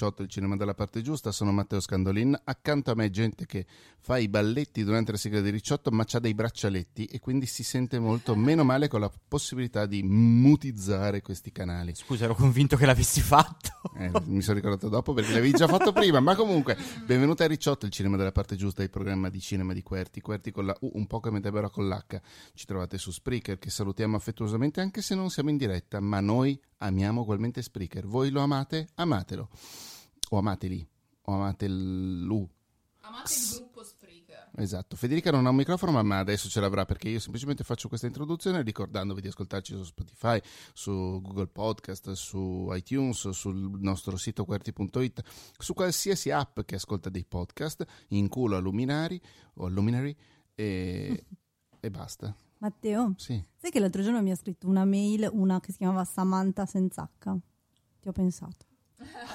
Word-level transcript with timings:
Ricciotto, 0.00 0.22
il 0.22 0.30
cinema 0.30 0.56
della 0.56 0.72
parte 0.72 1.02
giusta, 1.02 1.30
sono 1.30 1.52
Matteo 1.52 1.78
Scandolin. 1.78 2.34
Accanto 2.44 2.90
a 2.90 2.94
me 2.94 3.10
gente 3.10 3.44
che 3.44 3.66
fa 3.98 4.16
i 4.16 4.28
balletti 4.28 4.82
durante 4.82 5.12
la 5.12 5.18
sigla 5.18 5.42
di 5.42 5.50
Ricciotto, 5.50 5.90
ma 5.90 6.06
ha 6.10 6.18
dei 6.18 6.32
braccialetti 6.32 7.04
e 7.04 7.18
quindi 7.18 7.44
si 7.44 7.62
sente 7.62 7.98
molto 7.98 8.34
meno 8.34 8.64
male 8.64 8.88
con 8.88 9.00
la 9.00 9.12
possibilità 9.28 9.84
di 9.84 10.02
mutizzare 10.02 11.20
questi 11.20 11.52
canali. 11.52 11.94
Scusa, 11.94 12.24
ero 12.24 12.34
convinto 12.34 12.78
che 12.78 12.86
l'avessi 12.86 13.20
fatto. 13.20 13.68
Eh, 13.98 14.10
mi 14.24 14.40
sono 14.40 14.56
ricordato 14.56 14.88
dopo 14.88 15.12
perché 15.12 15.34
l'avevi 15.34 15.52
già 15.52 15.68
fatto 15.68 15.92
prima, 15.92 16.18
ma 16.18 16.34
comunque, 16.34 16.78
benvenuto 17.04 17.42
a 17.42 17.46
Ricciotto, 17.46 17.84
il 17.84 17.92
cinema 17.92 18.16
della 18.16 18.32
parte 18.32 18.56
giusta, 18.56 18.82
il 18.82 18.88
programma 18.88 19.28
di 19.28 19.38
cinema 19.38 19.74
di 19.74 19.82
Querti, 19.82 20.22
Querti 20.22 20.50
con 20.50 20.64
la 20.64 20.74
U, 20.80 20.92
un 20.94 21.06
po' 21.06 21.20
come 21.20 21.40
Deborah 21.40 21.68
con 21.68 21.86
l'H. 21.86 22.22
Ci 22.54 22.64
trovate 22.64 22.96
su 22.96 23.10
Spreaker, 23.10 23.58
che 23.58 23.68
salutiamo 23.68 24.16
affettuosamente 24.16 24.80
anche 24.80 25.02
se 25.02 25.14
non 25.14 25.28
siamo 25.28 25.50
in 25.50 25.58
diretta, 25.58 26.00
ma 26.00 26.20
noi 26.20 26.58
amiamo 26.78 27.20
ugualmente 27.20 27.60
Spreaker. 27.60 28.06
Voi 28.06 28.30
lo 28.30 28.40
amate? 28.40 28.88
Amatelo. 28.94 29.50
O 30.32 30.38
amateli. 30.38 30.86
O 31.22 31.32
amate 31.32 31.68
l'U. 31.68 32.48
Amate 33.02 33.32
il 33.34 33.56
gruppo 33.56 33.82
Spreaker. 33.84 34.50
Esatto, 34.56 34.96
Federica 34.96 35.30
non 35.30 35.46
ha 35.46 35.50
un 35.50 35.56
microfono 35.56 36.02
ma 36.02 36.18
adesso 36.18 36.48
ce 36.48 36.60
l'avrà 36.60 36.84
perché 36.84 37.08
io 37.08 37.18
semplicemente 37.20 37.64
faccio 37.64 37.88
questa 37.88 38.06
introduzione 38.06 38.62
ricordandovi 38.62 39.20
di 39.20 39.28
ascoltarci 39.28 39.74
su 39.74 39.84
Spotify, 39.84 40.40
su 40.72 41.20
Google 41.22 41.46
Podcast, 41.46 42.12
su 42.12 42.68
iTunes, 42.72 43.28
sul 43.30 43.56
nostro 43.80 44.16
sito 44.16 44.44
querti.it, 44.44 45.22
su 45.58 45.72
qualsiasi 45.74 46.30
app 46.30 46.60
che 46.60 46.74
ascolta 46.76 47.08
dei 47.10 47.24
podcast, 47.24 47.84
in 48.08 48.28
culo 48.28 48.56
a 48.56 48.60
Luminari 48.60 49.20
o 49.54 49.66
a 49.66 49.68
Luminary 49.68 50.14
e, 50.54 51.24
e 51.80 51.90
basta. 51.90 52.34
Matteo, 52.58 53.14
Sì. 53.16 53.42
sai 53.56 53.70
che 53.70 53.80
l'altro 53.80 54.02
giorno 54.02 54.20
mi 54.20 54.30
ha 54.30 54.36
scritto 54.36 54.68
una 54.68 54.84
mail, 54.84 55.28
una 55.32 55.58
che 55.60 55.72
si 55.72 55.78
chiamava 55.78 56.04
Samantha 56.04 56.66
senza 56.66 57.02
H? 57.18 57.36
Ti 58.00 58.08
ho 58.08 58.12
pensato. 58.12 58.66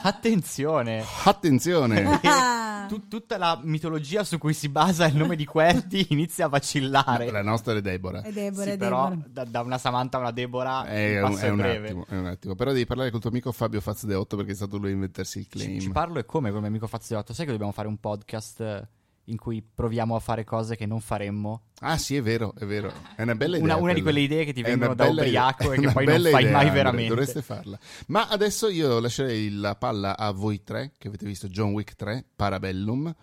Attenzione! 0.01 1.03
Attenzione! 1.23 2.19
Ah, 2.85 2.87
Tu- 2.87 3.07
tutta 3.07 3.39
la 3.39 3.59
mitologia 3.63 4.23
su 4.23 4.37
cui 4.37 4.53
si 4.53 4.69
basa 4.69 5.07
il 5.07 5.15
nome 5.15 5.35
di 5.35 5.43
Querti 5.45 6.05
inizia 6.13 6.45
a 6.45 6.49
vacillare. 6.49 7.31
La 7.31 7.41
nostra 7.41 7.73
è 7.73 7.81
Deborah. 7.81 8.21
è 8.21 8.31
Deborah, 8.31 8.63
Sì, 8.63 8.69
è 8.69 8.77
però 8.77 9.09
Deborah. 9.09 9.27
da, 9.27 9.43
da 9.45 9.61
una 9.61 9.77
Samantha 9.79 10.17
a 10.17 10.19
una 10.21 10.29
Deborah 10.31 10.85
È 10.85 11.19
un, 11.23 11.35
è 11.35 11.49
un 11.49 11.59
attimo, 11.61 12.05
è 12.07 12.15
un 12.15 12.25
attimo. 12.27 12.53
Però 12.53 12.71
devi 12.71 12.85
parlare 12.85 13.09
col 13.09 13.21
tuo 13.21 13.31
amico 13.31 13.51
Fabio 13.51 13.81
Faz 13.81 14.05
de 14.05 14.13
Otto 14.13 14.35
perché 14.37 14.51
è 14.51 14.55
stato 14.55 14.77
lui 14.77 14.89
a 14.89 14.93
inventarsi 14.93 15.39
il 15.39 15.47
claim. 15.47 15.73
Ci, 15.79 15.81
ci 15.81 15.89
parlo 15.89 16.19
e 16.19 16.25
come 16.25 16.49
con 16.49 16.57
il 16.57 16.61
mio 16.61 16.69
amico 16.69 16.85
Faziotto. 16.85 17.33
Sai 17.33 17.45
che 17.45 17.51
dobbiamo 17.51 17.71
fare 17.71 17.87
un 17.87 17.97
podcast 17.97 18.59
eh, 18.61 18.87
in 19.25 19.37
cui 19.37 19.61
proviamo 19.63 20.15
a 20.15 20.19
fare 20.19 20.43
cose 20.43 20.75
che 20.75 20.85
non 20.85 20.99
faremmo? 21.01 21.63
Ah 21.79 21.97
sì, 21.97 22.15
è 22.15 22.21
vero, 22.21 22.53
è 22.57 22.65
vero. 22.65 22.91
È 23.15 23.21
una 23.23 23.35
bella 23.35 23.57
idea. 23.57 23.73
Una, 23.73 23.81
una 23.83 23.93
di 23.93 24.01
quelle 24.01 24.19
idee 24.21 24.45
che 24.45 24.53
ti 24.53 24.61
vengono 24.61 24.93
da 24.93 25.05
ubriaco 25.05 25.73
idea. 25.73 25.75
e 25.75 25.87
che 25.87 25.91
poi 25.93 26.05
non 26.05 26.21
fai 26.21 26.43
idea, 26.43 26.51
mai 26.51 26.53
Andre, 26.67 26.69
veramente. 26.71 27.09
Dovreste 27.09 27.41
farla. 27.41 27.79
Ma 28.07 28.27
adesso 28.27 28.69
io 28.69 28.99
lascerei 28.99 29.51
la 29.51 29.75
palla 29.75 30.17
a 30.17 30.31
voi 30.31 30.63
tre, 30.63 30.93
che 30.97 31.07
avete 31.07 31.25
visto 31.25 31.47
John 31.47 31.71
Wick 31.71 31.95
3, 31.95 32.25
Parabellum. 32.35 33.13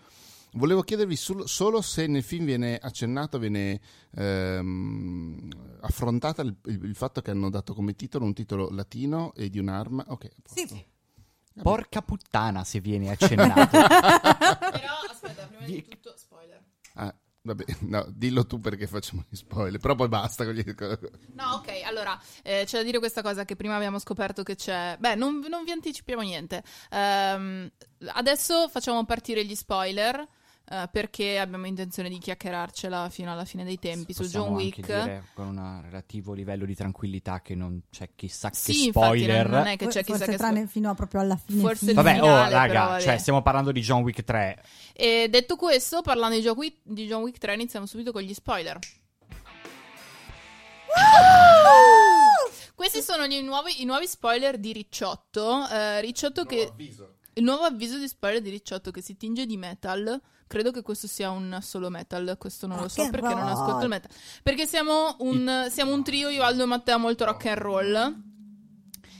Volevo 0.55 0.81
chiedervi 0.83 1.15
sul- 1.15 1.47
solo 1.47 1.81
se 1.81 2.05
nel 2.05 2.21
film 2.21 2.45
viene 2.45 2.77
accennato, 2.77 3.39
viene 3.39 3.79
ehm, 4.15 5.47
affrontata 5.81 6.41
il, 6.41 6.55
il- 6.65 6.83
il 6.83 6.95
fatto 6.95 7.21
che 7.21 7.31
hanno 7.31 7.49
dato 7.49 7.73
come 7.73 7.95
titolo 7.95 8.25
un 8.25 8.33
titolo 8.33 8.69
latino 8.69 9.33
e 9.35 9.49
di 9.49 9.59
un'arma. 9.59 10.05
Ok, 10.09 10.27
posto. 10.41 10.67
Sì. 10.75 10.85
Porca 11.61 12.01
puttana 12.01 12.63
se 12.63 12.79
viene 12.79 13.11
accennato. 13.11 13.77
Però 13.77 14.93
aspetta, 15.09 15.45
prima 15.47 15.65
di 15.65 15.83
tutto, 15.87 16.13
spoiler. 16.17 16.61
Ah, 16.95 17.13
vabbè, 17.41 17.63
no, 17.81 18.05
dillo 18.09 18.45
tu 18.45 18.59
perché 18.59 18.87
facciamo 18.87 19.23
gli 19.29 19.35
spoiler. 19.35 19.79
Però 19.79 19.95
poi 19.95 20.07
basta 20.07 20.43
con 20.45 20.53
gli... 20.53 20.63
No, 21.33 21.53
ok, 21.55 21.81
allora 21.85 22.19
eh, 22.41 22.63
c'è 22.65 22.77
da 22.77 22.83
dire 22.83 22.99
questa 22.99 23.21
cosa 23.21 23.45
che 23.45 23.55
prima 23.55 23.75
abbiamo 23.75 23.99
scoperto 23.99 24.43
che 24.43 24.55
c'è. 24.55 24.97
Beh, 24.99 25.15
non, 25.15 25.45
non 25.47 25.63
vi 25.63 25.71
anticipiamo 25.71 26.21
niente. 26.21 26.63
Ehm, 26.89 27.69
adesso 28.07 28.67
facciamo 28.69 29.05
partire 29.05 29.45
gli 29.45 29.55
spoiler. 29.55 30.27
Eh, 30.73 30.89
perché 30.91 31.37
abbiamo 31.37 31.67
intenzione 31.67 32.09
di 32.09 32.17
chiacchierarcela 32.17 33.07
fino 33.09 33.31
alla 33.31 33.45
fine 33.45 33.63
dei 33.63 33.77
tempi 33.77 34.11
su 34.11 34.23
John 34.23 34.53
anche 34.53 34.63
Wick. 34.63 34.85
dire 34.85 35.23
con 35.35 35.55
un 35.55 35.81
relativo 35.83 36.33
livello 36.33 36.65
di 36.65 36.73
tranquillità 36.73 37.41
che 37.41 37.53
non 37.53 37.79
c'è 37.91 38.09
chissà 38.15 38.49
che 38.49 38.55
Sì, 38.55 38.87
spoiler. 38.89 39.47
non 39.49 39.67
è 39.67 39.77
che 39.77 39.85
c'è 39.85 40.03
chissà 40.03 40.17
Forse 40.17 40.31
che 40.31 40.37
tranne 40.37 40.65
fino 40.65 40.89
a 40.89 40.95
proprio 40.95 41.21
alla 41.21 41.35
fine. 41.37 41.61
Forse 41.61 41.85
fine. 41.87 41.93
Vabbè, 41.93 42.21
oh, 42.23 42.49
raga, 42.49 42.65
però, 42.65 42.85
vabbè. 42.87 43.01
cioè, 43.01 43.17
stiamo 43.19 43.43
parlando 43.43 43.71
di 43.71 43.81
John 43.81 44.01
Wick 44.01 44.23
3. 44.23 44.63
E 44.93 45.27
detto 45.29 45.55
questo, 45.57 46.01
parlando 46.01 46.35
di 46.37 46.41
John, 46.41 46.57
Wick, 46.57 46.79
di 46.81 47.05
John 47.05 47.21
Wick 47.21 47.37
3, 47.37 47.53
iniziamo 47.53 47.85
subito 47.85 48.11
con 48.11 48.23
gli 48.23 48.33
spoiler. 48.33 48.79
Questi 52.75 53.01
sono 53.01 53.27
gli 53.27 53.39
nuovi, 53.41 53.81
i 53.81 53.85
nuovi 53.85 54.07
spoiler 54.07 54.57
di 54.57 54.73
Ricciotto. 54.73 55.67
Eh, 55.69 56.01
Ricciotto 56.01 56.45
che. 56.45 56.71
Il 57.35 57.43
nuovo 57.43 57.63
avviso 57.63 57.97
di 57.97 58.07
spoiler 58.07 58.41
di 58.41 58.49
Ricciotto 58.49 58.91
che 58.91 59.01
si 59.01 59.15
tinge 59.15 59.45
di 59.45 59.57
metal. 59.57 60.19
Credo 60.53 60.69
che 60.69 60.83
questo 60.83 61.07
sia 61.07 61.31
un 61.31 61.57
solo 61.63 61.89
metal. 61.89 62.35
Questo 62.37 62.67
non 62.67 62.77
Rock 62.77 62.95
lo 62.95 63.03
so 63.03 63.09
perché 63.09 63.33
non 63.33 63.39
roll. 63.39 63.51
ascolto 63.53 63.81
il 63.81 63.89
metal. 63.89 64.11
Perché 64.43 64.67
siamo 64.67 65.15
un, 65.21 65.65
siamo 65.71 65.91
un 65.91 66.03
trio, 66.03 66.29
io, 66.29 66.43
Aldo 66.43 66.61
e 66.61 66.65
Matteo, 66.67 66.99
molto 66.99 67.25
rock 67.25 67.47
and 67.47 67.57
roll. 67.57 68.23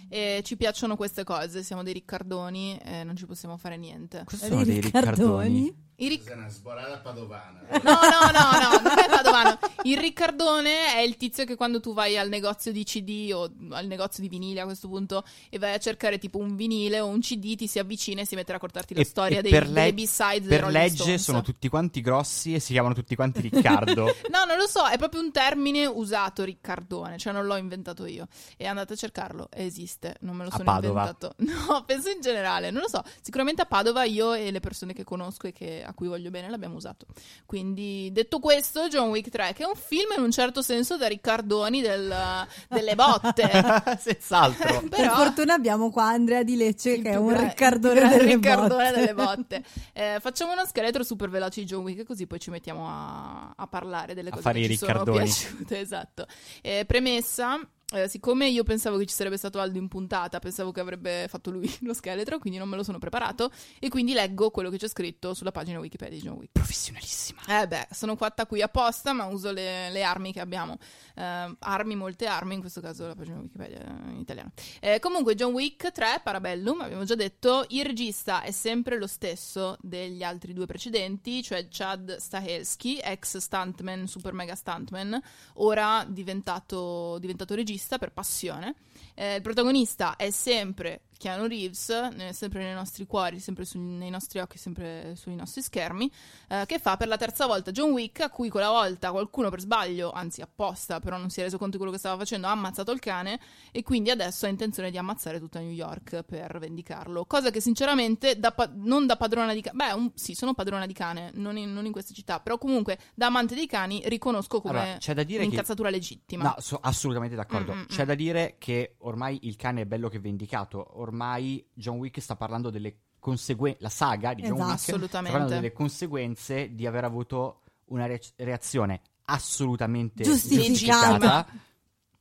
E 0.09 0.41
ci 0.45 0.55
piacciono 0.55 0.95
queste 0.95 1.23
cose. 1.23 1.63
Siamo 1.63 1.81
dei 1.81 1.93
Riccardoni 1.93 2.77
e 2.77 3.03
non 3.03 3.16
ci 3.16 3.25
possiamo 3.25 3.57
fare 3.57 3.77
niente. 3.77 4.22
Cosa 4.25 4.47
Dei 4.47 4.49
sono 4.49 4.63
dei 4.63 4.79
Riccardoni? 4.79 5.63
Riccardoni? 5.63 5.75
I 5.97 6.07
Ric- 6.07 6.31
una 6.35 6.49
sborata 6.49 6.97
padovana. 6.97 7.61
No, 7.71 7.79
no, 7.81 8.31
no, 8.31 8.51
no, 8.59 8.81
non 8.81 8.97
è 8.99 9.07
Padovano. 9.09 9.57
Il 9.83 9.97
Riccardone 9.97 10.93
è 10.95 10.99
il 10.99 11.17
tizio 11.17 11.45
che 11.45 11.55
quando 11.55 11.79
tu 11.79 11.93
vai 11.93 12.17
al 12.17 12.29
negozio 12.29 12.71
di 12.71 12.83
CD 12.83 13.31
o 13.33 13.49
al 13.69 13.85
negozio 13.85 14.21
di 14.23 14.27
vinile 14.29 14.61
a 14.61 14.65
questo 14.65 14.87
punto 14.87 15.23
e 15.49 15.59
vai 15.59 15.73
a 15.73 15.77
cercare 15.77 16.17
tipo 16.17 16.39
un 16.39 16.55
vinile 16.55 16.99
o 16.99 17.07
un 17.07 17.19
CD, 17.19 17.55
ti 17.55 17.67
si 17.67 17.77
avvicina 17.79 18.21
e 18.21 18.25
si 18.25 18.35
mette 18.35 18.51
a 18.51 18.55
raccontarti 18.55 18.93
la 18.95 19.01
E- 19.01 19.05
storia 19.05 19.39
e 19.39 19.41
dei, 19.43 19.51
per 19.51 19.67
leg- 19.69 19.93
B-sides 19.93 20.47
dei 20.47 20.59
Per 20.59 20.67
legge 20.69 20.95
Stones. 20.95 21.21
sono 21.23 21.41
tutti 21.41 21.67
quanti 21.69 22.01
grossi 22.01 22.53
e 22.55 22.59
si 22.59 22.73
chiamano 22.73 22.93
tutti 22.95 23.15
quanti 23.15 23.41
Riccardo. 23.41 24.05
No, 24.33 24.45
non 24.45 24.57
lo 24.57 24.67
so, 24.67 24.87
è 24.87 24.97
proprio 24.97 25.21
un 25.21 25.31
termine 25.31 25.85
usato 25.85 26.43
Riccardone, 26.43 27.17
cioè 27.19 27.31
non 27.33 27.45
l'ho 27.45 27.55
inventato 27.55 28.05
io. 28.07 28.27
E 28.57 28.65
andate 28.65 28.93
a 28.93 28.95
cercarlo, 28.95 29.47
esiste, 29.53 30.15
non 30.21 30.35
me 30.35 30.45
lo 30.45 30.49
sono 30.51 30.63
inventato. 30.71 31.35
No, 31.43 31.83
penso 31.85 32.09
in 32.09 32.19
generale, 32.19 32.71
non 32.71 32.81
lo 32.81 32.87
so. 32.89 33.03
Sicuramente 33.21 33.61
a 33.61 33.65
Padova 33.65 34.03
io 34.05 34.33
e 34.33 34.49
le 34.51 34.59
persone 34.59 34.93
che 34.93 35.03
conosco 35.03 35.47
e 35.47 35.51
che- 35.51 35.82
a 35.83 35.94
cui 35.94 36.07
voglio 36.07 36.29
bene 36.29 36.49
l'abbiamo 36.49 36.75
usato. 36.75 37.05
Quindi, 37.45 38.09
detto 38.11 38.39
questo, 38.39 38.88
John 38.88 39.09
Wick 39.09 39.29
3, 39.29 39.53
che 39.53 39.63
è 39.63 39.67
un 39.67 39.75
film 39.75 40.11
in 40.17 40.23
un 40.23 40.31
certo 40.31 40.61
senso 40.61 40.97
da 40.97 41.07
Riccardoni 41.07 41.81
del- 41.81 42.47
delle 42.69 42.96
botte. 42.96 43.49
Senz'altro. 43.99 44.79
Per 44.87 44.90
Però- 44.90 45.16
fortuna 45.16 45.53
abbiamo 45.53 45.90
qua 45.91 46.05
Andrea 46.05 46.43
di 46.43 46.55
Lecce 46.55 47.02
che 47.02 47.11
è 47.11 47.16
un 47.16 47.28
gra- 47.28 47.41
Riccardone 47.47 48.09
delle 48.09 48.35
Riccardone 48.35 48.90
botte. 48.90 48.99
delle 48.99 49.13
botte. 49.13 49.63
Eh, 49.93 50.17
facciamo 50.19 50.53
uno 50.53 50.66
scheletro 50.66 51.03
super 51.03 51.29
veloce 51.29 51.61
di 51.61 51.67
John 51.67 51.84
Wick, 51.84 52.03
così 52.03 52.25
poi 52.25 52.40
ci 52.40 52.49
mettiamo 52.49 52.87
a, 52.87 53.53
a 53.55 53.67
parlare 53.67 54.13
delle 54.16 54.29
A 54.29 54.31
cose 54.31 54.41
fare 54.43 54.59
che 54.59 54.66
i 54.66 54.69
ci 54.69 54.78
sono 54.78 54.91
Riccardoni. 54.91 55.23
piaciute. 55.25 55.79
Esatto. 55.79 56.25
Eh, 56.61 56.84
premessa. 56.87 57.59
Eh, 57.93 58.07
siccome 58.07 58.47
io 58.47 58.63
pensavo 58.63 58.97
che 58.97 59.05
ci 59.05 59.13
sarebbe 59.13 59.37
stato 59.37 59.59
Aldo 59.59 59.78
in 59.78 59.87
puntata, 59.87 60.40
pensavo 60.40 60.72
che 60.72 60.79
avrebbe 60.79 61.28
fatto 61.29 61.51
lui 61.51 61.72
lo 61.81 61.93
scheletro, 61.93 62.40
quindi 62.40 62.57
non 62.57 62.67
me 62.67 62.75
lo 62.75 62.84
sono 62.84 62.97
preparato 62.97 63.51
e 63.79 63.90
quindi 63.90 64.13
leggo 64.13 64.49
quello 64.49 64.72
che 64.72 64.78
c'è 64.78 64.87
scritto 64.87 65.34
sulla 65.35 65.51
pagina 65.51 65.79
Wikipedia 65.79 66.17
di 66.17 66.23
John 66.23 66.37
Wick. 66.37 66.51
Professionalissima. 66.53 67.41
Eh 67.61 67.67
beh, 67.67 67.87
sono 67.91 68.16
fatta 68.16 68.47
qui 68.47 68.61
apposta, 68.61 69.13
ma 69.13 69.25
uso 69.25 69.51
le, 69.51 69.91
le 69.91 70.03
armi 70.03 70.34
che 70.34 70.40
abbiamo. 70.40 70.78
Eh, 71.16 71.55
armi, 71.59 71.95
molte 71.95 72.25
armi, 72.25 72.55
in 72.55 72.61
questo 72.61 72.81
caso 72.81 73.05
la 73.05 73.16
pagina 73.16 73.37
Wikipedia 73.37 73.84
in 74.09 74.17
italiano. 74.19 74.51
Eh, 74.79 74.99
comunque, 74.99 75.35
John 75.35 75.53
Wick 75.53 75.91
3, 75.91 76.22
Parabellum, 76.23 76.81
abbiamo 76.81 77.03
già 77.03 77.16
detto, 77.16 77.66
il 77.69 77.85
regista 77.85 78.41
è 78.41 78.51
sempre 78.51 78.97
lo 78.97 79.07
stesso 79.07 79.78
degli 79.81 80.23
altri 80.23 80.53
due 80.53 80.66
precedenti, 80.66 81.43
cioè 81.43 81.67
Chad 81.69 82.17
Stahelski, 82.17 82.99
ex 83.03 83.37
stuntman, 83.37 84.07
super 84.07 84.34
mega 84.34 84.55
stuntman, 84.55 85.22
ora 85.55 86.05
diventato, 86.07 87.17
diventato 87.19 87.53
regista 87.53 87.81
per 87.97 88.12
passione. 88.12 88.76
Eh, 89.16 89.35
il 89.35 89.41
protagonista 89.41 90.16
è 90.16 90.30
sempre 90.32 91.02
Keanu 91.18 91.46
Reeves, 91.47 91.90
eh, 92.18 92.34
sempre 92.34 92.64
nei 92.64 92.74
nostri 92.74 93.06
cuori, 93.06 93.40
sempre 93.40 93.64
su- 93.64 93.80
nei 93.80 94.09
nostri 94.09 94.40
occhi, 94.40 94.58
sempre 94.58 95.16
sui 95.16 95.35
nostri 95.35 95.62
schermi, 95.62 96.12
eh, 96.50 96.64
che 96.66 96.80
fa 96.80 96.97
per 96.97 97.08
la 97.08 97.16
terza 97.16 97.46
volta 97.46 97.72
John 97.72 97.91
Wick, 97.91 98.22
a 98.22 98.30
cui 98.30 98.50
quella 98.50 98.70
volta 98.70 99.12
qualcuno 99.12 99.50
per 99.50 99.59
sbaglio, 99.62 100.12
anzi 100.12 100.41
apposta, 100.41 101.00
però 101.00 101.18
non 101.18 101.30
si 101.30 101.40
è 101.40 101.44
reso 101.44 101.58
conto 101.58 101.72
di 101.74 101.78
quello 101.78 101.91
che 101.94 102.00
stava 102.00 102.18
facendo, 102.18 102.47
ha 102.47 102.52
ammazzato 102.52 102.91
il 102.91 103.00
cane 103.00 103.40
e 103.72 103.84
quindi 103.84 104.09
adesso 104.09 104.46
ha 104.47 104.50
intenzione 104.50 104.90
di 104.91 104.97
ammazzare 104.97 105.40
tutta 105.40 105.59
New 105.59 105.70
York 105.72 106.24
per 106.24 106.58
vendicarlo. 106.59 107.24
Cosa 107.26 107.52
che 107.52 107.62
sinceramente, 107.62 108.38
da 108.40 108.52
pa- 108.52 108.70
non 108.74 109.06
da 109.06 109.16
padrona 109.16 109.53
di 109.53 109.62
cane, 109.62 109.76
beh, 109.78 109.91
un- 109.94 110.12
sì, 110.16 110.34
sono 110.34 110.53
padrona 110.53 110.85
di 110.88 110.94
cane, 110.94 111.32
non 111.35 111.56
in, 111.58 111.72
non 111.72 111.85
in 111.85 111.91
questa 111.91 112.14
città, 112.14 112.40
però 112.41 112.58
comunque 112.58 112.97
da 113.14 113.28
amante 113.28 113.56
dei 113.56 113.68
cani 113.68 114.02
riconosco 114.06 114.59
come 114.59 114.80
Allora, 114.82 114.97
c'è 114.97 115.14
da 115.14 115.24
dire 115.24 115.40
che 115.40 115.46
un'incazzatura 115.46 115.90
legittima. 115.90 116.44
No, 116.44 116.56
so- 116.59 116.80
assolutamente 116.82 117.35
d'accordo. 117.35 117.72
Mm, 117.72 117.72
mm, 117.75 117.84
C'è 117.87 118.05
da 118.05 118.16
dire 118.16 118.55
che 118.58 118.96
ormai 118.99 119.40
il 119.43 119.55
cane 119.55 119.81
è 119.81 119.85
bello 119.85 120.09
che 120.09 120.20
vendicato. 120.20 120.99
Ormai 120.99 121.66
John 121.73 121.97
Wick 121.97 122.22
sta 122.22 122.35
parlando 122.35 122.70
delle 122.70 122.96
conseguenze. 123.20 123.79
La 123.81 123.90
saga 123.90 124.34
di 124.34 124.41
John 124.43 124.53
Esatto. 124.59 124.91
Wick 124.97 125.08
sta 125.08 125.22
parlando 125.22 125.49
delle 125.53 125.72
conseguenze 125.73 126.73
di 126.73 126.85
aver 126.85 127.03
avuto 127.05 127.61
una 127.85 128.05
re- 128.05 128.22
reazione 128.37 129.02
assolutamente 129.25 130.23
Giustificata. 130.23 131.46
giustificata. 131.46 131.47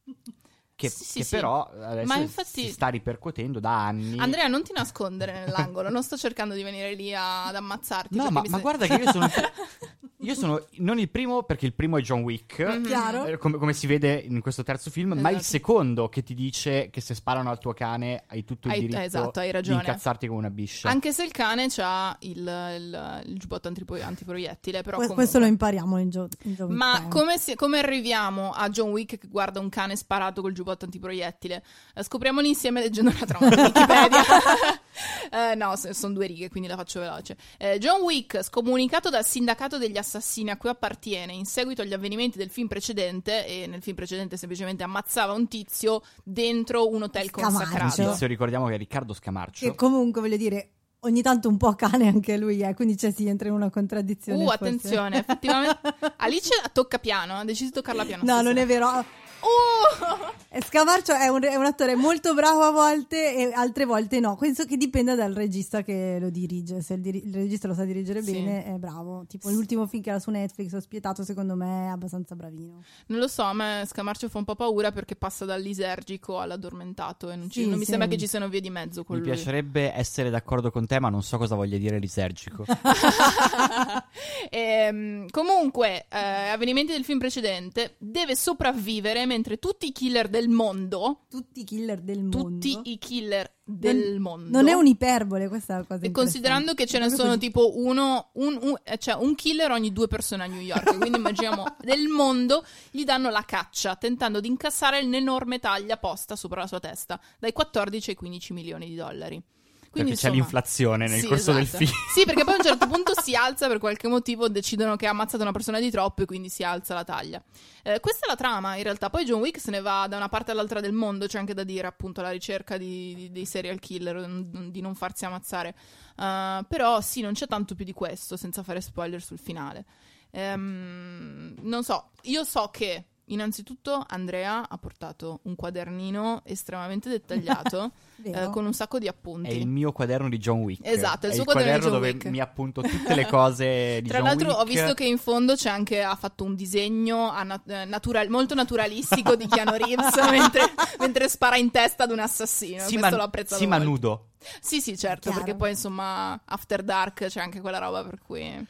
Che, 0.74 0.88
Sì, 0.88 1.04
sì, 1.04 1.18
che 1.18 1.24
sì. 1.24 1.34
però 1.36 1.62
adesso 1.80 2.06
Ma 2.06 2.16
infatti- 2.16 2.62
si 2.66 2.70
sta 2.72 2.88
ripercuotendo 2.88 3.60
da 3.60 3.86
anni. 3.86 4.18
Andrea, 4.18 4.48
non 4.48 4.62
ti 4.64 4.72
nascondere 4.74 5.32
nell'angolo, 5.46 5.90
non 5.90 6.02
sto 6.02 6.16
cercando 6.16 6.54
di 6.54 6.62
venire 6.62 6.94
lì 6.94 7.14
a- 7.14 7.46
ad 7.46 7.54
ammazzarti. 7.54 8.16
No, 8.16 8.30
ma, 8.30 8.42
ma 8.48 8.58
guarda 8.58 8.86
che 8.86 8.94
io 8.94 9.10
sono. 9.10 9.28
Io 10.22 10.34
sono 10.36 10.64
non 10.76 11.00
il 11.00 11.10
primo 11.10 11.42
perché 11.42 11.66
il 11.66 11.74
primo 11.74 11.96
è 11.98 12.00
John 12.00 12.20
Wick. 12.22 12.60
Mhm. 12.60 13.26
Eh, 13.26 13.38
Come, 13.38 13.58
come 13.58 13.72
si 13.72 13.88
vede 13.88 14.12
in 14.14 14.40
questo 14.40 14.62
terzo 14.62 14.88
film, 14.88 15.14
ma 15.14 15.30
il 15.30 15.38
Esatto. 15.38 15.42
secondo 15.42 16.08
che 16.08 16.22
ti 16.22 16.32
dice 16.34 16.90
che 16.90 17.00
se 17.00 17.16
sparano 17.16 17.50
al 17.50 17.58
tuo 17.58 17.72
cane 17.72 18.22
hai 18.28 18.44
tutto 18.44 18.68
il 18.68 18.74
Hai- 18.74 18.80
diritto 18.82 19.00
esatto, 19.00 19.40
hai 19.40 19.60
di 19.60 19.72
incazzarti 19.72 20.28
come 20.28 20.38
una 20.38 20.50
biscia. 20.50 20.88
Anche 20.88 21.12
se 21.12 21.24
il 21.24 21.32
cane 21.32 21.66
ha 21.78 22.16
il, 22.20 22.36
il- 22.38 23.22
il 23.26 23.36
giubbotto 23.36 23.66
antipo- 23.66 24.00
antiproiettile, 24.00 24.82
però 24.82 24.98
Que- 24.98 25.08
comunque- 25.08 25.14
questo 25.16 25.40
lo 25.40 25.46
impariamo 25.46 25.98
in, 25.98 26.10
gio- 26.10 26.28
in 26.42 26.54
John 26.54 26.68
Wick 26.68 26.78
Ma 26.78 27.06
come, 27.08 27.38
si- 27.38 27.56
come 27.56 27.78
arriviamo 27.80 28.52
a 28.52 28.68
John 28.68 28.90
Wick 28.90 29.18
che 29.18 29.26
guarda 29.26 29.58
un 29.58 29.70
cane 29.70 29.96
sparato 29.96 30.40
col 30.40 30.52
giubbotto 30.52 30.61
antiproiettile? 30.70 31.62
Eh, 31.94 32.02
scopriamolo 32.02 32.46
insieme 32.46 32.80
leggendo 32.80 33.12
la 33.18 33.26
trama 33.26 33.48
di 33.48 33.60
Wikipedia. 33.60 34.22
Eh, 35.30 35.54
no, 35.54 35.74
sono 35.76 36.12
due 36.12 36.26
righe, 36.26 36.50
quindi 36.50 36.68
la 36.68 36.76
faccio 36.76 37.00
veloce. 37.00 37.36
Eh, 37.56 37.78
John 37.78 38.02
Wick, 38.02 38.42
scomunicato 38.42 39.08
dal 39.08 39.24
sindacato 39.24 39.78
degli 39.78 39.96
assassini 39.96 40.50
a 40.50 40.58
cui 40.58 40.68
appartiene 40.68 41.32
in 41.32 41.46
seguito 41.46 41.80
agli 41.80 41.94
avvenimenti 41.94 42.36
del 42.36 42.50
film 42.50 42.68
precedente, 42.68 43.46
e 43.46 43.66
nel 43.66 43.80
film 43.80 43.96
precedente 43.96 44.36
semplicemente 44.36 44.82
ammazzava 44.82 45.32
un 45.32 45.48
tizio 45.48 46.02
dentro 46.22 46.90
un 46.90 47.04
hotel 47.04 47.28
Scamarcio. 47.28 47.58
consacrato. 47.58 48.10
Tizio, 48.12 48.26
ricordiamo 48.26 48.66
che 48.66 48.74
è 48.74 48.76
Riccardo 48.76 49.14
Scamarcio. 49.14 49.66
Che 49.66 49.74
comunque 49.74 50.20
voglio 50.20 50.36
dire, 50.36 50.72
ogni 51.00 51.22
tanto 51.22 51.48
un 51.48 51.56
po' 51.56 51.74
cane 51.74 52.08
anche 52.08 52.36
lui 52.36 52.60
è, 52.60 52.74
quindi 52.74 52.96
c'è 52.96 53.10
si 53.10 53.26
entra 53.26 53.48
in 53.48 53.54
una 53.54 53.70
contraddizione. 53.70 54.42
Uh, 54.42 54.46
forse. 54.46 54.64
attenzione, 54.64 55.18
effettivamente. 55.18 55.78
Alice 56.18 56.50
tocca 56.72 56.98
piano, 56.98 57.34
ha 57.34 57.44
deciso 57.44 57.70
di 57.70 57.72
toccarla 57.72 58.04
piano. 58.04 58.22
No, 58.24 58.40
non 58.42 58.56
è 58.56 58.66
vero. 58.66 59.04
Uh! 59.42 60.30
E 60.54 60.62
Scamarcio 60.62 61.14
è 61.14 61.28
un, 61.28 61.42
è 61.42 61.54
un 61.56 61.64
attore 61.64 61.94
molto 61.94 62.34
bravo 62.34 62.60
a 62.62 62.70
volte 62.70 63.34
e 63.36 63.52
altre 63.54 63.86
volte 63.86 64.20
no. 64.20 64.36
Penso 64.36 64.64
che 64.66 64.76
dipenda 64.76 65.14
dal 65.14 65.32
regista 65.32 65.82
che 65.82 66.18
lo 66.20 66.28
dirige. 66.28 66.82
Se 66.82 66.92
il, 66.94 67.00
diri- 67.00 67.26
il 67.26 67.32
regista 67.34 67.68
lo 67.68 67.74
sa 67.74 67.84
dirigere 67.84 68.22
Sì. 68.22 68.32
bene, 68.32 68.64
è 68.66 68.72
bravo. 68.72 69.24
Tipo 69.26 69.48
l'ultimo 69.48 69.86
film 69.86 70.02
che 70.02 70.10
era 70.10 70.18
su 70.18 70.30
Netflix, 70.30 70.72
ho 70.74 70.80
spietato, 70.80 71.24
secondo 71.24 71.54
me 71.56 71.86
è 71.86 71.88
abbastanza 71.88 72.34
bravino. 72.34 72.82
Non 73.06 73.18
lo 73.18 73.28
so, 73.28 73.42
a 73.42 73.54
me 73.54 73.84
Scamarcio 73.86 74.28
fa 74.28 74.38
un 74.38 74.44
po' 74.44 74.54
paura 74.54 74.92
perché 74.92 75.16
passa 75.16 75.46
dall'isergico 75.46 76.38
all'addormentato 76.38 77.30
e 77.30 77.36
non, 77.36 77.48
ci- 77.48 77.62
Sì, 77.62 77.68
non 77.68 77.78
mi 77.78 77.84
sì. 77.84 77.90
sembra 77.90 78.08
che 78.08 78.18
ci 78.18 78.26
siano 78.26 78.48
vie 78.48 78.60
di 78.60 78.70
mezzo 78.70 79.04
con 79.04 79.16
Mi 79.16 79.22
lui. 79.22 79.32
piacerebbe 79.32 79.90
essere 79.94 80.28
d'accordo 80.28 80.70
con 80.70 80.86
te, 80.86 81.00
ma 81.00 81.08
non 81.08 81.22
so 81.22 81.38
cosa 81.38 81.54
voglia 81.54 81.78
dire 81.78 81.98
lisergico. 81.98 82.64
Ehm, 84.50 85.28
comunque, 85.30 86.06
eh, 86.10 86.48
avvenimenti 86.50 86.92
del 86.92 87.04
film 87.04 87.18
precedente, 87.18 87.94
deve 87.98 88.36
sopravvivere 88.36 89.24
mentre 89.32 89.58
tutti 89.58 89.86
i 89.86 89.92
killer 89.92 90.28
del 90.28 90.48
mondo, 90.48 91.24
Tutti 91.28 91.60
i 91.60 91.64
killer 91.64 92.00
del 92.00 92.20
mondo. 92.22 92.38
tutti 92.38 92.80
i 92.84 92.98
killer 92.98 93.50
del 93.64 94.18
mondo, 94.20 94.50
Non 94.50 94.68
è 94.68 94.72
un'iperbole, 94.72 95.48
questa 95.48 95.84
cosa 95.84 96.04
E 96.04 96.10
considerando 96.10 96.74
che 96.74 96.86
ce 96.86 96.98
ne 96.98 97.08
sono 97.10 97.38
tipo 97.38 97.78
uno, 97.78 98.30
un, 98.34 98.58
un- 98.60 98.76
eh, 98.82 98.98
cioè 98.98 99.14
un 99.14 99.34
killer 99.34 99.70
ogni 99.70 99.92
due 99.92 100.08
persone 100.08 100.42
a 100.44 100.46
New 100.46 100.60
York, 100.60 100.96
quindi 100.98 101.16
immaginiamo 101.18 101.76
del 101.80 102.06
mondo, 102.08 102.64
gli 102.90 103.04
danno 103.04 103.30
la 103.30 103.44
caccia 103.44 103.96
tentando 103.96 104.40
di 104.40 104.48
incassare 104.48 105.02
l'enorme 105.02 105.58
taglia 105.58 105.96
posta 105.96 106.36
sopra 106.36 106.60
la 106.62 106.66
sua 106.66 106.80
testa, 106.80 107.20
dai 107.38 107.52
14 107.52 108.10
ai 108.10 108.16
15 108.16 108.52
milioni 108.52 108.88
di 108.88 108.94
dollari. 108.96 109.42
Quindi, 109.92 110.12
perché 110.12 110.26
c'è 110.26 110.28
insomma, 110.28 110.34
l'inflazione 110.34 111.06
nel 111.06 111.20
sì, 111.20 111.26
corso 111.26 111.52
del 111.52 111.62
esatto. 111.62 111.84
film. 111.84 111.98
Sì, 112.14 112.24
perché 112.24 112.44
poi 112.44 112.54
a 112.54 112.56
un 112.56 112.62
certo 112.64 112.86
punto 112.88 113.12
si 113.20 113.34
alza 113.36 113.68
per 113.68 113.78
qualche 113.78 114.08
motivo, 114.08 114.48
decidono 114.48 114.96
che 114.96 115.06
ha 115.06 115.10
ammazzato 115.10 115.42
una 115.42 115.52
persona 115.52 115.78
di 115.80 115.90
troppo 115.90 116.22
e 116.22 116.24
quindi 116.24 116.48
si 116.48 116.64
alza 116.64 116.94
la 116.94 117.04
taglia. 117.04 117.42
Eh, 117.82 118.00
questa 118.00 118.24
è 118.24 118.28
la 118.28 118.36
trama, 118.36 118.76
in 118.76 118.82
realtà. 118.84 119.10
Poi 119.10 119.24
John 119.24 119.40
Wick 119.40 119.60
se 119.60 119.70
ne 119.70 119.80
va 119.82 120.06
da 120.08 120.16
una 120.16 120.30
parte 120.30 120.50
all'altra 120.50 120.80
del 120.80 120.92
mondo, 120.92 121.26
c'è 121.26 121.38
anche 121.38 121.52
da 121.52 121.62
dire 121.62 121.86
appunto 121.86 122.20
alla 122.20 122.30
ricerca 122.30 122.78
di- 122.78 123.14
di- 123.14 123.30
dei 123.30 123.44
serial 123.44 123.78
killer, 123.78 124.16
n- 124.26 124.70
di 124.70 124.80
non 124.80 124.94
farsi 124.94 125.26
ammazzare. 125.26 125.74
Uh, 126.16 126.64
però 126.66 127.00
sì, 127.02 127.20
non 127.20 127.34
c'è 127.34 127.46
tanto 127.46 127.74
più 127.74 127.84
di 127.84 127.92
questo, 127.92 128.36
senza 128.38 128.62
fare 128.62 128.80
spoiler 128.80 129.22
sul 129.22 129.38
finale. 129.38 129.84
Ehm, 130.30 131.54
non 131.60 131.84
so, 131.84 132.12
io 132.22 132.44
so 132.44 132.68
che 132.72 133.04
innanzitutto 133.32 134.04
Andrea 134.08 134.68
ha 134.68 134.78
portato 134.78 135.40
un 135.44 135.54
quadernino 135.54 136.42
estremamente 136.44 137.08
dettagliato 137.08 137.92
eh, 138.22 138.48
con 138.50 138.64
un 138.66 138.72
sacco 138.72 138.98
di 138.98 139.06
È 139.06 139.08
appunti. 139.08 139.56
il 139.56 139.66
mio 139.66 139.92
quaderno 139.92 140.28
di 140.28 140.38
John 140.38 140.60
Wick. 140.60 140.86
Esatto, 140.86 141.26
è 141.26 141.28
il 141.28 141.32
È 141.32 141.34
suo 141.34 141.44
il 141.44 141.50
quaderno 141.50 141.72
di 141.74 141.80
quaderno 141.80 141.82
John 141.84 141.92
dove 141.92 142.10
Wick. 142.12 142.24
mi 142.26 142.40
appunto 142.40 142.80
tutte 142.82 143.14
le 143.14 143.26
cose 143.28 144.00
di 144.02 144.08
Tra 144.08 144.18
John 144.18 144.26
l'altro 144.26 144.52
ho 144.52 144.62
Wick. 144.64 144.68
visto 144.72 144.94
che 144.94 145.04
in 145.04 145.18
fondo 145.18 145.54
c'è 145.54 145.68
anche, 145.70 146.02
ha 146.02 146.14
fatto 146.16 146.44
un 146.44 146.54
disegno 146.54 147.30
a 147.30 147.42
nat- 147.42 147.68
eh, 147.70 147.84
natural- 147.84 148.28
molto 148.28 148.54
naturalistico 148.54 149.34
di 149.36 149.46
Keanu 149.46 149.72
Reeves 149.76 150.14
mentre, 150.30 150.62
mentre 150.98 151.28
spara 151.28 151.56
in 151.56 151.70
testa 151.70 152.04
ad 152.04 152.10
un 152.10 152.20
assassino. 152.20 152.80
Sì, 152.84 152.96
Questo 152.96 153.10
ma, 153.10 153.16
l'ho 153.16 153.22
apprezzato 153.22 153.60
sì, 153.60 153.66
ma 153.66 153.76
molto. 153.78 153.90
nudo. 153.90 154.26
Sì, 154.60 154.80
sì, 154.80 154.96
certo, 154.98 155.28
Chiaro. 155.30 155.38
perché 155.44 155.54
poi 155.56 155.70
insomma 155.70 156.40
After 156.44 156.82
Dark 156.82 157.26
c'è 157.26 157.40
anche 157.40 157.60
quella 157.60 157.78
roba 157.78 158.02
per 158.04 158.18
cui... 158.20 158.66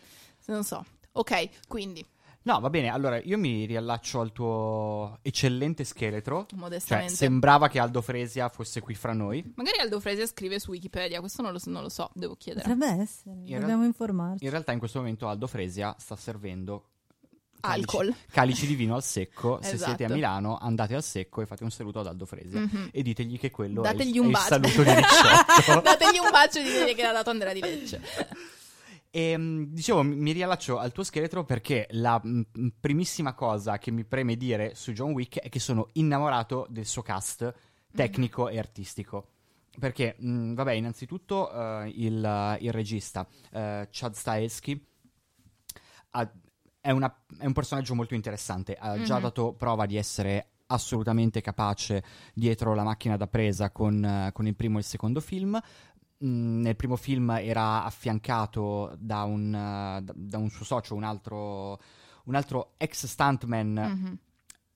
Non 0.46 0.64
so. 0.64 0.84
Ok, 1.12 1.48
quindi, 1.68 2.04
No, 2.44 2.58
va 2.58 2.70
bene, 2.70 2.88
allora 2.88 3.20
io 3.22 3.38
mi 3.38 3.64
riallaccio 3.66 4.20
al 4.20 4.32
tuo 4.32 5.18
eccellente 5.22 5.84
scheletro. 5.84 6.46
Cioè, 6.48 6.58
modestamente. 6.58 7.12
sembrava 7.14 7.68
che 7.68 7.78
Aldo 7.78 8.02
Fresia 8.02 8.48
fosse 8.48 8.80
qui 8.80 8.94
fra 8.94 9.12
noi. 9.12 9.52
Magari 9.56 9.78
Aldo 9.78 10.00
Fresia 10.00 10.26
scrive 10.26 10.58
su 10.58 10.70
Wikipedia, 10.70 11.20
questo 11.20 11.42
non 11.42 11.52
lo, 11.52 11.60
non 11.66 11.82
lo 11.82 11.88
so, 11.88 12.10
devo 12.14 12.34
chiedere. 12.34 12.68
Potrebbe 12.68 13.00
essere, 13.02 13.36
In 13.44 13.60
dobbiamo 13.60 13.84
informarci. 13.84 14.44
In 14.44 14.50
realtà 14.50 14.72
in 14.72 14.78
questo 14.80 14.98
momento 14.98 15.28
Aldo 15.28 15.46
Fresia 15.46 15.94
sta 15.98 16.16
servendo 16.16 16.88
Alcol. 17.60 18.06
calici, 18.08 18.26
calici 18.32 18.66
di 18.66 18.74
vino 18.74 18.96
al 18.96 19.04
secco. 19.04 19.60
Se 19.62 19.74
Esatto. 19.74 19.94
siete 19.94 20.04
a 20.12 20.14
Milano 20.14 20.58
andate 20.58 20.96
al 20.96 21.02
secco 21.04 21.42
e 21.42 21.46
fate 21.46 21.62
un 21.62 21.70
saluto 21.70 22.00
ad 22.00 22.08
Aldo 22.08 22.26
Fresia. 22.26 22.58
Mhm. 22.58 22.88
E 22.90 23.02
ditegli 23.02 23.38
che 23.38 23.52
quello 23.52 23.84
è 23.84 23.90
il, 23.90 23.96
Dategli 23.96 24.16
è 24.16 24.18
un 24.18 24.26
il 24.26 24.32
bacio. 24.32 24.46
saluto 24.48 24.82
di 24.82 24.90
Ricciotto. 24.94 25.80
Dategli 25.82 26.18
un 26.18 26.30
bacio 26.32 26.58
e 26.58 26.62
ditegli 26.64 26.94
che 26.96 27.02
l'ha 27.02 27.12
dato 27.12 27.30
Andrea 27.30 27.52
di 27.52 27.60
Lecce. 27.60 28.00
E 29.14 29.36
mm, 29.36 29.64
dicevo, 29.74 30.02
mi 30.02 30.32
riallaccio 30.32 30.78
al 30.78 30.90
tuo 30.90 31.02
scheletro 31.04 31.44
perché 31.44 31.86
la 31.90 32.18
mm, 32.26 32.40
primissima 32.80 33.34
cosa 33.34 33.76
che 33.78 33.90
mi 33.90 34.04
preme 34.04 34.36
dire 34.36 34.74
su 34.74 34.92
John 34.92 35.12
Wick 35.12 35.38
è 35.38 35.50
che 35.50 35.60
sono 35.60 35.88
innamorato 35.92 36.66
del 36.70 36.86
suo 36.86 37.02
cast 37.02 37.52
tecnico 37.94 38.48
e 38.48 38.58
artistico. 38.58 39.26
Perché, 39.78 40.16
mm, 40.22 40.54
vabbè, 40.54 40.72
innanzitutto 40.72 41.52
eh, 41.52 41.92
il, 41.94 42.56
il 42.60 42.72
regista 42.72 43.26
eh, 43.50 43.88
Chad 43.90 44.14
Stahelski 44.14 44.86
è, 46.80 46.90
una- 46.90 47.24
è 47.38 47.44
un 47.46 47.52
personaggio 47.52 47.94
molto 47.94 48.14
interessante. 48.14 48.74
Ha 48.74 49.00
già 49.02 49.16
Mhm. 49.16 49.22
dato 49.22 49.52
prova 49.52 49.86
di 49.86 49.96
essere 49.96 50.46
assolutamente 50.66 51.42
capace 51.42 52.02
dietro 52.32 52.74
la 52.74 52.82
macchina 52.82 53.16
da 53.18 53.26
presa 53.26 53.70
con, 53.70 54.02
eh, 54.02 54.30
con 54.32 54.46
il 54.46 54.54
primo 54.56 54.76
e 54.78 54.80
il 54.80 54.86
secondo 54.86 55.20
film. 55.20 55.60
Nel 56.24 56.76
primo 56.76 56.94
film 56.96 57.30
era 57.30 57.82
affiancato 57.84 58.94
da 58.98 59.22
un, 59.24 59.52
eh, 59.54 60.02
da- 60.14 60.38
un 60.38 60.50
suo 60.50 60.64
socio, 60.64 60.94
un 60.94 61.02
altro, 61.02 61.80
un 62.24 62.34
altro 62.36 62.74
ex 62.76 63.06
stuntman 63.06 63.72
Mhm. 63.72 64.18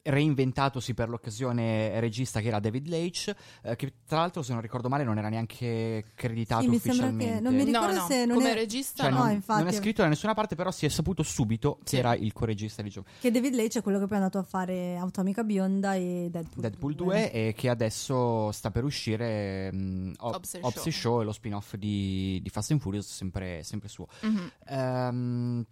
Reinventatosi 0.06 0.94
per 0.94 1.08
l'occasione 1.08 1.98
regista 2.00 2.40
che 2.40 2.48
era 2.48 2.58
David 2.60 2.86
Leitch, 2.86 3.34
eh, 3.62 3.76
che 3.76 3.92
tra 4.06 4.18
l'altro 4.18 4.42
se 4.42 4.52
non 4.52 4.60
ricordo 4.62 4.88
male 4.88 5.04
non 5.04 5.18
era 5.18 5.28
neanche 5.28 6.06
creditato 6.14 6.62
Sì, 6.62 6.68
ufficialmente. 6.68 7.34
che- 7.34 7.40
non 7.40 7.54
mi 7.54 7.64
ricordo 7.64 7.92
no, 7.94 8.00
no, 8.00 8.06
se 8.06 8.24
non 8.24 8.36
come 8.36 8.50
è- 8.52 8.54
regista 8.54 9.02
Cioè, 9.04 9.12
no. 9.12 9.18
non, 9.18 9.26
No, 9.26 9.32
infatti. 9.32 9.62
non 9.62 9.72
è 9.72 9.74
scritto 9.76 10.02
da 10.02 10.08
nessuna 10.08 10.34
parte, 10.34 10.54
però 10.54 10.70
si 10.70 10.86
è 10.86 10.88
saputo 10.88 11.22
subito 11.22 11.78
Sì. 11.84 11.94
che 11.94 11.98
era 11.98 12.14
il 12.14 12.32
co-regista 12.32 12.82
di 12.82 12.90
John 12.90 13.04
Che 13.20 13.30
David 13.30 13.54
Leitch 13.54 13.78
è 13.78 13.82
quello 13.82 13.98
che 13.98 14.04
poi 14.06 14.14
è 14.14 14.20
andato 14.20 14.38
a 14.38 14.42
fare 14.42 14.96
Atomica 14.96 15.42
Bionda 15.44 15.94
e 15.94 16.28
Deadpool, 16.30 16.60
Deadpool 16.62 16.94
2 16.94 17.32
e 17.32 17.54
che 17.56 17.68
adesso 17.68 18.50
sta 18.52 18.70
per 18.70 18.84
uscire 18.84 19.72
mh, 19.72 20.14
Ob- 20.18 20.34
Hobbs 20.34 20.54
and 20.54 20.64
Hobbs 20.64 20.76
and 20.76 20.84
Shaw. 20.86 20.92
Shaw 20.92 21.20
e 21.20 21.24
lo 21.24 21.32
spin-off 21.32 21.74
di, 21.76 22.40
di 22.42 22.48
Fast 22.48 22.70
and 22.70 22.80
Furious, 22.80 23.06
sempre, 23.12 23.62
sempre 23.62 23.88
suo. 23.88 24.06
Mhm. 24.22 24.50
Ehm, 24.68 25.64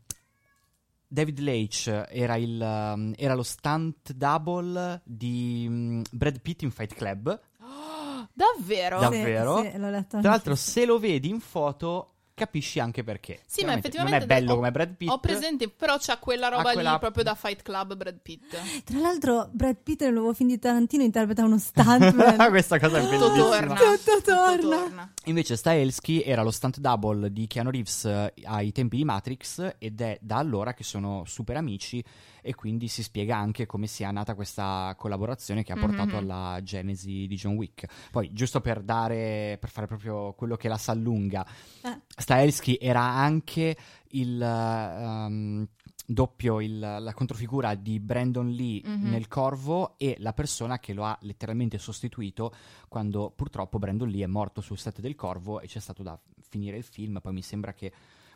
David 1.07 1.39
Leitch 1.39 1.89
era, 2.09 2.37
il, 2.37 2.61
um, 2.61 3.13
era 3.17 3.35
lo 3.35 3.43
stunt 3.43 4.13
double 4.13 5.01
di 5.05 5.67
mm, 5.69 6.03
Brad 6.11 6.41
Pitt 6.41 6.63
in 6.63 6.71
Fight 6.71 6.95
Club. 6.95 7.41
Davvero? 8.33 9.01
Da- 9.01 9.11
Sì, 9.11 9.17
davvero? 9.19 9.63
sì, 9.63 9.79
l'ho 9.79 9.91
letto 9.91 10.21
Tra 10.21 10.31
l'altro, 10.31 10.55
se 10.55 10.85
lo 10.85 10.99
vedi 10.99 11.29
in 11.29 11.41
foto, 11.41 12.13
capisci 12.35 12.81
anche 12.81 13.03
perché. 13.05 13.41
Sì, 13.47 13.64
ma 13.64 13.75
effettivamente 13.75 14.19
non 14.26 14.31
è 14.31 14.41
bello 14.41 14.53
ho- 14.53 14.57
come 14.57 14.71
Brad 14.71 14.95
Pitt. 14.97 15.09
Ho 15.11 15.19
presente, 15.21 15.69
però 15.69 15.97
c'ha 15.99 16.19
quella 16.19 16.49
roba 16.49 16.73
quella- 16.73 16.93
lì 16.93 16.99
proprio 16.99 17.23
da 17.25 17.35
Fight 17.35 17.62
Club 17.62 17.95
Brad 17.97 18.19
Pitt. 18.21 18.57
Tra 18.85 18.99
l'altro, 18.99 19.49
Brad 19.53 19.76
Pitt 19.83 20.03
nel 20.03 20.12
nuovo 20.12 20.35
film 20.35 20.49
di 20.50 20.59
Tarantino 20.59 21.03
interpreta 21.03 21.45
uno 21.45 21.59
stuntman. 21.59 22.37
Questa 22.50 22.79
cosa 22.79 22.99
è 22.99 23.03
Tutto 23.03 23.31
bellissima. 23.31 23.45
torna. 23.45 23.75
Tutto 23.75 24.21
torna. 24.23 25.12
Invece 25.26 25.57
Stahelski 25.57 26.23
era 26.23 26.43
lo 26.43 26.50
stunt 26.50 26.79
double 26.79 27.33
di 27.33 27.47
Keanu 27.47 27.71
Reeves 27.71 28.05
eh, 28.05 28.33
ai 28.45 28.73
tempi 28.73 28.97
di 28.97 29.05
Matrix 29.05 29.76
ed 29.79 30.00
è 30.00 30.19
da 30.21 30.37
allora 30.38 30.75
che 30.75 30.85
sono 30.85 31.23
super 31.26 31.57
amici 31.57 32.05
e 32.47 32.55
quindi 32.55 32.88
si 32.88 33.03
spiega 33.03 33.37
anche 33.38 33.64
come 33.64 33.87
sia 33.87 34.11
nata 34.11 34.35
questa 34.35 34.95
collaborazione 34.99 35.62
che 35.64 35.73
ha 35.73 35.76
portato 35.79 36.11
Mhm. 36.11 36.14
alla 36.31 36.61
genesi 36.62 37.26
di 37.26 37.37
John 37.37 37.55
Wick. 37.55 37.87
Poi, 38.11 38.33
giusto 38.35 38.61
per 38.61 38.83
dare, 38.83 39.57
per 39.59 39.71
fare 39.71 39.87
proprio 39.87 40.35
quello 40.35 40.57
che 40.57 40.69
la 40.69 40.76
sa 40.76 40.93
lunga, 40.93 41.47
Eh. 41.83 42.00
Stahelski 42.25 42.78
era 42.81 43.02
anche 43.02 43.76
il 44.12 44.40
ehm, 44.40 45.69
doppio, 46.07 46.61
il- 46.62 46.78
la 46.78 47.12
controfigura 47.12 47.75
di 47.75 48.00
Brandon 48.00 48.49
Lee 48.50 48.81
Mhm. 48.83 49.11
nel 49.11 49.28
Corvo 49.28 49.99
e 49.99 50.16
la 50.21 50.33
persona 50.33 50.78
che 50.78 50.95
lo 50.95 51.04
ha 51.04 51.19
letteralmente 51.21 51.76
sostituito 51.76 52.54
quando 52.88 53.31
purtroppo 53.31 53.78
Brandon 53.78 54.09
Lee 54.09 54.25
è 54.25 54.26
morto 54.26 54.62
sul 54.62 54.78
set 54.78 55.00
del 55.00 55.14
Corvo 55.14 55.61
e 55.61 55.66
c'è 55.66 55.81
stato 55.81 56.02
da 56.02 56.19
finire 56.49 56.78
il 56.78 56.85
film. 56.85 57.19
Poi 57.21 57.33
mi 57.35 57.43
sembra 57.43 57.75
che 57.75 57.93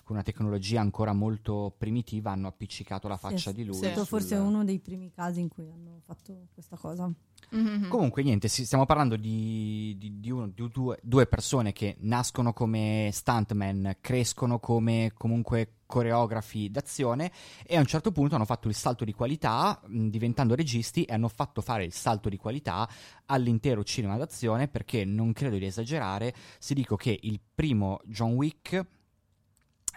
con 0.09 0.17
una 0.17 0.25
tecnologia 0.25 0.81
ancora 0.81 1.13
molto 1.13 1.75
primitiva 1.77 2.31
hanno 2.31 2.49
appiccicato 2.49 3.09
la 3.09 3.19
faccia 3.19 3.51
Sì, 3.51 3.57
di 3.57 3.65
lui. 3.67 3.75
sì. 3.77 3.85
È 3.85 3.93
sul- 3.95 4.07
forse 4.07 4.37
uno 4.37 4.65
dei 4.65 4.79
primi 4.79 5.11
casi 5.11 5.41
in 5.41 5.49
cui 5.49 5.71
hanno 5.71 6.01
fatto 6.03 6.47
questa 6.55 6.79
cosa. 6.79 7.13
Mhm. 7.51 7.89
Comunque, 7.89 8.23
niente, 8.23 8.49
stiamo 8.49 8.87
parlando 8.87 9.17
di, 9.17 9.95
di- 9.99 10.19
di 10.19 10.31
uno- 10.31 10.49
di 10.49 10.67
due, 10.73 10.99
due 11.03 11.27
persone 11.27 11.73
che 11.73 11.97
nascono 12.01 12.55
come 12.55 13.11
stuntman, 13.13 13.97
crescono 14.01 14.59
come 14.59 15.13
comunque 15.15 15.75
coreografi 15.85 16.71
d'azione 16.71 17.31
e 17.67 17.77
a 17.77 17.81
un 17.81 17.87
certo 17.87 18.11
punto 18.13 18.35
hanno 18.35 18.45
fatto 18.45 18.69
il 18.69 18.75
salto 18.75 19.05
di 19.05 19.13
qualità 19.13 19.81
mh, 19.87 20.09
diventando 20.09 20.55
registi 20.55 21.05
e 21.05 21.13
hanno 21.15 21.29
fatto 21.29 21.61
fare 21.63 21.85
il 21.85 21.93
salto 21.93 22.29
di 22.29 22.37
qualità 22.37 22.87
all'intero 23.27 23.83
cinema 23.85 24.17
d'azione 24.19 24.69
perché 24.69 25.05
non 25.07 25.33
credo 25.33 25.57
di 25.57 25.65
esagerare 25.67 26.35
se 26.59 26.75
dico 26.75 26.97
che 26.97 27.19
il 27.23 27.41
primo 27.55 28.01
John 28.05 28.33
Wick 28.33 28.87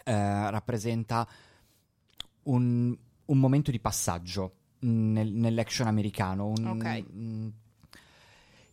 eh, 0.04 0.50
rappresenta 0.50 1.28
un, 2.44 2.96
un 3.26 3.38
momento 3.38 3.72
di 3.72 3.80
passaggio 3.80 4.54
nel- 4.80 5.32
nell'action 5.34 5.88
americano. 5.88 6.48
Un, 6.48 6.66
Ok. 6.68 7.04
un- 7.14 7.52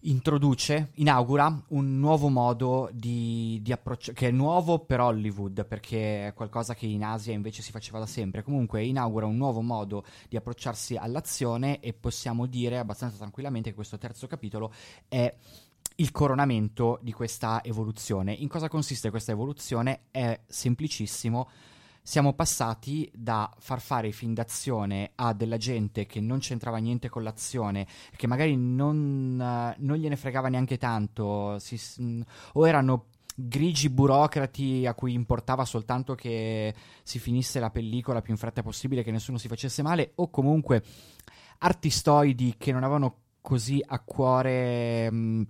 introduce, 0.02 0.92
inaugura 0.94 1.64
un 1.68 1.98
nuovo 1.98 2.28
modo 2.28 2.88
di, 2.92 3.58
di 3.62 3.72
approccio, 3.72 4.12
che 4.12 4.28
è 4.28 4.30
nuovo 4.30 4.78
per 4.78 5.00
Hollywood, 5.00 5.66
perché 5.66 6.28
è 6.28 6.34
qualcosa 6.34 6.74
che 6.74 6.86
in 6.86 7.02
Asia 7.02 7.32
invece 7.32 7.62
si 7.62 7.72
faceva 7.72 7.98
da 7.98 8.06
sempre. 8.06 8.42
Comunque 8.42 8.84
inaugura 8.84 9.26
un 9.26 9.36
nuovo 9.36 9.60
modo 9.60 10.04
di 10.28 10.36
approcciarsi 10.36 10.96
all'azione 10.96 11.80
e 11.80 11.92
possiamo 11.94 12.46
dire 12.46 12.78
abbastanza 12.78 13.16
tranquillamente 13.16 13.70
che 13.70 13.74
questo 13.74 13.98
terzo 13.98 14.28
capitolo 14.28 14.72
è 15.08 15.34
il 16.00 16.12
coronamento 16.12 16.98
di 17.02 17.12
questa 17.12 17.62
evoluzione. 17.64 18.32
In 18.32 18.48
cosa 18.48 18.68
consiste 18.68 19.10
questa 19.10 19.32
evoluzione? 19.32 20.02
È 20.10 20.40
semplicissimo. 20.46 21.48
Siamo 22.02 22.32
passati 22.32 23.10
da 23.12 23.52
far 23.58 23.80
fare 23.80 24.12
film 24.12 24.32
d'azione 24.32 25.10
a 25.16 25.32
della 25.34 25.56
gente 25.56 26.06
che 26.06 26.20
non 26.20 26.38
c'entrava 26.38 26.78
niente 26.78 27.08
con 27.08 27.22
l'azione, 27.22 27.86
che 28.16 28.26
magari 28.26 28.56
non, 28.56 29.38
eh, 29.40 29.76
non 29.78 29.96
gliene 29.96 30.16
fregava 30.16 30.48
neanche 30.48 30.78
tanto, 30.78 31.58
si 31.58 31.78
o 32.52 32.66
erano 32.66 33.06
grigi 33.34 33.90
burocrati 33.90 34.86
a 34.86 34.94
cui 34.94 35.12
importava 35.12 35.64
soltanto 35.64 36.14
che 36.14 36.74
si 37.02 37.18
finisse 37.18 37.60
la 37.60 37.70
pellicola 37.70 38.22
più 38.22 38.32
in 38.32 38.38
fretta 38.38 38.62
possibile, 38.62 39.02
che 39.02 39.10
nessuno 39.10 39.36
si 39.36 39.48
facesse 39.48 39.82
male, 39.82 40.12
o 40.14 40.30
comunque 40.30 40.82
artistoidi 41.58 42.54
che 42.56 42.72
non 42.72 42.84
avevano 42.84 43.16
così 43.40 43.82
a 43.84 44.00
cuore 44.00 45.10
mh, 45.10 45.46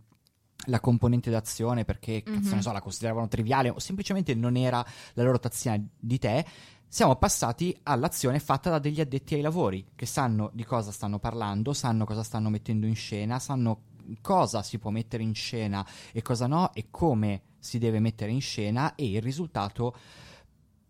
la 0.66 0.80
componente 0.80 1.30
d'azione 1.30 1.84
perché 1.84 2.22
cazzo 2.22 2.48
Mhm. 2.48 2.54
ne 2.56 2.62
so, 2.62 2.72
la 2.72 2.80
consideravano 2.80 3.28
triviale 3.28 3.68
o 3.70 3.78
semplicemente 3.78 4.34
non 4.34 4.56
era 4.56 4.84
la 5.14 5.22
loro 5.22 5.38
tazzina 5.38 5.80
di 5.98 6.18
tè. 6.18 6.44
Siamo 6.90 7.16
passati 7.16 7.76
all'azione 7.84 8.38
fatta 8.38 8.70
da 8.70 8.78
degli 8.78 9.00
addetti 9.00 9.34
ai 9.34 9.40
lavori 9.42 9.84
che 9.94 10.06
sanno 10.06 10.50
di 10.54 10.64
cosa 10.64 10.90
stanno 10.90 11.18
parlando, 11.18 11.72
sanno 11.74 12.04
cosa 12.04 12.22
stanno 12.22 12.48
mettendo 12.48 12.86
in 12.86 12.96
scena, 12.96 13.38
sanno 13.38 13.82
cosa 14.22 14.62
si 14.62 14.78
può 14.78 14.90
mettere 14.90 15.22
in 15.22 15.34
scena 15.34 15.86
e 16.12 16.22
cosa 16.22 16.46
no 16.46 16.72
e 16.72 16.86
come 16.90 17.42
si 17.58 17.78
deve 17.78 18.00
mettere 18.00 18.30
in 18.32 18.40
scena 18.40 18.94
e 18.94 19.10
il 19.10 19.20
risultato 19.20 19.94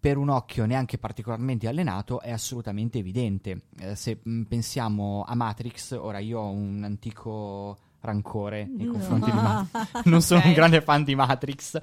per 0.00 0.16
un 0.16 0.28
occhio 0.28 0.64
neanche 0.66 0.98
particolarmente 0.98 1.66
allenato 1.66 2.20
è 2.20 2.30
assolutamente 2.30 2.98
evidente. 2.98 3.62
Eh, 3.80 3.96
se 3.96 4.20
mh, 4.22 4.42
pensiamo 4.42 5.24
a 5.26 5.34
Matrix, 5.34 5.98
ora 6.00 6.20
io 6.20 6.38
ho 6.38 6.50
un 6.50 6.84
antico 6.84 7.76
rancore 8.00 8.64
nei 8.66 8.86
No. 8.86 8.92
confronti 8.92 9.30
di 9.30 9.36
Matrix. 9.40 10.04
Non 10.04 10.22
sono 10.22 10.40
Ok. 10.40 10.46
un 10.46 10.52
grande 10.52 10.80
fan 10.80 11.04
di 11.04 11.14
Matrix. 11.14 11.78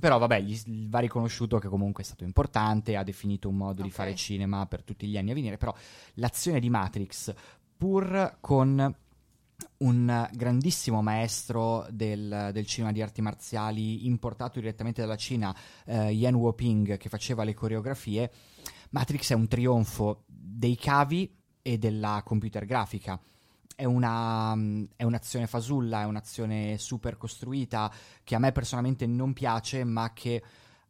Però 0.00 0.18
vabbè, 0.18 0.40
gli, 0.40 0.88
va 0.88 0.98
riconosciuto 0.98 1.58
che 1.58 1.68
comunque 1.68 2.02
è 2.02 2.06
stato 2.06 2.24
importante, 2.24 2.96
ha 2.96 3.04
definito 3.04 3.48
un 3.48 3.56
modo 3.56 3.82
di 3.82 3.88
Ok. 3.88 3.94
fare 3.94 4.14
cinema 4.16 4.66
per 4.66 4.82
tutti 4.82 5.06
gli 5.06 5.16
anni 5.16 5.30
a 5.30 5.34
venire, 5.34 5.56
però 5.56 5.72
l'azione 6.14 6.58
di 6.58 6.68
Matrix, 6.68 7.32
pur 7.76 8.38
con 8.40 8.92
un 9.78 10.28
grandissimo 10.32 11.00
maestro 11.00 11.86
del, 11.90 12.50
del 12.52 12.66
cinema 12.66 12.92
di 12.92 13.02
arti 13.02 13.22
marziali 13.22 14.06
importato 14.06 14.58
direttamente 14.58 15.00
dalla 15.00 15.16
Cina, 15.16 15.54
eh, 15.86 16.10
Yan 16.10 16.34
Woping, 16.34 16.96
che 16.96 17.08
faceva 17.08 17.44
le 17.44 17.54
coreografie, 17.54 18.30
Matrix 18.90 19.30
è 19.30 19.34
un 19.34 19.46
trionfo 19.46 20.24
dei 20.26 20.76
cavi 20.76 21.32
e 21.62 21.78
della 21.78 22.22
computer 22.24 22.64
grafica. 22.64 23.18
È, 23.76 23.84
una, 23.84 24.56
è 24.96 25.02
un'azione 25.02 25.46
fasulla, 25.46 26.02
è 26.02 26.04
un'azione 26.04 26.78
super 26.78 27.16
costruita 27.16 27.90
che 28.22 28.34
a 28.34 28.38
me 28.38 28.52
personalmente 28.52 29.06
non 29.06 29.32
piace, 29.32 29.82
ma 29.84 30.12
che 30.12 30.42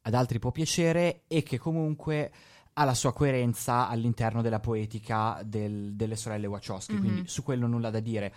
ad 0.03 0.15
altri 0.15 0.39
può 0.39 0.51
piacere 0.51 1.23
e 1.27 1.43
che 1.43 1.59
comunque 1.59 2.33
ha 2.75 2.85
la 2.85 2.95
sua 2.95 3.13
coerenza 3.13 3.89
all'interno 3.89 4.43
della 4.43 4.61
poetica 4.61 5.41
del- 5.45 5.95
delle 5.95 6.17
sorelle 6.17 6.47
Wachowski. 6.47 6.95
Mhm. 6.95 7.01
Quindi 7.01 7.29
su 7.29 7.43
quello 7.43 7.67
nulla 7.67 7.89
da 7.91 8.01
dire 8.01 8.33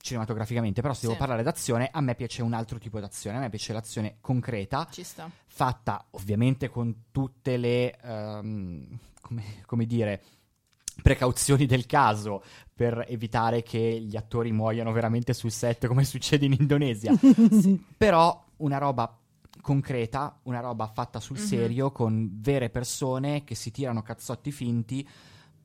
cinematograficamente. 0.00 0.80
Però 0.80 0.92
se 0.94 1.02
devo 1.02 1.12
Sì. 1.12 1.18
parlare 1.18 1.42
d'azione, 1.44 1.88
a 1.92 2.00
me 2.00 2.14
piace 2.16 2.42
un 2.42 2.54
altro 2.54 2.78
tipo 2.78 2.98
d'azione. 2.98 3.36
A 3.36 3.40
me 3.40 3.50
piace 3.50 3.72
l'azione 3.72 4.16
concreta, 4.20 4.88
Ci 4.90 5.04
sta. 5.04 5.30
fatta 5.46 6.06
ovviamente 6.10 6.68
con 6.68 7.04
tutte 7.12 7.56
le, 7.56 7.96
ehm, 8.02 8.98
come, 9.20 9.42
come 9.64 9.86
dire, 9.86 10.22
precauzioni 11.02 11.66
del 11.66 11.86
caso 11.86 12.42
per 12.74 13.04
evitare 13.08 13.62
che 13.62 14.00
gli 14.00 14.16
attori 14.16 14.52
muoiano 14.52 14.92
veramente 14.92 15.34
sul 15.34 15.50
set 15.50 15.86
come 15.86 16.04
succede 16.04 16.46
in 16.46 16.56
Indonesia. 16.58 17.12
Però 17.96 18.44
una 18.58 18.78
roba 18.78 19.16
concreta, 19.60 20.38
una 20.44 20.60
roba 20.60 20.86
fatta 20.86 21.20
sul 21.20 21.38
Mhm. 21.38 21.44
serio 21.44 21.90
con 21.92 22.30
vere 22.40 22.70
persone 22.70 23.44
che 23.44 23.54
si 23.54 23.70
tirano 23.70 24.02
cazzotti 24.02 24.50
finti 24.50 25.06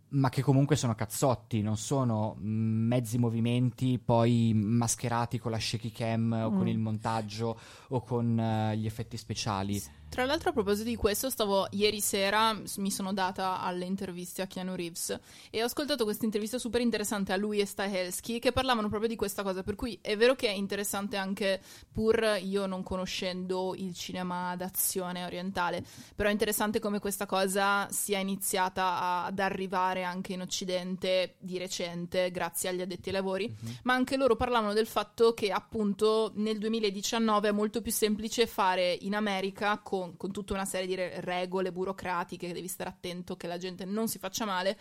ma 0.10 0.30
che 0.30 0.42
comunque 0.42 0.78
sono 0.78 0.96
cazzotti, 0.96 1.62
non 1.62 1.76
sono 1.76 2.38
mezzi 2.40 3.18
movimenti 3.18 4.00
poi 4.00 4.54
mascherati 4.56 5.38
con 5.38 5.52
la 5.52 5.60
shaky 5.60 5.92
cam 5.92 6.32
o 6.32 6.50
con 6.50 6.62
Mm. 6.62 6.68
il 6.68 6.78
montaggio 6.78 7.60
o 7.90 8.02
con 8.04 8.40
eh, 8.40 8.78
gli 8.78 8.86
effetti 8.86 9.18
speciali. 9.18 9.82
Tra 10.10 10.26
l'altro, 10.26 10.50
a 10.50 10.54
proposito 10.54 10.90
di 10.90 10.96
questo, 10.96 11.30
stavo 11.30 11.68
ieri 11.72 12.02
sera 12.02 12.58
mi 12.78 12.90
sono 12.92 13.14
data 13.14 13.60
alle 13.62 13.86
interviste 13.86 14.42
a 14.42 14.48
Keanu 14.48 14.74
Reeves 14.76 15.20
e 15.50 15.62
ho 15.62 15.66
ascoltato 15.66 16.06
questa 16.06 16.26
intervista 16.26 16.58
super 16.58 16.82
interessante 16.82 17.34
a 17.34 17.36
lui 17.36 17.60
e 17.60 17.66
Stahelski 17.66 18.40
che 18.40 18.52
parlavano 18.52 18.88
proprio 18.88 19.10
di 19.10 19.16
questa 19.16 19.44
cosa. 19.44 19.64
Per 19.64 19.76
cui 19.76 20.00
è 20.02 20.18
vero 20.18 20.36
che 20.36 20.48
è 20.48 20.52
interessante 20.52 21.18
anche, 21.18 21.62
pur 21.92 22.40
io 22.42 22.66
non 22.66 22.84
conoscendo 22.84 23.76
il 23.76 23.94
cinema 23.94 24.56
d'azione 24.56 25.24
orientale, 25.24 25.84
però 26.16 26.30
è 26.30 26.32
interessante 26.32 26.80
come 26.80 27.00
questa 27.00 27.26
cosa 27.26 27.88
sia 27.92 28.18
iniziata 28.18 29.24
ad 29.26 29.38
arrivare 29.40 30.04
anche 30.04 30.34
in 30.34 30.42
Occidente 30.42 31.36
di 31.40 31.58
recente, 31.58 32.32
grazie 32.32 32.70
agli 32.70 32.82
addetti 32.82 33.10
ai 33.10 33.16
lavori. 33.16 33.48
Mhm. 33.48 33.78
Ma 33.84 33.94
anche 33.94 34.18
loro 34.18 34.36
parlavano 34.36 34.74
del 34.74 34.88
fatto 34.88 35.34
che 35.34 35.52
appunto 35.52 36.32
nel 36.36 36.58
2019 36.58 37.50
è 37.50 37.52
molto 37.52 37.82
più 37.82 37.92
semplice 37.92 38.48
fare 38.48 38.98
in 39.02 39.14
America 39.14 39.78
con, 39.78 39.97
con 40.18 40.32
tutta 40.32 40.54
una 40.54 40.66
serie 40.66 40.88
di 40.88 40.96
re- 40.96 41.22
regole 41.22 41.72
burocratiche 41.72 42.48
che 42.48 42.54
devi 42.54 42.68
stare 42.68 42.90
attento 42.90 43.36
che 43.36 43.48
la 43.48 43.58
gente 43.58 43.86
non 43.86 44.08
si 44.08 44.20
faccia 44.20 44.46
male. 44.46 44.78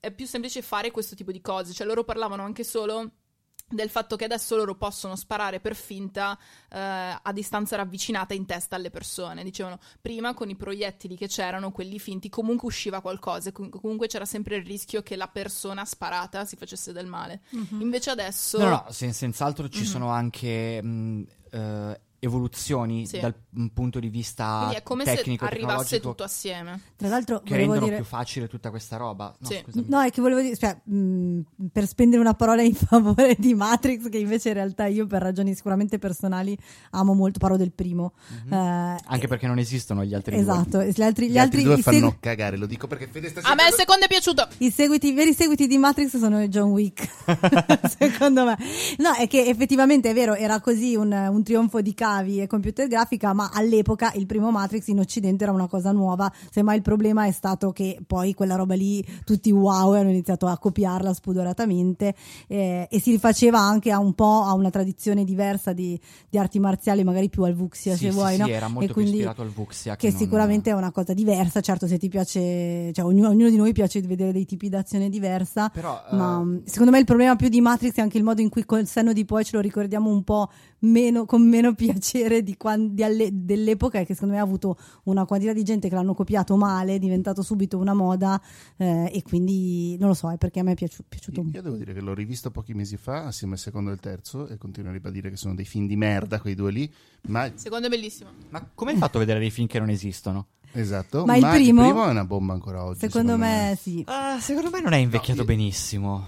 È 0.00 0.10
più 0.10 0.26
semplice 0.26 0.62
fare 0.62 0.90
questo 0.90 1.14
tipo 1.14 1.32
di 1.32 1.40
cose. 1.40 1.72
Cioè 1.72 1.86
loro 1.86 2.04
parlavano 2.04 2.42
anche 2.42 2.64
solo 2.64 3.10
del 3.66 3.88
fatto 3.88 4.16
che 4.16 4.24
adesso 4.24 4.56
loro 4.56 4.76
possono 4.76 5.16
sparare 5.16 5.58
per 5.58 5.74
finta 5.74 6.38
eh, 6.70 6.78
a 6.78 7.32
distanza 7.32 7.76
ravvicinata 7.76 8.34
in 8.34 8.46
testa 8.46 8.76
alle 8.76 8.90
persone. 8.90 9.42
Dicevano 9.42 9.78
prima 10.00 10.34
con 10.34 10.48
i 10.50 10.56
proiettili 10.56 11.16
che 11.16 11.28
c'erano, 11.28 11.72
quelli 11.72 11.98
finti, 11.98 12.28
comunque 12.28 12.68
usciva 12.68 13.00
qualcosa, 13.00 13.52
com- 13.52 13.70
comunque 13.70 14.06
c'era 14.06 14.26
sempre 14.26 14.56
il 14.56 14.64
rischio 14.64 15.02
che 15.02 15.16
la 15.16 15.28
persona 15.28 15.84
sparata 15.84 16.44
si 16.44 16.56
facesse 16.56 16.92
del 16.92 17.06
male. 17.06 17.40
Invece 17.80 18.10
adesso 18.10 18.58
No, 18.58 18.68
no, 18.68 18.86
sen- 18.90 19.14
senz'altro 19.14 19.68
ci 19.68 19.84
sono 19.84 20.08
anche 20.08 20.82
mh, 20.82 21.26
eh, 21.50 22.00
evoluzioni 22.24 23.06
Sì. 23.06 23.20
dal 23.20 23.34
mh, 23.50 23.66
punto 23.66 24.00
di 24.00 24.08
vista 24.08 24.58
quindi 24.60 24.76
è 24.76 24.82
come 24.82 25.04
se 25.04 25.14
tecnico 25.16 25.44
arrivasse 25.44 25.66
tecnologico 25.96 26.08
tutto 26.10 26.22
assieme. 26.24 26.80
Tra 26.96 27.08
l'altro, 27.08 27.40
che 27.40 27.56
rendono 27.56 27.84
dire. 27.84 27.96
più 27.96 28.04
facile 28.04 28.48
tutta 28.48 28.70
questa 28.70 28.96
roba. 28.96 29.34
No, 29.38 29.48
Sì. 29.48 29.62
No, 29.86 30.00
è 30.02 30.10
che 30.10 30.20
volevo 30.20 30.40
dire, 30.40 30.56
cioè, 30.56 30.76
mh, 30.82 31.40
per 31.72 31.86
spendere 31.86 32.20
una 32.20 32.34
parola 32.34 32.62
in 32.62 32.74
favore 32.74 33.36
di 33.38 33.54
Matrix, 33.54 34.08
che 34.08 34.18
invece 34.18 34.48
in 34.48 34.54
realtà 34.54 34.86
io 34.86 35.06
per 35.06 35.22
ragioni 35.22 35.54
sicuramente 35.54 35.98
personali 35.98 36.56
amo 36.90 37.14
molto, 37.14 37.38
parlo 37.38 37.56
del 37.56 37.72
primo. 37.72 38.12
Mhm. 38.44 38.52
Eh, 38.52 38.96
Anche 39.06 39.28
perché 39.28 39.46
non 39.46 39.58
esistono 39.58 40.04
gli 40.04 40.14
altri 40.14 40.36
Esatto, 40.36 40.82
gli 40.82 41.02
altri, 41.02 41.30
Gli 41.30 41.38
altri 41.38 41.62
due 41.62 41.74
i 41.78 41.82
fanno 41.82 41.96
segu- 42.08 42.20
cagare, 42.20 42.56
lo 42.56 42.66
dico 42.66 42.86
perché 42.86 43.06
Fede 43.06 43.28
sta 43.28 43.40
A 43.42 43.54
me 43.54 43.68
il 43.68 43.74
secondo 43.74 44.04
è 44.04 44.08
piaciuto. 44.08 44.46
I, 44.58 44.70
seguiti, 44.70 45.08
i 45.08 45.12
veri 45.12 45.32
seguiti 45.34 45.66
di 45.66 45.78
Matrix 45.78 46.16
sono 46.18 46.46
John 46.48 46.70
Wick, 46.70 47.08
secondo 47.98 48.44
me. 48.44 48.56
No, 48.98 49.12
è 49.14 49.26
che 49.28 49.46
effettivamente 49.46 50.10
è 50.10 50.14
vero, 50.14 50.34
era 50.34 50.60
così 50.60 50.94
un, 50.96 51.12
un 51.12 51.42
trionfo 51.42 51.80
di 51.80 51.94
cavi 52.14 52.40
e 52.40 52.46
computer 52.46 52.86
grafica, 52.86 53.32
ma 53.32 53.50
all'epoca 53.52 54.12
il 54.14 54.26
primo 54.26 54.50
Matrix 54.50 54.86
in 54.88 55.00
Occidente 55.00 55.44
era 55.44 55.52
una 55.52 55.66
cosa 55.66 55.90
nuova. 55.92 56.30
Semmai 56.50 56.76
il 56.76 56.82
problema 56.82 57.26
è 57.26 57.32
stato 57.32 57.72
che 57.72 57.98
poi 58.06 58.34
quella 58.34 58.54
roba 58.54 58.74
lì, 58.74 59.04
tutti 59.24 59.50
wow, 59.50 59.92
hanno 59.94 60.10
iniziato 60.10 60.46
a 60.46 60.56
copiarla 60.58 61.12
spudoratamente 61.12 62.14
eh, 62.46 62.86
e 62.90 63.00
si 63.00 63.10
rifaceva 63.10 63.58
anche 63.58 63.90
a 63.90 63.98
un 63.98 64.12
po' 64.14 64.42
a 64.44 64.54
una 64.54 64.70
tradizione 64.70 65.24
diversa 65.24 65.72
di, 65.72 65.98
di 66.28 66.38
arti 66.38 66.58
marziali, 66.58 67.02
magari 67.04 67.28
più 67.28 67.42
al 67.42 67.54
Vuxia, 67.54 67.94
Sì, 67.96 68.04
se 68.04 68.10
sì, 68.10 68.16
vuoi, 68.16 68.34
sì, 68.34 68.40
no? 68.40 68.46
era 68.48 68.68
molto 68.68 68.90
e 68.90 68.92
quindi, 68.92 69.12
ispirato 69.12 69.42
al 69.42 69.48
Vuxia 69.50 69.96
che 69.96 70.06
che 70.06 70.10
non- 70.10 70.18
sicuramente 70.22 70.70
è 70.70 70.74
una 70.74 70.92
cosa 70.92 71.12
diversa. 71.14 71.60
Certo, 71.60 71.86
se 71.86 71.98
ti 71.98 72.08
piace, 72.08 72.92
cioè 72.92 73.04
ognuno, 73.04 73.28
ognuno 73.28 73.48
di 73.50 73.56
noi 73.56 73.72
piace 73.72 74.00
vedere 74.02 74.32
dei 74.32 74.44
tipi 74.44 74.68
d'azione 74.68 75.08
diversa. 75.08 75.68
Però, 75.70 76.00
Ma 76.12 76.40
eh, 76.40 76.44
mh, 76.44 76.62
secondo 76.64 76.90
me 76.92 76.98
il 76.98 77.04
problema 77.04 77.36
più 77.36 77.48
di 77.48 77.60
Matrix 77.60 77.94
è 77.94 78.00
anche 78.00 78.18
il 78.18 78.24
modo 78.24 78.40
in 78.40 78.48
cui 78.50 78.64
col 78.64 78.86
senno 78.86 79.12
di 79.12 79.24
poi 79.24 79.44
ce 79.44 79.56
lo 79.56 79.62
ricordiamo 79.62 80.10
un 80.10 80.22
po' 80.22 80.50
meno, 80.80 81.24
con 81.24 81.42
meno 81.46 81.72
piacere 81.74 81.93
di 81.98 82.56
quan- 82.56 82.94
di 82.94 83.02
alle- 83.02 83.30
dell'epoca 83.32 83.98
e 83.98 84.04
che 84.04 84.14
secondo 84.14 84.34
me 84.34 84.40
ha 84.40 84.44
avuto 84.44 84.76
una 85.04 85.24
quantità 85.24 85.52
di 85.52 85.62
gente 85.62 85.88
che 85.88 85.94
l'hanno 85.94 86.14
copiato 86.14 86.56
male, 86.56 86.94
è 86.94 86.98
diventato 86.98 87.42
subito 87.42 87.78
una 87.78 87.94
moda 87.94 88.40
eh, 88.76 89.10
e 89.12 89.22
quindi 89.22 89.96
non 89.98 90.08
lo 90.08 90.14
so, 90.14 90.30
è 90.30 90.36
perché 90.36 90.60
a 90.60 90.62
me 90.62 90.72
è 90.72 90.74
piaciu- 90.74 91.04
piaciuto 91.08 91.40
un 91.40 91.50
po'. 91.50 91.56
Io 91.56 91.62
devo 91.62 91.76
dire 91.76 91.92
che 91.92 92.00
l'ho 92.00 92.14
rivisto 92.14 92.50
pochi 92.50 92.74
mesi 92.74 92.96
fa 92.96 93.24
assieme 93.26 93.54
al 93.54 93.58
secondo 93.60 93.90
e 93.90 93.92
al 93.94 94.00
terzo 94.00 94.46
e 94.48 94.56
continuo 94.58 94.90
a 94.90 94.92
ribadire 94.92 95.30
che 95.30 95.36
sono 95.36 95.54
dei 95.54 95.64
film 95.64 95.86
di 95.86 95.96
merda 95.96 96.40
quei 96.40 96.54
due 96.54 96.70
lì, 96.72 96.92
ma 97.28 97.50
Secondo 97.54 97.86
è 97.86 97.90
bellissimo. 97.90 98.30
Ma 98.50 98.68
come 98.74 98.92
hai 98.92 98.96
fatto 98.96 99.16
a 99.16 99.20
vedere 99.20 99.38
dei 99.40 99.50
film 99.50 99.66
che 99.66 99.78
non 99.78 99.90
esistono? 99.90 100.46
esatto, 100.72 101.24
Ma 101.24 101.36
il 101.36 101.46
primo- 101.46 102.04
è 102.04 102.10
una 102.10 102.24
bomba 102.24 102.52
ancora 102.52 102.84
oggi. 102.84 102.98
Secondo, 102.98 103.36
me, 103.36 103.78
sì. 103.80 104.02
Ah, 104.06 104.40
secondo 104.40 104.70
me 104.70 104.80
non 104.80 104.92
è 104.92 104.96
invecchiato 104.96 105.40
io- 105.40 105.46
benissimo. 105.46 106.26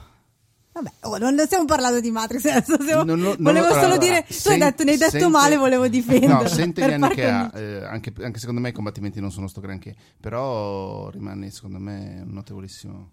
Vabbè, 0.77 0.93
oh, 1.05 1.17
non 1.17 1.39
stiamo 1.47 1.65
parlando 1.65 2.01
di 2.01 2.11
Matrix 2.11 2.45
adesso. 2.45 2.77
stiamo- 2.83 3.03
Non 3.05 3.19
non 3.19 3.37
volevo 3.39 3.67
lo- 3.69 3.73
solo 3.73 3.85
allora, 3.87 3.97
dire, 3.99 4.21
tu 4.27 4.33
hai 4.33 4.35
sen- 4.39 4.59
detto, 4.59 4.85
ne 4.85 4.91
hai 4.91 4.97
detto 4.99 5.11
sente- 5.11 5.29
male, 5.29 5.57
volevo 5.57 5.89
difenderlo. 5.89 6.43
No, 6.43 6.49
sente 6.49 6.87
gli 6.87 6.93
anni 6.93 7.09
che 7.15 7.25
ha, 7.27 7.51
eh, 7.55 7.85
anche, 7.87 8.13
anche 8.21 8.39
secondo 8.39 8.61
me 8.61 8.69
i 8.69 8.73
combattimenti 8.73 9.19
non 9.19 9.33
sono 9.33 9.47
sto 9.49 9.63
granché, 9.63 9.95
però 10.21 11.09
rimane 11.09 11.51
secondo 11.51 11.79
me 11.79 12.21
un 12.27 12.33
notevolissimo. 12.35 13.11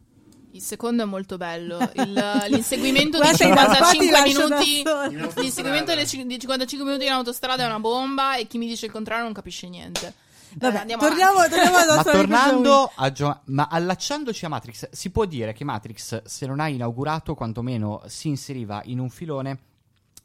Il 0.51 0.61
secondo 0.61 1.03
è 1.03 1.05
molto 1.05 1.37
bello. 1.37 1.79
Il- 1.93 2.43
l'inseguimento 2.49 3.17
di 3.21 3.23
Guarda, 3.23 3.37
sei 3.37 3.49
da 3.49 3.65
qua, 3.77 3.89
ti 3.91 3.97
55 3.99 4.11
lascio 4.11 4.47
da 4.49 5.09
minuti. 5.15 5.41
L'inseguimento 5.41 5.95
di 5.95 6.05
55 6.39 6.85
minuti 6.85 7.05
in 7.05 7.11
autostrada 7.11 7.63
è 7.63 7.65
una 7.65 7.79
bomba 7.79 8.35
e 8.35 8.45
chi 8.45 8.57
mi 8.57 8.67
dice 8.67 8.87
il 8.87 8.91
contrario 8.91 9.23
non 9.23 9.31
capisce 9.33 9.69
niente. 9.69 10.13
Eh, 10.53 10.57
Vabbè, 10.59 10.77
andiamo 10.77 11.01
torniamo, 11.03 11.37
avanti. 11.39 11.55
torniamo 11.55 11.77
alla 11.77 11.95
Ma 11.95 12.03
tornando 12.03 12.91
a 12.95 13.11
John- 13.11 13.39
ma 13.45 13.67
allacciandoci 13.69 14.45
a 14.45 14.49
Matrix, 14.49 14.89
si 14.91 15.09
può 15.09 15.25
dire 15.25 15.53
che 15.53 15.63
Matrix, 15.63 16.23
se 16.25 16.45
non 16.45 16.59
ha 16.59 16.67
inaugurato, 16.67 17.33
quantomeno 17.35 18.01
si 18.07 18.27
inseriva 18.27 18.81
in 18.85 18.99
un 18.99 19.09
filone 19.09 19.59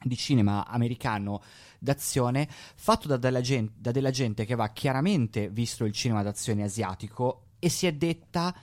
di 0.03 0.17
cinema 0.17 0.67
americano 0.67 1.43
d'azione 1.79 2.47
fatto 2.77 3.09
da 3.09 3.17
della, 3.17 3.41
gen- 3.41 3.71
da 3.75 3.91
della 3.91 4.11
gente 4.11 4.45
che 4.45 4.53
aveva 4.53 4.69
chiaramente 4.69 5.49
visto 5.49 5.85
il 5.85 5.93
cinema 5.93 6.23
d'azione 6.23 6.63
asiatico 6.63 7.43
e 7.59 7.69
si 7.69 7.87
è 7.87 7.93
detta 7.93 8.55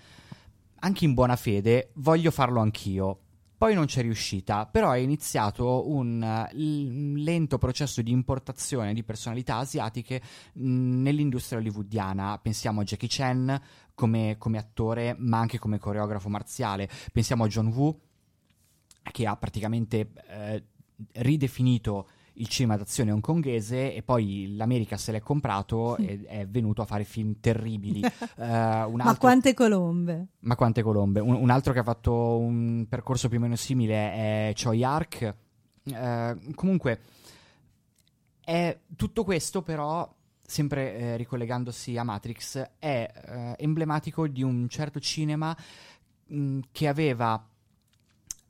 anche 0.80 1.06
in 1.06 1.14
buona 1.14 1.36
fede 1.36 1.90
voglio 1.96 2.32
farlo 2.32 2.62
anch'io. 2.62 3.20
Poi 3.66 3.74
non 3.74 3.88
c'è 3.88 4.04
riuscita, 4.04 4.68
però 4.68 4.92
è 4.92 5.00
iniziato 5.00 5.90
un 5.90 6.22
eh, 6.22 6.50
lento 6.54 7.58
processo 7.58 8.04
di 8.04 8.12
importazione 8.12 8.94
di 8.94 9.04
personalità 9.04 9.56
asiatiche 9.56 10.22
mh, 10.54 11.02
nell'industria 11.02 11.58
hollywoodiana. 11.58 12.38
Pensiamo 12.38 12.82
a 12.82 12.84
Jackie 12.84 13.08
Chan 13.10 13.60
come, 13.96 14.36
come 14.38 14.60
attore, 14.60 15.16
ma 15.18 15.40
anche 15.40 15.58
come 15.58 15.80
coreografo 15.80 16.30
marziale. 16.30 16.88
Pensiamo 17.12 17.46
a 17.46 17.48
John 17.48 17.70
Woo, 17.70 18.00
che 19.02 19.26
ha 19.26 19.36
praticamente 19.36 20.12
eh, 20.28 20.64
ridefinito 21.14 22.08
il 22.36 22.48
cinema 22.48 22.78
d'azione 22.78 23.12
hongkonghese 23.12 23.94
e 23.94 24.02
poi 24.04 24.56
l'America 24.56 24.98
se 24.98 25.12
l'è 25.12 25.20
comprato 25.20 25.96
e 25.98 26.24
è 26.26 26.48
venuto 26.48 26.82
a 26.82 26.86
fare 26.86 27.04
film 27.04 27.40
terribili. 27.40 28.02
Eh, 28.38 28.44
un 28.44 28.96
Ma 28.96 29.04
altro- 29.06 29.20
quante 29.20 29.54
colombe? 29.54 30.28
ma 30.40 30.56
quante 30.56 30.82
colombe? 30.82 31.20
Un, 31.20 31.36
un 31.36 31.50
altro 31.50 31.72
che 31.74 31.80
ha 31.80 31.84
fatto 31.84 32.38
un 32.38 32.86
percorso 32.90 33.30
più 33.30 33.38
o 33.38 33.42
meno 33.42 33.56
simile 33.56 33.96
è 33.96 34.54
Choi 34.62 34.84
Ark. 34.84 35.36
Eh, 35.84 36.38
comunque, 36.54 37.00
è 38.44 38.78
tutto 38.96 39.24
questo, 39.24 39.62
però, 39.62 40.12
sempre 40.46 40.98
eh, 40.98 41.18
ricollegandosi 41.18 41.98
a 41.98 42.04
Matrix, 42.04 42.72
è 42.78 43.12
eh, 43.14 43.56
emblematico 43.58 44.28
di 44.28 44.44
un 44.44 44.68
certo 44.70 45.00
cinema 45.00 45.56
mh, 46.28 46.60
che 46.72 46.88
aveva 46.88 47.44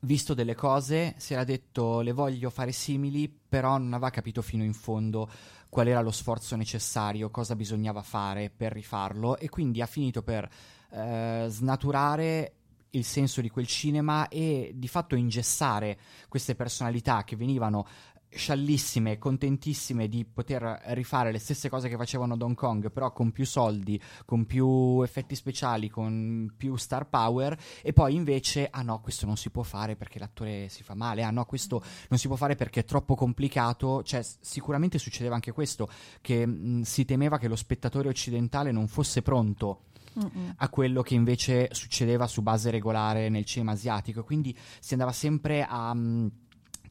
visto 0.06 0.34
delle 0.34 0.56
cose, 0.56 1.16
si 1.18 1.34
era 1.34 1.44
detto 1.44 2.02
le 2.02 2.14
voglio 2.14 2.50
fare 2.50 2.72
simili, 2.72 3.28
però 3.28 3.78
non 3.78 3.94
aveva 3.94 4.10
capito 4.10 4.42
fino 4.42 4.64
in 4.64 4.74
fondo 4.74 5.30
qual 5.70 5.88
era 5.88 6.02
lo 6.02 6.12
sforzo 6.12 6.56
necessario, 6.56 7.30
cosa 7.30 7.56
bisognava 7.56 8.02
fare 8.02 8.50
per 8.50 8.72
rifarlo 8.72 9.38
e 9.38 9.50
quindi 9.50 9.82
ha 9.82 9.86
finito 9.86 10.24
per 10.24 10.50
eh, 10.92 11.48
snaturare 11.50 12.54
il 12.92 13.04
senso 13.04 13.42
di 13.42 13.50
quel 13.50 13.68
cinema 13.68 14.30
e 14.30 14.72
di 14.74 14.88
fatto 14.88 15.16
ingessare 15.16 16.00
queste 16.30 16.56
personalità 16.56 17.24
che 17.26 17.36
venivano 17.36 17.86
sciallissime, 18.36 19.18
contentissime 19.18 20.08
di 20.08 20.26
poter 20.26 20.82
rifare 20.88 21.32
le 21.32 21.40
stesse 21.40 21.70
cose 21.70 21.90
che 21.90 21.96
facevano 21.96 22.34
ad 22.34 22.42
Hong 22.42 22.56
Kong, 22.56 22.92
però 22.92 23.12
con 23.12 23.32
più 23.32 23.46
soldi, 23.46 24.00
con 24.26 24.46
più 24.46 25.02
effetti 25.02 25.36
speciali, 25.36 25.90
con 25.90 26.54
più 26.56 26.76
star 26.76 27.08
power, 27.08 27.58
e 27.82 27.94
poi 27.94 28.16
invece, 28.16 28.68
ah 28.70 28.82
no, 28.82 29.00
questo 29.02 29.26
non 29.26 29.38
si 29.38 29.50
può 29.50 29.64
fare 29.64 29.96
perché 29.96 30.20
l'attore 30.20 30.70
si 30.70 30.84
fa 30.84 30.96
male, 30.96 31.24
ah 31.24 31.32
no, 31.32 31.46
questo 31.46 31.84
non 32.10 32.20
si 32.20 32.28
può 32.28 32.36
fare 32.36 32.56
perché 32.56 32.82
è 32.82 32.86
troppo 32.86 33.16
complicato, 33.16 34.04
cioè 34.04 34.24
sicuramente 34.40 34.98
succedeva 34.98 35.36
anche 35.36 35.52
questo, 35.52 35.90
che 36.22 36.46
mh, 36.46 36.82
si 36.82 37.06
temeva 37.06 37.38
che 37.38 37.48
lo 37.48 37.56
spettatore 37.56 38.10
occidentale 38.10 38.72
non 38.72 38.88
fosse 38.88 39.22
pronto 39.22 39.82
a 40.58 40.70
quello 40.70 41.02
che 41.02 41.14
invece 41.14 41.70
succedeva 41.72 42.28
su 42.28 42.42
base 42.42 42.70
regolare 42.72 43.30
nel 43.30 43.46
cinema 43.46 43.74
asiatico. 43.74 44.24
Quindi 44.24 44.58
si 44.80 44.94
andava 44.94 45.12
sempre 45.12 45.66
a 45.68 45.94
mm, 45.94 46.28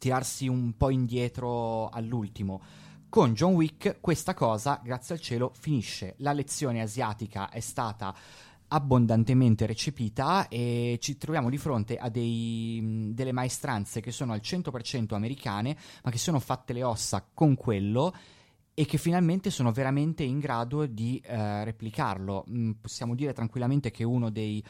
tirarsi 0.05 0.49
un 0.49 0.77
po' 0.77 0.91
indietro 0.91 1.89
all'ultimo. 1.89 2.61
Con 3.09 3.33
John 3.33 3.55
Wick 3.55 4.01
questa 4.03 4.35
cosa, 4.35 4.79
grazie 4.85 5.15
al 5.15 5.21
cielo, 5.23 5.51
finisce. 5.59 6.15
La 6.19 6.35
lezione 6.35 6.83
asiatica 6.83 7.49
è 7.49 7.61
stata 7.61 8.15
abbondantemente 8.69 9.65
recepita 9.65 10.49
e 10.49 10.99
ci 11.01 11.17
troviamo 11.17 11.49
di 11.49 11.57
fronte 11.57 11.97
a 11.97 12.11
dei, 12.11 13.13
delle 13.15 13.33
maestranze 13.33 14.03
che 14.03 14.11
sono 14.11 14.35
al 14.35 14.41
100% 14.43 15.15
americane, 15.15 15.75
ma 16.03 16.11
che 16.11 16.19
sono 16.19 16.39
fatte 16.39 16.75
le 16.75 16.83
ossa 16.83 17.27
con 17.33 17.55
quello 17.55 18.15
e 18.75 18.85
che 18.85 18.99
finalmente 18.99 19.49
sono 19.49 19.73
veramente 19.73 20.23
in 20.23 20.39
grado 20.39 20.85
di 20.85 21.19
eh, 21.25 21.65
replicarlo. 21.65 22.45
Mm, 22.51 22.73
possiamo 22.73 23.15
dire 23.15 23.33
tranquillamente 23.33 23.91
che 23.91 24.05
uno 24.05 24.29
dei 24.29 24.63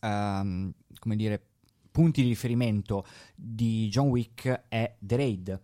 ehm, 0.00 0.72
come 0.98 1.16
dire, 1.16 1.47
punti 1.98 2.22
di 2.22 2.28
riferimento 2.28 3.04
di 3.34 3.88
John 3.88 4.06
Wick 4.10 4.66
è 4.68 4.94
The 5.00 5.16
Raid. 5.16 5.60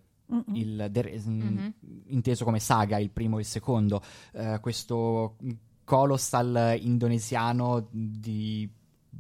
Il, 0.55 0.89
The- 0.91 1.23
mm, 1.29 1.41
Mhm. 1.41 1.75
inteso 2.07 2.45
come 2.45 2.59
saga, 2.59 2.99
il 2.99 3.11
primo 3.11 3.37
e 3.37 3.43
il 3.43 3.47
secondo, 3.47 4.03
eh, 4.33 4.59
questo 4.61 5.37
colossal 5.85 6.77
indonesiano 6.81 7.87
di 7.89 8.69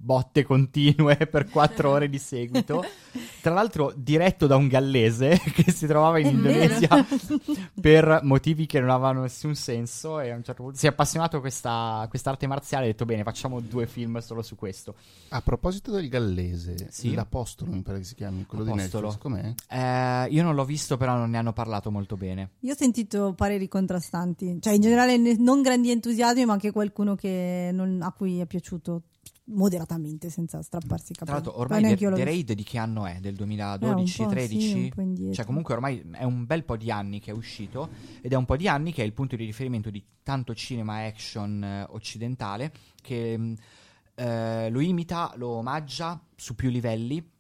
botte 0.05 0.43
continue 0.45 1.17
per 1.31 1.49
quattro 1.49 1.91
ore 1.91 2.09
di 2.09 2.19
seguito. 2.19 2.85
Tra 3.41 3.53
l'altro 3.55 3.93
diretto 3.97 4.47
da 4.47 4.57
un 4.57 4.69
gallese 4.69 5.39
che 5.55 5.71
si 5.71 5.87
trovava 5.87 6.19
in 6.19 6.27
È. 6.27 6.31
Indonesia 6.31 7.07
per 7.81 8.21
motivi 8.23 8.67
che 8.67 8.81
non 8.81 8.91
avevano 8.91 9.23
nessun 9.23 9.55
senso 9.55 10.19
e 10.21 10.31
a 10.31 10.37
un 10.37 10.43
certo 10.43 10.63
punto 10.63 10.79
si 10.79 10.87
è 10.87 10.89
appassionato 10.89 11.37
a 11.37 11.41
questa 11.41 12.07
quest'arte 12.09 12.47
marziale 12.47 12.85
e 12.85 12.89
ha 12.89 12.91
detto 12.93 13.05
bene 13.05 13.23
facciamo 13.23 13.61
due 13.61 13.87
film 13.87 14.19
solo 14.19 14.43
su 14.43 14.57
questo. 14.57 14.95
A 15.31 15.41
proposito 15.43 15.91
del 15.93 16.09
gallese, 16.09 16.89
Sì? 16.91 17.15
l'Apostolo 17.15 17.73
mi 17.73 17.83
pare 17.83 17.99
che 17.99 18.05
si 18.05 18.15
chiami, 18.15 18.45
quello 18.47 18.65
Apostolo. 18.65 19.11
di 19.11 19.17
Netflix, 19.17 19.55
com'è? 19.69 20.25
Eh, 20.27 20.29
io 20.33 20.43
non 20.43 20.55
l'ho 20.55 20.65
visto 20.65 20.97
però 20.97 21.17
non 21.17 21.31
ne 21.31 21.39
hanno 21.39 21.53
parlato 21.53 21.91
molto 21.91 22.17
bene. 22.17 22.51
Io 22.61 22.73
ho 22.73 22.77
sentito 22.77 23.33
pareri 23.35 23.69
contrastanti, 23.69 24.59
cioè 24.61 24.73
in 24.75 24.81
generale 24.81 25.17
ne- 25.17 25.37
non 25.39 25.63
grandi 25.63 25.91
entusiasmi, 25.91 26.45
ma 26.45 26.53
anche 26.55 26.73
qualcuno 26.73 27.15
che 27.15 27.71
non- 27.73 28.01
a 28.03 28.13
cui 28.13 28.41
è 28.41 28.47
piaciuto 28.47 29.03
moderatamente, 29.47 30.31
senza 30.31 30.63
strapparsi 30.63 31.13
i 31.13 31.15
Tra 31.15 31.27
capelli. 31.27 31.45
l'altro 31.47 31.53
Poi 31.53 31.77
ormai 31.77 31.97
The, 31.97 32.09
The. 32.11 32.25
Raid 32.25 32.53
di 32.53 32.63
che 32.63 32.79
anno 32.79 33.07
è? 33.07 33.19
Del 33.21 33.35
Eh, 33.35 33.37
2012, 33.37 34.21
un 34.21 34.27
po' 34.27 34.33
13? 34.33 34.93
sì. 34.95 35.33
Cioè, 35.33 35.45
comunque 35.45 35.75
ormai 35.75 36.03
è 36.13 36.25
un 36.25 36.47
bel 36.47 36.65
po' 36.65 36.77
di 36.77 36.91
anni 36.91 37.21
che 37.21 37.31
è 37.31 37.35
uscito 37.35 37.89
ed 38.21 38.33
è 38.33 38.37
un 38.37 38.45
po' 38.45 38.57
di 38.57 38.69
anni 38.69 38.93
che 38.93 39.03
è 39.03 39.05
il 39.05 39.13
punto 39.13 39.37
di 39.37 39.45
riferimento 39.45 39.91
di 39.91 40.03
tanto 40.23 40.55
cinema 40.55 41.05
action 41.05 41.63
eh, 41.63 41.87
occidentale 41.91 42.73
che 43.03 43.37
mh, 43.37 43.55
eh, 44.17 44.71
lo 44.71 44.81
imita, 44.81 45.33
lo 45.37 45.49
omaggia 45.49 46.21
su 46.35 46.55
più 46.55 46.71
livelli 46.71 47.33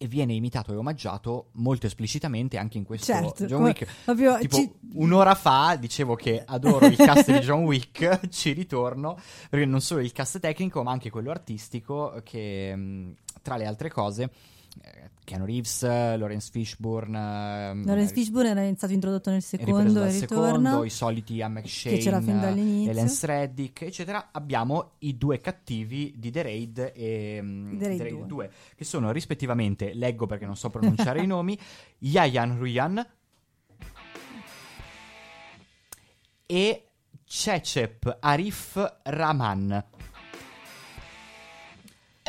e 0.00 0.06
viene 0.06 0.32
imitato 0.32 0.72
e 0.72 0.76
omaggiato 0.76 1.48
molto 1.54 1.86
esplicitamente 1.86 2.56
anche 2.56 2.78
in 2.78 2.84
questo 2.84 3.06
Certo, 3.06 3.46
John 3.46 3.62
Wick. 3.62 3.84
proprio 4.04 4.38
Tipo, 4.38 4.56
ci- 4.56 4.72
un'ora 4.94 5.34
fa 5.34 5.74
dicevo 5.74 6.14
che 6.14 6.40
adoro 6.46 6.86
il 6.86 6.96
cast 6.96 7.32
di 7.32 7.38
John 7.40 7.64
Wick, 7.64 8.28
ci 8.30 8.52
ritorno, 8.52 9.18
perché 9.50 9.66
non 9.66 9.80
solo 9.80 10.00
il 10.00 10.12
cast 10.12 10.38
tecnico, 10.38 10.84
ma 10.84 10.92
anche 10.92 11.10
quello 11.10 11.32
artistico, 11.32 12.20
che 12.24 13.14
tra 13.42 13.56
le 13.56 13.66
altre 13.66 13.90
cose, 13.90 14.30
Keanu 15.24 15.44
Reeves, 15.44 15.82
Lawrence 15.82 16.48
Fishburne, 16.50 17.18
ehm, 17.70 17.84
Lawrence 17.84 18.14
Fishburne 18.14 18.48
era 18.50 18.74
stato 18.74 18.94
introdotto 18.94 19.30
nel 19.30 19.42
secondo 19.42 20.02
e 20.04 20.10
ritorna. 20.10 20.20
secondo, 20.70 20.84
i 20.84 20.90
soliti 20.90 21.34
Ian 21.34 21.52
McShane, 21.52 21.96
Che 21.96 22.02
c'era 22.02 22.20
fin 22.22 22.40
dall'inizio. 22.40 22.92
Lance 22.94 23.26
Reddick, 23.26 23.82
eccetera. 23.82 24.28
Abbiamo 24.32 24.92
i 25.00 25.18
due 25.18 25.40
cattivi 25.40 26.14
di 26.16 26.30
The 26.30 26.42
Raid 26.42 26.92
e 26.94 27.38
mm, 27.42 27.78
The 27.78 27.86
Raid 27.86 27.98
The 27.98 28.04
Raid 28.04 28.16
2. 28.16 28.26
2, 28.26 28.50
che 28.74 28.84
sono 28.84 29.12
rispettivamente, 29.12 29.92
leggo 29.92 30.24
perché 30.26 30.46
non 30.46 30.56
so 30.56 30.70
pronunciare 30.70 31.20
i 31.22 31.26
nomi, 31.26 31.58
Yayan 31.98 32.56
Ruyan 32.56 33.06
e 36.46 36.84
Cecep 37.24 38.16
Arif 38.20 39.00
Rahman. 39.02 39.84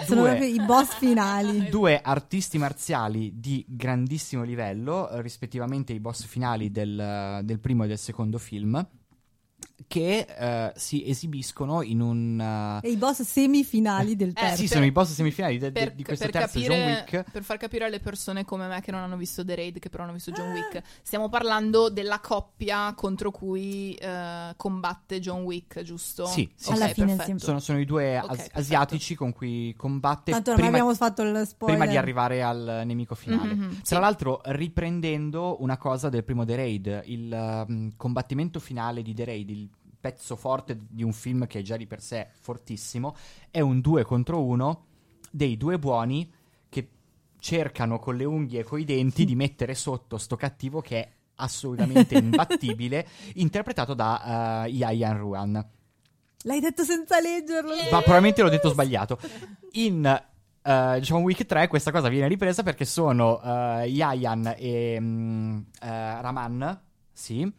Sono 0.06 0.22
Due- 0.22 0.30
proprio 0.30 0.50
i 0.50 0.66
boss 0.66 0.98
finali. 0.98 1.70
due 1.70 2.00
artisti 2.02 2.58
marziali 2.58 3.32
di 3.36 3.66
grandissimo 3.68 4.44
livello, 4.44 5.10
eh, 5.10 5.22
rispettivamente 5.22 5.94
i 5.94 6.00
boss 6.00 6.26
finali 6.26 6.72
del, 6.72 7.42
del 7.44 7.60
primo 7.60 7.84
e 7.84 7.88
del 7.88 7.98
secondo 7.98 8.38
film, 8.38 8.86
che 9.90 10.20
eh, 10.38 10.72
si 10.76 11.10
esibiscono 11.10 11.82
in 11.82 12.00
un... 12.00 12.40
eh, 12.84 12.88
E 12.88 12.92
i 12.92 12.96
boss 12.96 13.24
semifinali 13.24 14.16
del 14.16 14.30
Eh, 14.30 14.34
terzo. 14.34 14.56
sì, 14.58 14.62
per- 14.62 14.72
sono 14.74 14.86
i 14.86 14.92
boss 14.92 15.12
semifinali 15.14 15.58
de- 15.58 15.72
de- 15.72 15.80
Per, 15.80 15.94
di 15.96 16.04
questo 16.04 16.30
terzo 16.30 16.60
capire, 16.60 16.76
John 16.76 16.88
Wick. 16.92 17.32
per 17.32 17.42
far 17.44 17.58
capire 17.58 17.86
alle 17.86 18.00
persone 18.00 18.46
come 18.46 18.68
me 18.68 18.82
che 18.82 18.92
non 18.92 19.02
hanno 19.02 19.18
visto 19.18 19.44
The 19.44 19.56
Raid, 19.56 19.80
che 19.80 19.90
però 19.90 20.04
hanno 20.04 20.14
visto 20.14 20.30
John 20.30 20.52
Wick, 20.52 20.84
stiamo 21.02 21.28
parlando 21.28 21.90
della 21.90 22.20
coppia 22.20 22.94
contro 22.94 23.32
cui 23.32 23.96
eh, 23.96 24.54
combatte 24.56 25.20
John 25.20 25.42
Wick, 25.42 25.82
giusto? 25.82 26.28
Sì, 26.28 26.48
sì, 26.56 26.70
Ok, 26.70 26.76
Alla 26.76 26.88
fine 26.90 27.16
perfetto. 27.16 27.40
Sono, 27.40 27.60
sono 27.60 27.80
i 27.80 27.86
due 27.86 28.16
as- 28.16 28.28
perfetto. 28.28 28.60
asiatici 28.60 29.16
con 29.16 29.34
cui 29.34 29.74
combatte 29.76 30.32
Tanto 30.32 30.54
prima, 30.54 30.68
abbiamo 30.68 30.94
fatto 30.94 31.24
il 31.24 31.48
spoiler. 31.48 31.78
prima 31.78 31.92
di 31.92 31.98
arrivare 31.98 32.44
al 32.44 32.84
nemico 32.86 33.16
finale. 33.16 33.56
Mhm, 33.56 33.70
Tra 33.70 33.80
sì. 33.82 33.94
l'altro, 34.00 34.42
riprendendo 34.46 35.58
una 35.64 35.78
cosa 35.78 36.10
del 36.10 36.24
primo 36.24 36.46
The 36.46 36.56
Raid, 36.56 37.02
il 37.06 37.66
um, 37.68 37.92
combattimento 37.98 38.60
finale 38.60 39.02
di 39.02 39.16
The 39.16 39.26
Raid, 39.26 39.50
il 39.50 39.68
pezzo 40.00 40.36
forte 40.36 40.78
di 40.88 41.04
un 41.04 41.14
film 41.14 41.48
che 41.48 41.60
è 41.60 41.62
già 41.62 41.78
di 41.78 41.88
per 41.88 42.02
sé 42.02 42.28
fortissimo, 42.40 43.16
è 43.52 43.60
un 43.60 43.82
2 43.82 44.04
contro 44.04 44.44
1 44.44 44.86
dei 45.32 45.58
due 45.58 45.78
buoni 45.78 46.32
che 46.70 46.90
cercano 47.40 48.00
con 48.00 48.16
le 48.16 48.26
unghie 48.26 48.62
e 48.62 48.64
coi 48.64 48.86
denti 48.86 49.26
di 49.26 49.36
mettere 49.36 49.76
sotto 49.76 50.18
sto 50.18 50.36
cattivo 50.36 50.82
che 50.82 51.00
è 51.00 51.12
assolutamente 51.36 52.18
imbattibile, 52.18 53.08
interpretato 53.36 53.94
da 53.94 54.64
uh, 54.66 54.70
Yayan 54.70 55.18
Ruan. 55.18 55.70
L'hai 56.44 56.60
detto 56.62 56.84
senza 56.84 57.20
leggerlo. 57.20 57.74
Ma 57.92 58.00
probabilmente 58.00 58.42
l'ho 58.42 58.50
detto 58.50 58.70
sbagliato. 58.70 59.20
In 59.74 60.06
eh, 60.62 61.00
John 61.02 61.22
Wick 61.24 61.46
3 61.46 61.68
questa 61.68 61.92
cosa 61.92 62.08
viene 62.10 62.28
ripresa 62.28 62.64
perché 62.64 62.86
sono 62.86 63.42
eh, 63.42 63.88
Yayan 63.88 64.56
e 64.58 64.98
mm, 65.00 65.58
eh, 65.82 66.22
Raman, 66.22 66.82
sì, 67.12 67.52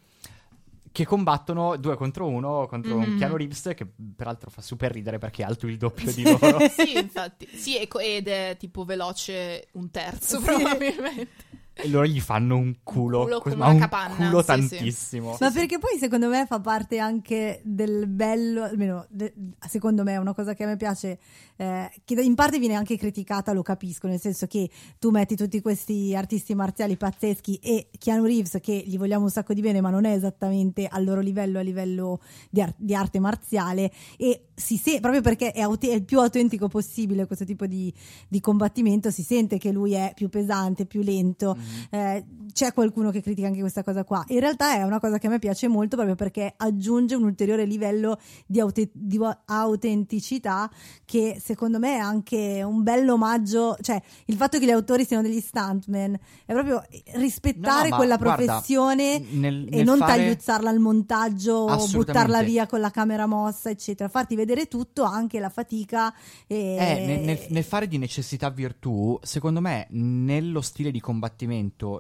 che 0.93 1.05
combattono 1.07 1.77
due 1.77 1.97
contro 1.97 2.27
uno 2.27 2.67
contro 2.67 2.97
un 2.97 3.03
Mhm. 3.11 3.19
Keanu 3.19 3.37
Reeves 3.37 3.71
che 3.77 3.87
peraltro 4.17 4.51
fa 4.51 4.61
super 4.61 4.91
ridere 4.91 5.19
perché 5.19 5.43
è 5.43 5.47
alto 5.47 5.67
il 5.67 5.77
doppio 5.77 6.13
di 6.13 6.23
loro. 6.59 6.59
Sì, 6.69 6.97
infatti. 6.99 7.47
Sì, 7.53 7.77
ed 7.79 8.27
è 8.29 8.57
tipo 8.59 8.85
veloce 8.85 9.69
un 9.73 9.91
terzo, 9.91 10.39
Sì. 10.39 10.45
probabilmente. 10.45 11.49
E 11.73 11.89
loro 11.89 12.07
gli 12.07 12.21
fanno 12.21 12.57
un 12.57 12.77
culo, 12.83 13.23
culo 13.23 13.41
come 13.41 13.55
ma 13.55 13.65
una 13.67 13.75
un 13.75 13.81
capanna, 13.81 14.29
culo 14.29 14.41
sì, 14.41 14.47
tantissimo. 14.47 15.37
Ma 15.41 15.51
perché 15.51 15.79
poi 15.79 15.99
secondo 15.99 16.29
me 16.29 16.45
fa 16.47 16.61
parte 16.61 16.99
anche 16.99 17.61
del 17.65 18.07
bello, 18.07 18.65
almeno 18.65 19.07
de- 19.09 19.33
secondo 19.69 20.03
me 20.03 20.13
è 20.13 20.17
una 20.19 20.35
cosa 20.35 20.55
che 20.55 20.65
a 20.65 20.67
me 20.67 20.77
piace, 20.77 21.19
eh, 21.57 21.91
che 22.05 22.21
in 22.21 22.35
parte 22.35 22.59
viene 22.59 22.75
anche 22.75 22.97
criticata, 22.97 23.53
lo 23.53 23.63
capisco, 23.63 24.07
nel 24.09 24.21
senso 24.21 24.47
che 24.47 24.69
tu 24.99 25.11
metti 25.11 25.37
tutti 25.37 25.61
questi 25.61 26.15
artisti 26.15 26.55
marziali 26.55 26.97
pazzeschi 26.97 27.57
e 27.57 27.89
Keanu 27.99 28.25
Reeves 28.25 28.59
che 28.61 28.83
gli 28.85 28.99
vogliamo 28.99 29.25
un 29.25 29.31
sacco 29.31 29.55
di 29.55 29.61
bene 29.61 29.81
ma 29.81 29.91
non 29.91 30.05
è 30.05 30.13
esattamente 30.13 30.87
al 30.87 31.05
loro 31.05 31.21
livello, 31.21 31.59
a 31.59 31.63
livello 31.63 32.21
di, 32.51 32.61
ar- 32.61 32.75
di 32.77 32.95
arte 32.95 33.21
marziale 33.21 33.91
e 34.19 34.49
si 34.55 34.77
se- 34.77 35.01
proprio 35.01 35.23
perché 35.23 35.53
è, 35.53 35.61
aut- 35.61 35.87
è 35.87 35.95
il 35.95 36.05
più 36.05 36.21
autentico 36.21 36.69
possibile 36.69 37.27
questo 37.27 37.45
tipo 37.45 37.67
di, 37.67 37.93
di 38.29 38.41
combattimento, 38.41 39.11
si 39.11 39.23
sente 39.23 39.57
che 39.57 39.73
lui 39.73 39.95
è 39.95 40.13
più 40.15 40.29
pesante, 40.29 40.85
più 40.85 41.03
lento, 41.03 41.57
Eh, 41.91 42.25
c'è 42.53 42.73
qualcuno 42.73 43.11
che 43.11 43.23
critica 43.23 43.47
anche 43.47 43.61
questa 43.61 43.83
cosa 43.83 44.05
qua. 44.05 44.25
In 44.29 44.41
realtà 44.41 44.75
è 44.75 44.83
una 44.83 44.99
cosa 44.99 45.19
che 45.19 45.27
a 45.27 45.31
me 45.31 45.39
piace 45.39 45.69
molto 45.69 45.97
proprio 45.97 46.17
perché 46.17 46.53
aggiunge 46.57 47.15
un 47.15 47.25
ulteriore 47.25 47.65
livello 47.65 48.19
di, 48.47 48.61
aute- 48.61 48.91
di 48.93 49.19
autenticità 49.47 50.71
che 51.05 51.41
secondo 51.43 51.79
me 51.79 51.95
è 51.97 51.99
anche 51.99 52.63
un 52.63 52.83
bel 52.83 53.09
omaggio, 53.09 53.77
cioè 53.81 54.01
il 54.27 54.37
fatto 54.37 54.59
che 54.59 54.67
gli 54.67 54.71
autori 54.71 55.05
siano 55.05 55.23
degli 55.23 55.41
stuntman 55.41 56.19
è 56.45 56.53
proprio 56.53 56.83
rispettare 57.15 57.89
No, 57.91 57.97
quella 57.97 58.17
guarda, 58.17 58.45
professione 58.45 59.19
nel- 59.31 59.67
e 59.71 59.77
nel 59.77 59.85
non 59.85 59.99
fare- 59.99 60.17
tagliuzzarla 60.17 60.71
al 60.71 60.79
montaggio 60.79 61.53
o 61.55 61.87
buttarla 61.89 62.43
via 62.43 62.67
con 62.67 62.81
la 62.81 62.91
camera 62.91 63.27
mossa, 63.27 63.71
eccetera. 63.71 64.09
Farti 64.09 64.35
vedere 64.35 64.67
tutto, 64.67 65.05
anche 65.05 65.39
la 65.39 65.51
fatica. 65.51 66.13
E... 66.47 66.77
Eh, 66.79 67.07
nel, 67.07 67.21
nel- 67.25 67.47
nel 67.49 67.65
fare 67.65 67.87
di 67.87 67.99
necessità 67.99 68.51
virtù, 68.51 69.19
secondo 69.23 69.61
me, 69.61 69.87
nello 69.91 70.61
stile 70.61 70.91
di 70.91 71.01
combattimento 71.01 71.49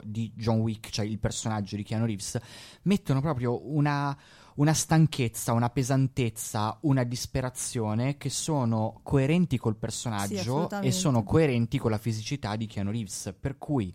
di 0.05 0.33
John 0.35 0.61
Wick, 0.61 0.91
cioè 0.91 1.05
il 1.05 1.19
personaggio 1.19 1.77
di 1.77 1.83
Keanu 1.83 2.07
Reeves, 2.07 2.39
mettono 2.83 3.21
proprio 3.21 3.61
una, 3.71 4.17
una 4.57 4.73
stanchezza, 4.73 5.53
una 5.53 5.71
pesantezza, 5.71 6.79
una 6.83 7.05
disperazione 7.05 8.17
che 8.17 8.31
sono 8.31 9.01
coerenti 9.03 9.59
col 9.59 9.75
Sì, 9.75 9.79
personaggio 9.79 10.35
e 10.35 10.39
assolutamente. 10.41 10.93
sono 10.93 11.23
coerenti 11.25 11.79
con 11.79 11.91
la 11.91 11.99
fisicità 11.99 12.57
di 12.57 12.67
Keanu 12.67 12.91
Reeves. 12.91 13.35
Per 13.39 13.59
cui. 13.59 13.93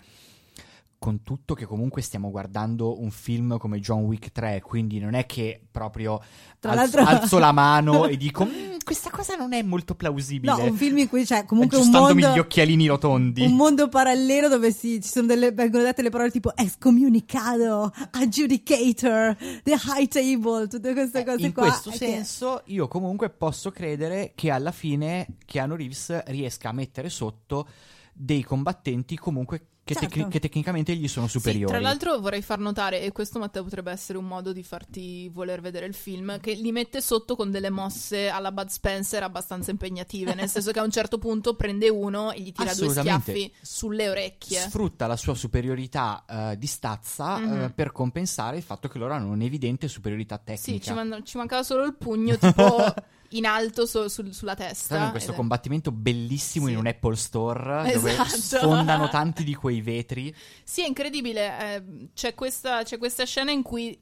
Con 0.98 1.22
tutto 1.24 1.54
che 1.54 1.66
comunque 1.66 2.02
stiamo 2.02 2.32
guardando 2.32 3.00
un 3.00 3.12
film 3.12 3.58
come 3.58 3.80
John 3.80 4.04
Wick 4.06 4.32
3, 4.32 4.62
quindi 4.62 4.98
non 5.00 5.14
è 5.14 5.26
che 5.28 5.62
proprio 5.70 6.20
alzo, 6.62 6.98
alzo 7.00 7.38
la 7.38 7.52
mano 7.52 8.06
e 8.08 8.18
dico 8.18 8.44
"Mm, 8.46 8.78
questa 8.84 9.12
cosa 9.12 9.36
non 9.36 9.54
è 9.54 9.62
molto 9.62 9.94
plausibile. 9.94 10.52
No, 10.54 10.64
un 10.64 10.76
film 10.76 10.98
in 10.98 11.08
cui 11.10 11.24
c'è 11.24 11.46
comunque 11.46 11.78
un 11.78 11.90
mondo, 11.92 12.30
gli 12.34 12.40
occhialini 12.40 12.88
rotondi. 12.88 13.44
un 13.46 13.54
mondo 13.56 13.88
parallelo 13.88 14.48
dove 14.48 14.72
si, 14.72 15.00
ci 15.02 15.08
sono 15.10 15.28
delle, 15.28 15.52
vengono 15.52 15.84
dette 15.84 16.02
le 16.02 16.10
parole 16.10 16.32
tipo 16.32 16.56
excommunicado, 16.56 17.92
adjudicator, 18.12 19.36
the 19.64 19.76
high 19.96 20.08
table, 20.08 20.68
tutte 20.68 20.94
queste 20.94 21.20
Eh, 21.20 21.24
cose 21.26 21.46
in 21.46 21.54
qua. 21.54 21.64
questo 21.68 21.90
che- 21.92 21.98
senso, 21.98 22.62
io 22.66 22.88
comunque 22.88 23.30
posso 23.30 23.70
credere 23.72 24.32
che 24.36 24.50
alla 24.50 24.72
fine 24.72 25.28
Keanu 25.46 25.76
Reeves 25.76 26.24
riesca 26.26 26.70
a 26.70 26.74
mettere 26.74 27.10
sotto 27.10 27.68
dei 28.14 28.44
combattenti 28.44 29.18
comunque 29.18 29.68
che, 29.86 29.94
Certo. 29.94 30.10
tecni- 30.10 30.30
che 30.32 30.40
tecnicamente 30.40 30.96
gli 30.96 31.08
sono 31.08 31.28
Sì, 31.28 31.34
superiori. 31.38 31.72
tra 31.72 31.80
l'altro 31.80 32.20
vorrei 32.20 32.42
far 32.42 32.58
notare, 32.58 33.02
e 33.04 33.12
questo 33.12 33.38
Matteo 33.38 33.64
potrebbe 33.64 33.92
essere 33.92 34.18
un 34.18 34.26
modo 34.26 34.52
di 34.52 34.64
farti 34.64 35.30
voler 35.30 35.62
vedere 35.62 35.86
il 35.86 35.94
film, 35.94 36.40
che 36.40 36.54
li 36.54 36.72
mette 36.72 37.02
sotto 37.02 37.36
con 37.36 37.52
delle 37.52 37.70
mosse 37.70 38.28
alla 38.30 38.52
Bud 38.52 38.70
Spencer 38.70 39.22
abbastanza 39.22 39.70
impegnative, 39.70 40.34
nel 40.34 40.50
senso 40.50 40.72
che 40.72 40.80
a 40.80 40.84
un 40.84 40.90
certo 40.90 41.20
punto 41.20 41.56
prende 41.56 41.88
uno 41.90 42.32
e 42.32 42.42
gli 42.42 42.52
tira 42.52 42.74
due 42.74 42.90
schiaffi 42.90 43.54
sulle 43.62 44.10
orecchie. 44.10 44.60
Sfrutta 44.62 45.06
la 45.06 45.18
sua 45.18 45.36
superiorità 45.36 46.26
eh, 46.28 46.58
di 46.58 46.66
stazza 46.68 47.38
Mhm. 47.38 47.62
eh, 47.62 47.70
per 47.70 47.92
compensare 47.92 48.58
il 48.58 48.64
fatto 48.64 48.88
che 48.88 48.98
loro 48.98 49.14
hanno 49.14 49.30
un'evidente 49.32 49.88
superiorità 49.88 50.38
Sì, 50.40 50.44
tecnica. 50.80 50.84
ci, 50.86 50.94
man- 50.94 51.22
ci 51.24 51.38
mancava 51.38 51.62
solo 51.62 51.84
il 51.86 51.94
pugno 51.96 52.36
tipo 52.40 52.92
in 53.38 53.46
alto 53.46 53.86
so- 53.86 54.08
sul- 54.10 54.34
sulla 54.34 54.56
testa. 54.56 55.06
In 55.06 55.12
questo 55.12 55.34
combattimento 55.34 55.92
bellissimo 55.92 56.66
Sì. 56.68 56.74
in 56.74 56.78
un 56.78 56.88
Apple 56.88 57.16
Store 57.16 57.92
dove 57.94 58.12
Esatto. 58.12 58.30
sfondano 58.38 59.10
tanti 59.10 59.44
di 59.44 59.54
quei 59.56 59.82
vetri. 59.82 60.34
Sì, 60.64 60.82
è 60.84 60.88
incredibile. 60.88 61.60
eh, 61.76 61.84
c'è, 62.14 62.34
questa, 62.36 62.84
c'è 62.84 62.98
questa 62.98 63.26
scena 63.26 63.52
in 63.52 63.62
cui 63.62 63.98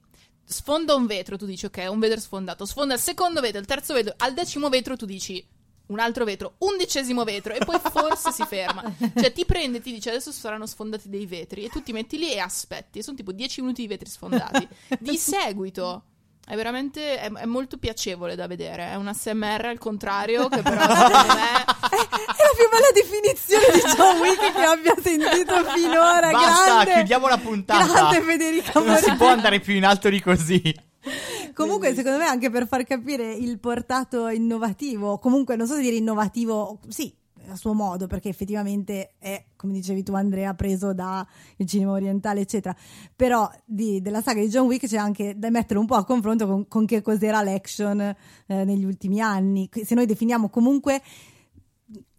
sfonda 0.46 0.94
un 0.96 1.06
vetro, 1.06 1.38
tu 1.38 1.46
dici 1.46 1.66
ok, 1.66 1.88
un 1.90 2.00
vetro 2.00 2.20
sfondato. 2.20 2.66
Sfonda 2.66 2.94
il 2.96 3.00
secondo 3.00 3.40
vetro, 3.42 3.60
il 3.60 3.66
terzo 3.66 3.94
vetro, 3.94 4.14
al 4.18 4.34
decimo 4.34 4.70
vetro 4.70 4.96
tu 4.98 5.06
dici 5.06 5.46
un 5.86 6.00
altro 6.00 6.24
vetro, 6.24 6.56
undicesimo 6.60 7.24
vetro 7.26 7.54
e 7.54 7.60
poi 7.60 7.78
forse 7.92 8.32
si 8.32 8.44
ferma. 8.46 8.84
Cioè 9.16 9.32
ti 9.34 9.46
prende 9.46 9.78
e 9.80 9.82
ti 9.82 9.92
dice 9.92 10.10
adesso 10.10 10.32
saranno 10.32 10.66
sfondati 10.66 11.10
dei 11.10 11.26
vetri 11.26 11.64
e 11.66 11.70
tu 11.70 11.84
ti 11.84 11.92
metti 11.92 12.18
lì 12.18 12.32
e 12.32 12.40
aspetti. 12.40 13.00
E 13.00 13.04
sono 13.04 13.16
tipo 13.18 13.32
10 13.32 13.62
minuti 13.62 13.82
di 13.82 13.88
vetri 13.88 14.10
sfondati. 14.10 14.68
Di 15.00 15.18
seguito. 15.18 16.04
È 16.46 16.56
veramente 16.56 17.20
è, 17.20 17.32
è 17.32 17.46
molto 17.46 17.78
piacevole 17.78 18.36
da 18.36 18.48
vedere. 18.48 18.90
È 18.90 18.96
un 18.96 19.08
ASMR 19.08 19.66
al 19.66 19.78
contrario, 19.78 20.50
che 20.50 20.62
però 20.64 20.82
secondo 20.82 21.34
me 21.34 21.64
È 21.64 22.44
la 22.44 22.54
più 22.56 22.70
bella 22.70 22.92
definizione 22.94 23.66
di 23.74 23.80
John 23.96 24.20
Wick 24.20 24.54
che 24.54 24.64
abbia 24.64 24.96
sentito 25.02 25.64
finora. 25.72 26.32
Basta, 26.32 26.66
grande, 26.66 26.94
chiudiamo 26.94 27.28
la 27.28 27.38
puntata. 27.38 27.86
Grande 27.86 28.22
Federica 28.22 28.80
Non 28.80 28.98
si 28.98 29.16
può 29.16 29.28
andare 29.28 29.60
più 29.60 29.74
in 29.74 29.86
alto 29.86 30.10
di 30.10 30.22
così. 30.22 30.76
Comunque, 31.54 31.94
secondo 31.94 32.18
me, 32.18 32.26
anche 32.26 32.50
per 32.50 32.68
far 32.68 32.84
capire 32.86 33.34
il 33.34 33.60
portato 33.60 34.28
innovativo, 34.30 35.20
comunque 35.20 35.56
non 35.56 35.68
so 35.68 35.76
se 35.76 35.82
dire 35.82 35.96
innovativo, 35.96 36.80
sì, 36.88 37.14
a 37.50 37.56
suo 37.56 37.74
modo, 37.74 38.08
perché 38.08 38.30
effettivamente 38.30 39.14
è, 39.20 39.44
come 39.56 39.74
dicevi 39.74 40.04
tu, 40.04 40.14
Andrea, 40.14 40.54
preso 40.54 40.94
dal 40.94 41.26
cinema 41.66 41.92
orientale, 41.92 42.42
eccetera. 42.42 42.76
Però 43.16 43.50
di- 43.66 44.02
della 44.02 44.22
saga 44.22 44.42
di 44.42 44.48
John 44.48 44.68
Wick 44.68 44.88
c'è 44.88 44.98
anche 44.98 45.38
da 45.38 45.50
mettere 45.50 45.80
un 45.80 45.86
po' 45.86 45.96
a 45.96 46.06
confronto 46.06 46.48
con, 46.48 46.68
con 46.68 46.86
che 46.86 47.02
cos'era 47.02 47.42
l'action 47.42 48.00
eh, 48.00 48.16
negli 48.64 48.86
ultimi 48.86 49.20
anni. 49.20 49.70
Se 49.84 49.96
noi 49.96 50.06
definiamo 50.06 50.50
comunque. 50.50 51.02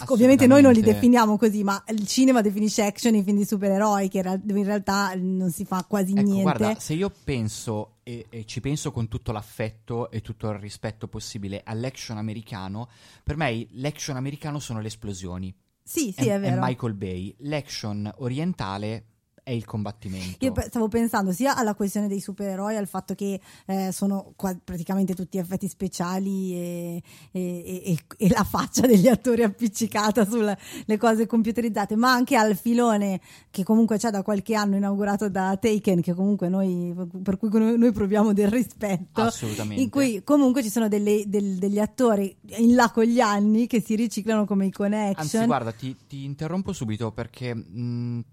Ovviamente 0.06 0.46
noi 0.46 0.62
non 0.62 0.72
li 0.72 0.80
definiamo 0.80 1.37
così, 1.37 1.62
ma 1.62 1.82
il 1.88 2.06
cinema 2.06 2.40
definisce 2.40 2.84
action 2.84 3.14
i 3.14 3.22
film 3.22 3.38
di 3.38 3.44
supereroi, 3.44 4.08
che 4.08 4.18
in 4.18 4.64
realtà 4.64 5.12
non 5.16 5.50
si 5.50 5.64
fa 5.64 5.84
quasi 5.88 6.12
Ecco, 6.12 6.22
niente. 6.22 6.42
guarda, 6.42 6.78
se 6.78 6.94
io 6.94 7.12
penso 7.24 7.96
e, 8.02 8.26
e 8.28 8.44
ci 8.44 8.60
penso 8.60 8.90
con 8.92 9.08
tutto 9.08 9.32
l'affetto 9.32 10.10
e 10.10 10.20
tutto 10.20 10.50
il 10.50 10.58
rispetto 10.58 11.08
possibile 11.08 11.62
all'action 11.64 12.18
americano, 12.18 12.88
per 13.22 13.37
me 13.37 13.66
l'action 13.72 14.16
americano 14.16 14.58
sono 14.58 14.80
le 14.80 14.88
esplosioni. 14.88 15.54
Sì, 15.82 16.14
sì, 16.16 16.28
è, 16.28 16.34
è 16.34 16.40
vero. 16.40 16.60
Michael 16.60 16.94
Bay. 16.94 17.34
L'action 17.40 18.10
orientale 18.18 19.04
è 19.44 19.50
il 19.50 19.66
combattimento. 19.66 20.42
Io 20.44 20.54
stavo 20.68 20.88
pensando 20.88 21.30
sia 21.30 21.54
alla 21.54 21.74
questione 21.74 22.09
dei 22.09 22.18
supereroi, 22.18 22.76
al 22.76 22.88
fatto 22.88 23.14
che 23.14 23.38
eh, 23.66 23.92
sono 23.92 24.33
qua- 24.37 24.57
praticamente 24.64 25.14
tutti 25.14 25.37
effetti 25.37 25.68
speciali 25.68 26.54
e, 26.54 27.02
e- 27.30 27.83
e- 27.85 27.98
e 28.16 28.28
la 28.30 28.42
faccia 28.42 28.87
degli 28.87 29.07
attori 29.07 29.42
appiccicata 29.42 30.24
sulle 30.24 30.59
le 30.87 30.96
cose 30.96 31.26
computerizzate, 31.26 31.94
ma 31.94 32.11
anche 32.11 32.37
al 32.37 32.57
filone 32.57 33.20
che 33.50 33.64
comunque 33.64 33.98
c'è 33.98 34.09
da 34.11 34.22
qualche 34.22 34.54
anno 34.54 34.76
inaugurato 34.76 35.28
da 35.28 35.57
Taken, 35.61 36.00
che 36.00 36.14
comunque 36.14 36.48
noi, 36.48 36.94
per 37.22 37.37
cui 37.37 37.50
noi, 37.52 37.92
proviamo 37.92 38.33
del 38.33 38.48
rispetto. 38.48 39.20
Assolutamente. 39.20 39.83
In 39.83 39.90
cui 39.90 40.22
comunque 40.24 40.62
ci 40.62 40.70
sono 40.70 40.88
delle- 40.88 41.24
del- 41.26 41.59
degli 41.59 41.78
attori 41.78 42.35
in 42.57 42.74
là 42.74 42.90
con 42.90 43.04
gli 43.04 43.20
anni 43.20 43.66
che 43.66 43.83
si 43.83 43.94
riciclano 43.94 44.46
come 44.46 44.64
icone 44.66 45.09
action. 45.11 45.42
Anzi, 45.42 45.44
guarda, 45.46 45.72
ti, 45.72 45.94
ti 46.09 46.24
interrompo 46.24 46.72
subito 46.72 47.12
perché 47.12 47.54
mh, 47.54 48.24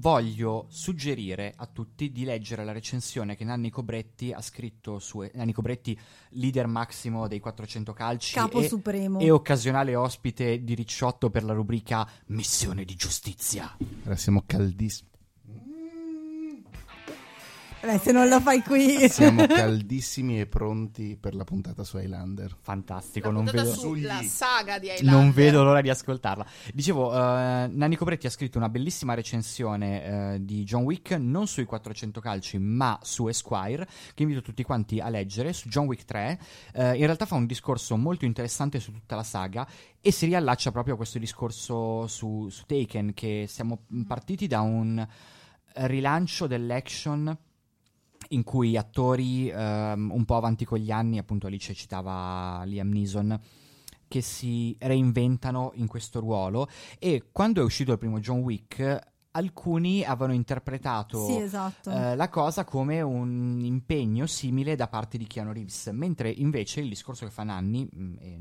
voglio 0.00 0.66
suggerire 0.70 1.52
a 1.54 1.66
tutti 1.66 2.10
di 2.10 2.24
leggere 2.24 2.64
la 2.64 2.72
recensione 2.72 3.36
che 3.36 3.44
Nanni 3.44 3.70
Cobretti 3.70 4.32
ha 4.32 4.40
scritto 4.40 4.98
su 4.98 5.24
Nanni 5.34 5.52
Cobretti, 5.52 5.96
leader 6.30 6.66
massimo 6.66 7.28
dei 7.28 7.38
400 7.38 7.92
calci 7.92 8.34
Capo 8.34 8.60
e, 8.60 8.68
supremo. 8.68 9.20
e 9.20 9.30
occasionale 9.30 9.94
ospite 9.94 10.64
di 10.64 10.74
Ricciotto 10.74 11.30
per 11.30 11.44
la 11.44 11.52
rubrica 11.52 12.08
Missione 12.26 12.84
di 12.84 12.94
giustizia. 12.94 13.76
Ora 14.04 14.16
siamo 14.16 14.42
caldissimi. 14.46 15.09
Beh, 17.82 17.98
se 17.98 18.12
non 18.12 18.28
lo 18.28 18.40
fai 18.40 18.62
qui. 18.62 19.08
Siamo 19.08 19.46
caldissimi 19.46 20.38
e 20.38 20.46
pronti 20.46 21.16
per 21.18 21.34
la 21.34 21.44
puntata 21.44 21.82
su 21.82 21.96
Highlander. 21.96 22.54
Fantastico, 22.60 23.28
la 23.28 23.32
non 23.32 23.44
vedo... 23.46 23.72
sulla 23.72 24.20
saga 24.22 24.78
di 24.78 24.88
Highlander. 24.88 25.10
Non 25.14 25.32
vedo 25.32 25.64
l'ora 25.64 25.80
di 25.80 25.88
ascoltarla. 25.88 26.44
Dicevo, 26.74 27.10
eh, 27.14 27.68
Nanni 27.68 27.96
Cobretti 27.96 28.26
ha 28.26 28.30
scritto 28.30 28.58
una 28.58 28.68
bellissima 28.68 29.14
recensione 29.14 30.04
eh, 30.34 30.44
di 30.44 30.62
John 30.64 30.82
Wick, 30.82 31.12
non 31.12 31.46
sui 31.46 31.64
400 31.64 32.20
calci, 32.20 32.58
ma 32.58 32.98
su 33.00 33.28
Esquire, 33.28 33.88
che 34.12 34.24
invito 34.24 34.42
tutti 34.42 34.62
quanti 34.62 35.00
a 35.00 35.08
leggere, 35.08 35.54
su 35.54 35.68
John 35.68 35.86
Wick 35.86 36.04
3. 36.04 36.38
Eh, 36.74 36.96
in 36.96 37.06
realtà 37.06 37.24
fa 37.24 37.36
un 37.36 37.46
discorso 37.46 37.96
molto 37.96 38.26
interessante 38.26 38.78
su 38.78 38.92
tutta 38.92 39.16
la 39.16 39.24
saga 39.24 39.66
e 40.02 40.12
si 40.12 40.26
riallaccia 40.26 40.70
proprio 40.70 40.94
a 40.94 40.96
questo 40.98 41.18
discorso 41.18 42.06
su, 42.08 42.46
su 42.50 42.64
Taken, 42.66 43.14
che 43.14 43.46
siamo 43.48 43.86
partiti 44.06 44.46
da 44.46 44.60
un 44.60 45.06
rilancio 45.72 46.46
dell'action 46.46 47.38
in 48.32 48.44
cui 48.44 48.76
attori 48.76 49.48
ehm, 49.48 50.10
un 50.12 50.24
po' 50.24 50.36
avanti 50.36 50.64
con 50.64 50.78
gli 50.78 50.90
anni, 50.90 51.18
appunto 51.18 51.46
Alice 51.46 51.74
citava 51.74 52.62
Liam 52.64 52.88
Neeson, 52.88 53.38
che 54.06 54.20
si 54.20 54.76
reinventano 54.78 55.72
in 55.74 55.86
questo 55.86 56.20
ruolo. 56.20 56.68
E 56.98 57.28
quando 57.32 57.60
è 57.60 57.64
uscito 57.64 57.92
il 57.92 57.98
primo 57.98 58.18
John 58.20 58.40
Wick 58.40 59.08
alcuni 59.32 60.02
avevano 60.02 60.32
interpretato 60.32 61.24
Sì, 61.26 61.36
esatto. 61.36 61.90
eh, 61.90 62.16
la 62.16 62.28
cosa 62.28 62.64
come 62.64 63.00
un 63.00 63.60
impegno 63.62 64.26
simile 64.26 64.74
da 64.74 64.88
parte 64.88 65.16
di 65.18 65.26
Keanu 65.26 65.52
Reeves, 65.52 65.86
mentre 65.92 66.30
invece 66.30 66.80
il 66.80 66.88
discorso 66.88 67.24
che 67.24 67.30
fa 67.30 67.44
Nanni, 67.44 67.88
mh, 67.88 68.14
e 68.18 68.38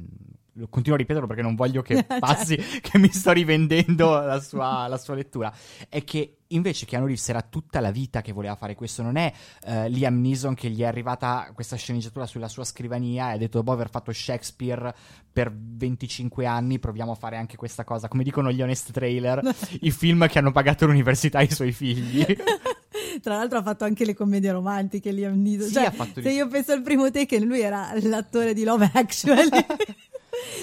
lo 0.54 0.68
continuo 0.68 0.96
a 0.96 1.00
ripeterlo 1.02 1.28
perché 1.28 1.44
non 1.44 1.56
voglio 1.56 1.82
che 1.84 2.04
passi 2.20 2.56
che 2.56 2.98
mi 2.98 3.10
sto 3.10 3.32
rivendendo 3.32 4.20
la 4.20 4.40
sua, 4.42 4.88
la 4.88 4.98
sua 4.98 5.14
lettura, 5.16 5.54
è 5.88 6.04
che 6.04 6.39
invece 6.50 6.86
Keanu 6.86 7.06
Reeves 7.06 7.30
era 7.30 7.42
tutta 7.42 7.80
la 7.80 7.92
vita 7.92 8.22
che 8.22 8.32
voleva 8.32 8.56
fare 8.56 8.76
questo, 8.76 9.02
non 9.02 9.18
è 9.18 9.32
eh, 9.66 9.90
Liam 9.90 10.20
Neeson 10.20 10.54
che 10.54 10.70
gli 10.70 10.82
è 10.82 10.86
arrivata 10.86 11.52
questa 11.54 11.76
sceneggiatura 11.76 12.26
sulla 12.26 12.48
sua 12.48 12.64
scrivania 12.64 13.32
e 13.32 13.34
ha 13.34 13.38
detto 13.38 13.58
dopo 13.60 13.72
aver 13.72 13.90
fatto 13.90 14.12
Shakespeare 14.12 14.94
per 15.32 15.54
25 15.54 16.46
anni 16.46 16.80
proviamo 16.80 17.12
a 17.12 17.16
fare 17.16 17.38
anche 17.38 17.56
questa 17.56 17.84
cosa, 17.84 18.08
come 18.08 18.24
dicono 18.24 18.52
gli 18.52 18.62
honest 18.62 18.92
trailer, 18.92 19.42
i 19.82 19.92
film 19.92 20.28
che 20.28 20.40
hanno 20.40 20.52
pagato 20.52 20.86
l'università 20.86 21.40
ai 21.40 21.52
suoi 21.52 21.72
figli. 21.72 22.26
Tra 23.22 23.36
l'altro 23.36 23.60
ha 23.60 23.64
fatto 23.64 23.84
anche 23.86 24.06
le 24.06 24.14
commedie 24.14 24.52
romantiche 24.52 25.12
Liam 25.12 25.42
Neeson. 25.42 25.68
Sì, 25.68 25.74
Cioè, 25.74 26.22
se 26.22 26.32
io 26.32 26.48
penso 26.48 26.72
al 26.74 26.82
primo 26.82 27.10
Taken, 27.10 27.44
lui 27.44 27.62
era 27.62 27.92
l'attore 28.02 28.54
di 28.54 28.64
Love 28.64 28.90
Actually. 28.94 29.50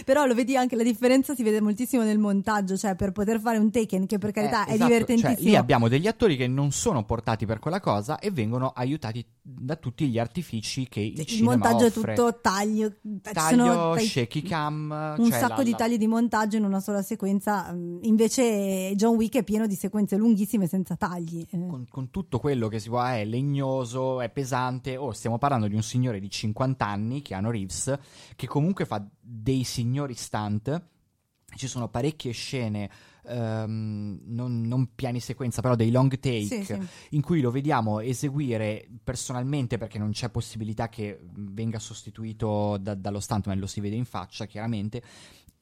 Però 0.07 0.25
lo 0.25 0.35
vedi 0.35 0.57
anche 0.57 0.77
la 0.77 0.85
differenza 0.85 1.35
si 1.35 1.43
vede 1.43 1.61
moltissimo 1.61 2.05
nel 2.05 2.19
montaggio, 2.21 2.77
cioè 2.77 2.95
per 2.95 3.11
poter 3.11 3.41
fare 3.41 3.59
un 3.59 3.73
Taken 3.73 4.07
che 4.07 4.19
per 4.19 4.31
carità 4.31 4.65
Eh, 4.65 4.69
è 4.69 4.73
esatto, 4.75 4.85
divertentissimo. 4.93 5.35
Cioè, 5.35 5.45
lì 5.45 5.57
abbiamo 5.57 5.89
degli 5.89 6.07
attori 6.07 6.37
che 6.37 6.47
non 6.47 6.71
sono 6.71 7.05
portati 7.05 7.45
per 7.45 7.59
quella 7.59 7.81
cosa 7.81 8.21
e 8.21 8.31
vengono 8.31 8.69
aiutati 8.69 9.27
da 9.43 9.75
tutti 9.75 10.07
gli 10.09 10.17
artifici 10.21 10.87
che 10.89 11.01
il, 11.01 11.19
il 11.19 11.27
cinema 11.27 11.57
montaggio 11.57 11.87
offre. 11.87 12.13
è 12.13 12.15
tutto 12.15 12.39
taglio, 12.41 12.93
taglio, 13.33 13.95
dai- 13.95 14.07
shaky 14.07 14.43
cam, 14.43 15.15
un 15.19 15.29
cioè 15.31 15.39
sacco 15.41 15.57
la- 15.57 15.63
di 15.65 15.71
la- 15.73 15.77
tagli 15.77 15.99
di 15.99 16.07
montaggio 16.07 16.57
in 16.57 16.65
una 16.65 16.79
sola 16.81 17.03
sequenza. 17.03 17.73
mm, 17.73 17.99
Invece 18.03 18.95
John 18.95 19.17
Wick 19.17 19.39
è 19.39 19.43
pieno 19.43 19.67
di 19.67 19.75
sequenze 19.75 20.17
lunghissime 20.17 20.69
senza 20.69 20.95
tagli. 20.95 21.45
eh. 21.51 21.67
con, 21.67 21.85
con 21.91 22.11
tutto 22.11 22.39
quello 22.39 22.69
che 22.69 22.79
si 22.79 22.89
può, 22.89 23.03
è 23.05 23.25
legnoso, 23.25 24.21
è 24.21 24.29
pesante. 24.31 24.97
Oh, 24.97 25.13
stiamo 25.13 25.39
parlando 25.39 25.67
di 25.67 25.75
un 25.75 25.83
signore 25.83 26.21
di 26.21 26.31
50 26.31 26.87
anni, 26.87 27.23
Keanu 27.23 27.51
Reeves, 27.51 27.99
che 28.37 28.47
comunque 28.47 28.85
fa 28.85 29.05
dei 29.29 29.65
signori 29.65 30.15
stunt. 30.15 30.89
Ci 31.57 31.69
sono 31.69 31.89
parecchie 31.89 32.33
scene, 32.33 32.91
ehm, 33.25 34.21
non, 34.25 34.63
non 34.63 34.95
piani 34.95 35.21
sequenza, 35.21 35.63
però 35.63 35.75
dei 35.75 35.91
long 35.91 36.19
take 36.19 36.45
Sì, 36.45 36.65
sì. 36.65 36.79
in 37.11 37.23
cui 37.23 37.41
lo 37.41 37.51
vediamo 37.51 38.01
eseguire 38.01 38.87
personalmente 39.03 39.79
perché 39.79 39.99
non 39.99 40.11
c'è 40.11 40.29
possibilità 40.29 40.89
che 40.89 41.19
venga 41.35 41.79
sostituito 41.79 42.77
da- 42.79 42.95
dallo 42.95 43.21
stuntman, 43.21 43.59
lo 43.59 43.67
si 43.67 43.81
vede 43.81 43.97
in 43.97 44.05
faccia 44.05 44.47
chiaramente. 44.47 45.03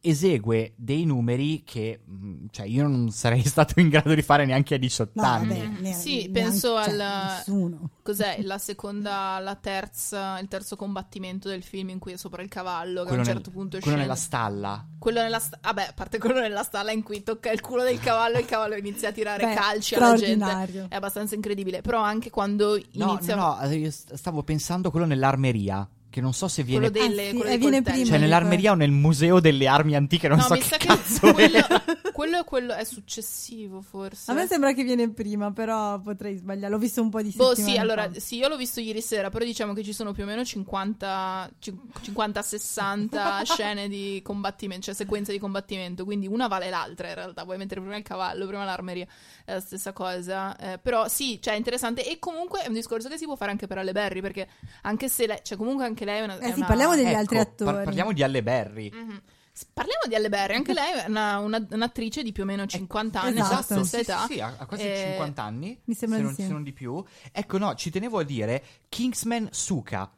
Esegue 0.05 0.75
dei 0.77 1.05
numeri 1.05 1.63
che 1.65 2.01
mh, 2.05 2.47
cioè 2.51 2.67
io 2.67 2.87
non 2.87 3.11
sarei 3.11 3.43
stato 3.45 3.81
in 3.81 3.89
grado 3.89 4.15
di 4.15 4.23
fare 4.23 4.45
neanche 4.45 4.75
a 4.75 4.79
18 4.79 5.13
No, 5.15 5.23
anni. 5.27 5.49
vabbè, 5.59 5.81
ne- 5.81 5.93
Sì, 5.95 6.29
penso 6.33 6.81
cioè, 6.83 6.91
al- 6.91 7.33
nessuno. 7.37 7.91
Cos'è 8.05 8.43
la 8.43 8.59
seconda, 8.59 9.39
la 9.41 9.55
terza, 9.55 10.39
il 10.39 10.49
terzo 10.49 10.77
combattimento 10.77 11.49
del 11.49 11.63
film 11.63 11.89
in 11.89 11.99
cui 11.99 12.13
è 12.13 12.17
sopra 12.17 12.43
il 12.43 12.49
cavallo, 12.49 13.03
che 13.03 13.09
a 13.11 13.15
Quello, 13.15 13.21
un 13.23 13.27
nel- 13.27 13.35
certo 13.37 13.51
punto 13.51 13.69
quello 13.79 13.83
scende. 13.85 14.01
nella 14.03 14.15
stalla. 14.15 14.87
Quello 14.99 15.21
nella 15.23 15.39
sta- 15.39 15.59
vabbè, 15.63 15.83
a 15.89 15.93
parte 15.95 16.19
quello 16.19 16.41
nella 16.41 16.63
stalla 16.63 16.93
in 16.93 17.03
cui 17.03 17.23
tocca 17.23 17.51
il 17.51 17.61
culo 17.63 17.83
del 17.83 17.99
cavallo 17.99 18.37
e 18.37 18.41
il 18.41 18.47
cavallo 18.47 18.75
inizia 18.77 19.09
a 19.09 19.13
tirare 19.13 19.45
Beh, 19.47 19.55
calci 19.55 19.95
alla 19.95 20.15
gente. 20.17 20.87
È 20.89 20.95
abbastanza 20.95 21.35
incredibile. 21.35 21.81
Però 21.81 22.01
anche 22.03 22.29
quando 22.31 22.79
No, 22.93 23.11
inizia 23.13 23.37
no, 23.37 23.57
no, 23.61 23.71
io 23.73 23.91
st- 23.91 24.13
stavo 24.15 24.43
pensando 24.43 24.91
quello 24.91 25.07
nell'armeria, 25.07 25.89
che 26.15 26.21
non 26.21 26.33
so 26.33 26.47
se 26.47 26.63
viene 26.63 26.93
quello 26.93 27.09
delle 27.09 27.31
Ah, 27.31 27.33
quello 27.33 27.45
e 27.45 27.49
dei 27.49 27.59
viene 27.59 27.83
prima. 27.83 28.05
cioè 28.05 28.19
nell'armeria 28.19 28.71
o 28.71 28.75
nel 28.77 28.93
museo 28.93 29.41
delle 29.41 29.67
armi 29.67 29.97
antiche, 29.97 30.29
non 30.29 30.37
no, 30.39 30.45
so 30.45 30.55
mi 30.55 30.61
che 30.61 30.67
sa 30.67 30.77
che 30.77 30.87
cazzo 30.87 31.33
quello, 31.33 31.59
è. 31.59 31.83
quello, 32.15 32.39
è 32.39 32.45
quello 32.45 32.73
è 32.73 32.85
successivo, 32.85 33.81
forse. 33.81 34.31
A 34.31 34.35
me 34.35 34.47
sembra 34.47 34.73
che 34.75 34.85
viene 34.85 35.11
prima, 35.11 35.51
però 35.51 35.99
potrei 35.99 36.37
sbagliare. 36.37 36.71
L'ho 36.73 36.79
visto 36.79 37.03
un 37.03 37.11
po' 37.11 37.21
di 37.21 37.33
Boh, 37.35 37.49
settimane 37.49 37.73
sì, 37.75 37.79
allora, 37.81 38.11
sì, 38.15 38.37
io 38.37 38.47
l'ho 38.47 38.57
visto 38.57 38.79
ieri 38.79 39.01
sera, 39.01 39.29
però 39.29 39.45
diciamo 39.45 39.73
che 39.73 39.83
ci 39.83 39.93
sono 39.93 40.13
più 40.13 40.23
o 40.23 40.27
meno 40.27 40.45
50, 40.45 41.51
cin- 41.59 41.81
50-60 42.01 43.43
scene 43.43 43.89
di 43.89 44.21
combattimento, 44.23 44.85
cioè 44.87 44.95
sequenze 44.95 45.33
di 45.33 45.41
combattimento, 45.41 46.05
quindi 46.05 46.29
una 46.29 46.47
vale 46.47 46.71
l'altra 46.71 47.09
in 47.09 47.15
realtà, 47.15 47.45
puoi 47.45 47.57
mettere 47.57 47.81
prima 47.81 47.97
il 47.97 48.05
cavallo, 48.05 48.47
prima 48.47 48.65
l'armeria, 48.65 49.07
è 49.45 49.53
la 49.55 49.61
stessa 49.61 49.93
cosa, 49.93 50.57
eh, 50.59 50.79
però 50.79 51.09
sì, 51.09 51.41
cioè 51.43 51.55
è 51.55 51.57
interessante 51.57 52.09
e 52.09 52.19
comunque 52.21 52.63
è 52.63 52.69
un 52.69 52.75
discorso 52.75 53.09
che 53.09 53.17
si 53.19 53.25
può 53.25 53.35
fare 53.35 53.51
anche 53.51 53.67
per 53.67 53.79
Alle 53.79 53.93
Berry, 53.93 54.21
perché 54.21 54.49
anche 54.83 55.09
se 55.09 55.27
lei, 55.27 55.39
cioè 55.43 55.59
comunque 55.59 55.85
anche 55.85 56.04
lei 56.05 56.21
è 56.21 56.23
una... 56.25 56.39
Eh 56.39 56.53
sì, 56.53 56.59
una- 56.59 56.67
parliamo 56.67 56.95
degli 56.97 57.07
Ecco, 57.07 57.19
altri 57.19 57.37
par- 57.37 57.47
attori. 57.47 57.85
parliamo 57.85 58.13
di 58.13 58.23
Alle 58.23 58.43
Berry. 58.43 58.91
Mhm. 58.93 59.23
S- 59.57 59.67
Parliamo 59.73 60.03
di 60.09 60.15
Alle 60.17 60.29
Berry, 60.29 60.55
anche 60.57 60.73
lei 60.73 60.93
è 60.93 61.05
una- 61.07 61.39
una- 61.39 61.65
un'attrice 61.71 62.23
di 62.25 62.33
più 62.33 62.43
o 62.43 62.47
meno 62.47 62.67
50 62.67 63.23
anni, 63.23 63.39
esatto. 63.39 63.63
stessa 63.85 63.85
sì, 63.85 64.01
età. 64.01 64.27
sì, 64.27 64.33
sì, 64.35 64.41
ha, 64.41 64.51
quasi 64.67 64.83
Eh, 64.83 65.05
50 65.11 65.43
anni. 65.45 65.81
Mi 65.85 65.95
sembra 65.95 66.19
se 66.19 66.23
di 66.25 66.29
non, 66.29 66.37
sì. 66.37 66.43
se 66.47 66.49
non 66.53 66.63
di 66.65 66.73
più. 66.73 67.05
Ecco, 67.31 67.59
no, 67.59 67.75
ci 67.77 67.91
tenevo 67.91 68.19
a 68.19 68.25
dire 68.25 68.65
Kingsman 68.89 69.49
Suka. 69.53 70.11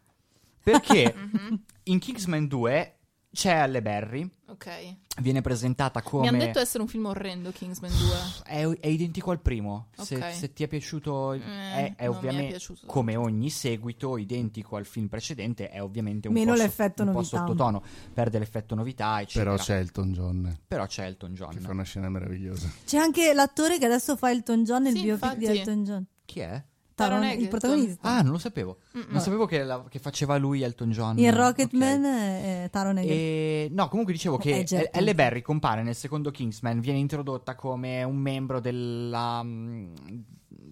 Perché 0.63 1.15
Mhm. 1.33 1.63
in 1.85 1.99
Kingsman 1.99 2.47
2 2.47 2.97
c'è 3.33 3.53
Alle 3.57 3.83
Berry, 3.83 4.29
Ok. 4.49 4.97
Viene 5.21 5.41
presentata 5.41 6.03
come... 6.03 6.23
Mi 6.23 6.29
hanno 6.29 6.39
detto 6.45 6.59
essere 6.59 6.83
un 6.83 6.89
film 6.89 7.07
orrendo 7.07 7.51
Kingsman 7.51 7.91
2. 7.91 7.99
È, 8.45 8.69
è 8.81 8.87
identico 8.89 9.31
al 9.31 9.41
primo. 9.41 9.89
Se, 9.97 10.17
Ok. 10.17 10.35
se 10.35 10.53
ti 10.53 10.63
è 10.65 10.69
piaciuto, 10.69 11.33
Eh, 11.33 11.39
è, 11.41 11.43
è 11.43 11.85
mi 11.89 11.95
è 11.97 12.09
ovviamente 12.09 12.49
piaciuto 12.51 12.87
come 12.87 13.17
ogni 13.17 13.51
seguito, 13.51 14.17
identico 14.19 14.77
al 14.77 14.85
film 14.87 15.09
precedente. 15.09 15.69
È 15.71 15.83
ovviamente 15.83 16.29
un 16.29 16.35
Meno 16.35 16.53
po', 16.53 16.57
so- 16.59 16.63
l'effetto 16.63 17.03
un 17.03 17.13
po' 17.13 17.23
sottotono, 17.23 17.83
perde 18.13 18.39
l'effetto 18.39 18.75
novità, 18.75 19.21
eccetera. 19.21 19.53
Però 19.53 19.63
c'è 19.63 19.77
Elton 19.79 20.13
John 20.13 20.59
Però 20.67 20.87
c'è 20.87 21.05
Elton 21.07 21.35
John. 21.35 21.51
che 21.51 21.61
fa 21.61 21.71
una 21.73 21.83
scena 21.85 22.09
meravigliosa. 22.09 22.71
C'è 22.85 22.99
anche 22.99 23.33
l'attore 23.33 23.79
che 23.79 23.85
adesso 23.87 24.17
fa 24.17 24.31
Elton 24.31 24.65
John 24.65 24.83
nel 24.83 24.95
Sì, 24.95 25.03
biopic 25.03 25.35
di. 25.37 25.47
Elton 25.47 25.85
John. 25.85 26.07
Chi 26.25 26.41
è? 26.41 26.63
Taron 26.97 27.21
Taron- 27.21 27.39
il 27.39 27.49
protagonista. 27.49 28.09
Ah, 28.09 28.23
non 28.23 28.33
lo 28.33 28.39
sapevo. 28.39 28.79
Mm-mm. 28.97 29.05
Non 29.11 29.21
sapevo 29.21 29.45
che, 29.45 29.63
la- 29.63 29.85
che 29.87 29.99
faceva 29.99 30.39
lui 30.39 30.63
Elton 30.63 30.91
John. 30.91 31.19
Ok. 31.19 31.31
Rocketman 31.35 32.05
è 32.07 32.69
Taron 32.73 32.97
Egerton. 32.97 33.19
E, 33.19 33.69
no, 33.71 33.89
comunque 33.89 34.15
dicevo 34.15 34.39
che 34.39 34.61
Egerton. 34.61 34.99
Elle 34.99 35.15
Berry 35.15 35.43
compare 35.43 35.83
nel 35.83 35.95
secondo 35.95 36.31
Kingsman, 36.31 36.81
viene 36.81 36.99
introdotta 36.99 37.55
come 37.55 38.03
un 38.03 38.17
membro 38.17 38.61
del 38.61 39.15
mm, 39.45 39.93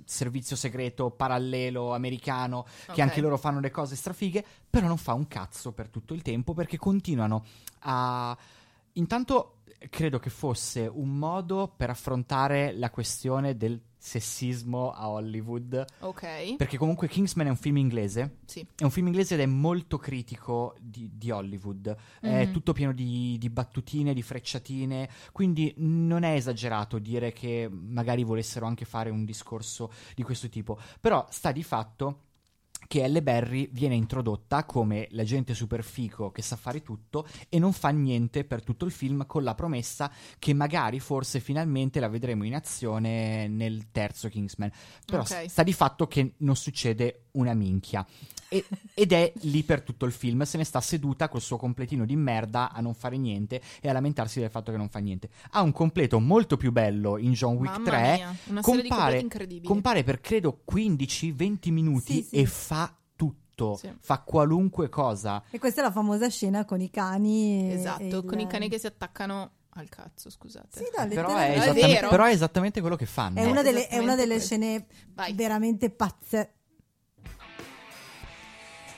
servizio 0.07 0.57
segreto 0.57 1.11
parallelo 1.11 1.95
americano, 1.95 2.61
Ok. 2.87 2.95
che 2.95 3.03
anche 3.03 3.21
loro 3.21 3.37
fanno 3.37 3.61
le 3.61 3.71
cose 3.71 3.95
strafighe, 3.95 4.43
però 4.71 4.87
non 4.87 4.97
fa 4.97 5.13
un 5.13 5.29
cazzo 5.29 5.73
per 5.73 5.89
tutto 5.91 6.15
il 6.15 6.23
tempo 6.23 6.55
perché 6.55 6.79
continuano 6.79 7.45
a... 7.81 8.35
Intanto 8.95 9.57
credo 9.91 10.19
che 10.19 10.31
fosse 10.31 10.87
un 10.91 11.19
modo 11.19 11.71
per 11.77 11.91
affrontare 11.91 12.73
la 12.73 12.89
questione 12.91 13.57
del 13.59 13.79
sessismo 14.05 14.93
a 14.93 15.09
Hollywood, 15.09 15.83
Ok. 16.01 16.57
perché 16.57 16.77
comunque 16.77 17.09
Kingsman 17.09 17.47
è 17.47 17.51
un 17.51 17.57
film 17.57 17.79
inglese, 17.79 18.37
Sì. 18.45 18.61
è 18.77 18.85
un 18.85 18.91
film 18.91 19.07
inglese 19.07 19.33
ed 19.33 19.41
è 19.41 19.47
molto 19.47 19.97
critico 19.97 20.77
di, 20.79 21.11
di 21.15 21.31
Hollywood. 21.31 21.97
È 22.21 22.45
Mhm. 22.45 22.53
tutto 22.53 22.75
pieno 22.75 22.93
di, 22.93 23.39
di 23.39 23.49
battutine, 23.49 24.13
di 24.13 24.21
frecciatine. 24.21 25.09
Quindi 25.33 25.73
non 25.79 26.23
è 26.23 26.35
esagerato 26.35 26.99
dire 26.99 27.33
che 27.33 27.67
magari 27.71 28.25
volessero 28.25 28.67
anche 28.67 28.85
fare 28.85 29.09
un 29.09 29.25
discorso 29.25 29.91
di 30.15 30.23
questo 30.23 30.51
tipo. 30.51 30.79
Però 31.01 31.27
sta 31.31 31.51
di 31.51 31.63
fatto 31.63 32.19
che 32.87 33.03
Elle 33.03 33.23
Berry 33.23 33.69
viene 33.73 33.95
introdotta 33.95 34.65
come 34.65 35.07
l'agente 35.11 35.55
super 35.55 35.83
fico 35.83 36.31
che 36.31 36.43
sa 36.43 36.57
fare 36.57 36.83
tutto 36.83 37.27
e 37.49 37.59
non 37.59 37.73
fa 37.73 37.89
niente 37.91 38.45
per 38.45 38.63
tutto 38.63 38.85
il 38.85 38.93
film 38.93 39.27
con 39.27 39.43
la 39.43 39.55
promessa 39.55 40.11
che 40.39 40.53
magari 40.55 41.01
forse 41.01 41.41
finalmente 41.41 42.01
la 42.01 42.09
vedremo 42.09 42.45
in 42.45 42.55
azione 42.55 43.49
nel 43.49 43.91
terzo 43.91 44.29
Kingsman. 44.29 44.71
Però 45.07 45.23
Ok. 45.23 45.49
sta 45.49 45.63
di 45.63 45.73
fatto 45.73 46.07
che 46.07 46.35
non 46.39 46.57
succede 46.57 47.25
una 47.33 47.55
minchia. 47.55 48.07
E- 48.49 48.65
ed 48.93 49.11
è 49.13 49.33
lì 49.41 49.65
per 49.65 49.83
tutto 49.83 50.05
il 50.07 50.13
film, 50.13 50.43
se 50.43 50.59
ne 50.59 50.65
sta 50.65 50.81
seduta 50.81 51.29
col 51.29 51.41
suo 51.41 51.57
completino 51.57 52.05
di 52.05 52.15
merda 52.15 52.71
a 52.71 52.81
non 52.81 52.95
fare 52.95 53.17
niente 53.17 53.61
e 53.81 53.89
a 53.89 53.93
lamentarsi 53.93 54.39
del 54.39 54.51
fatto 54.51 54.71
che 54.71 54.77
non 54.77 54.89
fa 54.89 55.01
niente. 55.01 55.29
Ha 55.53 55.63
un 55.63 55.73
completo 55.73 56.21
molto 56.21 56.57
più 56.57 56.71
bello 56.71 57.19
in 57.19 57.33
John 57.33 57.57
Wick 57.57 57.79
Mamma 57.79 57.85
3 57.89 58.15
mia, 58.53 58.61
compare, 58.61 59.27
compare 59.65 60.05
per 60.05 60.21
credo 60.21 60.61
15-20 60.71 61.73
minuti 61.73 62.13
Sì, 62.15 62.23
sì. 62.23 62.37
e 62.37 62.47
fa 62.47 62.84
tutto, 63.55 63.77
Sì. 63.77 63.93
fa 64.01 64.19
qualunque 64.21 64.89
cosa. 64.89 65.43
E 65.51 65.59
questa 65.59 65.81
è 65.81 65.85
la 65.85 65.91
famosa 65.93 66.29
scena 66.29 66.65
con 66.65 66.81
i 66.81 66.91
cani. 66.91 67.73
Esatto, 67.73 68.03
il- 68.19 68.25
con 68.25 68.39
i 68.41 68.47
cani 68.47 68.69
che 68.69 68.79
si 68.79 68.87
attaccano 68.87 69.51
al 69.77 69.89
cazzo, 69.89 70.31
scusate. 70.31 70.69
Sì, 70.79 70.85
no, 70.97 71.07
Però 71.09 71.37
è, 71.37 71.49
letteralmente. 71.57 71.99
È 71.99 72.09
però 72.09 72.25
è 72.25 72.31
esattamente 72.33 72.81
quello 72.81 72.97
che 72.97 73.07
fanno. 73.07 73.39
È 73.41 73.45
una 73.45 73.63
delle, 73.63 73.89
è 73.89 73.99
una 73.99 74.15
delle 74.15 74.39
scene 74.41 74.87
Vai. 75.15 75.33
veramente 75.35 75.91
pazze. 75.91 76.53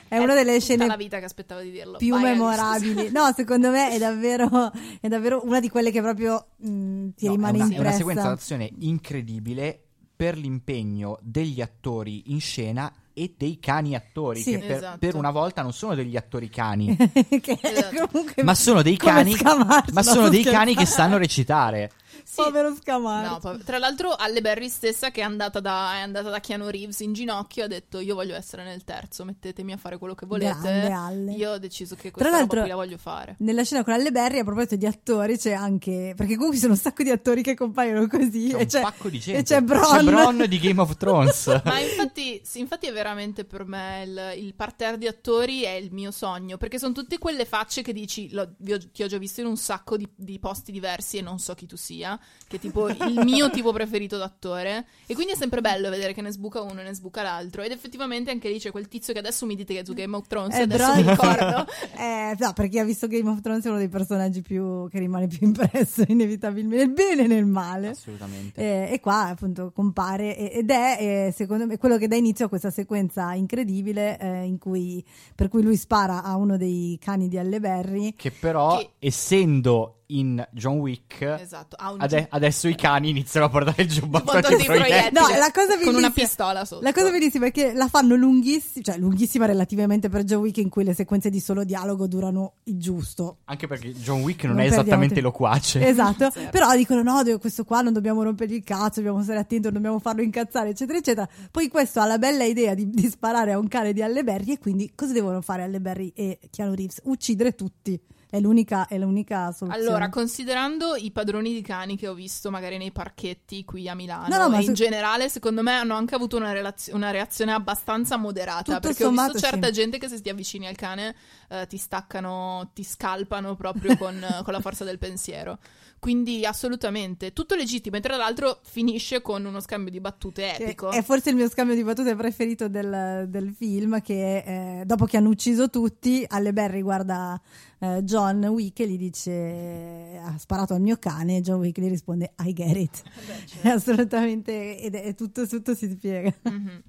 È 0.08 0.18
una 0.18 0.34
delle 0.34 0.52
tutta 0.52 0.64
scene 0.64 0.86
la 0.86 0.96
vita 0.96 1.18
che 1.18 1.24
aspettavo 1.24 1.60
di 1.62 1.70
dirlo. 1.72 1.98
più 1.98 2.10
Vai, 2.14 2.22
memorabili. 2.22 3.10
No, 3.10 3.32
secondo 3.34 3.70
me 3.70 3.90
è 3.90 3.98
davvero, 3.98 4.70
è 5.00 5.08
davvero 5.08 5.42
una 5.44 5.58
di 5.58 5.68
quelle 5.68 5.90
che 5.90 6.00
proprio 6.00 6.50
mh, 6.58 7.08
ti 7.16 7.26
No, 7.26 7.32
rimane 7.32 7.58
è, 7.58 7.62
una, 7.62 7.64
è 7.64 7.74
impressa. 7.74 7.80
una 7.80 7.92
sequenza 7.92 8.28
d'azione 8.28 8.70
incredibile 8.78 9.82
per 10.14 10.36
l'impegno 10.38 11.18
degli 11.22 11.60
attori 11.60 12.30
in 12.30 12.40
scena 12.40 12.92
e 13.18 13.34
dei 13.34 13.58
cani 13.58 13.94
attori, 13.94 14.40
Sì. 14.42 14.50
che 14.50 14.58
per, 14.58 14.76
Esatto. 14.76 14.98
per 14.98 15.14
una 15.14 15.30
volta 15.30 15.62
non 15.62 15.72
sono 15.72 15.94
degli 15.94 16.16
attori 16.16 16.50
cani, 16.50 16.94
Esatto. 17.00 18.08
comunque 18.12 18.42
ma 18.42 18.54
sono 18.54 18.82
dei 18.82 18.98
cani, 18.98 19.34
ma 19.42 19.82
no, 19.90 20.02
sono 20.02 20.28
dei 20.28 20.44
cani 20.44 20.74
che 20.74 20.84
sanno 20.84 21.16
recitare. 21.16 21.90
Sì. 22.24 22.42
Povero 22.42 22.74
Scamarcio. 22.74 23.30
No, 23.32 23.38
poi- 23.38 23.64
tra 23.64 23.78
l'altro 23.78 24.14
Alle 24.14 24.40
Berry 24.40 24.68
stessa 24.68 25.10
che 25.10 25.20
è 25.20 25.24
andata, 25.24 25.60
da, 25.60 25.94
è 25.96 26.00
andata 26.00 26.30
da 26.30 26.40
Keanu 26.40 26.68
Reeves 26.68 27.00
in 27.00 27.12
ginocchio 27.12 27.64
ha 27.64 27.66
detto 27.66 28.00
io 28.00 28.14
voglio 28.14 28.34
essere 28.34 28.64
nel 28.64 28.84
terzo, 28.84 29.24
mettetemi 29.24 29.72
a 29.72 29.76
fare 29.76 29.98
quello 29.98 30.14
che 30.14 30.26
volete. 30.26 30.58
Grande 30.60 30.90
Alle. 30.92 31.32
Io 31.32 31.52
ho 31.52 31.58
deciso 31.58 31.94
che 31.94 32.10
Tra 32.10 32.12
questa 32.12 32.28
roba 32.30 32.38
l'altro- 32.38 32.60
qui 32.60 32.68
la 32.68 32.74
voglio 32.76 32.98
fare. 32.98 33.36
Nella 33.38 33.62
scena 33.64 33.84
con 33.84 33.92
Alle 33.92 34.10
Berry, 34.10 34.38
a 34.38 34.44
proposito 34.44 34.76
di 34.76 34.86
attori, 34.86 35.38
c'è 35.38 35.52
anche. 35.52 36.14
Perché 36.16 36.34
comunque 36.34 36.56
ci 36.56 36.62
sono 36.62 36.72
un 36.74 36.78
sacco 36.78 37.02
di 37.02 37.10
attori 37.10 37.42
che 37.42 37.54
compaiono 37.54 38.06
così. 38.06 38.48
C'è 38.50 38.56
e 38.56 38.60
un 38.62 38.66
c'è, 38.66 38.80
pacco 38.80 39.08
di 39.08 39.18
gente. 39.18 39.40
e 39.40 39.42
c'è 39.44 39.60
Bron. 39.60 40.04
Bron 40.04 40.44
di 40.48 40.58
Game 40.58 40.80
of 40.80 40.96
Thrones. 40.96 41.46
Ma 41.64 41.78
infatti, 41.80 42.40
sì, 42.44 42.60
infatti 42.60 42.86
è 42.86 42.92
veramente 42.92 43.44
per 43.44 43.64
me 43.64 44.02
il, 44.04 44.44
il 44.44 44.54
parterre 44.54 44.98
di 44.98 45.06
attori 45.06 45.62
è 45.62 45.70
il 45.72 45.92
mio 45.92 46.10
sogno, 46.10 46.56
perché 46.56 46.78
sono 46.78 46.92
tutte 46.92 47.18
quelle 47.18 47.44
facce 47.44 47.82
che 47.82 47.92
dici, 47.92 48.28
vi 48.58 48.72
ho- 48.72 48.90
ti 48.90 49.02
ho 49.02 49.06
già 49.06 49.18
visto 49.18 49.40
in 49.40 49.46
un 49.46 49.56
sacco 49.56 49.96
di, 49.96 50.08
di 50.14 50.38
posti 50.38 50.72
diversi 50.72 51.18
e 51.18 51.22
non 51.22 51.38
so 51.38 51.54
chi 51.54 51.66
tu 51.66 51.76
sia, 51.76 52.05
che 52.48 52.56
è 52.56 52.60
tipo 52.60 52.88
il 52.88 53.20
mio 53.24 53.50
tipo 53.50 53.72
preferito 53.72 54.16
d'attore, 54.18 54.84
e 55.06 55.14
quindi 55.14 55.32
è 55.32 55.36
sempre 55.36 55.60
bello 55.60 55.88
vedere 55.90 56.12
che 56.14 56.22
ne 56.22 56.30
sbuca 56.30 56.60
uno 56.60 56.80
e 56.80 56.84
ne 56.84 56.94
sbuca 56.94 57.22
l'altro, 57.22 57.62
ed 57.62 57.72
effettivamente 57.72 58.30
anche 58.30 58.48
lì 58.48 58.58
c'è 58.58 58.70
quel 58.70 58.86
tizio 58.88 59.12
che 59.12 59.18
adesso 59.18 59.46
mi 59.46 59.56
dite 59.56 59.74
che 59.74 59.80
è 59.80 59.84
su 59.84 59.94
Game 59.94 60.14
of 60.16 60.26
Thrones, 60.26 60.54
Eh, 60.56 60.62
adesso 60.62 60.84
Bron- 60.92 61.04
mi 61.04 61.10
ricordo. 61.10 61.66
Eh, 61.98 62.36
no, 62.38 62.52
per 62.52 62.68
chi 62.68 62.78
ha 62.78 62.84
visto 62.84 63.06
Game 63.08 63.28
of 63.30 63.40
Thrones 63.40 63.64
è 63.64 63.68
uno 63.68 63.78
dei 63.78 63.88
personaggi 63.88 64.42
più 64.42 64.88
che 64.90 64.98
rimane 64.98 65.26
più 65.26 65.38
impresso, 65.46 66.04
inevitabilmente, 66.08 66.84
nel 66.84 66.92
bene 66.92 67.24
e 67.24 67.26
nel 67.26 67.46
male. 67.46 67.88
Assolutamente. 67.88 68.60
Eh, 68.60 68.92
e 68.92 69.00
qua 69.00 69.28
appunto 69.28 69.72
compare 69.72 70.36
ed 70.52 70.70
è 70.70 70.96
eh, 71.28 71.32
secondo 71.34 71.66
me 71.66 71.78
quello 71.78 71.96
che 71.96 72.06
dà 72.08 72.16
inizio 72.16 72.46
a 72.46 72.48
questa 72.48 72.70
sequenza 72.70 73.32
incredibile 73.34 74.18
eh, 74.18 74.42
in 74.44 74.58
cui, 74.58 75.02
per 75.34 75.48
cui 75.48 75.62
lui 75.62 75.76
spara 75.76 76.22
a 76.22 76.36
uno 76.36 76.56
dei 76.56 76.98
cani 77.00 77.28
di 77.28 77.38
Alle 77.38 77.60
Berry 77.60 78.14
Che 78.14 78.30
però, 78.30 78.78
Che- 78.78 78.90
essendo 78.98 80.02
in 80.08 80.46
John 80.52 80.78
Wick, 80.78 81.20
Esatto, 81.22 81.76
ha 81.78 81.92
un 81.92 82.00
ade- 82.00 82.26
adesso 82.30 82.68
i 82.68 82.74
cani 82.74 83.10
iniziano 83.10 83.46
a 83.46 83.48
portare 83.48 83.82
il 83.82 83.88
giubbotto 83.88 84.30
antiproiettile. 84.32 84.74
antiproiettile. 84.78 85.20
No, 85.20 85.38
la 85.38 85.50
cosa 85.52 85.78
con 85.82 85.94
una 85.94 86.10
pistola 86.10 86.64
sotto. 86.64 86.82
La 86.82 86.92
cosa 86.92 87.10
bellissima 87.10 87.46
è 87.46 87.50
che 87.50 87.72
la 87.72 87.88
fanno 87.88 88.14
lunghissima, 88.14 88.84
cioè 88.84 88.98
lunghissima 88.98 89.46
relativamente 89.46 90.08
per 90.08 90.24
John 90.24 90.40
Wick 90.42 90.58
in 90.58 90.68
cui 90.68 90.84
le 90.84 90.94
sequenze 90.94 91.30
di 91.30 91.40
solo 91.40 91.64
dialogo 91.64 92.06
durano 92.06 92.54
il 92.64 92.78
giusto. 92.78 93.38
Anche 93.44 93.66
perché 93.66 93.92
John 93.94 94.22
Wick 94.22 94.44
non, 94.44 94.54
Non 94.56 94.64
è 94.64 94.68
esattamente 94.68 95.14
tempo. 95.14 95.28
loquace. 95.30 95.86
Esatto, 95.86 96.30
Certo. 96.36 96.50
però 96.50 96.74
dicono 96.76 97.02
no, 97.02 97.22
questo 97.38 97.64
qua 97.64 97.80
non 97.82 97.92
dobbiamo 97.92 98.22
rompergli 98.22 98.54
il 98.54 98.64
cazzo, 98.64 99.00
dobbiamo 99.00 99.22
stare 99.22 99.38
attenti, 99.40 99.64
non 99.64 99.74
dobbiamo 99.74 99.98
farlo 99.98 100.22
incazzare, 100.22 100.70
eccetera, 100.70 100.98
eccetera. 100.98 101.28
Poi 101.50 101.68
questo 101.68 102.00
ha 102.00 102.06
la 102.06 102.18
bella 102.18 102.44
idea 102.44 102.74
di, 102.74 102.88
di 102.90 103.08
sparare 103.08 103.52
a 103.52 103.58
un 103.58 103.68
cane 103.68 103.92
di 103.92 104.02
Alle 104.02 104.22
Berry 104.22 104.52
e 104.52 104.58
quindi 104.58 104.92
cosa 104.94 105.12
devono 105.12 105.40
fare 105.40 105.62
Alle 105.64 105.80
Berry 105.80 106.12
e 106.14 106.38
Keanu 106.50 106.74
Reeves? 106.74 107.00
Uccidere 107.04 107.54
tutti. 107.54 108.00
È 108.28 108.40
l'unica, 108.40 108.86
è 108.88 108.98
l'unica 108.98 109.52
soluzione. 109.52 109.86
Allora, 109.86 110.08
considerando 110.08 110.96
i 110.96 111.10
padroni 111.12 111.52
di 111.52 111.62
cani 111.62 111.96
che 111.96 112.08
ho 112.08 112.14
visto 112.14 112.50
magari 112.50 112.76
nei 112.76 112.90
parchetti 112.90 113.64
qui 113.64 113.88
a 113.88 113.94
Milano 113.94 114.26
No, 114.28 114.36
no, 114.38 114.48
ma 114.48 114.58
in 114.58 114.66
se- 114.66 114.72
generale, 114.72 115.28
secondo 115.28 115.62
me 115.62 115.72
hanno 115.72 115.94
anche 115.94 116.14
avuto 116.14 116.36
una, 116.36 116.52
relazio- 116.52 116.94
una 116.94 117.10
reazione 117.10 117.52
abbastanza 117.52 118.16
moderata. 118.16 118.74
Tutto 118.74 118.80
perché 118.80 119.04
ho 119.04 119.08
sommato, 119.08 119.32
visto 119.32 119.48
certa 119.48 119.66
sì. 119.68 119.72
gente 119.72 119.98
che 119.98 120.08
se 120.08 120.20
ti 120.20 120.28
avvicini 120.28 120.66
al 120.66 120.76
cane 120.76 121.14
eh, 121.48 121.66
ti 121.68 121.76
staccano, 121.76 122.70
ti 122.74 122.82
scalpano 122.82 123.54
proprio 123.54 123.96
con, 123.96 124.18
con 124.42 124.52
la 124.52 124.60
forza 124.60 124.84
del 124.84 124.98
pensiero. 124.98 125.58
Quindi 125.98 126.44
assolutamente 126.44 127.32
tutto 127.32 127.54
legittimo. 127.54 127.96
E 127.96 128.00
tra 128.00 128.16
l'altro 128.16 128.60
finisce 128.62 129.22
con 129.22 129.44
uno 129.44 129.60
scambio 129.60 129.90
di 129.90 130.00
battute 130.00 130.56
epico. 130.56 130.90
È 130.90 131.02
forse 131.02 131.30
il 131.30 131.36
mio 131.36 131.48
scambio 131.48 131.74
di 131.74 131.82
battute 131.82 132.14
preferito 132.14 132.68
del, 132.68 133.26
del 133.28 133.52
film 133.54 134.00
che 134.00 134.80
eh, 134.80 134.84
dopo 134.84 135.06
che 135.06 135.16
hanno 135.16 135.30
ucciso 135.30 135.70
tutti, 135.70 136.24
Alle 136.28 136.52
Berry 136.52 136.82
guarda 136.82 137.40
eh, 137.78 138.02
John 138.02 138.44
Wick 138.44 138.80
e 138.80 138.88
gli 138.88 138.98
dice 138.98 140.20
ha 140.22 140.36
sparato 140.38 140.74
al 140.74 140.80
mio 140.80 140.96
cane 140.98 141.38
e 141.38 141.40
John 141.40 141.58
Wick 141.58 141.80
gli 141.80 141.88
risponde 141.88 142.34
I 142.44 142.52
get 142.52 142.76
it. 142.76 143.02
certo. 143.46 143.68
Assolutamente, 143.68 144.78
ed 144.80 144.94
è 144.94 145.14
tutto, 145.14 145.46
tutto 145.46 145.74
si 145.74 145.90
spiega. 145.90 146.32
Mhm. 146.42 146.82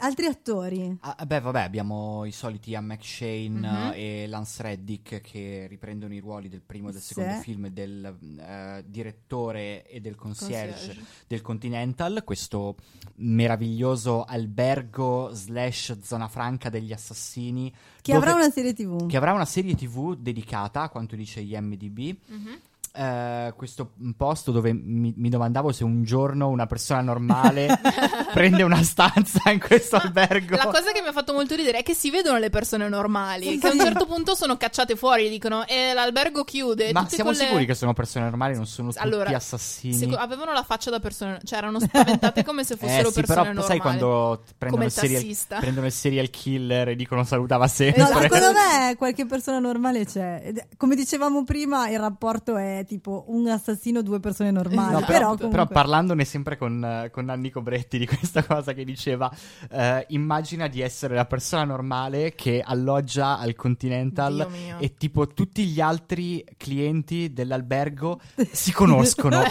Altri 0.00 0.26
attori? 0.26 0.96
Ah, 1.00 1.24
beh, 1.26 1.40
vabbè, 1.40 1.60
abbiamo 1.62 2.24
i 2.24 2.32
soliti 2.32 2.70
Ian 2.70 2.86
McShane 2.86 3.48
Mhm. 3.48 3.92
eh, 3.94 4.22
e 4.22 4.26
Lance 4.26 4.62
Reddick 4.62 5.20
che 5.20 5.66
riprendono 5.68 6.14
i 6.14 6.18
ruoli 6.18 6.48
del 6.48 6.62
primo 6.62 6.88
e 6.88 6.92
del 6.92 7.00
Sì. 7.00 7.14
secondo 7.14 7.40
film 7.40 7.64
e 7.66 7.70
del 7.72 8.16
eh, 8.40 8.84
direttore 8.86 9.86
e 9.86 10.00
del 10.00 10.14
concierge, 10.14 10.72
Concierge. 10.74 11.04
del 11.26 11.42
Continental, 11.42 12.22
questo 12.24 12.76
meraviglioso 13.16 14.24
albergo 14.24 15.30
slash 15.32 15.98
zona 16.02 16.28
franca 16.28 16.68
degli 16.70 16.92
assassini 16.92 17.70
Che 18.00 18.12
dove- 18.12 18.24
avrà 18.26 18.36
una 18.38 18.50
serie 18.50 18.72
tv. 18.72 19.06
che 19.06 19.16
avrà 19.16 19.32
una 19.32 19.44
serie 19.44 19.74
tv 19.74 20.14
dedicata, 20.16 20.82
a 20.82 20.88
quanto 20.88 21.16
dice 21.16 21.40
IMDb. 21.40 22.16
Mhm. 22.26 22.60
Eh, 22.98 23.52
questo 23.56 23.92
posto 24.16 24.50
dove 24.50 24.72
mi, 24.72 25.14
mi 25.16 25.28
domandavo 25.28 25.70
se 25.70 25.84
un 25.84 26.02
giorno 26.02 26.48
una 26.48 26.66
persona 26.66 27.00
normale 27.00 27.78
prende 28.34 28.64
una 28.64 28.82
stanza 28.82 29.50
in 29.52 29.60
questo 29.60 29.94
albergo. 29.96 30.56
La 30.56 30.64
cosa 30.66 30.90
che 30.90 31.00
mi 31.00 31.06
ha 31.06 31.12
fatto 31.12 31.32
molto 31.32 31.54
ridere 31.54 31.78
è 31.78 31.82
che 31.84 31.94
si 31.94 32.10
vedono 32.10 32.38
le 32.38 32.50
persone 32.50 32.88
normali 32.88 33.50
Sì. 33.50 33.58
che 33.58 33.68
a 33.68 33.72
un 33.72 33.78
certo 33.78 34.04
punto 34.04 34.34
sono 34.34 34.56
cacciate 34.56 34.96
fuori 34.96 35.26
e 35.26 35.28
dicono 35.28 35.64
e 35.66 35.92
l'albergo 35.94 36.42
chiude. 36.42 36.90
Ma 36.92 37.02
tutte 37.02 37.14
siamo 37.14 37.30
quelle- 37.30 37.44
sicuri 37.46 37.66
che 37.66 37.74
sono 37.74 37.92
persone 37.92 38.24
normali, 38.24 38.56
non 38.56 38.66
sono 38.66 38.88
tutti 38.88 39.00
Allora, 39.00 39.30
assassini? 39.30 39.94
Seco- 39.94 40.16
avevano 40.16 40.52
la 40.52 40.64
faccia 40.64 40.90
da 40.90 40.98
persone, 40.98 41.38
cioè 41.44 41.58
erano 41.58 41.78
spaventate 41.78 42.42
come 42.42 42.64
se 42.64 42.74
fossero 42.76 43.10
eh 43.10 43.12
sì, 43.12 43.20
persone 43.20 43.24
però 43.24 43.42
normali. 43.44 43.66
sai 43.68 43.78
quando 43.78 44.42
prendono 44.58 44.84
il, 44.84 44.90
serial, 44.90 45.36
prendono 45.60 45.86
il 45.86 45.92
serial 45.92 46.30
killer 46.30 46.88
e 46.88 46.96
dicono 46.96 47.22
salutava 47.22 47.68
sempre. 47.68 48.02
No, 48.02 48.08
secondo 48.20 48.50
me 48.58 48.96
qualche 48.96 49.24
persona 49.24 49.60
normale 49.60 50.04
c'è. 50.04 50.52
Come 50.76 50.96
dicevamo 50.96 51.44
prima, 51.44 51.88
il 51.90 52.00
rapporto 52.00 52.56
è 52.56 52.84
tipo 52.88 53.26
un 53.28 53.46
assassino, 53.46 54.02
due 54.02 54.18
persone 54.18 54.50
normali. 54.50 54.92
No, 54.92 54.98
però, 55.00 55.06
però, 55.06 55.24
comunque... 55.34 55.48
però 55.50 55.66
parlandone 55.66 56.24
sempre 56.24 56.56
con, 56.56 56.82
eh, 56.82 57.10
con 57.10 57.26
Nanni 57.26 57.50
Cobretti 57.50 57.98
di 57.98 58.06
questa 58.06 58.42
cosa 58.48 58.72
che 58.72 58.84
diceva, 58.84 59.30
eh, 59.70 60.06
immagina 60.08 60.66
di 60.66 60.80
essere 60.80 61.14
la 61.14 61.26
persona 61.26 61.64
normale 61.64 62.34
che 62.34 62.62
alloggia 62.64 63.38
al 63.38 63.54
Continental 63.54 64.48
e 64.78 64.94
tipo 64.96 65.26
tutti 65.28 65.66
gli 65.66 65.80
altri 65.80 66.44
clienti 66.56 67.32
dell'albergo 67.32 68.20
si 68.50 68.72
conoscono 68.72 69.42
e 69.42 69.50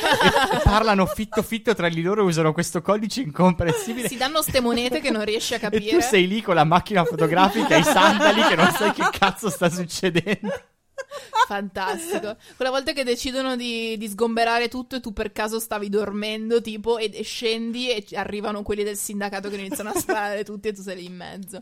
parlano 0.64 1.06
fitto 1.06 1.44
fitto 1.44 1.76
tra 1.76 1.88
di 1.88 2.02
loro 2.02 2.22
e 2.22 2.26
usano 2.26 2.52
questo 2.52 2.82
codice 2.82 3.22
incomprensibile. 3.22 4.08
Si 4.08 4.18
danno 4.18 4.42
ste 4.42 4.60
monete 4.60 5.00
che 5.00 5.12
non 5.12 5.24
riesci 5.24 5.54
a 5.54 5.58
E 5.58 5.60
capire. 5.60 5.92
tu 5.92 6.00
sei 6.02 6.28
lì 6.28 6.42
con 6.42 6.56
la 6.56 6.64
macchina 6.64 7.06
fotografica 7.06 7.76
e 7.76 7.80
i 7.80 7.84
sandali 7.84 8.42
che 8.42 8.56
non 8.56 8.72
sai 8.72 8.92
che 8.92 9.08
cazzo 9.12 9.50
sta 9.50 9.70
succedendo. 9.70 10.52
Fantastico. 11.48 12.36
Quella 12.56 12.72
volta 12.72 12.92
che 12.94 13.04
decidono 13.04 13.56
di, 13.56 13.98
di 13.98 14.08
sgomberare 14.08 14.68
tutto 14.68 14.96
e 14.98 15.00
tu 15.00 15.14
per 15.14 15.32
caso 15.32 15.60
stavi 15.60 15.90
dormendo, 15.90 16.62
tipo, 16.62 16.98
e, 16.98 17.10
e 17.14 17.24
scendi 17.24 17.90
e 17.90 18.06
arrivano 18.16 18.64
quelli 18.64 18.84
del 18.84 18.98
sindacato 18.98 19.50
che 19.50 19.56
iniziano 19.58 19.90
a 19.92 19.94
sparare 20.00 20.44
tutti 20.44 20.68
e 20.68 20.74
tu 20.74 20.82
sei 20.82 20.96
lì 20.98 21.06
in 21.06 21.16
mezzo. 21.16 21.62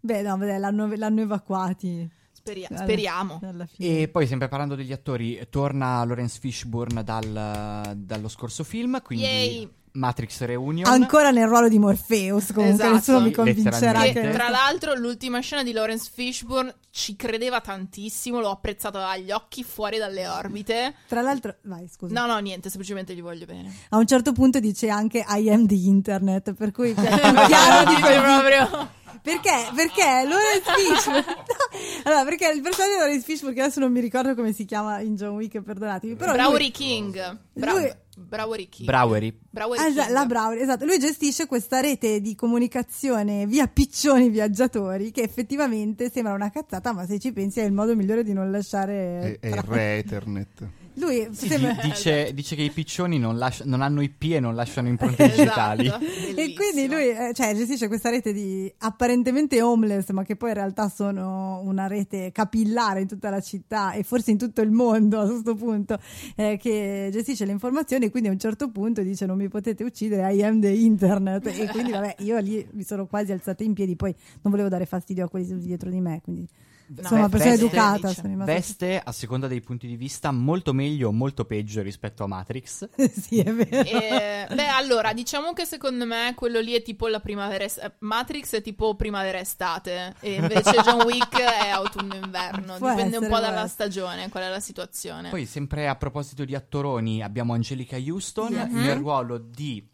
Beh, 0.00 0.22
no, 0.22 0.36
beh, 0.36 0.58
l'hanno, 0.58 0.90
l'hanno 0.94 1.20
evacuati. 1.22 2.08
Speria- 2.30 2.68
Alla- 2.70 2.82
speriamo. 2.82 3.40
Alla. 3.42 3.66
E 3.78 4.08
poi, 4.08 4.26
sempre 4.26 4.46
parlando 4.48 4.76
degli 4.76 4.92
attori, 4.92 5.44
torna 5.50 6.04
Lawrence 6.04 6.38
Fishburne 6.38 7.02
dal- 7.02 7.92
dallo 7.96 8.28
scorso 8.28 8.62
film, 8.62 9.02
quindi 9.02 9.24
Yay. 9.24 9.70
Matrix 9.96 10.40
Reunion. 10.42 10.88
Ancora 10.90 11.30
nel 11.30 11.46
ruolo 11.48 11.68
di 11.68 11.78
Morpheus, 11.78 12.52
comunque 12.52 12.84
Esatto. 12.84 12.94
nessuno 12.94 13.20
mi 13.20 13.30
convincerà 13.32 14.02
che... 14.02 14.12
Che 14.12 14.30
tra 14.30 14.48
l'altro 14.48 14.94
l'ultima 14.94 15.40
scena 15.40 15.62
di 15.62 15.72
Lawrence 15.72 16.10
Fishburne 16.12 16.74
ci 16.90 17.16
credeva 17.16 17.60
tantissimo, 17.60 18.40
l'ho 18.40 18.50
apprezzato 18.50 18.98
agli 18.98 19.30
occhi 19.30 19.64
fuori 19.64 19.98
dalle 19.98 20.26
orbite. 20.28 20.94
Tra 21.08 21.20
l'altro, 21.22 21.56
vai, 21.62 21.88
scusa. 21.88 22.12
No, 22.18 22.26
no, 22.32 22.38
niente, 22.38 22.68
semplicemente 22.68 23.14
gli 23.14 23.22
voglio 23.22 23.46
bene. 23.46 23.74
A 23.90 23.96
un 23.96 24.06
certo 24.06 24.32
punto 24.32 24.60
dice 24.60 24.88
anche 24.88 25.24
I 25.26 25.50
am 25.50 25.66
the 25.66 25.74
internet, 25.74 26.54
per 26.54 26.72
cui 26.72 26.94
cioè, 26.94 27.04
chiaro 27.46 27.88
di 27.90 28.00
proprio. 28.00 29.04
Perché? 29.22 29.50
Perché 29.74 30.24
Lawrence 30.24 30.72
Fishburne 30.76 31.24
No, 31.26 32.10
Allora, 32.10 32.24
perché 32.24 32.48
il 32.54 32.60
personaggio 32.60 32.92
di 32.92 32.98
Lawrence 33.00 33.24
Fishburne 33.24 33.54
che 33.54 33.62
adesso 33.62 33.80
non 33.80 33.90
mi 33.90 34.00
ricordo 34.00 34.34
come 34.36 34.52
si 34.52 34.64
chiama 34.64 35.00
in 35.00 35.16
John 35.16 35.34
Wick, 35.34 35.60
perdonatemi, 35.60 36.14
però 36.14 36.32
lui- 36.32 36.40
Browery 36.40 36.70
King. 36.70 37.38
Bra- 37.52 37.72
lui- 37.72 37.90
Browery. 38.18 39.38
Browery 39.50 39.82
Ah, 39.82 39.86
esatto, 39.88 40.12
la 40.12 40.24
Brown, 40.24 40.56
esatto. 40.56 40.84
Lui 40.86 40.98
gestisce 40.98 41.46
questa 41.46 41.80
rete 41.80 42.20
di 42.20 42.34
comunicazione 42.34 43.46
via 43.46 43.66
piccioni 43.68 44.30
viaggiatori 44.30 45.10
che 45.10 45.20
effettivamente 45.22 46.10
sembra 46.10 46.32
una 46.32 46.50
cazzata, 46.50 46.92
ma 46.92 47.04
se 47.06 47.18
ci 47.18 47.32
pensi 47.32 47.60
è 47.60 47.64
il 47.64 47.72
modo 47.72 47.94
migliore 47.94 48.24
di 48.24 48.32
non 48.32 48.50
lasciare. 48.50 49.38
È, 49.38 49.46
è 49.46 49.48
il 49.48 49.62
re 49.62 49.98
Ethernet. 49.98 50.68
Lui 50.98 51.28
Sì, 51.32 51.46
sembra- 51.48 51.72
di- 51.72 51.88
dice, 51.88 52.32
dice 52.34 52.56
che 52.56 52.62
i 52.62 52.70
piccioni 52.70 53.18
non, 53.18 53.36
lascia- 53.36 53.64
non 53.66 53.82
hanno 53.82 54.00
IP 54.00 54.22
e 54.32 54.40
non 54.40 54.54
lasciano 54.54 54.88
impronte 54.88 55.28
digitali. 55.28 55.86
Esatto, 55.86 56.04
E 56.04 56.08
bellissimo. 56.34 56.54
quindi 56.54 56.86
lui 56.88 57.08
eh, 57.10 57.30
cioè, 57.34 57.54
gestisce 57.54 57.86
questa 57.88 58.10
rete 58.10 58.32
di 58.32 58.72
apparentemente 58.78 59.60
homeless, 59.60 60.10
ma 60.10 60.24
che 60.24 60.36
poi 60.36 60.48
in 60.50 60.54
realtà 60.54 60.88
sono 60.88 61.60
una 61.64 61.86
rete 61.86 62.32
capillare 62.32 63.00
in 63.02 63.06
tutta 63.08 63.30
la 63.30 63.40
città 63.40 63.92
e 63.92 64.02
forse 64.02 64.30
in 64.30 64.38
tutto 64.38 64.62
il 64.62 64.70
mondo 64.70 65.20
a 65.20 65.26
questo 65.26 65.54
punto, 65.54 65.98
eh, 66.34 66.56
che 66.60 67.08
gestisce 67.12 67.44
le 67.44 67.52
informazioni 67.52 68.06
e 68.06 68.10
quindi 68.10 68.28
a 68.28 68.32
un 68.32 68.38
certo 68.38 68.70
punto 68.70 69.02
dice 69.02 69.26
non 69.26 69.36
mi 69.36 69.48
potete 69.48 69.84
uccidere, 69.84 70.32
I 70.32 70.42
am 70.42 70.60
the 70.60 70.70
internet. 70.70 71.46
E 71.46 71.66
quindi 71.68 71.92
vabbè, 71.92 72.16
io 72.20 72.38
lì 72.38 72.66
mi 72.72 72.82
sono 72.84 73.06
quasi 73.06 73.32
alzata 73.32 73.62
in 73.62 73.74
piedi, 73.74 73.96
poi 73.96 74.14
non 74.42 74.50
volevo 74.52 74.68
dare 74.70 74.86
fastidio 74.86 75.24
a 75.24 75.28
quelli 75.28 75.58
dietro 75.58 75.90
di 75.90 76.00
me, 76.00 76.20
quindi 76.22 76.46
No, 76.88 77.02
sono 77.08 77.20
una 77.20 77.28
persona 77.28 77.50
veste- 77.52 77.66
educata. 77.66 78.08
Sono. 78.12 78.44
Veste, 78.44 79.00
a 79.04 79.12
seconda 79.12 79.46
dei 79.48 79.60
punti 79.60 79.86
di 79.86 79.96
vista, 79.96 80.30
molto 80.30 80.72
meglio 80.72 81.08
o 81.08 81.12
molto 81.12 81.44
peggio 81.44 81.82
rispetto 81.82 82.22
a 82.24 82.26
Matrix. 82.28 82.88
sì, 83.10 83.40
è 83.40 83.52
vero. 83.52 83.88
Eh, 83.88 84.46
beh, 84.54 84.68
allora, 84.68 85.12
diciamo 85.12 85.52
che 85.52 85.64
secondo 85.64 86.06
me 86.06 86.32
quello 86.36 86.60
lì 86.60 86.72
è 86.74 86.82
tipo 86.82 87.08
la 87.08 87.20
primavera. 87.20 87.64
est- 87.64 87.82
eh, 87.82 87.92
Matrix 88.00 88.54
è 88.54 88.62
tipo 88.62 88.94
primavera-estate. 88.94 90.14
E 90.20 90.34
invece 90.34 90.70
John 90.84 91.02
Wick 91.02 91.38
è 91.40 91.68
autunno-inverno. 91.68 92.76
Può 92.78 92.90
Dipende 92.90 93.16
un 93.16 93.24
essere, 93.24 93.26
po' 93.26 93.26
può 93.28 93.40
dalla 93.40 93.64
essere. 93.64 93.68
stagione, 93.68 94.28
qual 94.28 94.44
è 94.44 94.48
la 94.48 94.60
situazione. 94.60 95.30
Poi, 95.30 95.46
sempre 95.46 95.88
a 95.88 95.96
proposito 95.96 96.44
di 96.44 96.54
attoroni, 96.54 97.22
abbiamo 97.22 97.52
Angelica 97.52 97.96
Houston 97.96 98.52
Yes. 98.52 98.70
nel 98.70 98.96
ruolo 98.96 99.38
di 99.38 99.86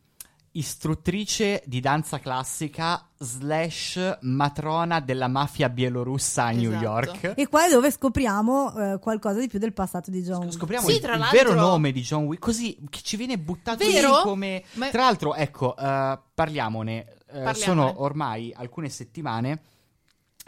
istruttrice 0.53 1.63
di 1.67 1.81
danza 1.81 2.19
classica 2.19 3.09
slash 3.19 4.19
matrona 4.23 5.01
della 5.01 5.29
mafia 5.29 5.69
bielorussa 5.69 6.45
a 6.45 6.51
New 6.51 6.71
Esatto. 6.71 6.85
York. 6.85 7.33
E 7.37 7.47
qua 7.49 7.67
è 7.67 7.71
dove 7.71 7.91
scopriamo 7.91 8.75
eh, 8.95 8.99
qualcosa 8.99 9.41
di 9.41 9.49
più 9.49 9.59
del 9.59 9.73
passato 9.73 10.11
di 10.11 10.23
John 10.23 10.41
Wick. 10.43 10.53
Scopriamo 10.53 10.89
Sì, 10.89 10.97
il, 10.97 11.03
il 11.03 11.29
vero 11.31 11.55
nome 11.55 11.93
di 11.93 12.03
John 12.03 12.25
Wick, 12.25 12.41
così 12.43 12.79
che 12.91 13.01
ci 13.03 13.17
viene 13.17 13.39
buttato 13.39 13.85
Vero? 13.87 14.17
lì 14.17 14.23
come... 14.23 14.65
Ma- 14.75 14.91
Tra 14.91 15.03
l'altro, 15.03 15.35
ecco, 15.35 15.77
eh, 15.77 16.19
parliamone. 16.35 16.99
Eh, 17.05 17.41
Parliamone. 17.43 17.55
sono 17.57 18.03
ormai 18.03 18.53
alcune 18.55 18.89
settimane 18.91 19.63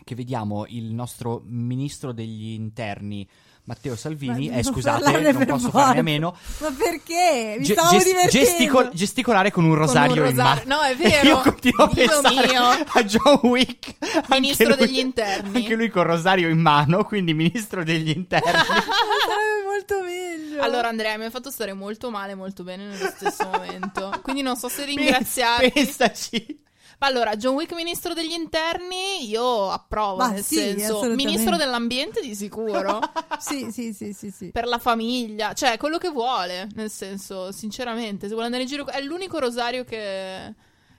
che 0.04 0.14
vediamo 0.14 0.66
il 0.68 0.92
nostro 0.92 1.40
ministro 1.46 2.12
degli 2.12 2.50
interni, 2.52 3.26
Matteo 3.66 3.96
Salvini, 3.96 4.50
Ma 4.50 4.56
eh, 4.56 4.62
scusate, 4.62 5.32
non 5.32 5.46
posso 5.46 5.70
farne 5.70 6.00
a 6.00 6.02
meno, 6.02 6.36
Ma 6.58 6.70
perché? 6.76 7.56
Mi 7.58 7.64
Ge- 7.64 7.72
stavo 7.72 7.90
ges- 7.92 8.04
divertendo. 8.04 8.46
gesticol- 8.46 8.90
gesticolare 8.92 9.50
con 9.50 9.64
un 9.64 9.74
rosario, 9.74 10.12
un 10.12 10.18
in 10.18 10.36
rosario. 10.36 10.62
mano. 10.66 10.82
No, 10.82 10.86
è 10.86 10.94
vero. 11.00 11.26
Io 11.28 11.40
continuo 11.40 11.84
a 11.84 11.90
Dio 11.94 12.06
pensare 12.20 12.46
mio. 12.46 12.62
a 12.62 13.02
John 13.04 13.40
Wick, 13.44 13.94
Ministro 14.28 14.68
lui- 14.68 14.76
degli 14.76 14.98
interni. 14.98 15.56
Anche 15.56 15.74
lui 15.76 15.88
con 15.88 16.02
rosario 16.02 16.50
in 16.50 16.58
mano, 16.58 17.04
quindi 17.04 17.32
ministro 17.32 17.82
degli 17.84 18.10
interni. 18.10 18.50
Sarebbe 18.52 19.64
molto 19.64 20.02
meglio. 20.02 20.62
Allora, 20.62 20.88
Andrea, 20.88 21.16
mi 21.16 21.24
hai 21.24 21.30
fatto 21.30 21.50
stare 21.50 21.72
molto 21.72 22.10
male 22.10 22.32
e 22.32 22.34
molto 22.34 22.64
bene 22.64 22.84
nello 22.84 23.10
stesso 23.16 23.48
momento. 23.50 24.20
Quindi 24.22 24.42
non 24.42 24.56
so 24.56 24.68
se 24.68 24.84
ringraziarti. 24.84 25.70
Pensaci. 25.70 26.62
Allora, 27.04 27.36
John 27.36 27.54
Wick, 27.54 27.74
ministro 27.74 28.14
degli 28.14 28.32
interni, 28.32 29.28
io 29.28 29.70
approvo. 29.70 30.16
Ma 30.16 30.30
nel 30.30 30.42
sì, 30.42 30.56
senso, 30.56 31.04
ministro 31.14 31.56
dell'ambiente 31.56 32.20
di 32.20 32.34
sicuro. 32.34 32.98
Sì, 33.38 33.70
sì, 33.70 33.92
sì, 33.92 34.12
sì, 34.14 34.30
sì. 34.30 34.50
per 34.52 34.66
la 34.66 34.78
famiglia, 34.78 35.52
cioè 35.52 35.76
quello 35.76 35.98
che 35.98 36.08
vuole. 36.08 36.66
Nel 36.76 36.88
senso, 36.88 37.52
sinceramente, 37.52 38.22
se 38.26 38.30
vuole 38.32 38.44
andare 38.46 38.62
in 38.62 38.68
giro, 38.68 38.86
è 38.86 39.02
l'unico 39.02 39.38
rosario 39.38 39.84
che, 39.84 40.54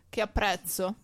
che 0.09 0.21
apprezzo. 0.21 0.95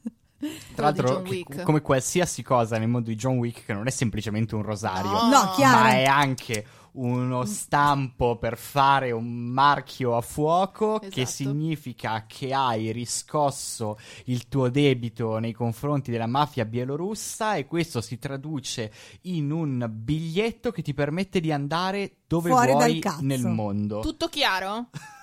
Tra 0.75 0.85
l'altro, 0.85 1.07
John 1.07 1.23
che- 1.23 1.29
Wick. 1.29 1.63
come 1.63 1.81
qualsiasi 1.81 2.43
cosa 2.43 2.77
nel 2.77 2.89
mondo 2.89 3.09
di 3.09 3.15
John 3.15 3.37
Wick, 3.37 3.65
che 3.65 3.73
non 3.73 3.87
è 3.87 3.91
semplicemente 3.91 4.53
un 4.53 4.61
rosario, 4.61 5.09
No. 5.09 5.29
No, 5.29 5.51
chiaro. 5.55 5.79
ma 5.79 5.89
è 5.91 6.03
anche 6.03 6.65
uno 6.93 7.45
stampo 7.45 8.37
per 8.37 8.57
fare 8.57 9.11
un 9.11 9.25
marchio 9.25 10.15
a 10.15 10.21
fuoco 10.21 10.99
che 10.99 11.21
Esatto. 11.21 11.25
significa 11.49 12.25
che 12.27 12.53
hai 12.53 12.91
riscosso 12.91 13.97
il 14.25 14.47
tuo 14.47 14.69
debito 14.69 15.37
nei 15.37 15.53
confronti 15.53 16.11
della 16.11 16.27
mafia 16.27 16.65
bielorussa 16.65 17.55
e 17.55 17.65
questo 17.65 18.01
si 18.01 18.17
traduce 18.17 18.91
in 19.21 19.51
un 19.51 19.87
biglietto 19.89 20.71
che 20.71 20.81
ti 20.81 20.93
permette 20.93 21.39
di 21.39 21.51
andare 21.51 22.17
dove 22.27 22.49
Fuori 22.49 22.71
vuoi 22.71 23.01
nel 23.21 23.45
mondo. 23.47 23.99
Tutto 23.99 24.27
chiaro? 24.27 24.89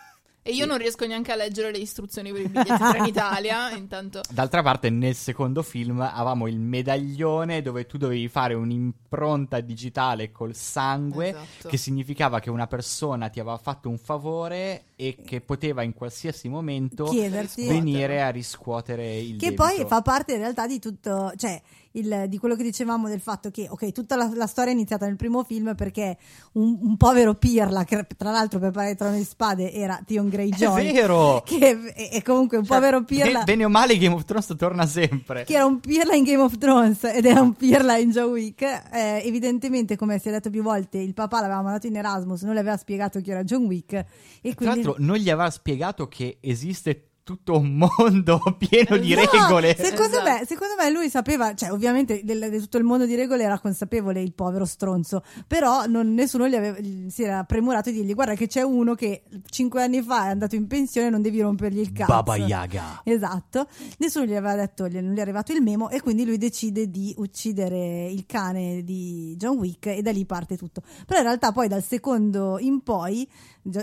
E 0.48 0.52
io 0.52 0.64
non 0.64 0.78
riesco 0.78 1.04
neanche 1.06 1.30
a 1.30 1.36
leggere 1.36 1.70
le 1.70 1.76
istruzioni 1.76 2.32
per 2.32 2.40
i 2.40 2.48
biglietti 2.48 2.72
Trenitalia, 2.90 3.70
intanto... 3.76 4.22
D'altra 4.30 4.62
parte, 4.62 4.88
nel 4.88 5.14
secondo 5.14 5.62
film 5.62 6.00
avevamo 6.00 6.46
il 6.46 6.58
medaglione 6.58 7.60
dove 7.60 7.84
tu 7.84 7.98
dovevi 7.98 8.28
fare 8.28 8.54
un'impronta 8.54 9.60
digitale 9.60 10.32
col 10.32 10.54
sangue, 10.54 11.28
Esatto. 11.28 11.68
che 11.68 11.76
significava 11.76 12.40
che 12.40 12.48
una 12.48 12.66
persona 12.66 13.28
ti 13.28 13.40
aveva 13.40 13.58
fatto 13.58 13.90
un 13.90 13.98
favore 13.98 14.84
e 14.96 15.16
che 15.22 15.42
poteva 15.42 15.82
in 15.82 15.92
qualsiasi 15.92 16.48
momento 16.48 17.04
Chiederti. 17.04 17.66
venire 17.68 18.22
a 18.22 18.30
riscuotere 18.30 19.18
il 19.18 19.36
Che 19.36 19.50
debito. 19.50 19.62
poi 19.64 19.84
fa 19.86 20.00
parte 20.00 20.32
in 20.32 20.38
realtà 20.38 20.66
di 20.66 20.78
tutto, 20.78 21.30
cioè 21.36 21.60
il- 21.92 22.26
di 22.28 22.38
quello 22.38 22.54
che 22.54 22.62
dicevamo 22.62 23.08
del 23.08 23.20
fatto 23.20 23.50
che, 23.50 23.66
ok, 23.68 23.92
tutta 23.92 24.16
la, 24.16 24.30
la 24.34 24.46
storia 24.46 24.70
è 24.72 24.74
iniziata 24.74 25.06
nel 25.06 25.16
primo 25.16 25.42
film 25.44 25.74
perché 25.74 26.16
un, 26.52 26.78
un 26.82 26.96
povero 26.96 27.34
Pirla, 27.34 27.84
che 27.84 28.06
tra 28.16 28.30
l'altro 28.30 28.58
per 28.58 28.70
parlare 28.70 28.92
di 28.92 28.98
Trono 28.98 29.16
di 29.16 29.24
Spade 29.24 29.72
era 29.72 30.00
Tion 30.06 30.28
Greyjoy, 30.28 30.86
È 30.88 30.92
vero! 30.92 31.42
che 31.46 31.92
è, 31.94 32.08
è 32.10 32.22
comunque 32.22 32.58
un 32.58 32.64
Cioè, 32.64 32.76
povero 32.76 33.04
Pirla. 33.04 33.38
be- 33.40 33.44
bene 33.44 33.64
o 33.64 33.68
male 33.68 33.96
Game 33.98 34.14
of 34.14 34.24
Thrones 34.24 34.54
torna 34.56 34.86
sempre. 34.86 35.44
che 35.44 35.54
era 35.54 35.64
un 35.64 35.80
pirla 35.80 36.14
in 36.14 36.24
Game 36.24 36.42
of 36.42 36.56
Thrones 36.58 37.04
ed 37.04 37.24
era 37.24 37.40
un 37.40 37.54
pirla 37.54 37.96
in 37.96 38.10
John 38.10 38.30
Wick. 38.30 38.62
Eh, 38.62 39.22
evidentemente, 39.24 39.96
come 39.96 40.18
si 40.18 40.28
è 40.28 40.30
detto 40.30 40.50
più 40.50 40.62
volte, 40.62 40.98
il 40.98 41.14
papà 41.14 41.40
l'aveva 41.40 41.62
mandato 41.62 41.86
in 41.86 41.96
Erasmus, 41.96 42.42
non 42.42 42.54
le 42.54 42.60
aveva 42.60 42.76
spiegato 42.76 43.20
chi 43.20 43.30
era 43.30 43.42
John 43.44 43.64
Wick. 43.64 43.92
E 43.94 44.04
Tra 44.42 44.54
quindi 44.54 44.82
l'altro 44.82 44.94
non 44.98 45.16
gli 45.16 45.30
aveva 45.30 45.50
spiegato 45.50 46.06
che 46.08 46.38
esiste 46.40 47.07
tutto 47.28 47.58
un 47.58 47.76
mondo 47.76 48.40
pieno 48.56 48.96
di 48.96 49.14
No, 49.14 49.20
regole. 49.20 49.76
Secondo, 49.76 50.16
Esatto. 50.16 50.30
me, 50.30 50.44
secondo 50.46 50.74
me 50.78 50.90
lui 50.90 51.10
sapeva, 51.10 51.54
cioè 51.54 51.70
ovviamente 51.70 52.22
del- 52.24 52.48
di 52.50 52.58
tutto 52.58 52.78
il 52.78 52.84
mondo 52.84 53.04
di 53.04 53.14
regole 53.16 53.42
era 53.42 53.58
consapevole 53.58 54.22
il 54.22 54.32
povero 54.32 54.64
stronzo, 54.64 55.22
però 55.46 55.84
non- 55.84 56.14
nessuno 56.14 56.48
gli 56.48 56.54
aveva, 56.54 56.78
gli- 56.78 57.10
si 57.10 57.24
era 57.24 57.44
premurato 57.44 57.90
di 57.90 57.96
dirgli 57.96 58.14
guarda 58.14 58.32
che 58.32 58.46
c'è 58.46 58.62
uno 58.62 58.94
che 58.94 59.24
cinque 59.50 59.82
anni 59.82 60.00
fa 60.00 60.24
è 60.24 60.28
andato 60.30 60.54
in 60.54 60.66
pensione 60.66 61.10
non 61.10 61.20
devi 61.20 61.42
rompergli 61.42 61.80
il 61.80 61.92
cazzo. 61.92 62.10
Baba 62.12 62.36
Yaga. 62.36 63.02
Esatto, 63.04 63.66
nessuno 63.98 64.24
gli 64.24 64.34
aveva 64.34 64.54
detto, 64.54 64.88
gli- 64.88 64.96
non 64.98 65.12
gli 65.12 65.18
è 65.18 65.20
arrivato 65.20 65.52
il 65.52 65.60
memo 65.60 65.90
e 65.90 66.00
quindi 66.00 66.24
lui 66.24 66.38
decide 66.38 66.88
di 66.88 67.12
uccidere 67.18 68.06
il 68.08 68.24
cane 68.24 68.82
di 68.84 69.34
John 69.36 69.58
Wick 69.58 69.88
e 69.88 70.00
da 70.00 70.12
lì 70.12 70.24
parte 70.24 70.56
tutto. 70.56 70.80
Però 71.04 71.18
in 71.20 71.26
realtà 71.26 71.52
poi 71.52 71.68
dal 71.68 71.82
secondo 71.82 72.56
in 72.58 72.80
poi, 72.82 73.28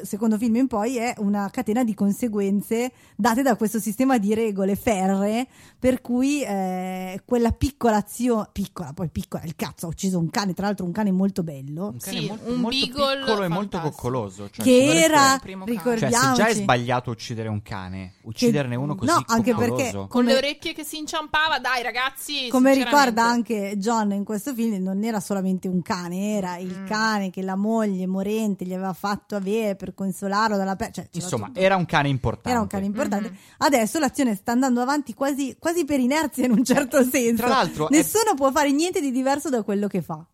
secondo 0.01 0.35
film 0.39 0.55
in 0.55 0.65
poi 0.67 0.97
è 0.97 1.13
una 1.17 1.47
catena 1.51 1.83
di 1.83 1.93
conseguenze 1.93 2.91
date 3.35 3.41
da 3.49 3.55
questo 3.55 3.79
sistema 3.79 4.17
di 4.17 4.33
regole 4.33 4.75
ferree 4.75 5.47
per 5.77 6.01
cui 6.01 6.41
eh, 6.43 7.21
quella 7.25 7.51
piccola 7.51 7.97
azione, 7.97 8.47
piccola, 8.51 8.91
poi 8.93 9.09
piccola, 9.09 9.43
il 9.43 9.55
cazzo 9.55 9.85
ha 9.85 9.89
ucciso 9.89 10.17
un 10.17 10.29
cane, 10.29 10.53
tra 10.53 10.65
l'altro 10.65 10.85
un 10.85 10.91
cane 10.91 11.11
molto 11.11 11.43
bello. 11.43 11.87
Un 11.93 11.97
cane 11.99 12.19
Sì, 12.19 12.27
molto, 12.27 12.49
un 12.49 12.59
molto 12.59 12.77
piccolo 12.77 13.03
e 13.43 13.47
molto 13.47 13.77
fantastico. 13.77 13.89
coccoloso. 13.89 14.49
Cioè, 14.49 14.65
che 14.65 15.03
era, 15.03 15.33
il 15.35 15.39
primo 15.41 15.65
cane. 15.65 15.77
Cioè, 15.77 15.83
se 15.89 15.93
ricordiamoci, 15.99 16.41
già 16.41 16.47
è 16.47 16.53
sbagliato 16.55 17.11
uccidere 17.11 17.49
un 17.49 17.61
cane, 17.61 18.13
ucciderne 18.23 18.75
uno 18.75 18.95
così 18.95 19.11
no, 19.11 19.23
anche 19.27 19.51
coccoloso. 19.51 19.75
perché 19.75 19.91
Con 19.97 20.07
come- 20.07 20.31
le 20.31 20.37
orecchie 20.37 20.73
che 20.73 20.83
si 20.83 20.97
inciampava, 20.97 21.59
dai 21.59 21.83
ragazzi. 21.83 22.47
Come 22.49 22.73
ricorda 22.73 23.23
anche 23.23 23.73
John 23.77 24.11
in 24.13 24.23
questo 24.23 24.53
film, 24.53 24.81
non 24.81 25.03
era 25.03 25.19
solamente 25.19 25.67
un 25.67 25.81
cane, 25.81 26.35
era 26.37 26.57
il 26.57 26.73
Mm. 26.79 26.85
cane 26.87 27.29
che 27.29 27.41
la 27.43 27.55
moglie 27.55 28.07
morente 28.07 28.65
gli 28.65 28.73
aveva 28.73 28.93
fatto 28.93 29.35
avere 29.35 29.75
per 29.75 29.93
consolarlo 29.93 30.57
dalla 30.57 30.75
pelle. 30.75 30.91
Cioè, 30.93 31.07
Insomma, 31.11 31.47
tutto. 31.47 31.59
era 31.59 31.75
un 31.75 31.85
cane 31.85 32.09
importante. 32.09 32.49
Era 32.49 32.59
un 32.61 32.67
cane 32.67 32.85
importante. 32.85 33.24
Mhm. 33.29 33.37
Adesso 33.57 33.99
l'azione 33.99 34.35
sta 34.35 34.51
andando 34.51 34.81
avanti 34.81 35.13
quasi, 35.13 35.55
quasi 35.59 35.85
per 35.85 35.99
inerzia 35.99 36.45
in 36.45 36.51
un 36.51 36.63
certo 36.63 37.03
senso. 37.03 37.43
Tra 37.43 37.47
l'altro 37.47 37.87
è- 37.89 37.91
nessuno 37.91 38.33
può 38.35 38.51
fare 38.51 38.71
niente 38.71 39.01
di 39.01 39.11
diverso 39.11 39.49
da 39.49 39.63
quello 39.63 39.87
che 39.87 40.01
fa. 40.01 40.25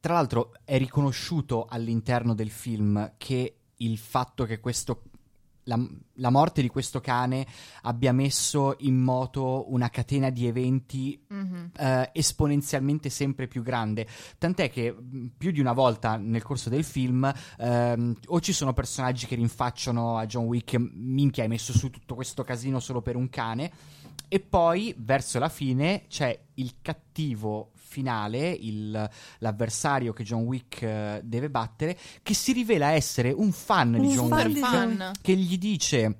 Tra 0.00 0.14
l'altro 0.14 0.52
è 0.64 0.78
riconosciuto 0.78 1.66
all'interno 1.68 2.34
del 2.34 2.50
film 2.50 3.14
che 3.16 3.56
il 3.78 3.98
fatto 3.98 4.44
che 4.44 4.60
questo 4.60 5.02
la, 5.68 5.78
la 6.14 6.30
morte 6.30 6.62
di 6.62 6.68
questo 6.68 7.00
cane 7.00 7.46
abbia 7.82 8.12
messo 8.12 8.74
in 8.80 8.96
moto 8.96 9.72
una 9.72 9.88
catena 9.90 10.30
di 10.30 10.46
eventi 10.46 11.20
Mhm. 11.28 11.70
eh, 11.78 12.10
esponenzialmente 12.12 13.10
sempre 13.10 13.46
più 13.48 13.62
grande. 13.62 14.06
Tant'è 14.38 14.70
che 14.70 14.92
mh, 14.92 15.26
più 15.36 15.50
di 15.50 15.60
una 15.60 15.72
volta 15.72 16.16
nel 16.16 16.42
corso 16.42 16.68
del 16.70 16.84
film 16.84 17.30
ehm, 17.58 18.16
o 18.26 18.40
ci 18.40 18.52
sono 18.52 18.72
personaggi 18.72 19.26
che 19.26 19.34
rinfacciano 19.34 20.16
a 20.18 20.26
John 20.26 20.44
Wick, 20.44 20.76
minchia, 20.78 21.42
hai 21.42 21.48
messo 21.48 21.72
su 21.72 21.90
tutto 21.90 22.14
questo 22.14 22.42
casino 22.44 22.80
solo 22.80 23.02
per 23.02 23.16
un 23.16 23.28
cane. 23.28 23.70
E 24.28 24.40
poi 24.40 24.94
verso 24.98 25.38
la 25.38 25.48
fine 25.48 26.04
c'è 26.08 26.38
il 26.54 26.74
cattivo 26.82 27.70
finale, 27.74 28.50
il- 28.50 29.08
l'avversario 29.38 30.12
che 30.12 30.24
John 30.24 30.42
Wick 30.42 30.82
eh, 30.82 31.20
deve 31.22 31.48
battere, 31.48 31.96
che 32.22 32.34
si 32.34 32.52
rivela 32.52 32.90
essere 32.90 33.30
un 33.30 33.52
fan 33.52 33.92
di 33.92 33.98
Un 34.06 34.12
John 34.12 34.28
fan 34.28 34.38
Wick 34.46 34.52
di 34.54 34.60
Fan. 34.60 35.12
che 35.22 35.34
gli 35.36 35.56
dice 35.58 36.16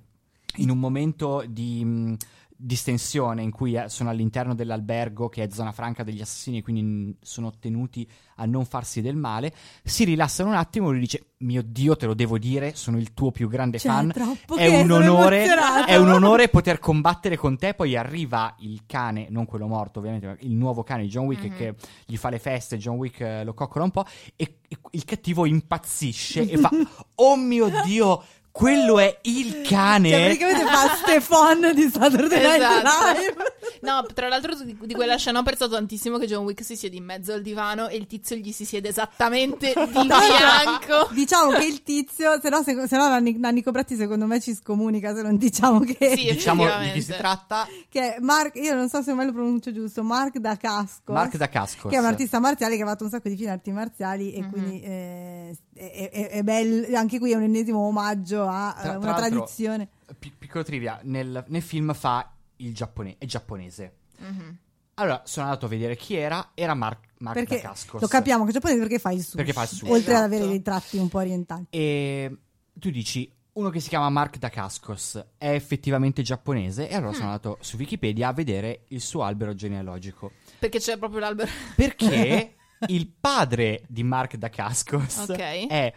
in 0.59 0.71
un 0.71 0.79
momento 0.79 1.45
di 1.49 1.85
mh, 1.85 2.17
distensione 2.59 3.43
in 3.43 3.51
cui 3.51 3.75
eh, 3.75 3.89
sono 3.89 4.11
all'interno 4.11 4.55
dell'albergo 4.55 5.29
che 5.29 5.43
è 5.45 5.49
zona 5.51 5.73
franca 5.73 6.03
degli 6.03 6.21
assassini 6.21 6.63
quindi 6.63 7.17
sono 7.21 7.53
tenuti 7.59 8.09
a 8.37 8.47
non 8.47 8.65
farsi 8.65 9.01
del 9.03 9.17
male 9.17 9.53
si 9.83 10.05
rilassano 10.05 10.49
un 10.51 10.55
attimo 10.57 10.89
e 10.89 10.93
lui 10.93 11.01
dice 11.01 11.27
mio 11.39 11.63
dio 11.63 11.97
te 11.97 12.07
lo 12.07 12.15
devo 12.15 12.39
dire 12.39 12.75
sono 12.75 12.97
il 12.99 13.13
tuo 13.13 13.31
più 13.31 13.49
grande 13.49 13.79
Cioè, 13.79 13.93
fan. 13.93 14.11
è 14.57 14.67
un, 14.81 14.91
onore, 14.91 15.45
è 15.87 15.97
un 15.97 16.09
onore 16.11 16.49
poter 16.49 16.79
combattere 16.79 17.37
con 17.37 17.59
te. 17.59 17.75
Poi 17.75 17.95
arriva 17.95 18.55
il 18.61 18.85
cane 18.87 19.27
non 19.29 19.45
quello 19.45 19.67
morto 19.67 19.99
ovviamente 19.99 20.27
ma 20.27 20.37
il 20.41 20.55
nuovo 20.55 20.83
cane 20.83 21.03
di 21.03 21.09
John 21.09 21.27
Wick 21.27 21.45
Mhm. 21.45 21.57
che 21.57 21.75
gli 22.07 22.17
fa 22.17 22.31
le 22.31 22.39
feste 22.39 22.79
John 22.79 22.97
Wick 22.97 23.21
eh, 23.21 23.45
lo 23.45 23.53
coccola 23.53 23.85
un 23.85 23.91
po' 23.91 24.05
e, 24.35 24.61
e 24.67 24.79
il 24.93 25.05
cattivo 25.05 25.45
impazzisce 25.45 26.49
e 26.49 26.57
fa 26.57 26.71
oh 27.17 27.37
mio 27.37 27.69
dio 27.85 28.23
quello 28.57 28.99
è 28.99 29.19
il 29.23 29.61
cane 29.63 30.09
Cioè, 30.09 30.25
praticamente 30.25 30.65
fa 30.65 30.95
Stefan 30.97 31.73
di 31.75 31.91
Saturday 31.93 32.41
Night 32.43 32.63
Esatto. 32.63 33.19
Live. 33.21 33.35
No, 33.83 34.07
tra 34.15 34.29
l'altro 34.29 34.55
di, 34.55 34.77
di 34.81 34.95
quella 34.95 35.17
scena 35.17 35.39
ho 35.39 35.41
apprezzato 35.43 35.73
tantissimo 35.73 36.17
che 36.17 36.27
John 36.27 36.45
Wick 36.45 36.65
si 36.65 36.75
siede 36.77 36.97
in 36.97 37.05
mezzo 37.05 37.33
al 37.35 37.43
divano 37.43 37.89
e 37.89 37.97
il 37.97 38.07
tizio 38.07 38.35
gli 38.37 38.53
si 38.53 38.65
siede 38.65 38.89
esattamente 38.89 39.75
di 39.75 40.09
fianco. 40.09 41.09
Diciamo 41.13 41.51
che 41.51 41.65
il 41.67 41.83
tizio, 41.83 42.41
se 42.41 42.49
no, 42.49 42.63
se, 42.63 42.87
se 42.89 42.97
no 42.97 43.09
Nanni, 43.09 43.37
Nanni 43.39 43.63
Cobratti 43.63 43.95
secondo 43.97 44.25
me 44.27 44.41
ci 44.41 44.55
scomunica 44.55 45.15
se 45.15 45.21
non 45.23 45.37
diciamo 45.37 45.81
che, 45.81 46.15
Sì, 46.17 46.31
diciamo 46.33 46.65
di 46.81 46.93
chi 46.93 47.03
si 47.03 47.13
tratta 47.13 47.67
che 47.91 48.15
è 48.15 48.21
Mark, 48.21 48.57
io 48.57 48.75
non 48.75 48.89
so 48.89 49.03
se 49.03 49.13
mai 49.13 49.27
lo 49.27 49.33
pronuncio 49.33 49.71
giusto, 49.73 50.03
Mark 50.03 50.39
da 50.39 50.57
Casco. 50.57 51.13
Mark 51.13 51.37
da 51.37 51.49
Cascos 51.49 51.91
che 51.91 51.97
è 51.97 52.01
un 52.01 52.07
artista 52.07 52.39
marziale 52.41 52.77
che 52.77 52.83
ha 52.83 52.87
fatto 52.87 53.05
un 53.05 53.11
sacco 53.11 53.29
di 53.29 53.37
film 53.37 53.51
arti 53.51 53.71
marziali 53.71 54.33
e 54.33 54.41
Mhm. 54.41 54.51
quindi 54.51 54.81
eh, 54.83 55.57
è, 55.77 56.11
è- 56.11 56.29
è 56.31 56.43
bello, 56.43 56.97
anche 56.97 57.19
qui 57.19 57.33
è 57.33 57.37
un 57.37 57.43
ennesimo 57.43 57.81
omaggio 57.87 58.47
a 58.47 58.73
Tra- 58.73 58.81
eh, 58.81 58.83
tra 58.89 58.97
una 58.99 59.07
l'altro- 59.11 59.29
tradizione. 59.29 59.89
Pi- 60.19 60.33
piccolo 60.37 60.65
trivia 60.65 60.99
nel, 61.05 61.45
nel 61.49 61.63
film 61.63 61.93
fa 61.95 62.33
il 62.57 62.75
giappone 62.75 63.17
è 63.19 63.25
giapponese 63.27 63.93
Mhm. 64.19 64.57
allora 64.95 65.23
sono 65.27 65.47
andato 65.47 65.67
a 65.67 65.69
vedere 65.69 65.95
chi 65.97 66.15
era 66.15 66.53
era 66.55 66.73
Mark, 66.75 67.09
Mark 67.19 67.35
Perché 67.39 67.57
da 67.57 67.69
Cascos 67.69 68.01
lo 68.01 68.07
capiamo 68.07 68.45
che 68.45 68.51
è 68.51 68.53
giapponese 68.55 68.81
perché 68.81 68.99
fa 68.99 69.13
il 69.13 69.21
sushi. 69.23 69.37
Perché 69.37 69.53
fa 69.53 69.63
il 69.63 69.69
sushi. 69.69 69.91
Oltre 69.91 70.15
ad 70.15 70.19
Esatto. 70.21 70.35
avere 70.35 70.49
dei 70.49 70.63
tratti 70.63 70.97
un 70.97 71.09
po' 71.09 71.19
orientali. 71.19 71.67
e 71.71 72.37
tu 72.73 72.91
dici 72.91 73.31
uno 73.57 73.71
che 73.71 73.81
si 73.81 73.89
chiama 73.89 74.09
Mark 74.11 74.37
da 74.39 74.49
Cascos 74.51 75.23
è 75.39 75.51
effettivamente 75.51 76.23
giapponese 76.23 76.89
e 76.89 76.95
allora 76.95 77.13
sono 77.13 77.27
andato 77.27 77.57
su 77.61 77.77
Wikipedia 77.77 78.29
a 78.29 78.33
vedere 78.33 78.85
il 78.89 79.01
suo 79.01 79.23
albero 79.23 79.55
genealogico 79.55 80.33
Perché 80.59 80.79
c'è 80.79 80.97
proprio 80.99 81.21
l'albero. 81.21 81.51
perché 81.75 82.55
il 82.89 83.09
padre 83.21 83.83
di 83.89 84.03
Mark 84.03 84.37
da 84.37 84.49
Cascos 84.51 85.17
Ok. 85.29 85.67
è 85.67 85.93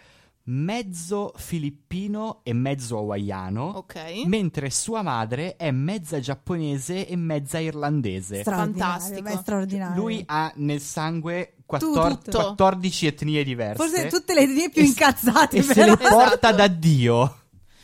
mezzo 0.51 1.32
filippino 1.36 2.39
e 2.43 2.53
mezzo 2.53 2.97
hawaiano 2.97 3.63
Ok. 3.75 4.23
mentre 4.25 4.69
sua 4.71 5.01
madre 5.03 5.55
è 5.57 5.69
mezza 5.71 6.19
giapponese 6.19 7.07
e 7.07 7.15
mezza 7.15 7.59
irlandese. 7.59 8.41
Fantastico. 8.43 9.30
straordinario. 9.38 10.01
Lui 10.01 10.23
ha 10.25 10.51
nel 10.55 10.82
sangue 10.82 11.53
Tu, 11.55 11.63
14, 11.65 12.15
tutto. 12.23 12.38
14 12.55 13.05
etnie 13.07 13.43
diverse. 13.43 13.75
Forse 13.88 14.07
tutte 14.07 14.34
le 14.34 14.41
etnie 14.41 14.69
più 14.71 14.82
E 14.82 14.86
incazzate 14.86 15.57
E 15.57 15.61
se 15.61 15.73
però. 15.75 15.91
le 15.91 15.97
porta 15.97 16.17
Esatto. 16.25 16.55
da 16.55 16.67
Dio. 16.67 17.34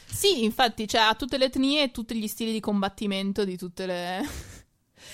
Sì, 0.08 0.44
infatti, 0.46 0.88
cioè, 0.88 1.02
ha 1.02 1.14
tutte 1.14 1.38
le 1.38 1.46
etnie 1.46 1.84
e 1.84 1.92
tutti 1.92 2.16
gli 2.16 2.28
stili 2.28 2.52
di 2.54 2.62
combattimento 2.62 3.44
di 3.44 3.58
tutte 3.58 3.86
le. 3.86 4.26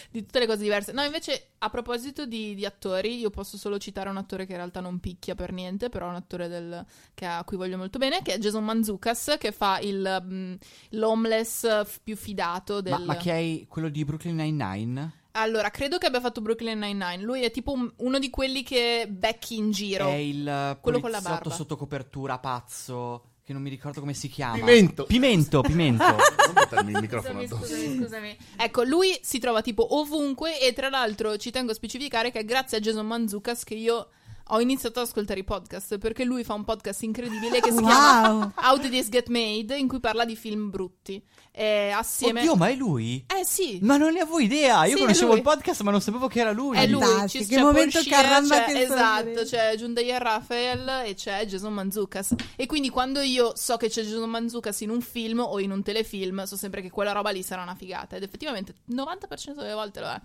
Di 0.09 0.21
tutte 0.21 0.39
le 0.39 0.47
cose 0.47 0.61
diverse. 0.63 0.91
No, 0.91 1.03
invece, 1.03 1.49
a 1.59 1.69
proposito 1.69 2.25
di, 2.25 2.55
di 2.55 2.65
attori, 2.65 3.17
io 3.19 3.29
posso 3.29 3.57
solo 3.57 3.77
citare 3.77 4.09
un 4.09 4.17
attore 4.17 4.45
che 4.45 4.51
in 4.51 4.57
realtà 4.57 4.79
non 4.79 4.99
picchia 4.99 5.35
per 5.35 5.51
niente, 5.51 5.89
però 5.89 6.07
è 6.07 6.09
un 6.09 6.15
attore 6.15 6.47
del- 6.47 6.85
che 7.13 7.25
a 7.25 7.43
cui 7.43 7.57
voglio 7.57 7.77
molto 7.77 7.97
bene, 7.97 8.21
che 8.21 8.33
è 8.33 8.37
Jason 8.37 8.63
Manzucas, 8.63 9.35
che 9.39 9.51
fa 9.51 9.79
il, 9.79 10.23
mm, 10.23 10.53
l'homeless 10.91 11.85
più 12.03 12.15
fidato 12.15 12.81
del. 12.81 12.93
Ma, 12.93 12.99
ma 12.99 13.17
che 13.17 13.31
hai 13.31 13.65
quello 13.67 13.89
di 13.89 14.03
Brooklyn 14.05 14.35
Nine-Nine? 14.35 15.19
Allora, 15.33 15.69
credo 15.69 15.97
che 15.97 16.07
abbia 16.07 16.19
fatto 16.19 16.41
Brooklyn 16.41 16.77
Nine-Nine. 16.77 17.23
Lui 17.23 17.43
è 17.43 17.51
tipo 17.51 17.71
un- 17.71 17.89
uno 17.97 18.19
di 18.19 18.29
quelli 18.29 18.63
che 18.63 19.07
becchi 19.09 19.55
in 19.55 19.71
giro. 19.71 20.09
È 20.09 20.13
il 20.15 20.77
Quello 20.81 20.99
con 20.99 21.09
la 21.09 21.21
barba. 21.21 21.49
sotto 21.49 21.77
copertura 21.77 22.37
pazzo, 22.37 23.30
che 23.43 23.53
non 23.53 23.61
mi 23.61 23.69
ricordo 23.69 23.99
come 23.99 24.13
si 24.13 24.27
chiama. 24.29 24.55
Pimento. 24.55 25.05
Pimento, 25.05 25.61
pimento. 25.61 26.03
Non 26.51 26.53
buttarmi 26.53 26.91
il 26.91 26.97
microfono 26.99 27.39
Scusami, 27.41 27.45
addosso. 27.45 27.73
scusami, 27.73 27.97
scusami. 28.03 28.37
Ecco, 28.57 28.83
lui 28.83 29.17
si 29.21 29.39
trova 29.39 29.61
tipo 29.61 29.95
ovunque 29.97 30.59
e 30.59 30.73
tra 30.73 30.89
l'altro 30.89 31.37
ci 31.37 31.49
tengo 31.49 31.71
a 31.71 31.73
specificare 31.73 32.29
che 32.31 32.39
è 32.39 32.45
grazie 32.45 32.77
a 32.77 32.79
Jason 32.81 33.07
Manzucas 33.07 33.63
che 33.63 33.75
io 33.75 34.09
ho 34.53 34.59
iniziato 34.59 34.99
ad 34.99 35.07
ascoltare 35.07 35.39
i 35.39 35.43
podcast 35.43 35.97
perché 35.97 36.23
lui 36.23 36.43
fa 36.43 36.53
un 36.53 36.63
podcast 36.63 37.03
incredibile 37.03 37.59
che 37.61 37.71
si 37.71 37.77
Wow. 37.77 37.87
chiama 37.87 38.53
How 38.55 38.77
Did 38.77 38.91
This 38.91 39.09
Get 39.09 39.27
Made 39.29 39.75
in 39.77 39.87
cui 39.87 39.99
parla 39.99 40.25
di 40.25 40.35
film 40.35 40.69
brutti. 40.69 41.21
E 41.53 41.89
assieme... 41.89 42.39
Oddio, 42.41 42.55
ma 42.55 42.69
è 42.69 42.75
lui? 42.75 43.25
Eh 43.27 43.43
sì, 43.45 43.79
Ma 43.81 43.97
non 43.97 44.13
ne 44.13 44.21
avevo 44.21 44.39
idea. 44.39 44.85
Io 44.85 44.95
Sì, 44.95 45.01
conoscevo 45.01 45.35
il 45.35 45.41
podcast, 45.41 45.81
ma 45.81 45.91
non 45.91 45.99
sapevo 46.01 46.27
che 46.27 46.39
era 46.39 46.51
lui. 46.51 46.77
è 46.77 46.87
lui. 46.87 47.01
Fantastico, 47.01 47.43
Ci, 47.43 47.49
che 47.49 47.61
momento 47.61 48.01
Shear, 48.01 48.21
caramba 48.23 48.55
c'è- 48.55 48.65
che 48.73 48.81
Esatto, 48.81 49.43
c'è 49.43 49.75
Giundayer 49.75 50.21
Raphael 50.21 51.03
e 51.05 51.13
c'è 51.13 51.45
Jason 51.45 51.73
Manzucas. 51.73 52.35
E 52.55 52.65
quindi 52.67 52.89
quando 52.89 53.19
io 53.19 53.51
so 53.55 53.75
che 53.77 53.89
c'è 53.89 54.01
Jason 54.03 54.29
Manzucas 54.29 54.79
in 54.81 54.89
un 54.91 55.01
film 55.01 55.39
o 55.39 55.59
in 55.59 55.71
un 55.71 55.83
telefilm, 55.83 56.43
so 56.45 56.55
sempre 56.55 56.81
che 56.81 56.89
quella 56.89 57.11
roba 57.11 57.31
lì 57.31 57.43
sarà 57.43 57.63
una 57.63 57.75
figata. 57.75 58.15
Ed 58.15 58.23
effettivamente 58.23 58.73
il 58.85 58.95
90% 58.95 59.55
delle 59.55 59.73
volte 59.73 59.99
lo 59.99 60.07
è. 60.07 60.21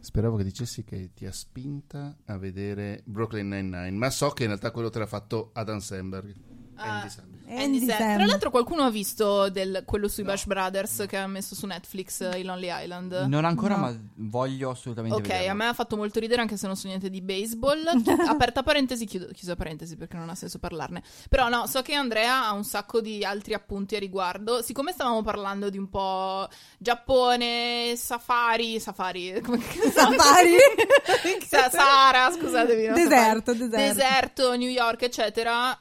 Speravo 0.00 0.36
che 0.36 0.44
dicessi 0.44 0.82
che 0.82 1.10
ti 1.14 1.26
ha 1.26 1.32
spinta 1.32 2.16
a 2.24 2.38
vedere 2.38 3.02
Brooklyn 3.04 3.48
Nine-Nine, 3.48 3.96
ma 3.96 4.10
so 4.10 4.30
che 4.30 4.42
in 4.42 4.48
realtà 4.48 4.70
quello 4.70 4.90
te 4.90 4.98
l'ha 4.98 5.06
fatto 5.06 5.50
Adam 5.52 5.78
Sandberg. 5.78 6.49
Ah. 6.82 6.92
Andy 7.00 7.08
Samberg. 7.10 7.38
Andy 7.50 7.62
Andy 7.64 7.78
Sam- 7.86 7.96
Sam. 7.98 8.16
Tra 8.16 8.26
l'altro 8.26 8.50
qualcuno 8.50 8.82
ha 8.84 8.90
visto 8.90 9.48
del- 9.50 9.82
quello 9.84 10.06
sui 10.06 10.22
Bash 10.22 10.46
Brothers 10.46 11.04
che 11.08 11.16
ha 11.16 11.26
messo 11.26 11.56
su 11.56 11.66
Netflix 11.66 12.20
eh, 12.20 12.38
i 12.38 12.44
Lonely 12.44 12.68
Island? 12.84 13.24
Non 13.26 13.44
ancora, 13.44 13.74
No. 13.74 13.80
ma 13.82 13.96
voglio 14.14 14.70
assolutamente 14.70 15.16
Ok, 15.18 15.26
vederlo. 15.26 15.50
a 15.50 15.54
me 15.54 15.66
ha 15.66 15.72
fatto 15.72 15.96
molto 15.96 16.20
ridere 16.20 16.40
anche 16.42 16.56
se 16.56 16.66
non 16.68 16.76
so 16.76 16.86
niente 16.86 17.10
di 17.10 17.20
baseball. 17.20 17.82
Aperta 18.28 18.62
parentesi, 18.62 19.04
chiudo, 19.04 19.26
chiusa 19.32 19.56
parentesi 19.56 19.96
perché 19.96 20.16
non 20.16 20.28
ha 20.30 20.36
senso 20.36 20.60
parlarne. 20.60 21.02
Però 21.28 21.48
no, 21.48 21.66
so 21.66 21.82
che 21.82 21.94
Andrea 21.94 22.46
ha 22.46 22.52
un 22.52 22.62
sacco 22.64 23.00
di 23.00 23.24
altri 23.24 23.52
appunti 23.54 23.96
a 23.96 23.98
riguardo. 23.98 24.62
Siccome 24.62 24.92
stavamo 24.92 25.22
parlando 25.22 25.70
di 25.70 25.78
un 25.78 25.88
po' 25.88 26.46
Giappone, 26.78 27.94
safari, 27.96 28.78
safari, 28.78 29.40
come 29.42 29.60
Safari. 29.60 30.54
Sa- 31.48 31.68
Sahara, 31.68 32.30
scusatemi. 32.30 32.86
no, 32.86 32.94
Deserto, 32.94 33.52
safari. 33.52 33.68
deserto. 33.68 33.76
Deserto, 33.94 34.56
New 34.56 34.68
York, 34.68 35.02
eccetera. 35.02 35.76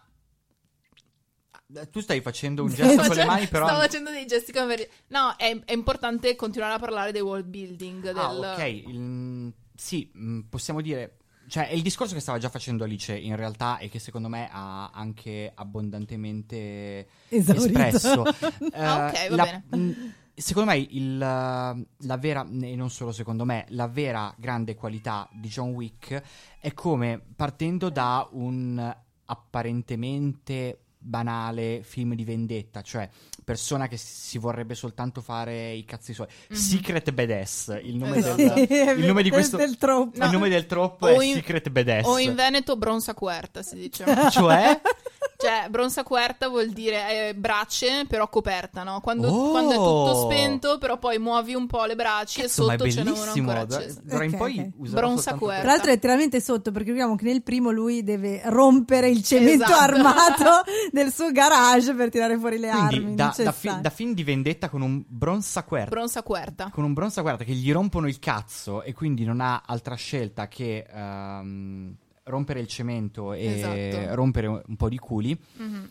Eh, 1.75 1.89
Tu 1.89 1.99
stai 1.99 2.21
facendo 2.21 2.63
un 2.63 2.69
gesto 2.73 3.05
con 3.07 3.15
le 3.15 3.25
mani, 3.25 3.47
però. 3.47 3.65
Stavo 3.67 3.81
facendo 3.81 4.09
dei 4.11 4.25
gesti 4.25 4.51
come 4.51 4.75
per- 4.75 4.89
No, 5.07 5.35
è, 5.37 5.59
è 5.65 5.73
importante 5.73 6.35
continuare 6.35 6.73
a 6.73 6.79
parlare 6.79 7.11
del 7.11 7.21
world 7.21 7.45
building. 7.45 8.01
Del... 8.01 8.17
Ah, 8.17 8.53
ok. 8.53 8.65
il- 8.87 9.53
sì, 9.75 10.09
mh, 10.13 10.39
possiamo 10.49 10.81
dire. 10.81 11.15
Cioè, 11.47 11.67
è 11.69 11.73
il 11.73 11.81
discorso 11.81 12.13
che 12.13 12.19
stava 12.19 12.37
già 12.37 12.49
facendo 12.49 12.83
Alice 12.83 13.15
in 13.17 13.35
realtà 13.35 13.79
e 13.79 13.89
che 13.89 13.97
secondo 13.97 14.27
me 14.29 14.47
ha 14.51 14.89
anche 14.91 15.51
abbondantemente 15.53 17.07
Esaurito. 17.29 17.65
espresso. 17.79 18.23
Ah, 18.73 19.07
ok, 19.07 19.13
Eh, 19.23 19.29
va 19.29 19.35
la- 19.35 19.43
bene. 19.69 19.83
mh, 19.83 20.13
Secondo 20.39 20.69
me 20.71 20.77
il, 20.77 21.17
la 21.17 22.17
vera, 22.17 22.47
e 22.49 22.75
non 22.75 22.89
solo 22.89 23.11
secondo 23.11 23.43
me, 23.43 23.65
la 23.71 23.87
vera 23.87 24.33
grande 24.37 24.73
qualità 24.73 25.27
di 25.33 25.49
John 25.49 25.71
Wick 25.71 26.21
è 26.61 26.73
come 26.73 27.21
partendo 27.35 27.89
da 27.89 28.25
un 28.31 28.95
apparentemente 29.25 30.79
banale 31.01 31.81
film 31.83 32.13
di 32.13 32.23
vendetta, 32.25 32.81
cioè 32.81 33.09
persona 33.43 33.87
che 33.87 33.97
si 33.97 34.37
vorrebbe 34.37 34.75
soltanto 34.75 35.21
fare 35.21 35.71
i 35.71 35.85
cazzi 35.85 36.13
suoi. 36.13 36.27
Mhm. 36.49 36.55
Secret 36.55 37.11
Badass, 37.11 37.79
il 37.83 37.95
nome, 37.95 38.17
Esatto. 38.17 38.35
del, 38.35 38.97
il 38.99 39.05
nome 39.07 39.23
di 39.23 39.29
questo 39.29 39.57
del 39.57 39.77
troppo. 39.77 40.23
il 40.23 40.29
nome 40.31 40.49
del 40.49 40.65
troppo 40.65 41.07
O 41.07 41.19
è 41.21 41.25
in- 41.25 41.33
Secret 41.35 41.69
Badass. 41.69 42.05
O 42.05 42.17
in 42.19 42.35
Veneto 42.35 42.75
Bronza 42.75 43.13
Querta 43.13 43.63
si 43.63 43.75
dice. 43.75 44.03
cioè 44.29 44.79
cioè, 45.41 45.67
Bronza 45.69 46.03
Querta 46.03 46.49
vuol 46.49 46.69
dire 46.71 47.29
eh, 47.29 47.33
bracce, 47.33 48.03
però 48.09 48.27
coperta, 48.27 48.83
no? 48.83 48.99
Quando, 48.99 49.29
Oh! 49.29 49.51
quando 49.51 49.71
è 49.71 49.75
tutto 49.75 50.25
spento, 50.25 50.77
però 50.79 50.97
poi 50.99 51.17
muovi 51.17 51.53
un 51.55 51.65
po' 51.65 51.85
le 51.85 51.95
braccia 51.95 52.41
Cazzo, 52.41 52.69
e 52.69 52.77
sotto 52.77 52.89
ce 52.91 53.03
n'è 53.03 53.09
una 53.09 53.19
bellissimo. 53.21 53.49
ancora 53.51 53.65
Da- 53.65 53.75
accesa. 53.77 54.01
D'ora 54.03 54.23
in 54.25 54.35
poi 54.35 54.59
ok. 54.59 54.69
userò 54.75 54.99
Bronza 54.99 55.33
Querta. 55.35 55.61
Tra 55.61 55.71
l'altro 55.71 55.89
è 55.89 55.93
letteralmente 55.93 56.41
sotto 56.41 56.71
perché 56.73 56.89
vediamo 56.89 57.15
che 57.15 57.23
nel 57.23 57.41
primo 57.41 57.71
lui 57.71 58.03
deve 58.03 58.41
rompere 58.45 59.07
il 59.09 59.23
cemento 59.23 59.63
Esatto. 59.63 59.79
armato 59.79 60.49
del 60.91 61.09
suo 61.13 61.31
garage 61.31 61.93
per 61.93 62.09
tirare 62.09 62.37
fuori 62.37 62.57
le 62.57 62.69
Quindi 62.69 62.95
armi. 62.95 63.15
da, 63.15 63.33
da, 63.37 63.51
fi- 63.53 63.79
da 63.79 63.89
film 63.89 64.13
di 64.13 64.23
vendetta 64.25 64.67
con 64.67 64.81
un 64.81 65.01
bronza 65.07 65.63
querta. 65.63 65.89
Bronza 65.89 66.21
Querta. 66.21 66.69
con 66.69 66.83
un 66.83 66.91
bronza 66.93 67.21
guarda 67.21 67.45
che 67.45 67.53
gli 67.53 67.71
rompono 67.71 68.07
il 68.09 68.19
cazzo 68.19 68.81
e 68.83 68.93
quindi 68.93 69.23
non 69.23 69.39
ha 69.39 69.63
altra 69.65 69.95
scelta 69.95 70.49
che 70.49 70.85
ehm, 70.91 71.95
rompere 72.29 72.59
il 72.59 72.67
cemento 72.67 73.33
e 73.33 73.45
Esatto. 73.45 74.15
rompere 74.15 74.47
un 74.47 74.75
po' 74.77 74.89
di 74.89 74.97
culi. 74.97 75.37
Mhm. 75.57 75.87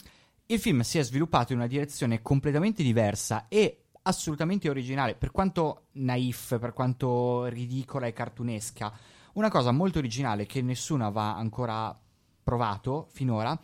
Il 0.47 0.59
film 0.59 0.81
si 0.81 0.99
è 0.99 1.03
sviluppato 1.03 1.53
in 1.53 1.59
una 1.59 1.67
direzione 1.69 2.23
completamente 2.23 2.83
diversa 2.83 3.47
e 3.49 3.83
assolutamente 4.03 4.71
originale, 4.71 5.15
per 5.15 5.31
quanto 5.31 5.89
naif, 5.93 6.59
per 6.59 6.73
quanto 6.73 7.45
ridicola 7.47 8.07
e 8.07 8.13
cartunesca. 8.15 8.91
Una 9.35 9.51
cosa 9.51 9.71
molto 9.73 9.99
originale 9.99 10.47
che 10.47 10.63
nessuno 10.63 11.05
aveva 11.07 11.37
ancora 11.37 11.97
provato 12.43 13.09
finora 13.13 13.59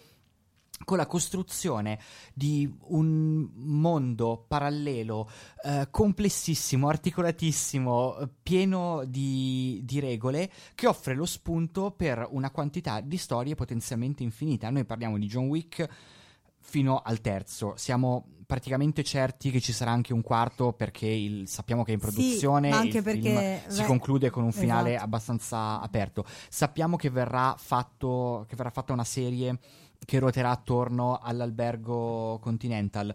con 0.84 0.96
la 0.98 1.06
costruzione 1.06 1.98
di 2.32 2.72
un 2.88 3.48
mondo 3.54 4.44
parallelo 4.46 5.28
eh, 5.64 5.88
complessissimo, 5.90 6.88
articolatissimo, 6.88 8.16
pieno 8.42 9.04
di, 9.06 9.80
di 9.84 10.00
regole, 10.00 10.50
che 10.74 10.86
offre 10.86 11.14
lo 11.14 11.26
spunto 11.26 11.90
per 11.90 12.26
una 12.30 12.50
quantità 12.50 13.00
di 13.00 13.16
storie 13.16 13.54
potenzialmente 13.54 14.22
infinita. 14.22 14.70
Noi 14.70 14.84
parliamo 14.84 15.18
di 15.18 15.26
John 15.26 15.46
Wick 15.46 15.88
fino 16.66 17.00
al 17.04 17.20
terzo, 17.20 17.74
siamo 17.76 18.26
praticamente 18.46 19.02
certi 19.04 19.50
che 19.50 19.60
ci 19.60 19.72
sarà 19.72 19.90
anche 19.90 20.12
un 20.12 20.22
quarto 20.22 20.72
perché 20.72 21.06
il- 21.06 21.48
sappiamo 21.48 21.82
che 21.82 21.92
è 21.92 21.94
in 21.94 22.00
Sì, 22.00 22.06
produzione 22.06 22.68
ma 22.70 22.78
anche 22.78 23.02
perché- 23.02 23.60
film 23.64 23.70
si 23.70 23.80
beh, 23.82 23.86
conclude 23.86 24.30
con 24.30 24.44
un 24.44 24.52
finale 24.52 24.90
esatto. 24.90 25.04
abbastanza 25.04 25.80
aperto. 25.80 26.24
Sappiamo 26.48 26.96
che 26.96 27.10
verrà, 27.10 27.54
fatto, 27.58 28.44
che 28.48 28.56
verrà 28.56 28.70
fatta 28.70 28.92
una 28.92 29.04
serie 29.04 29.58
che 30.04 30.18
ruoterà 30.18 30.50
attorno 30.50 31.18
all'albergo 31.18 32.38
Continental. 32.40 33.14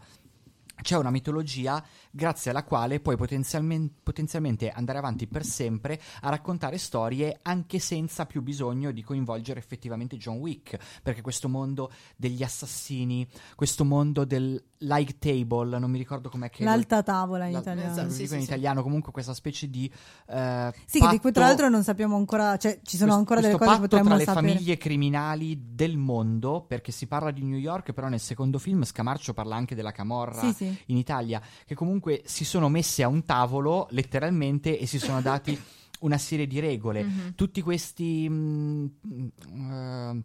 C'è 0.82 0.96
una 0.98 1.10
mitologia 1.10 1.84
grazie 2.12 2.52
alla 2.52 2.64
quale 2.64 3.00
puoi 3.00 3.16
potenzialmen- 3.18 3.92
potenzialmente 4.04 4.70
andare 4.70 4.98
avanti 4.98 5.28
per 5.28 5.46
sempre 5.46 6.00
a 6.22 6.30
raccontare 6.30 6.78
storie 6.78 7.38
anche 7.44 7.80
senza 7.80 8.26
più 8.26 8.42
bisogno 8.42 8.92
di 8.92 9.04
coinvolgere 9.04 9.60
effettivamente 9.60 10.18
John 10.18 10.38
Wick, 10.38 10.78
perché 11.04 11.22
questo 11.22 11.48
mondo 11.50 11.92
degli 12.16 12.42
assassini, 12.44 13.28
questo 13.56 13.86
mondo 13.86 14.26
del 14.26 14.62
like 14.82 15.18
table, 15.20 15.78
non 15.78 15.92
mi 15.92 15.98
ricordo 15.98 16.30
com'è 16.30 16.50
che... 16.50 16.64
L'alta 16.64 17.04
tavola 17.04 17.46
in 17.48 17.58
italiano. 17.58 17.92
esatto, 17.92 18.08
lo 18.08 18.12
sì, 18.14 18.18
dico 18.22 18.30
sì, 18.30 18.36
in 18.36 18.42
sì. 18.42 18.48
italiano, 18.48 18.82
comunque 18.82 19.12
questa 19.12 19.34
specie 19.34 19.70
di... 19.70 19.92
eh, 20.28 20.74
Sì, 20.86 21.00
che 21.00 21.08
di 21.10 21.20
cui 21.20 21.32
tra 21.32 21.42
patto- 21.42 21.46
l'altro 21.62 21.70
non 21.70 21.84
sappiamo 21.84 22.16
ancora, 22.16 22.56
cioè 22.58 22.80
ci 22.84 22.96
sono 22.96 23.12
questo- 23.12 23.18
ancora 23.20 23.42
delle 23.42 23.54
cose 23.54 23.66
che 23.66 23.70
patto 23.72 23.82
potremmo 23.82 24.08
tra 24.08 24.18
le 24.18 24.24
sapere. 24.24 24.48
famiglie 24.54 24.78
criminali 24.78 25.62
del 25.76 25.98
mondo, 25.98 26.64
perché 26.66 26.92
si 26.94 27.08
parla 27.08 27.32
di 27.32 27.44
New 27.44 27.58
York, 27.58 27.92
però 27.92 28.08
nel 28.08 28.20
secondo 28.22 28.58
film 28.58 28.84
Scamarcio 28.84 29.34
parla 29.34 29.56
anche 29.58 29.76
della 29.76 29.92
Camorra 29.92 30.40
Sì, 30.42 30.54
sì. 30.54 30.78
in 30.88 30.96
Italia, 30.98 31.42
che 31.66 31.76
comunque 31.76 31.98
si 32.24 32.46
sono 32.46 32.70
messe 32.70 33.04
a 33.04 33.08
un 33.08 33.24
tavolo 33.24 33.88
letteralmente 33.92 34.78
e 34.78 34.86
si 34.86 35.00
sono 35.00 35.22
dati 35.22 35.58
una 36.02 36.18
serie 36.18 36.48
di 36.48 36.60
regole. 36.60 37.04
Mhm. 37.04 37.36
Tutti 37.36 37.62
questi 37.62 38.28
mm, 38.30 38.86
mm, 39.08 39.72
eh, 39.72 40.24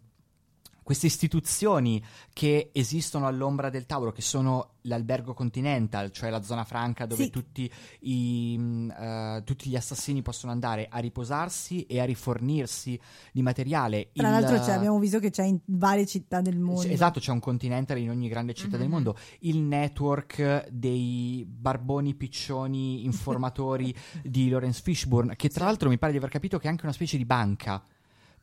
queste 0.85 1.07
istituzioni 1.07 1.99
che 2.31 2.69
esistono 2.71 3.25
all'ombra 3.25 3.71
del 3.71 3.87
tavolo, 3.87 4.11
che 4.11 4.21
sono 4.21 4.73
l'albergo 4.81 5.33
Continental, 5.33 6.11
cioè 6.11 6.29
la 6.29 6.43
zona 6.43 6.63
franca 6.63 7.07
dove 7.07 7.23
Sì. 7.23 7.29
tutti, 7.31 7.71
i, 8.01 8.87
eh, 8.95 9.41
tutti 9.43 9.67
gli 9.67 9.75
assassini 9.75 10.21
possono 10.21 10.51
andare 10.51 10.85
a 10.87 10.99
riposarsi 10.99 11.87
e 11.87 11.99
a 11.99 12.05
rifornirsi 12.05 12.99
di 13.31 13.41
materiale. 13.41 14.09
Tra 14.13 14.27
Il- 14.27 14.33
l'altro 14.33 14.63
cioè, 14.63 14.75
abbiamo 14.75 14.99
visto 14.99 15.17
che 15.17 15.31
c'è 15.31 15.43
in 15.43 15.57
varie 15.65 16.05
città 16.05 16.39
del 16.41 16.59
mondo. 16.59 16.83
Esatto, 16.87 17.19
c'è 17.19 17.31
un 17.31 17.39
Continental 17.39 17.97
in 17.97 18.11
ogni 18.11 18.27
grande 18.27 18.53
città 18.53 18.77
del 18.77 18.85
Mhm. 18.85 18.91
mondo. 18.93 19.17
Il 19.39 19.57
network 19.61 20.67
dei 20.69 21.43
barboni 21.47 22.13
piccioni 22.13 23.05
informatori 23.05 23.91
di 24.23 24.49
Lawrence 24.49 24.83
Fishburne, 24.83 25.35
che 25.35 25.49
tra 25.49 25.65
l'altro 25.65 25.89
mi 25.89 25.97
pare 25.97 26.11
di 26.11 26.19
aver 26.19 26.29
capito 26.29 26.59
che 26.59 26.67
è 26.67 26.69
anche 26.69 26.83
una 26.85 26.93
specie 26.93 27.17
di 27.17 27.25
banca, 27.25 27.83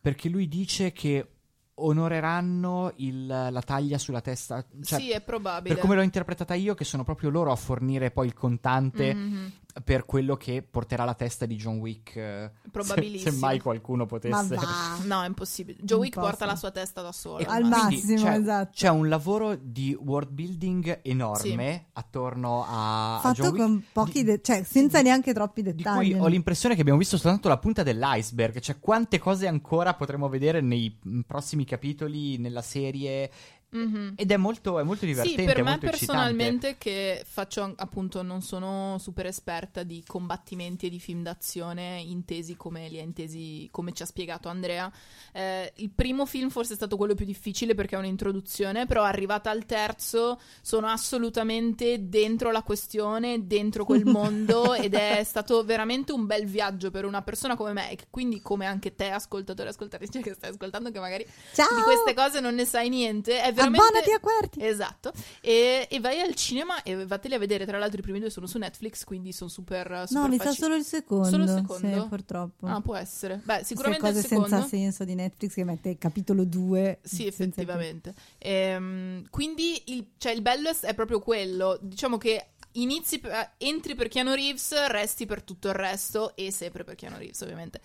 perché 0.01 0.29
lui 0.29 0.49
dice 0.49 0.91
che 0.91 1.27
onoreranno 1.75 2.93
il- 2.97 3.27
la 3.27 3.63
taglia 3.65 3.99
sulla 3.99 4.21
testa. 4.21 4.65
Cioè, 4.83 4.99
sì, 4.99 5.11
è 5.11 5.21
probabile. 5.21 5.75
per 5.75 5.83
come 5.83 5.95
l'ho 5.97 6.03
interpretata 6.03 6.55
io, 6.55 6.75
che 6.75 6.85
sono 6.85 7.05
proprio 7.05 7.31
loro 7.31 7.51
a 7.53 7.57
fornire 7.57 8.11
poi 8.11 8.27
il 8.27 8.35
contante 8.35 9.15
Mhm. 9.15 9.53
Per 9.85 10.05
quello 10.05 10.37
che 10.37 10.63
porterà 10.69 11.05
la 11.05 11.15
testa 11.15 11.47
di 11.47 11.57
John 11.57 11.79
Wick. 11.79 12.17
eh, 12.17 12.51
Probabilissimo. 12.71 13.31
Se, 13.31 13.37
se 13.37 13.41
mai 13.45 13.59
qualcuno 13.61 14.03
Ma 14.03 14.07
potesse. 14.09 14.55
va. 14.55 14.99
No, 15.05 15.23
è 15.23 15.27
impossibile. 15.27 15.79
Joe 15.81 15.99
Wick 15.99 16.15
Impossibile. 16.17 16.31
porta 16.31 16.45
la 16.47 16.57
sua 16.57 16.71
testa 16.71 17.03
da 17.03 17.13
solo. 17.13 17.39
E 17.39 17.45
Al 17.49 17.65
massimo, 17.65 18.23
c'è, 18.23 18.39
esatto. 18.39 18.71
c'è 18.75 18.89
un 18.89 19.09
lavoro 19.09 19.55
di 19.61 19.97
world 20.01 20.31
building 20.31 21.01
enorme 21.03 21.87
attorno 21.93 22.65
a, 22.67 23.21
a 23.21 23.21
John 23.21 23.35
Fatto 23.35 23.43
Wick. 23.51 23.57
con 23.57 23.85
pochi, 23.93 24.13
di- 24.13 24.25
de- 24.25 24.41
cioè 24.43 24.63
senza 24.63 25.01
neanche 25.03 25.33
troppi 25.33 25.63
di 25.63 25.75
dettagli. 25.75 26.13
cui 26.13 26.21
ho 26.21 26.27
l'impressione 26.27 26.75
che 26.75 26.81
abbiamo 26.81 26.99
visto 26.99 27.17
soltanto 27.17 27.49
la 27.49 27.59
punta 27.59 27.83
dell'iceberg, 27.83 28.59
cioè 28.61 28.79
quante 28.79 29.19
cose 29.19 29.47
ancora 29.47 29.95
potremo 29.95 30.29
vedere 30.29 30.61
nei 30.61 30.99
mm, 31.07 31.21
prossimi 31.27 31.65
capitoli, 31.65 32.39
nella 32.39 32.63
serie. 32.63 33.31
Mhm. 33.75 34.15
Ed 34.17 34.31
è 34.31 34.37
molto, 34.37 34.79
è 34.79 34.83
molto 34.83 35.07
divertente, 35.07 35.41
Sì, 35.41 35.47
per 35.47 35.57
è 35.57 35.63
me 35.63 35.71
molto 35.71 35.87
personalmente 35.87 36.77
che 36.77 37.25
faccio 37.27 37.73
appunto 37.77 38.21
non 38.21 38.43
sono 38.43 38.99
super 38.99 39.25
esperta 39.25 39.83
di 39.83 40.05
combattimenti 40.07 40.87
e 40.87 40.91
di 40.91 41.01
film 41.01 41.23
d'azione 41.23 42.01
intesi 42.05 42.55
come 42.55 42.89
li 42.89 42.99
ha 42.99 43.03
intesi 43.03 43.69
come 43.71 43.93
ci 43.93 44.03
ha 44.03 44.07
spiegato 44.07 44.49
Andrea. 44.51 44.93
Eh, 45.33 45.73
il 45.77 45.91
primo 45.91 46.27
film 46.27 46.51
forse 46.51 46.75
è 46.75 46.77
stato 46.77 46.99
quello 46.99 47.15
più 47.15 47.25
difficile 47.25 47.75
perché 47.75 47.97
è 47.97 47.99
un'introduzione, 47.99 48.85
però 48.85 49.05
arrivata 49.05 49.49
al 49.49 49.65
terzo 49.65 50.39
sono 50.61 50.89
assolutamente 50.89 52.09
dentro 52.11 52.51
la 52.51 52.63
questione, 52.63 53.47
dentro 53.47 53.87
quel 53.87 54.05
mondo 54.05 54.75
ed 54.75 54.93
è 54.93 55.23
stato 55.25 55.65
veramente 55.65 56.13
un 56.13 56.27
bel 56.27 56.45
viaggio 56.45 56.91
per 56.91 57.07
una 57.07 57.23
persona 57.23 57.57
come 57.57 57.73
me 57.73 57.91
e 57.91 57.97
che 57.97 58.07
quindi 58.11 58.43
come 58.43 58.67
anche 58.67 58.95
te 58.95 59.09
ascoltatore 59.09 59.71
ascoltatrice 59.71 60.21
che 60.21 60.35
stai 60.35 60.51
ascoltando 60.51 60.91
che 60.91 61.01
magari 61.01 61.27
Ciao! 61.55 61.75
di 61.75 61.83
queste 61.83 62.13
cose 62.13 62.41
non 62.41 62.55
ne 62.55 62.67
sai 62.67 62.91
niente, 62.91 63.41
è 63.41 63.53
veramente 63.71 63.99
Abbonati 63.99 64.13
a 64.13 64.21
Querti. 64.21 64.65
Esatto. 64.65 65.13
E, 65.41 65.87
e 65.91 66.01
vai 66.01 66.21
al 66.21 66.35
cinema 66.35 66.83
e 66.83 67.07
vateli 67.07 67.35
a 67.35 67.39
vedere. 67.39 67.67
Tra 67.67 67.79
l'altro, 67.79 67.99
i 67.99 68.03
primi 68.03 68.21
due 68.21 68.31
sono 68.31 68.47
su 68.47 68.59
Netflix, 68.59 69.05
quindi 69.05 69.33
sono 69.33 69.51
super. 69.51 70.07
super 70.07 70.11
No, 70.11 70.29
mi 70.29 70.39
sa 70.39 70.53
solo 70.53 70.75
il 70.75 70.85
secondo. 70.85 71.29
Solo 71.29 71.45
il 71.45 71.51
secondo? 71.51 72.03
Sì, 72.03 72.09
purtroppo. 72.09 72.67
Ah, 72.67 72.81
può 72.81 72.97
essere. 72.97 73.41
Beh, 73.45 73.63
sicuramente 73.65 74.07
cose 74.07 74.19
il 74.19 74.27
secondo. 74.27 74.49
senza 74.49 74.69
senso 74.69 75.05
di 75.05 75.15
Netflix 75.15 75.55
che 75.55 75.65
mette 75.65 75.99
capitolo 75.99 76.45
2. 76.45 77.01
Sì, 77.03 77.27
effettivamente. 77.27 78.15
Ehm, 78.39 79.29
quindi 79.31 79.83
il, 79.87 80.07
cioè, 80.19 80.33
il 80.33 80.43
bello 80.43 80.71
è, 80.81 80.95
proprio 80.95 81.21
quello. 81.21 81.79
Diciamo 81.81 82.19
che 82.19 82.49
inizi, 82.73 83.21
entri 83.59 83.95
per 83.95 84.09
Keanu 84.09 84.35
Reeves, 84.35 84.87
resti 84.87 85.27
per 85.27 85.43
tutto 85.43 85.69
il 85.69 85.75
resto 85.75 86.35
e 86.37 86.51
sempre 86.51 86.85
per 86.85 86.95
Keanu 86.95 87.17
Reeves, 87.17 87.41
ovviamente. 87.41 87.81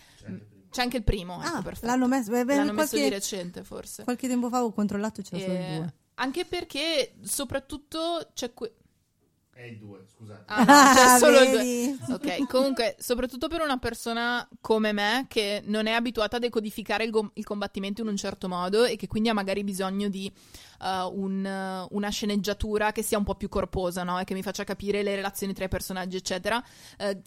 C'è 0.78 0.84
anche 0.84 0.98
il 0.98 1.04
primo. 1.04 1.42
ecco, 1.42 1.56
Ah, 1.58 1.62
perfetto. 1.64 1.88
l'hanno 1.88 2.08
messo, 2.08 2.30
beh, 2.30 2.46
beh, 2.46 2.56
L'hanno 2.56 2.72
messo 2.72 2.90
qualche, 2.90 3.04
di 3.10 3.10
recente, 3.10 3.64
forse. 3.64 4.04
qualche 4.04 4.28
tempo 4.28 4.48
fa 4.48 4.64
ho 4.64 4.72
controllato 4.72 5.24
c'era 5.24 5.40
solo 5.42 5.54
il 5.54 5.60
E- 5.60 5.76
2. 5.78 5.94
Anche 6.20 6.46
perché, 6.46 7.16
soprattutto, 7.24 8.28
c'è 8.36 8.54
que- 8.54 8.74
È 9.54 9.64
il 9.64 9.80
2, 9.80 10.06
scusate. 10.16 10.44
Ah, 10.46 10.64
no, 10.64 10.94
c'è 10.94 11.18
solo 11.18 11.40
il 11.42 11.50
vedi? 11.50 11.98
due. 12.06 12.14
Ok, 12.14 12.46
comunque, 12.48 12.96
soprattutto 13.00 13.48
per 13.48 13.62
una 13.62 13.78
persona 13.78 14.48
come 14.62 14.92
me 14.92 15.26
che 15.28 15.64
non 15.66 15.88
è 15.88 15.94
abituata 15.94 16.36
a 16.36 16.40
decodificare 16.40 17.06
il, 17.06 17.10
gom- 17.10 17.32
il 17.34 17.44
combattimento 17.44 18.02
in 18.04 18.08
un 18.08 18.18
certo 18.18 18.48
modo 18.48 18.86
e 18.86 18.96
che 18.98 19.08
quindi 19.08 19.30
ha 19.30 19.34
magari 19.34 19.64
bisogno 19.64 20.10
di 20.10 20.32
uh, 20.82 20.86
un, 21.12 21.44
uh, 21.90 21.96
una 21.96 22.10
sceneggiatura 22.10 22.92
che 22.92 23.02
sia 23.02 23.18
un 23.18 23.24
po' 23.24 23.34
più 23.34 23.50
corposa, 23.50 24.04
no? 24.04 24.20
E 24.20 24.26
che 24.26 24.36
mi 24.36 24.44
faccia 24.44 24.64
capire 24.64 25.02
le 25.02 25.16
relazioni 25.16 25.54
tra 25.54 25.66
i 25.66 25.70
personaggi, 25.70 26.18
eccetera. 26.18 26.64
Eh, 27.00 27.20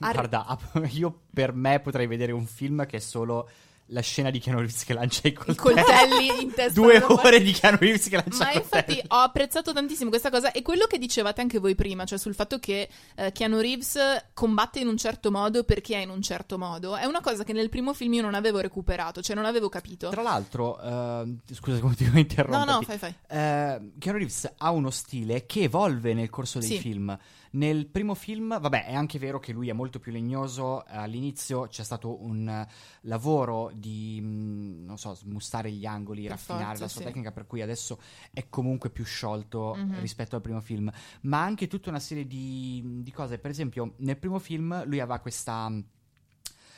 arri- 0.00 0.28
Guarda, 0.28 0.58
io 0.92 1.20
per 1.32 1.52
me 1.52 1.80
potrei 1.80 2.06
vedere 2.06 2.32
un 2.32 2.46
film 2.46 2.84
che 2.86 2.96
è 2.98 3.00
solo 3.00 3.48
la 3.92 4.02
scena 4.02 4.30
di 4.30 4.38
Keanu 4.38 4.60
Reeves 4.60 4.84
che 4.84 4.92
lancia 4.94 5.22
i 5.26 5.30
I 5.30 5.32
coltelli. 5.34 5.56
coltelli 5.82 6.42
in 6.42 6.52
testa. 6.54 6.80
Due 6.80 7.00
parte. 7.00 7.26
ore 7.26 7.42
di 7.42 7.50
Keanu 7.50 7.76
Reeves 7.80 8.08
che 8.08 8.14
lancia 8.14 8.44
Ma 8.44 8.52
i 8.52 8.56
infatti 8.58 8.84
coltelli. 8.84 9.02
ho 9.08 9.16
apprezzato 9.16 9.72
tantissimo 9.72 10.10
questa 10.10 10.30
cosa 10.30 10.52
e 10.52 10.62
quello 10.62 10.86
che 10.86 10.96
dicevate 10.96 11.40
anche 11.40 11.58
voi 11.58 11.74
prima, 11.74 12.04
cioè 12.04 12.16
sul 12.16 12.36
fatto 12.36 12.60
che 12.60 12.88
eh, 13.16 13.32
Keanu 13.32 13.58
Reeves 13.58 13.98
combatte 14.32 14.78
in 14.78 14.86
un 14.86 14.96
certo 14.96 15.32
modo 15.32 15.64
perché 15.64 15.96
è 15.96 16.02
in 16.02 16.10
un 16.10 16.22
certo 16.22 16.56
modo, 16.56 16.94
è 16.94 17.04
una 17.04 17.20
cosa 17.20 17.42
che 17.42 17.52
nel 17.52 17.68
primo 17.68 17.92
film 17.92 18.12
io 18.12 18.22
non 18.22 18.34
avevo 18.34 18.60
recuperato, 18.60 19.22
cioè 19.22 19.34
non 19.34 19.44
avevo 19.44 19.68
capito. 19.68 20.08
Tra 20.10 20.22
l'altro, 20.22 20.80
eh, 20.80 21.34
scusa 21.52 21.80
come 21.80 21.96
ti 21.96 22.04
devo 22.04 22.18
interrompere. 22.20 22.64
No, 22.64 22.72
no, 22.76 22.82
fai, 22.82 22.96
fai. 22.96 23.12
Eh, 23.26 23.90
Keanu 23.98 24.18
Reeves 24.18 24.52
ha 24.58 24.70
uno 24.70 24.90
stile 24.90 25.46
che 25.46 25.62
evolve 25.62 26.14
nel 26.14 26.30
corso 26.30 26.60
dei 26.60 26.68
Sì. 26.68 26.78
film. 26.78 27.18
Nel 27.52 27.86
primo 27.88 28.14
film, 28.14 28.60
vabbè, 28.60 28.86
è 28.86 28.94
anche 28.94 29.18
vero 29.18 29.40
che 29.40 29.52
lui 29.52 29.68
è 29.68 29.72
molto 29.72 29.98
più 29.98 30.12
legnoso. 30.12 30.84
All'inizio 30.86 31.66
c'è 31.66 31.82
stato 31.82 32.22
un 32.22 32.64
lavoro 33.02 33.72
di, 33.74 34.20
mh, 34.20 34.84
non 34.84 34.96
so, 34.98 35.14
smustare 35.14 35.72
gli 35.72 35.84
angoli, 35.84 36.22
Per 36.22 36.30
raffinare 36.30 36.64
forza, 36.66 36.82
la 36.82 36.88
sua 36.88 37.00
sì. 37.00 37.06
tecnica, 37.06 37.32
per 37.32 37.46
cui 37.46 37.60
adesso 37.60 37.98
è 38.32 38.48
comunque 38.48 38.90
più 38.90 39.04
sciolto 39.04 39.74
Mhm. 39.76 39.98
rispetto 40.00 40.36
al 40.36 40.42
primo 40.42 40.60
film. 40.60 40.90
Ma 41.22 41.42
anche 41.42 41.66
tutta 41.66 41.88
una 41.90 41.98
serie 41.98 42.26
di, 42.26 43.00
di 43.02 43.10
cose. 43.10 43.38
Per 43.38 43.50
esempio, 43.50 43.94
nel 43.98 44.16
primo 44.16 44.38
film 44.38 44.84
lui 44.86 45.00
aveva 45.00 45.18
questa 45.18 45.68
mh, 45.68 45.84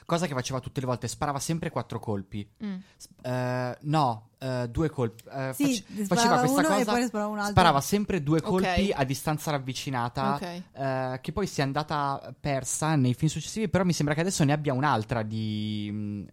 cosa 0.05 0.26
che 0.26 0.34
faceva 0.34 0.61
tutte 0.61 0.80
le 0.80 0.86
volte, 0.86 1.09
sparava 1.09 1.38
sempre 1.38 1.70
quattro 1.70 1.98
colpi. 1.98 2.48
Mm. 2.64 2.74
Eh, 3.22 3.78
no, 3.82 4.28
eh, 4.38 4.68
due 4.70 4.90
colpi. 4.90 5.22
Eh, 5.30 5.53
Sì, 5.55 5.74
fac- 5.82 6.07
faceva 6.07 6.38
questa 6.38 6.59
uno 6.61 6.68
e 6.68 6.78
cosa. 6.84 6.92
poi 6.92 7.05
sparava. 7.07 7.44
Sparava 7.46 7.80
sempre 7.80 8.22
due 8.22 8.40
colpi 8.40 8.90
Ok. 8.90 9.00
a 9.00 9.05
distanza 9.05 9.50
ravvicinata. 9.50 10.34
Ok. 10.34 10.62
eh, 10.72 11.18
che 11.20 11.32
poi 11.32 11.46
si 11.46 11.61
è 11.61 11.62
andata 11.62 12.34
persa 12.38 12.94
nei 12.96 13.14
film 13.14 13.30
successivi. 13.30 13.68
Però 13.68 13.84
mi 13.84 13.92
sembra 13.92 14.14
che 14.14 14.20
adesso 14.20 14.44
ne 14.44 14.53
abbia 14.53 14.72
un'altra 14.72 15.22
di. 15.22 16.26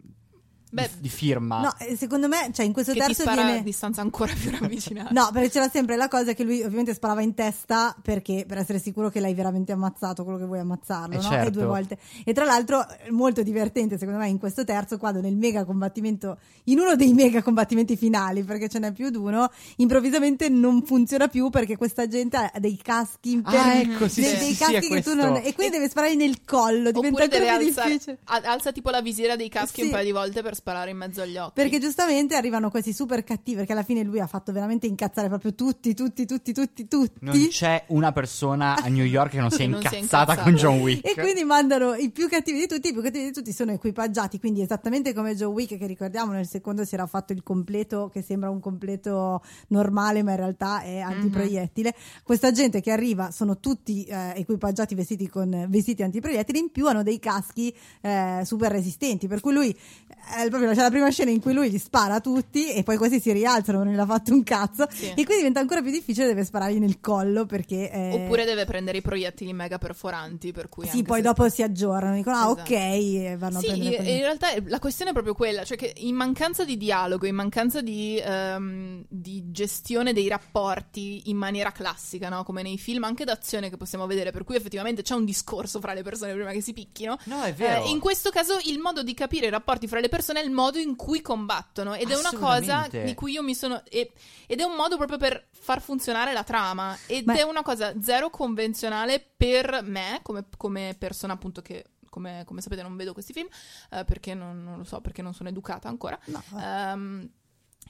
Beh, 0.71 0.89
di, 0.99 1.09
firma. 1.09 1.61
No, 1.61 1.75
eh, 1.79 1.95
secondo 1.97 2.27
me, 2.27 2.49
cioè 2.53 2.65
in 2.65 2.73
questo 2.73 2.93
che 2.93 2.99
ti 2.99 3.05
terzo 3.07 3.21
spara 3.23 3.43
viene... 3.43 3.59
a 3.59 3.63
distanza 3.63 4.01
ancora 4.01 4.33
più 4.33 4.51
ravvicinata. 4.51 5.09
No, 5.19 5.29
perché 5.33 5.49
c'era 5.49 5.67
sempre 5.69 5.95
la 5.95 6.07
cosa 6.07 6.33
che 6.33 6.43
lui 6.43 6.61
ovviamente 6.61 6.93
sparava 6.93 7.21
in 7.21 7.33
testa 7.33 7.95
perché 8.01 8.45
per 8.47 8.59
essere 8.59 8.77
sicuro 8.79 9.09
che 9.09 9.19
l'hai 9.19 9.33
veramente 9.33 9.71
ammazzato, 9.71 10.23
quello 10.23 10.37
che 10.37 10.45
vuoi 10.45 10.59
ammazzarlo, 10.59 11.15
Eh, 11.15 11.17
no? 11.17 11.23
certo. 11.23 11.47
E 11.47 11.51
due 11.51 11.65
volte. 11.65 11.97
E 12.23 12.33
tra 12.33 12.45
l'altro 12.45 12.87
è 12.87 13.09
molto 13.09 13.41
divertente 13.41 13.97
secondo 13.97 14.19
me 14.19 14.27
in 14.29 14.37
questo 14.37 14.63
terzo 14.63 14.97
quando 14.97 15.21
nel 15.21 15.35
mega 15.35 15.65
combattimento, 15.65 16.37
in 16.65 16.79
uno 16.79 16.95
dei 16.95 17.13
mega 17.13 17.41
combattimenti 17.41 17.97
finali, 17.97 18.43
perché 18.43 18.69
ce 18.69 18.77
n'è 18.79 18.91
più 18.91 19.09
di 19.09 19.17
uno, 19.17 19.49
improvvisamente 19.77 20.49
non 20.49 20.83
funziona 20.83 21.27
più 21.27 21.49
perché 21.49 21.77
questa 21.77 22.07
gente 22.07 22.37
ha 22.37 22.51
dei 22.59 22.77
caschi 22.77 23.31
imper- 23.31 23.57
Ah, 23.59 23.73
ecco, 23.75 24.07
sì, 24.07 24.21
dei, 24.21 24.29
sì, 24.33 24.37
dei 24.37 24.53
sì, 24.53 24.57
caschi 24.63 24.87
che 24.87 25.01
tu 25.01 25.15
non... 25.15 25.35
E 25.43 25.53
quindi 25.55 25.77
deve 25.77 25.89
sparare 25.89 26.13
nel 26.15 26.43
collo, 26.45 26.91
diventa 26.91 27.07
Oppure 27.07 27.27
deve 27.27 27.47
ancora 27.49 27.57
più 27.57 27.67
alzare, 27.67 27.89
difficile. 27.89 28.19
alza 28.25 28.71
tipo 28.71 28.89
la 28.91 29.01
visiera 29.01 29.35
dei 29.35 29.49
caschi 29.49 29.79
Sì. 29.81 29.85
un 29.87 29.91
paio 29.91 30.05
di 30.05 30.11
volte 30.11 30.41
per 30.43 30.55
sparare 30.59 30.91
in 30.91 30.97
mezzo 30.97 31.21
agli 31.21 31.37
occhi. 31.37 31.53
Perché 31.53 31.79
giustamente 31.79 32.35
arrivano 32.35 32.69
questi 32.69 32.93
super 32.93 33.23
cattivi, 33.23 33.57
perché 33.57 33.71
alla 33.71 33.83
fine 33.83 34.03
lui 34.03 34.19
ha 34.19 34.27
fatto 34.27 34.51
veramente 34.51 34.87
incazzare 34.87 35.27
proprio 35.27 35.55
tutti, 35.55 35.93
tutti, 35.93 36.25
tutti, 36.25 36.53
tutti, 36.53 36.87
tutti. 36.87 37.17
Non 37.19 37.47
c'è 37.47 37.85
una 37.87 38.11
persona 38.11 38.75
a 38.75 38.87
New 38.87 39.05
York 39.05 39.31
che 39.31 39.39
non 39.39 39.49
sia 39.51 39.67
non 39.67 39.81
sia 39.81 39.97
incazzata 39.97 40.37
con 40.37 40.53
John 40.53 40.79
Wick. 40.79 41.07
E 41.07 41.13
quindi 41.13 41.43
mandano 41.43 41.93
i 41.95 42.11
più 42.11 42.27
cattivi 42.27 42.59
di 42.59 42.67
tutti, 42.67 42.89
i 42.89 42.93
più 42.93 43.01
cattivi 43.01 43.25
di 43.25 43.31
tutti 43.31 43.51
sono 43.51 43.71
equipaggiati, 43.71 44.39
quindi 44.39 44.61
esattamente 44.61 45.13
come 45.13 45.35
Joe 45.35 45.51
Wick 45.51 45.77
che 45.77 45.87
ricordiamo 45.87 46.33
nel 46.33 46.47
secondo 46.47 46.83
si 46.83 46.93
era 46.93 47.07
fatto 47.07 47.33
il 47.33 47.41
completo 47.43 48.09
che 48.11 48.21
sembra 48.21 48.49
un 48.49 48.59
completo 48.59 49.41
normale 49.67 50.23
ma 50.23 50.31
in 50.31 50.37
realtà 50.37 50.81
è 50.81 50.99
antiproiettile. 50.99 51.95
Questa 52.23 52.51
gente 52.51 52.81
che 52.81 52.91
arriva 52.91 53.31
sono 53.31 53.59
tutti 53.59 54.03
eh, 54.03 54.33
equipaggiati 54.35 54.95
vestiti 54.95 55.27
con 55.27 55.67
vestiti 55.69 56.03
antiproiettili, 56.03 56.59
in 56.59 56.71
più 56.71 56.87
hanno 56.87 57.03
dei 57.03 57.19
caschi 57.19 57.73
eh, 58.01 58.41
super 58.43 58.71
resistenti, 58.71 59.27
per 59.27 59.39
cui 59.39 59.53
lui 59.53 59.69
eh, 59.69 60.48
proprio 60.49 60.71
c'è 60.73 60.81
la 60.81 60.89
prima 60.89 61.09
scena 61.09 61.31
in 61.31 61.39
cui 61.41 61.53
lui 61.53 61.69
gli 61.71 61.77
spara 61.77 62.15
a 62.15 62.19
tutti 62.19 62.71
e 62.71 62.83
poi 62.83 62.97
questi 62.97 63.19
si 63.19 63.31
rialzano, 63.31 63.83
non 63.83 63.93
gli 63.93 63.97
ha 63.99 64.05
fatto 64.05 64.33
un 64.33 64.43
cazzo 64.43 64.87
Sì. 64.91 65.05
e 65.09 65.13
quindi 65.13 65.35
diventa 65.37 65.59
ancora 65.59 65.81
più 65.81 65.91
difficile, 65.91 66.27
deve 66.27 66.43
sparargli 66.43 66.77
nel 66.79 66.99
collo 66.99 67.45
perché... 67.45 67.91
eh, 67.91 68.11
Oppure 68.13 68.45
deve 68.45 68.65
prendere 68.65 68.97
i 68.99 69.01
proiettili 69.01 69.53
mega 69.53 69.77
perforanti, 69.77 70.51
per 70.51 70.69
cui 70.69 70.85
sì, 70.85 70.97
anche 70.97 71.03
poi 71.03 71.17
se- 71.17 71.23
dopo 71.23 71.49
si 71.49 71.63
aggiornano, 71.63 72.15
dicono 72.15 72.35
ah 72.35 72.45
Esatto. 72.51 72.61
ok, 72.61 72.71
e 72.71 73.35
vanno 73.37 73.57
a 73.57 73.61
Sì, 73.61 73.65
prendere 73.67 73.89
in, 73.89 73.95
quelli. 73.97 74.11
in 74.11 74.19
realtà 74.21 74.47
la 74.65 74.79
questione 74.79 75.09
è 75.11 75.13
proprio 75.13 75.33
quella, 75.33 75.63
cioè 75.63 75.77
che 75.77 75.93
in 75.97 76.15
mancanza 76.15 76.63
di 76.65 76.77
dialogo, 76.77 77.25
in 77.25 77.35
mancanza 77.35 77.81
di, 77.81 78.19
ehm, 78.23 79.05
di 79.07 79.43
gestione 79.51 80.13
dei 80.13 80.27
rapporti 80.27 81.29
in 81.29 81.37
maniera 81.37 81.71
classica, 81.71 82.29
no? 82.29 82.43
come 82.43 82.61
nei 82.61 82.77
film 82.77 83.03
anche 83.03 83.23
d'azione 83.25 83.69
che 83.69 83.77
possiamo 83.77 84.05
vedere, 84.07 84.31
per 84.31 84.43
cui 84.43 84.55
effettivamente 84.55 85.01
c'è 85.01 85.13
un 85.15 85.25
discorso 85.25 85.79
fra 85.79 85.93
le 85.93 86.03
persone 86.03 86.33
prima 86.33 86.51
che 86.51 86.61
si 86.61 86.73
picchino. 86.73 87.17
No, 87.25 87.41
è 87.43 87.53
vero. 87.53 87.83
Eh, 87.85 87.89
in 87.89 87.99
questo 87.99 88.29
caso 88.29 88.57
il 88.65 88.79
modo 88.79 89.03
di 89.03 89.13
capire 89.13 89.47
i 89.47 89.49
rapporti 89.49 89.87
fra 89.87 89.99
le 89.99 90.09
persone 90.09 90.38
è 90.39 90.43
il 90.43 90.51
modo 90.51 90.77
in 90.77 90.95
cui 90.95 91.21
combattono 91.21 91.93
ed 91.93 92.09
è 92.09 92.17
una 92.17 92.33
cosa 92.33 92.87
di 92.89 93.13
cui 93.13 93.33
io 93.33 93.43
mi 93.43 93.55
sono... 93.55 93.83
e- 93.89 94.11
ed 94.47 94.59
è 94.59 94.63
un 94.63 94.75
modo 94.75 94.97
proprio 94.97 95.17
per 95.17 95.47
far 95.51 95.81
funzionare 95.81 96.33
la 96.33 96.43
trama 96.43 96.97
ed 97.05 97.25
Ma- 97.25 97.35
è 97.35 97.43
una 97.43 97.61
cosa 97.61 97.93
zero 98.01 98.29
convenzionale 98.29 99.19
per 99.35 99.81
me 99.83 100.19
come, 100.23 100.45
come 100.57 100.95
persona 100.97 101.33
appunto 101.33 101.61
che... 101.61 101.85
Come, 102.09 102.41
come 102.43 102.59
sapete 102.61 102.81
non 102.81 102.95
vedo 102.95 103.13
questi 103.13 103.33
film 103.33 103.47
eh, 103.91 104.03
perché 104.03 104.33
non, 104.33 104.63
non 104.63 104.79
lo 104.79 104.83
so, 104.83 104.99
perché 104.99 105.21
non 105.21 105.35
sono 105.35 105.49
educata 105.49 105.87
ancora. 105.89 106.17
No, 106.25 106.43
Ehm, 106.59 107.29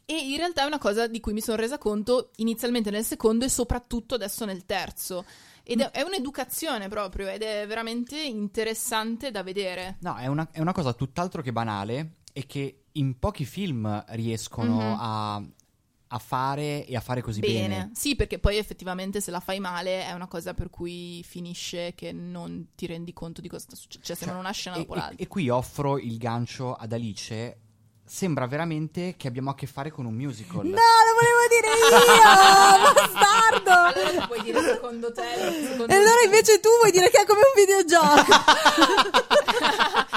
e 0.05 0.17
in 0.17 0.37
realtà 0.37 0.63
è 0.63 0.65
una 0.65 0.77
cosa 0.77 1.07
di 1.07 1.19
cui 1.19 1.33
mi 1.33 1.39
sono 1.41 1.55
resa 1.55 1.77
conto 1.77 2.31
inizialmente 2.37 2.89
nel 2.89 3.05
secondo 3.05 3.45
e 3.45 3.49
soprattutto 3.49 4.15
adesso 4.15 4.43
nel 4.43 4.65
terzo. 4.65 5.23
Ed 5.63 5.81
è, 5.81 5.91
è 5.91 6.01
un'educazione 6.01 6.87
proprio 6.87 7.27
ed 7.27 7.43
è 7.43 7.67
veramente 7.67 8.19
interessante 8.19 9.29
da 9.29 9.43
vedere. 9.43 9.97
No, 9.99 10.15
è 10.17 10.25
una, 10.25 10.47
è 10.51 10.59
una 10.59 10.73
cosa 10.73 10.93
tutt'altro 10.93 11.41
che 11.43 11.51
banale 11.51 12.15
e 12.39 12.45
che 12.45 12.83
in 12.93 13.19
pochi 13.19 13.43
film 13.43 14.03
riescono 14.09 14.75
Mhm. 14.75 14.97
a 14.99 15.43
a 16.11 16.17
fare 16.17 16.87
e 16.87 16.95
a 16.95 17.01
fare 17.01 17.21
così 17.21 17.39
bene. 17.39 17.67
Bene. 17.67 17.91
Sì, 17.93 18.15
perché 18.15 18.39
poi 18.39 18.57
effettivamente 18.57 19.21
se 19.21 19.29
la 19.29 19.39
fai 19.39 19.59
male 19.59 20.03
è 20.07 20.11
una 20.13 20.25
cosa 20.25 20.55
per 20.55 20.71
cui 20.71 21.21
finisce 21.23 21.93
che 21.93 22.11
non 22.11 22.69
ti 22.73 22.87
rendi 22.87 23.13
conto 23.13 23.41
di 23.41 23.47
cosa 23.47 23.61
sta 23.65 23.75
succedendo. 23.75 24.07
Cioè, 24.07 24.15
sembra 24.15 24.39
una 24.39 24.49
scena 24.49 24.75
E, 24.77 24.79
dopo 24.79 24.95
e- 24.95 24.97
l'altra. 24.97 25.17
e 25.23 25.27
qui 25.27 25.49
offro 25.49 25.99
il 25.99 26.17
gancio 26.17 26.73
ad 26.73 26.93
Alice. 26.93 27.59
Sembra 28.03 28.47
veramente 28.47 29.13
che 29.17 29.27
abbiamo 29.27 29.51
a 29.51 29.53
che 29.55 29.67
fare 29.67 29.91
con 29.91 30.05
un 30.07 30.15
musical. 30.15 30.65
No, 30.65 30.71
lo 30.71 31.13
volevo 31.13 31.45
dire 31.47 31.67
io! 31.77 31.93
Bastardo! 32.95 33.71
Allora 33.99 34.19
tu 34.21 34.27
puoi 34.27 34.41
dire 34.41 34.61
secondo 34.63 35.11
te. 35.11 35.21
secondo 35.61 35.93
E 35.93 35.95
allora 35.95 36.21
invece 36.25 36.59
tu 36.59 36.69
vuoi 36.79 36.89
dire 36.91 37.11
che 37.11 37.21
è 37.21 37.25
come 37.27 37.41
un 37.41 37.53
videogioco? 37.55 38.33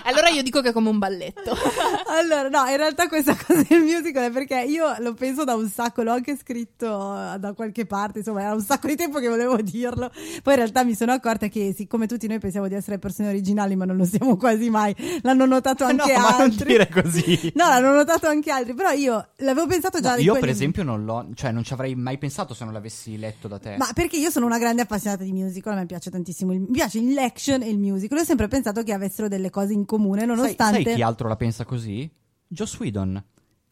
allora 0.05 0.29
io 0.29 0.43
dico 0.43 0.61
che 0.61 0.71
è 0.71 0.73
come 0.73 0.89
un 0.89 0.99
balletto. 0.99 1.57
Allora, 2.13 2.49
no, 2.49 2.69
in 2.69 2.77
realtà 2.77 3.09
questa 3.09 3.35
cosa 3.35 3.65
del 3.67 3.81
musical 3.81 4.25
è 4.25 4.31
perché 4.31 4.61
io 4.61 4.95
lo 4.99 5.15
penso 5.15 5.45
da 5.45 5.55
un 5.55 5.69
sacco, 5.69 6.03
l'ho 6.03 6.13
anche 6.13 6.37
scritto 6.37 6.87
eh, 6.87 7.39
da 7.39 7.55
qualche 7.55 7.87
parte, 7.87 8.19
insomma, 8.19 8.43
era 8.43 8.53
un 8.53 8.61
sacco 8.61 8.87
di 8.87 8.97
tempo 8.97 9.19
che 9.19 9.29
volevo 9.29 9.57
dirlo. 9.63 10.11
Poi 10.43 10.53
in 10.53 10.59
realtà 10.59 10.85
mi 10.85 10.95
sono 10.95 11.13
accorta 11.13 11.49
che 11.49 11.73
siccome 11.75 12.07
tutti 12.07 12.27
noi 12.27 12.39
pensiamo 12.39 12.69
di 12.69 12.75
essere 12.75 12.99
persone 12.99 13.29
originali, 13.29 13.77
ma 13.77 13.87
non 13.87 13.97
lo 13.97 14.05
siamo 14.05 14.37
quasi 14.37 14.69
mai, 14.69 14.95
l'hanno 15.23 15.47
notato 15.47 15.85
anche 15.85 16.13
no, 16.13 16.19
ma 16.21 16.31
non 16.33 16.41
altri. 16.43 16.67
dire 16.67 16.89
così. 16.89 17.51
No, 17.63 17.69
l'hanno 17.69 17.93
notato 17.93 18.27
anche 18.27 18.51
altri, 18.51 18.75
però 18.75 18.91
io 18.91 19.29
l'avevo 19.37 19.67
pensato 19.67 20.01
già 20.01 20.15
No, 20.15 20.21
io, 20.21 20.33
quelli- 20.33 20.41
per 20.41 20.49
esempio, 20.51 20.83
non 20.83 21.05
l'ho. 21.05 21.27
Cioè, 21.35 21.51
non 21.53 21.63
ci 21.65 21.73
avrei 21.73 21.95
mai 21.95 22.19
pensato 22.19 22.55
se 22.55 22.65
non 22.65 22.73
l'avessi 22.73 23.17
letto 23.17 23.47
da 23.49 23.59
te. 23.59 23.77
Ma 23.79 23.89
perché 23.95 24.17
io 24.17 24.31
sono 24.31 24.47
una 24.47 24.59
grande 24.59 24.83
appassionata 24.83 25.23
di 25.23 25.33
musical, 25.33 25.75
a 25.75 25.77
me 25.77 25.87
piace 25.87 26.11
tantissimo, 26.11 26.53
il, 26.53 26.61
mi 26.61 26.71
piace 26.73 27.01
l'action 27.01 27.63
e 27.63 27.69
il 27.71 27.79
musical. 27.79 28.19
Ho 28.19 28.25
sempre 28.25 28.49
pensato 28.49 28.83
che 28.83 28.93
avessero 28.93 29.29
delle 29.29 29.51
cose 29.51 29.73
in 29.73 29.85
comune, 29.93 30.21
sai, 30.21 30.27
nonostante 30.29 30.83
sai 30.83 30.95
chi 30.95 31.03
altro 31.03 31.29
la 31.29 31.37
pensa 31.37 31.67
così? 31.67 32.11
Joss 32.47 32.79
Whedon. 32.79 33.23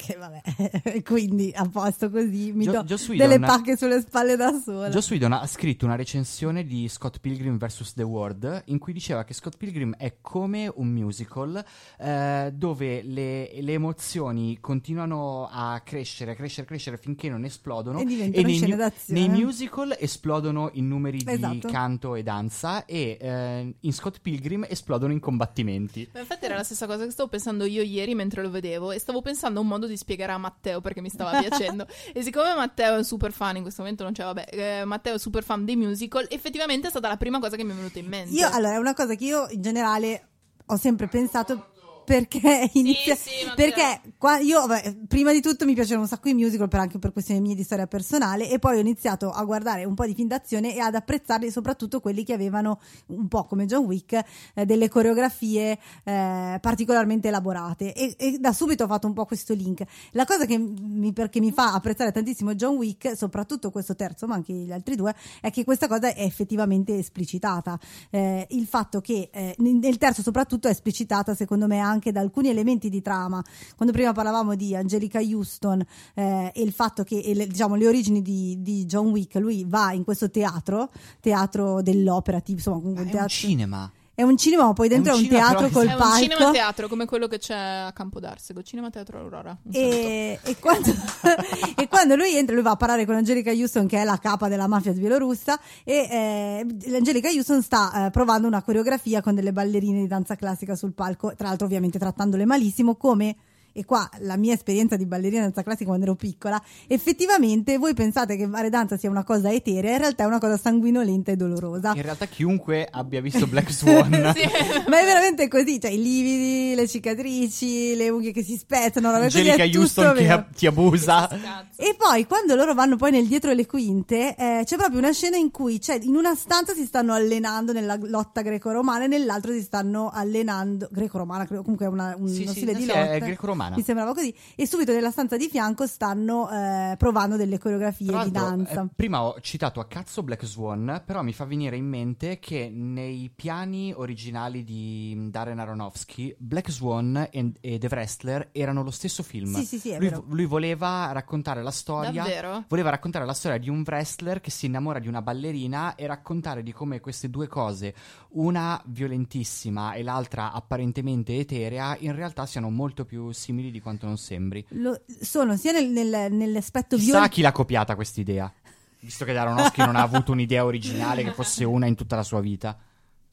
Che 0.00 0.16
vabbè, 0.16 1.02
quindi 1.04 1.52
a 1.54 1.68
posto 1.68 2.10
così 2.10 2.52
mi 2.52 2.64
Gio- 2.64 2.72
do 2.72 2.84
Joss 2.84 3.08
Whedon- 3.08 3.28
delle 3.28 3.38
pacche 3.46 3.76
sulle 3.76 4.00
spalle 4.00 4.36
da 4.36 4.58
sola. 4.62 4.88
Joss 4.88 5.10
Whedon 5.10 5.32
ha 5.32 5.46
scritto 5.46 5.84
una 5.84 5.96
recensione 5.96 6.64
di 6.64 6.88
Scott 6.88 7.18
Pilgrim 7.20 7.58
vs. 7.58 7.92
The 7.94 8.02
World 8.02 8.62
in 8.66 8.78
cui 8.78 8.92
diceva 8.92 9.24
che 9.24 9.34
Scott 9.34 9.56
Pilgrim 9.56 9.94
è 9.98 10.16
come 10.20 10.70
un 10.74 10.88
musical 10.88 11.62
eh, 11.98 12.50
dove 12.54 13.02
le, 13.02 13.50
le 13.60 13.72
emozioni 13.72 14.58
continuano 14.60 15.48
a 15.50 15.80
crescere, 15.84 16.34
crescere, 16.34 16.66
crescere 16.66 16.96
finché 16.96 17.28
non 17.28 17.44
esplodono 17.44 18.00
E 18.00 18.04
diventano 18.04 18.46
nei, 18.46 18.56
scene 18.56 18.72
mu- 18.72 18.78
d'azione. 18.78 19.20
nei 19.20 19.28
musical 19.28 19.96
esplodono 19.98 20.70
in 20.74 20.88
numeri 20.88 21.18
di 21.18 21.30
Esatto. 21.30 21.68
canto 21.68 22.14
e 22.14 22.22
danza 22.22 22.84
e 22.86 23.18
eh, 23.20 23.74
in 23.78 23.92
Scott 23.92 24.18
Pilgrim 24.22 24.64
esplodono 24.68 25.12
in 25.12 25.20
combattimenti. 25.20 26.08
Ma 26.12 26.20
infatti 26.20 26.44
era 26.46 26.56
la 26.56 26.62
stessa 26.64 26.86
cosa 26.86 27.04
che 27.04 27.10
stavo 27.10 27.28
pensando 27.28 27.64
io 27.64 27.82
ieri 27.82 28.14
mentre 28.14 28.42
lo 28.42 28.50
vedevo 28.50 28.92
e 28.92 28.98
stavo 28.98 29.20
pensando 29.22 29.58
a 29.58 29.62
un 29.62 29.68
modo 29.68 29.86
di 29.90 29.96
spiegare 29.96 30.32
a 30.32 30.38
Matteo 30.38 30.80
perché 30.80 31.00
mi 31.00 31.08
stava 31.08 31.38
piacendo. 31.40 31.86
e 32.12 32.22
siccome 32.22 32.54
Matteo 32.54 32.94
è 32.94 32.96
un 32.96 33.04
super 33.04 33.32
fan, 33.32 33.56
in 33.56 33.62
questo 33.62 33.82
momento 33.82 34.02
non 34.04 34.12
c'è, 34.12 34.24
vabbè, 34.24 34.46
eh, 34.50 34.84
Matteo 34.84 35.14
è 35.14 35.18
super 35.18 35.42
fan 35.42 35.64
dei 35.64 35.76
musical, 35.76 36.26
effettivamente 36.30 36.86
è 36.86 36.90
stata 36.90 37.08
la 37.08 37.16
prima 37.16 37.38
cosa 37.38 37.56
che 37.56 37.64
mi 37.64 37.72
è 37.72 37.74
venuta 37.74 37.98
in 37.98 38.06
mente. 38.06 38.34
Io 38.34 38.48
allora 38.50 38.74
è 38.74 38.78
una 38.78 38.94
cosa 38.94 39.14
che 39.14 39.24
io 39.24 39.48
in 39.50 39.60
generale 39.62 40.24
ho 40.66 40.76
sempre 40.76 41.08
pensato 41.08 41.69
perché 42.10 42.68
inizia 42.74 43.14
sì, 43.14 43.46
Matteo. 43.46 43.54
perché 43.54 44.14
qua 44.18 44.40
io 44.40 44.66
vabbè, 44.66 44.96
prima 45.06 45.30
di 45.30 45.40
tutto 45.40 45.64
mi 45.64 45.74
piacevano 45.74 46.02
un 46.02 46.08
sacco 46.08 46.28
i 46.28 46.34
musical 46.34 46.66
per 46.66 46.80
anche 46.80 46.98
per 46.98 47.12
questioni 47.12 47.40
mie 47.40 47.54
di 47.54 47.62
storia 47.62 47.86
personale 47.86 48.50
e 48.50 48.58
poi 48.58 48.78
ho 48.78 48.80
iniziato 48.80 49.30
a 49.30 49.44
guardare 49.44 49.84
un 49.84 49.94
po' 49.94 50.04
di 50.06 50.14
film 50.14 50.26
d'azione 50.26 50.74
e 50.74 50.80
ad 50.80 50.96
apprezzarli 50.96 51.52
soprattutto 51.52 52.00
quelli 52.00 52.24
che 52.24 52.32
avevano 52.32 52.80
un 53.06 53.28
po' 53.28 53.44
come 53.44 53.64
John 53.66 53.84
Wick 53.84 54.20
eh, 54.54 54.66
delle 54.66 54.88
coreografie 54.88 55.78
eh, 56.02 56.58
particolarmente 56.60 57.28
elaborate. 57.28 57.92
E, 57.92 58.16
e 58.18 58.38
da 58.40 58.52
subito 58.52 58.82
ho 58.82 58.88
fatto 58.88 59.06
un 59.06 59.12
po' 59.12 59.24
questo 59.24 59.54
link. 59.54 59.84
La 60.10 60.24
cosa 60.24 60.46
che 60.46 60.58
mi, 60.58 61.12
perché 61.12 61.38
mi 61.38 61.52
fa 61.52 61.74
apprezzare 61.74 62.10
tantissimo 62.10 62.56
John 62.56 62.74
Wick 62.74 63.16
soprattutto 63.16 63.70
questo 63.70 63.94
terzo 63.94 64.26
ma 64.26 64.34
anche 64.34 64.52
gli 64.52 64.72
altri 64.72 64.96
due 64.96 65.14
è 65.40 65.52
che 65.52 65.62
questa 65.62 65.86
cosa 65.86 66.12
è 66.12 66.24
effettivamente 66.24 66.98
esplicitata. 66.98 67.78
Eh, 68.10 68.48
il 68.50 68.66
fatto 68.66 69.00
che 69.00 69.28
eh, 69.32 69.54
nel 69.58 69.96
terzo 69.96 70.22
soprattutto 70.22 70.66
è 70.66 70.72
esplicitata 70.72 71.36
secondo 71.36 71.68
me 71.68 71.78
anche 71.78 71.99
da 72.10 72.20
alcuni 72.20 72.48
elementi 72.48 72.88
di 72.88 73.02
trama 73.02 73.44
quando 73.76 73.92
prima 73.94 74.12
parlavamo 74.12 74.54
di 74.54 74.74
Angelica 74.74 75.20
Houston 75.20 75.84
eh, 76.14 76.50
e 76.54 76.62
il 76.62 76.72
fatto 76.72 77.04
che 77.04 77.18
e 77.18 77.34
le, 77.34 77.46
diciamo 77.46 77.74
le 77.74 77.86
origini 77.86 78.22
di, 78.22 78.56
di 78.60 78.86
John 78.86 79.08
Wick 79.08 79.34
lui 79.34 79.64
va 79.68 79.92
in 79.92 80.04
questo 80.04 80.30
teatro 80.30 80.90
teatro 81.20 81.82
dell'opera 81.82 82.40
tipo, 82.40 82.58
insomma 82.58 82.78
comunque 82.78 83.02
È 83.02 83.04
un 83.04 83.10
un 83.10 83.16
teatro 83.16 83.28
cinema. 83.28 83.92
È 84.20 84.22
un 84.22 84.36
cinema 84.36 84.64
ma 84.64 84.72
poi 84.74 84.88
È 84.88 84.94
un 84.94 85.02
dentro 85.02 85.14
è 85.14 85.16
un, 85.16 85.24
cinema, 85.24 85.48
teatro 85.48 85.68
col 85.70 85.88
è 85.88 85.92
un 85.92 85.98
palco 85.98 86.18
cinema 86.18 86.50
teatro 86.50 86.88
come 86.88 87.06
quello 87.06 87.26
che 87.26 87.38
c'è 87.38 87.56
a 87.56 87.92
Campo 87.92 88.20
d'Arsego, 88.20 88.62
cinema 88.62 88.90
teatro 88.90 89.18
Aurora. 89.18 89.56
Un 89.62 89.72
e, 89.72 90.38
e 90.42 90.56
quando, 90.58 90.90
e 91.74 91.88
quando 91.88 92.16
lui 92.16 92.36
entra, 92.36 92.54
lui 92.54 92.62
va 92.62 92.72
a 92.72 92.76
parlare 92.76 93.06
con 93.06 93.14
Angelica 93.14 93.50
Houston, 93.50 93.86
che 93.86 93.98
è 93.98 94.04
la 94.04 94.18
capa 94.18 94.48
della 94.48 94.66
mafia 94.66 94.92
bielorussa, 94.92 95.58
e 95.84 96.66
eh, 96.76 96.94
Angelica 96.94 97.28
Houston 97.28 97.62
sta 97.62 98.06
eh, 98.06 98.10
provando 98.10 98.46
una 98.46 98.62
coreografia 98.62 99.22
con 99.22 99.34
delle 99.34 99.52
ballerine 99.52 100.00
di 100.00 100.06
danza 100.06 100.36
classica 100.36 100.74
sul 100.74 100.92
palco, 100.92 101.34
tra 101.34 101.48
l'altro 101.48 101.66
ovviamente 101.66 101.98
trattandole 101.98 102.44
malissimo, 102.44 102.96
come 102.96 103.36
e 103.72 103.84
qua 103.84 104.08
la 104.20 104.36
mia 104.36 104.54
esperienza 104.54 104.96
di 104.96 105.06
ballerina 105.06 105.42
danza 105.42 105.62
classica 105.62 105.86
quando 105.86 106.04
ero 106.06 106.14
piccola, 106.14 106.60
effettivamente 106.86 107.78
voi 107.78 107.94
pensate 107.94 108.36
che 108.36 108.48
fare 108.48 108.68
danza 108.70 108.96
sia 108.96 109.10
una 109.10 109.24
cosa 109.24 109.50
eterea, 109.52 109.92
in 109.92 109.98
realtà 109.98 110.24
è 110.24 110.26
una 110.26 110.38
cosa 110.38 110.56
sanguinolenta 110.56 111.32
e 111.32 111.36
dolorosa. 111.36 111.92
In 111.94 112.02
realtà 112.02 112.26
chiunque 112.26 112.86
abbia 112.90 113.20
visto 113.20 113.46
Black 113.50 113.72
Swan 113.72 114.12
Sì. 114.34 114.42
Ma 114.88 115.00
è 115.00 115.04
veramente 115.04 115.48
così, 115.48 115.80
cioè 115.80 115.90
i 115.90 116.02
lividi, 116.02 116.74
le 116.74 116.86
cicatrici, 116.88 117.94
le 117.96 118.08
unghie 118.08 118.32
che 118.32 118.42
si 118.42 118.56
spezzano, 118.56 119.10
così, 119.10 119.22
Angelica 119.38 119.64
Houston 119.78 120.14
che 120.14 120.28
a- 120.30 120.46
ti 120.54 120.66
abusa. 120.66 121.28
E 121.76 121.94
poi 121.96 122.26
quando 122.26 122.54
loro 122.54 122.74
vanno 122.74 122.96
poi 122.96 123.10
nel 123.10 123.26
dietro 123.26 123.52
le 123.52 123.66
quinte, 123.66 124.34
eh, 124.36 124.62
c'è 124.64 124.76
proprio 124.76 124.98
una 124.98 125.12
scena 125.12 125.36
in 125.36 125.50
cui 125.50 125.78
c'è, 125.78 125.98
in 126.02 126.16
una 126.16 126.34
stanza 126.34 126.74
si 126.74 126.84
stanno 126.84 127.12
allenando 127.12 127.72
nella 127.72 127.96
lotta 128.00 128.42
greco-romana 128.42 129.04
e 129.04 129.08
nell'altro 129.08 129.52
si 129.52 129.62
stanno 129.62 130.10
allenando 130.12 130.88
greco-romana, 130.90 131.46
comunque 131.46 131.86
è 131.86 131.88
una- 131.88 132.14
un, 132.18 132.28
Sì, 132.28 132.42
uno 132.42 132.52
sì, 132.52 132.56
stile 132.58 132.72
sì, 132.72 132.78
di 132.78 132.82
sì, 132.82 132.88
lotta. 132.88 133.12
è 133.12 133.18
greco-romana. 133.18 133.59
Mi 133.68 133.82
sembrava 133.82 134.14
così. 134.14 134.34
E 134.54 134.66
subito 134.66 134.92
nella 134.92 135.10
stanza 135.10 135.36
di 135.36 135.48
fianco 135.48 135.86
stanno 135.86 136.50
eh, 136.50 136.94
provando 136.96 137.36
delle 137.36 137.58
coreografie 137.58 138.08
Tra 138.08 138.24
di 138.24 138.30
danza. 138.30 138.82
eh, 138.82 138.88
prima 138.94 139.22
ho 139.22 139.40
citato 139.40 139.80
a 139.80 139.86
cazzo 139.86 140.22
Black 140.22 140.44
Swan, 140.44 141.02
però 141.04 141.22
mi 141.22 141.32
fa 141.32 141.44
venire 141.44 141.76
in 141.76 141.86
mente 141.86 142.38
che 142.38 142.70
nei 142.72 143.30
piani 143.34 143.92
originali 143.94 144.64
di 144.64 145.14
mm, 145.16 145.28
Darren 145.28 145.58
Aronofsky, 145.58 146.34
Black 146.38 146.70
Swan 146.70 147.28
e, 147.30 147.52
e 147.60 147.78
The 147.78 147.88
Wrestler 147.90 148.48
erano 148.52 148.82
lo 148.82 148.90
stesso 148.90 149.22
film. 149.22 149.54
Sì, 149.54 149.64
sì, 149.64 149.78
sì, 149.78 149.90
è 149.90 149.98
lui, 149.98 150.08
vero. 150.08 150.24
lui 150.26 150.44
voleva 150.46 151.12
raccontare 151.12 151.62
la 151.62 151.70
storia. 151.70 152.22
Davvero? 152.22 152.64
Voleva 152.68 152.90
raccontare 152.90 153.26
la 153.26 153.34
storia 153.34 153.58
di 153.58 153.68
un 153.68 153.82
wrestler 153.86 154.40
che 154.40 154.50
si 154.50 154.66
innamora 154.66 154.98
di 154.98 155.08
una 155.08 155.22
ballerina 155.22 155.94
e 155.94 156.06
raccontare 156.06 156.62
di 156.62 156.72
come 156.72 157.00
queste 157.00 157.28
due 157.28 157.46
cose, 157.46 157.94
una 158.30 158.80
violentissima 158.86 159.92
e 159.92 160.02
l'altra 160.02 160.52
apparentemente 160.52 161.36
eterea, 161.36 161.96
in 162.00 162.14
realtà 162.14 162.46
siano 162.46 162.70
molto 162.70 163.04
più 163.04 163.30
simili 163.32 163.49
di 163.52 163.80
quanto 163.80 164.06
non 164.06 164.16
sembri. 164.18 164.64
Lo- 164.70 165.00
sono 165.20 165.56
sia 165.56 165.72
nel- 165.72 165.90
nel- 165.90 166.32
nell'aspetto 166.32 166.96
Chissà 166.96 167.10
violento. 167.10 167.34
chi 167.34 167.42
l'ha 167.42 167.52
copiata 167.52 167.94
quest'idea. 167.94 168.52
Visto 169.00 169.24
che 169.24 169.36
Aronofsky 169.36 169.84
non 169.84 169.96
ha 169.96 170.02
avuto 170.02 170.32
un'idea 170.32 170.64
originale 170.64 171.24
che 171.24 171.32
fosse 171.32 171.64
una 171.64 171.86
in 171.86 171.94
tutta 171.94 172.16
la 172.16 172.22
sua 172.22 172.40
vita. 172.40 172.78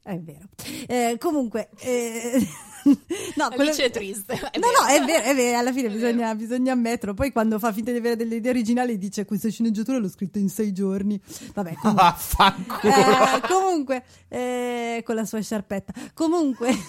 È 0.02 0.18
vero. 0.18 0.48
Eh, 0.88 1.18
comunque, 1.20 1.68
eh, 1.80 2.48
no, 3.36 3.50
quello- 3.50 3.64
Alice 3.72 3.84
è 3.84 3.90
triste. 3.92 4.32
è 4.32 4.58
no, 4.60 4.70
vero. 4.70 4.82
no, 4.82 4.88
è 4.88 5.04
vero, 5.06 5.24
è 5.26 5.36
vero, 5.36 5.58
alla 5.58 5.74
fine 5.74 5.90
È 5.90 5.92
bisogna, 5.92 6.34
bisogna 6.36 6.72
ammetterlo. 6.72 7.14
Poi 7.14 7.34
quando 7.34 7.60
fa 7.60 7.74
finta 7.74 7.92
di 7.92 7.98
avere 7.98 8.16
delle 8.16 8.36
idee 8.36 8.52
originali 8.52 8.98
dice 8.98 9.26
questa 9.26 9.50
sceneggiatura 9.50 9.98
l'ho 9.98 10.08
scritta 10.08 10.40
in 10.40 10.48
sei 10.48 10.72
giorni. 10.72 11.20
Vabbè, 11.54 11.74
comunque, 11.84 12.02
Vaffanculo. 12.04 12.94
eh, 12.94 13.42
comunque 13.50 14.04
eh, 14.30 15.04
con 15.06 15.16
la 15.16 15.26
sua 15.26 15.42
sciarpetta. 15.42 15.92
Comunque, 16.14 16.70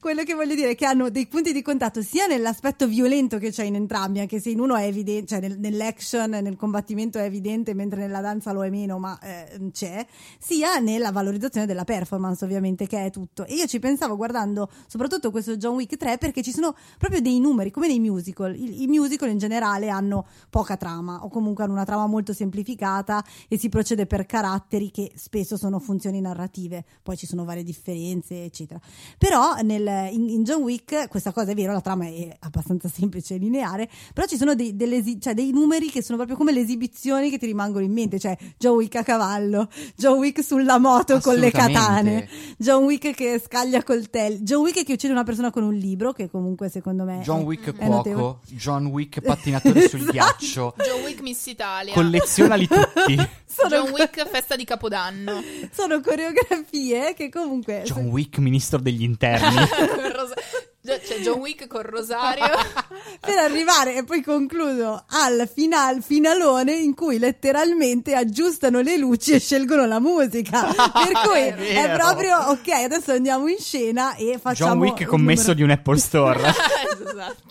quello 0.00 0.22
che 0.22 0.32
voglio 0.32 0.54
dire 0.54 0.70
è 0.70 0.74
che 0.74 0.86
hanno 0.86 1.10
dei 1.10 1.26
punti 1.26 1.52
di 1.52 1.60
contatto 1.60 2.00
sia 2.00 2.26
nell'aspetto 2.26 2.88
violento 2.88 3.36
che 3.36 3.50
c'è 3.50 3.64
in 3.64 3.74
entrambi, 3.74 4.18
anche 4.18 4.40
se 4.40 4.48
in 4.48 4.58
uno 4.58 4.74
è 4.74 4.84
evidente, 4.84 5.26
cioè 5.26 5.40
nel- 5.40 5.58
nell'action, 5.58 6.30
nel 6.30 6.56
combattimento 6.56 7.18
è 7.18 7.24
evidente, 7.24 7.74
mentre 7.74 8.00
nella 8.00 8.22
danza 8.22 8.50
lo 8.52 8.64
è 8.64 8.70
meno, 8.70 8.98
ma 8.98 9.18
eh, 9.20 9.70
c'è, 9.72 10.06
sia 10.38 10.78
nella 10.78 11.12
valorizzazione 11.12 11.66
della 11.66 11.84
performance, 11.84 12.42
ovviamente, 12.42 12.86
che 12.86 13.04
è 13.04 13.10
tutto. 13.10 13.44
E 13.44 13.52
io 13.52 13.66
ci 13.66 13.78
pensavo 13.78 14.16
guardando 14.16 14.70
soprattutto 14.86 15.30
questo 15.30 15.58
John 15.58 15.74
Wick 15.74 15.98
3 15.98 16.16
perché 16.16 16.42
ci 16.42 16.52
sono 16.52 16.74
proprio 16.96 17.20
dei 17.20 17.38
numeri, 17.38 17.70
come 17.70 17.86
nei 17.86 18.00
musical. 18.00 18.56
I, 18.56 18.84
i 18.84 18.86
musical 18.86 19.28
in 19.28 19.36
generale 19.36 19.90
hanno 19.90 20.26
poca 20.48 20.78
trama, 20.78 21.24
o 21.24 21.28
comunque 21.28 21.64
hanno 21.64 21.74
una 21.74 21.84
trama 21.84 22.06
molto 22.06 22.32
semplificata 22.32 23.22
e 23.48 23.58
si 23.58 23.68
procede 23.68 24.06
per 24.06 24.24
caratteri 24.24 24.90
che 24.90 25.12
spesso 25.14 25.58
sono 25.58 25.78
funzioni 25.78 26.22
narrative. 26.22 26.86
Poi 27.02 27.18
ci 27.18 27.26
sono 27.26 27.44
varie 27.44 27.64
differenze, 27.64 28.44
eccetera. 28.44 28.80
Però 29.18 29.56
nel, 29.60 29.89
in, 30.10 30.28
in 30.28 30.42
John 30.44 30.62
Wick 30.62 31.08
questa 31.08 31.32
cosa 31.32 31.50
è 31.52 31.54
vero, 31.54 31.72
la 31.72 31.80
trama 31.80 32.04
è 32.06 32.36
abbastanza 32.40 32.88
semplice 32.92 33.34
e 33.34 33.38
lineare, 33.38 33.88
però 34.12 34.26
ci 34.26 34.36
sono 34.36 34.54
dei, 34.54 34.76
cioè 35.20 35.34
dei 35.34 35.50
numeri 35.50 35.90
che 35.90 36.02
sono 36.02 36.16
proprio 36.16 36.36
come 36.36 36.52
le 36.52 36.60
esibizioni 36.60 37.30
che 37.30 37.38
ti 37.38 37.46
rimangono 37.46 37.84
in 37.84 37.92
mente, 37.92 38.18
cioè 38.18 38.36
John 38.58 38.76
Wick 38.76 38.94
a 38.96 39.02
cavallo, 39.02 39.68
John 39.96 40.18
Wick 40.18 40.42
sulla 40.42 40.78
moto 40.78 41.18
con 41.20 41.36
le 41.36 41.50
katane, 41.50 42.28
John 42.58 42.84
Wick 42.84 43.14
che 43.14 43.40
scaglia 43.44 43.82
coltelli, 43.82 44.38
John 44.40 44.62
Wick 44.62 44.84
che 44.84 44.92
uccide 44.92 45.12
una 45.12 45.24
persona 45.24 45.50
con 45.50 45.62
un 45.62 45.74
libro, 45.74 46.12
che 46.12 46.28
comunque 46.30 46.68
secondo 46.68 47.04
me 47.04 47.20
John 47.22 47.40
è, 47.40 47.44
Wick 47.44 47.74
è 47.76 47.86
cuoco, 47.86 48.40
John 48.48 48.86
Wick 48.86 49.20
pattinatore 49.20 49.88
sul 49.88 50.00
Esatto. 50.10 50.12
ghiaccio. 50.12 50.74
John 50.78 51.02
Wick 51.02 51.20
Miss 51.20 51.46
Italia. 51.46 51.92
Collezionali 51.94 52.66
tutti. 52.68 53.16
Sono, 53.46 53.68
John 53.68 53.90
Wick 53.90 54.28
festa 54.28 54.56
di 54.56 54.64
Capodanno. 54.64 55.42
sono 55.72 56.00
coreografie 56.00 57.14
che 57.14 57.28
comunque 57.28 57.82
John 57.84 58.06
Wick 58.06 58.38
ministro 58.38 58.78
degli 58.78 59.02
interni. 59.02 59.56
Con 59.86 60.12
rosa- 60.12 60.34
C'è 60.82 61.18
John 61.20 61.38
Wick 61.40 61.66
con 61.66 61.82
Rosario. 61.82 62.44
per 63.20 63.36
arrivare 63.38 63.96
e 63.96 64.04
poi 64.04 64.22
concludo 64.22 65.04
al 65.08 65.48
final, 65.52 66.02
finalone 66.02 66.72
in 66.74 66.94
cui 66.94 67.18
letteralmente 67.18 68.14
aggiustano 68.14 68.80
le 68.80 68.96
luci 68.96 69.32
e 69.32 69.40
scelgono 69.40 69.86
la 69.86 70.00
musica. 70.00 70.62
Per 70.64 71.12
cui 71.26 71.38
È 71.38 71.84
è, 71.84 71.96
proprio 71.96 72.36
ok, 72.50 72.68
adesso 72.84 73.12
andiamo 73.12 73.46
in 73.48 73.58
scena 73.58 74.14
e 74.16 74.38
facciamo 74.40 74.70
John 74.72 74.78
Wick 74.80 75.04
commesso 75.04 75.52
numero- 75.52 75.54
di 75.56 75.62
un 75.62 75.70
Apple 75.70 75.98
Store. 75.98 76.40
esatto. 76.50 77.42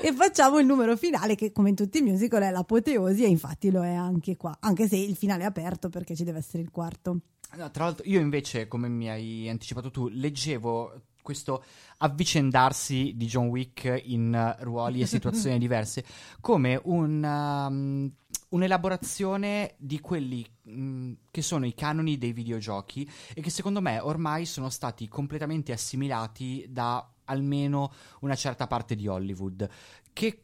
e 0.00 0.12
facciamo 0.12 0.58
il 0.58 0.66
numero 0.66 0.96
finale 0.96 1.34
che 1.34 1.52
come 1.52 1.68
in 1.70 1.74
tutti 1.76 1.98
i 1.98 2.02
musical 2.02 2.42
è 2.42 2.50
l'apoteosi 2.50 3.24
e 3.24 3.28
infatti 3.28 3.70
lo 3.70 3.82
è 3.84 3.94
anche 3.94 4.36
qua, 4.36 4.56
anche 4.60 4.88
se 4.88 4.96
il 4.96 5.16
finale 5.16 5.44
è 5.44 5.46
aperto 5.46 5.88
perché 5.88 6.14
ci 6.16 6.24
deve 6.24 6.38
essere 6.38 6.62
il 6.62 6.70
quarto. 6.70 7.18
No, 7.56 7.70
tra 7.70 7.84
l'altro, 7.84 8.04
io 8.06 8.20
invece, 8.20 8.66
come 8.68 8.88
mi 8.88 9.08
hai 9.08 9.48
anticipato 9.48 9.90
tu, 9.90 10.08
leggevo 10.08 11.00
questo 11.26 11.64
avvicendarsi 11.98 13.14
di 13.16 13.26
John 13.26 13.48
Wick 13.48 14.02
in 14.04 14.32
eh, 14.32 14.62
ruoli 14.62 15.00
e 15.00 15.06
situazioni 15.06 15.58
diverse 15.58 16.04
come 16.40 16.80
un, 16.84 17.24
um, 17.24 18.12
un'elaborazione 18.50 19.74
di 19.76 19.98
quelli 19.98 20.46
mm, 20.70 21.12
che 21.32 21.42
sono 21.42 21.66
i 21.66 21.74
canoni 21.74 22.16
dei 22.16 22.32
videogiochi 22.32 23.10
e 23.34 23.40
che 23.40 23.50
secondo 23.50 23.80
me 23.80 23.98
ormai 23.98 24.46
sono 24.46 24.70
stati 24.70 25.08
completamente 25.08 25.72
assimilati 25.72 26.64
da 26.68 27.10
almeno 27.24 27.92
una 28.20 28.36
certa 28.36 28.68
parte 28.68 28.94
di 28.94 29.08
Hollywood. 29.08 29.68
Che 30.12 30.42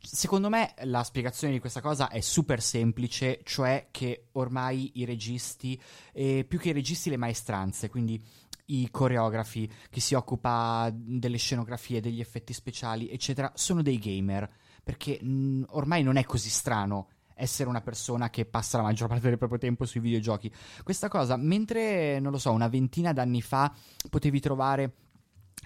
Secondo 0.00 0.48
me 0.48 0.74
la 0.84 1.02
spiegazione 1.02 1.52
di 1.52 1.58
questa 1.58 1.80
cosa 1.80 2.08
è 2.08 2.20
super 2.20 2.62
semplice, 2.62 3.40
cioè 3.42 3.88
che 3.90 4.28
ormai 4.32 4.92
i 4.94 5.04
registi, 5.04 5.78
e 6.12 6.46
più 6.48 6.58
che 6.58 6.70
i 6.70 6.72
registi 6.72 7.10
le 7.10 7.16
maestranze, 7.16 7.90
quindi 7.90 8.22
i 8.70 8.88
coreografi, 8.90 9.70
chi 9.90 10.00
si 10.00 10.14
occupa 10.14 10.90
delle 10.92 11.36
scenografie, 11.36 12.00
degli 12.00 12.20
effetti 12.20 12.52
speciali, 12.52 13.08
eccetera, 13.08 13.52
sono 13.54 13.82
dei 13.82 13.98
gamer, 13.98 14.48
perché 14.82 15.22
mh, 15.22 15.64
ormai 15.70 16.02
non 16.02 16.16
è 16.16 16.24
così 16.24 16.48
strano 16.48 17.08
essere 17.34 17.68
una 17.68 17.80
persona 17.80 18.30
che 18.30 18.44
passa 18.44 18.78
la 18.78 18.82
maggior 18.82 19.08
parte 19.08 19.28
del 19.28 19.38
proprio 19.38 19.58
tempo 19.58 19.84
sui 19.84 20.00
videogiochi. 20.00 20.52
Questa 20.82 21.08
cosa, 21.08 21.36
mentre, 21.36 22.18
non 22.18 22.32
lo 22.32 22.38
so, 22.38 22.50
una 22.50 22.68
ventina 22.68 23.12
d'anni 23.12 23.40
fa 23.40 23.72
potevi 24.10 24.40
trovare 24.40 24.94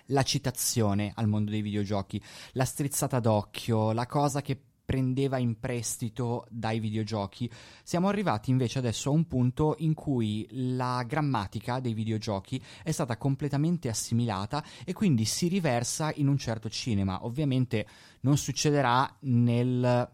la 0.07 0.23
citazione 0.23 1.13
al 1.15 1.29
mondo 1.29 1.51
dei 1.51 1.63
videogiochi, 1.63 2.23
la 2.53 2.65
strizzata 2.65 3.21
d'occhio, 3.21 3.93
la 3.93 4.07
cosa 4.07 4.43
che 4.43 4.61
prendeva 4.85 5.39
in 5.39 5.59
prestito 5.59 6.47
dai 6.51 6.79
videogiochi. 6.81 7.51
Siamo 7.83 8.09
arrivati 8.09 8.51
invece 8.51 8.79
adesso 8.79 9.11
a 9.11 9.13
un 9.13 9.27
punto 9.27 9.77
in 9.79 9.95
cui 9.95 10.47
la 10.51 11.05
grammatica 11.07 11.81
dei 11.81 11.95
videogiochi 11.95 12.63
è 12.83 12.91
stata 12.91 13.17
completamente 13.17 13.89
assimilata 13.89 14.65
e 14.85 14.93
quindi 14.93 15.25
si 15.25 15.49
riversa 15.49 16.13
in 16.17 16.29
un 16.29 16.37
certo 16.37 16.69
cinema. 16.69 17.25
Ovviamente 17.25 17.87
non 18.21 18.37
succederà 18.37 19.17
nel 19.21 20.11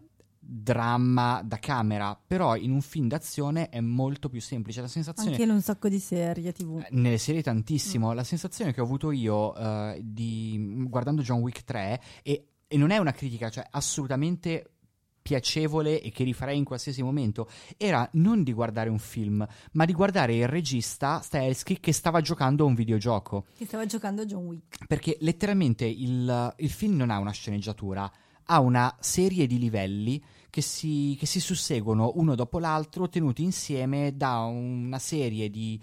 dramma 0.49 1.41
da 1.43 1.59
camera, 1.59 2.19
però 2.25 2.55
in 2.55 2.71
un 2.71 2.81
film 2.81 3.07
d'azione 3.07 3.69
è 3.69 3.81
molto 3.81 4.29
più 4.29 4.41
semplice. 4.41 4.81
La 4.81 4.87
sensazione 4.87 5.31
Anche 5.31 5.43
in 5.43 5.51
un 5.51 5.61
sacco 5.61 5.89
di 5.89 5.99
serie 5.99 6.51
tv. 6.53 6.79
eh, 6.79 6.87
nelle 6.91 7.19
serie 7.19 7.43
tantissimo. 7.43 8.13
La 8.13 8.23
sensazione 8.23 8.73
che 8.73 8.81
ho 8.81 8.85
avuto 8.85 9.11
io 9.11 9.55
eh, 9.55 9.99
di, 10.03 10.85
guardando 10.87 11.21
John 11.21 11.41
Wick 11.41 11.63
3, 11.63 12.01
e, 12.23 12.45
e 12.69 12.77
non 12.77 12.91
è 12.91 12.97
una 12.97 13.11
critica, 13.11 13.49
cioè 13.49 13.65
assolutamente 13.71 14.73
piacevole 15.21 16.01
e 16.01 16.11
che 16.11 16.23
rifarei 16.23 16.57
in 16.57 16.63
qualsiasi 16.63 17.01
momento, 17.03 17.49
era 17.77 18.07
non 18.13 18.43
di 18.43 18.53
guardare 18.53 18.89
un 18.89 18.99
film, 18.99 19.45
ma 19.73 19.85
di 19.85 19.93
guardare 19.93 20.35
il 20.35 20.47
regista 20.47 21.19
Stahelski 21.19 21.79
che 21.79 21.91
stava 21.91 22.21
giocando 22.21 22.63
a 22.63 22.67
un 22.67 22.75
videogioco. 22.75 23.45
Che 23.57 23.65
stava 23.65 23.85
giocando 23.85 24.21
a 24.21 24.25
John 24.25 24.45
Wick. 24.45 24.85
Perché 24.87 25.17
letteralmente 25.21 25.85
il, 25.85 26.53
il 26.57 26.69
film 26.69 26.95
non 26.95 27.09
ha 27.09 27.17
una 27.17 27.31
sceneggiatura, 27.31 28.11
ha 28.45 28.59
una 28.59 28.95
serie 28.99 29.47
di 29.47 29.57
livelli 29.57 30.23
che 30.49 30.61
si, 30.61 31.15
che 31.19 31.25
si 31.25 31.39
susseguono 31.39 32.13
uno 32.15 32.35
dopo 32.35 32.59
l'altro, 32.59 33.09
tenuti 33.09 33.43
insieme 33.43 34.15
da 34.15 34.41
una 34.41 34.99
serie 34.99 35.49
di 35.49 35.79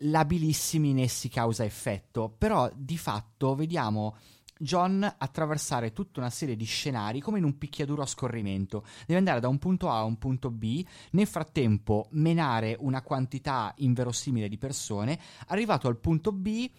labilissimi 0.00 0.92
nessi 0.92 1.28
causa-effetto. 1.28 2.34
Però 2.36 2.68
di 2.74 2.98
fatto 2.98 3.54
vediamo 3.54 4.16
John 4.58 5.14
attraversare 5.18 5.92
tutta 5.92 6.20
una 6.20 6.30
serie 6.30 6.56
di 6.56 6.64
scenari 6.64 7.20
come 7.20 7.38
in 7.38 7.44
un 7.44 7.58
picchiaduro 7.58 8.02
a 8.02 8.06
scorrimento. 8.06 8.84
Deve 9.06 9.18
andare 9.18 9.40
da 9.40 9.48
un 9.48 9.58
punto 9.58 9.90
A 9.90 9.98
a 9.98 10.04
un 10.04 10.18
punto 10.18 10.50
B, 10.50 10.84
nel 11.10 11.26
frattempo 11.26 12.08
menare 12.12 12.76
una 12.80 13.02
quantità 13.02 13.72
inverosimile 13.78 14.48
di 14.48 14.58
persone. 14.58 15.18
Arrivato 15.48 15.88
al 15.88 15.98
punto 15.98 16.32
B, 16.32 16.70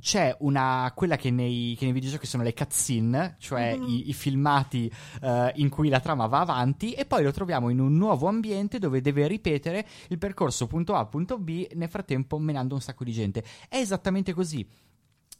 c'è 0.00 0.36
una 0.40 0.92
quella 0.94 1.16
che 1.16 1.30
nei, 1.30 1.74
che 1.78 1.86
nei 1.86 1.94
videogiochi 1.94 2.26
sono 2.26 2.42
le 2.42 2.52
cutscene, 2.52 3.36
cioè 3.38 3.74
Mhm. 3.74 3.88
i, 3.88 4.08
i 4.10 4.12
filmati 4.12 4.92
eh, 5.22 5.52
in 5.54 5.70
cui 5.70 5.88
la 5.88 6.00
trama 6.00 6.26
va 6.26 6.40
avanti, 6.40 6.92
e 6.92 7.06
poi 7.06 7.22
lo 7.22 7.32
troviamo 7.32 7.70
in 7.70 7.80
un 7.80 7.94
nuovo 7.94 8.28
ambiente 8.28 8.78
dove 8.78 9.00
deve 9.00 9.26
ripetere 9.26 9.86
il 10.08 10.18
percorso 10.18 10.66
punto 10.66 10.94
A 10.94 11.06
punto 11.06 11.38
B, 11.38 11.68
nel 11.72 11.88
frattempo 11.88 12.38
menando 12.38 12.74
un 12.74 12.82
sacco 12.82 13.04
di 13.04 13.12
gente. 13.12 13.42
È 13.66 13.78
esattamente 13.78 14.34
così. 14.34 14.68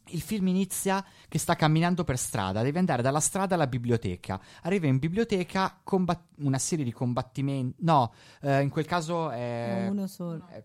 Il 0.09 0.21
film 0.21 0.47
inizia 0.47 1.03
che 1.27 1.39
sta 1.39 1.55
camminando 1.55 2.03
per 2.03 2.17
strada, 2.17 2.61
deve 2.61 2.79
andare 2.79 3.01
dalla 3.01 3.19
strada 3.19 3.55
alla 3.55 3.67
biblioteca. 3.67 4.39
Arriva 4.61 4.85
in 4.87 4.99
biblioteca, 4.99 5.79
combat- 5.83 6.33
una 6.37 6.59
serie 6.59 6.85
di 6.85 6.91
combattimenti. 6.91 7.75
No, 7.83 8.13
eh, 8.41 8.61
in 8.61 8.69
quel 8.69 8.85
caso 8.85 9.29
è. 9.31 9.87
Uno 9.89 10.05
solo. 10.07 10.45
Eh, 10.51 10.63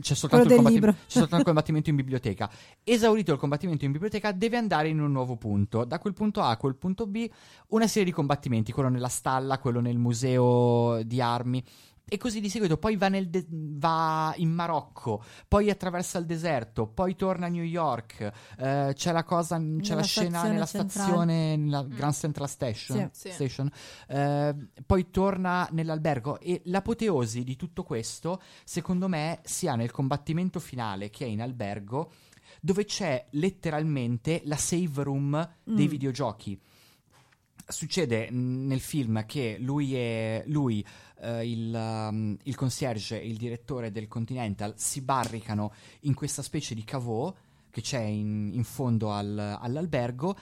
C'è 0.00 0.14
soltanto, 0.14 0.28
Quello 0.28 0.42
il 0.42 0.46
del 0.48 0.56
combatti- 0.56 0.74
libro. 0.74 0.92
c'è 0.92 0.98
soltanto 1.18 1.36
il 1.38 1.44
combattimento 1.44 1.90
in 1.90 1.96
biblioteca. 1.96 2.50
Esaurito 2.82 3.32
il 3.32 3.38
combattimento 3.38 3.84
in 3.84 3.92
biblioteca, 3.92 4.32
deve 4.32 4.56
andare 4.56 4.88
in 4.88 5.00
un 5.00 5.12
nuovo 5.12 5.36
punto. 5.36 5.84
Da 5.84 5.98
quel 5.98 6.14
punto 6.14 6.40
A 6.40 6.50
a 6.50 6.56
quel 6.56 6.74
punto 6.74 7.06
B, 7.06 7.28
una 7.68 7.86
serie 7.86 8.04
di 8.04 8.12
combattimenti: 8.12 8.72
quello 8.72 8.88
nella 8.88 9.08
stalla, 9.08 9.58
quello 9.58 9.80
nel 9.80 9.98
museo 9.98 11.02
di 11.04 11.20
armi. 11.20 11.62
E 12.12 12.16
così 12.18 12.40
di 12.40 12.48
seguito, 12.50 12.76
poi 12.76 12.96
va, 12.96 13.08
nel 13.08 13.28
de- 13.30 13.46
va 13.48 14.32
in 14.38 14.50
Marocco, 14.50 15.22
poi 15.46 15.70
attraversa 15.70 16.18
il 16.18 16.26
deserto, 16.26 16.88
poi 16.88 17.14
torna 17.14 17.46
a 17.46 17.48
New 17.48 17.62
York. 17.62 18.32
eh, 18.58 18.90
c'è 18.94 19.12
la 19.12 19.22
cosa, 19.22 19.56
c'è 19.58 19.62
Nella 19.62 19.94
la 19.94 20.02
scena 20.02 20.42
nella 20.42 20.66
centrale. 20.66 20.88
stazione, 20.90 21.56
nella 21.56 21.84
Mm. 21.84 21.94
Grand 21.94 22.12
Central 22.12 22.48
Station. 22.48 23.10
Sì. 23.12 23.28
Sì. 23.28 23.32
Station. 23.32 23.70
Eh, 24.08 24.54
poi 24.84 25.10
torna 25.12 25.68
nell'albergo 25.70 26.40
e 26.40 26.62
l'apoteosi 26.64 27.44
di 27.44 27.54
tutto 27.54 27.84
questo, 27.84 28.42
secondo 28.64 29.06
me, 29.06 29.38
si 29.44 29.68
ha 29.68 29.76
nel 29.76 29.92
combattimento 29.92 30.58
finale 30.58 31.10
che 31.10 31.24
è 31.26 31.28
in 31.28 31.40
albergo, 31.40 32.10
dove 32.60 32.84
c'è 32.86 33.26
letteralmente 33.30 34.42
la 34.46 34.56
save 34.56 35.04
room 35.04 35.48
dei 35.62 35.86
Mm. 35.86 35.90
videogiochi. 35.90 36.60
Succede 37.66 38.28
mh, 38.32 38.66
nel 38.66 38.80
film 38.80 39.24
che 39.26 39.56
lui 39.60 39.94
e 39.94 40.42
lui, 40.46 40.84
eh, 41.20 41.48
il, 41.50 41.72
um, 41.74 42.36
il 42.42 42.54
concierge 42.54 43.20
e 43.20 43.26
il 43.26 43.36
direttore 43.36 43.90
del 43.90 44.08
Continental 44.08 44.74
si 44.76 45.00
barricano 45.00 45.72
in 46.00 46.14
questa 46.14 46.42
specie 46.42 46.74
di 46.74 46.84
cavò 46.84 47.34
che 47.70 47.80
c'è 47.80 48.00
in, 48.00 48.50
in 48.52 48.64
fondo 48.64 49.12
al- 49.12 49.58
all'albergo 49.60 50.36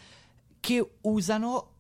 che 0.61 0.91
usano 1.03 1.73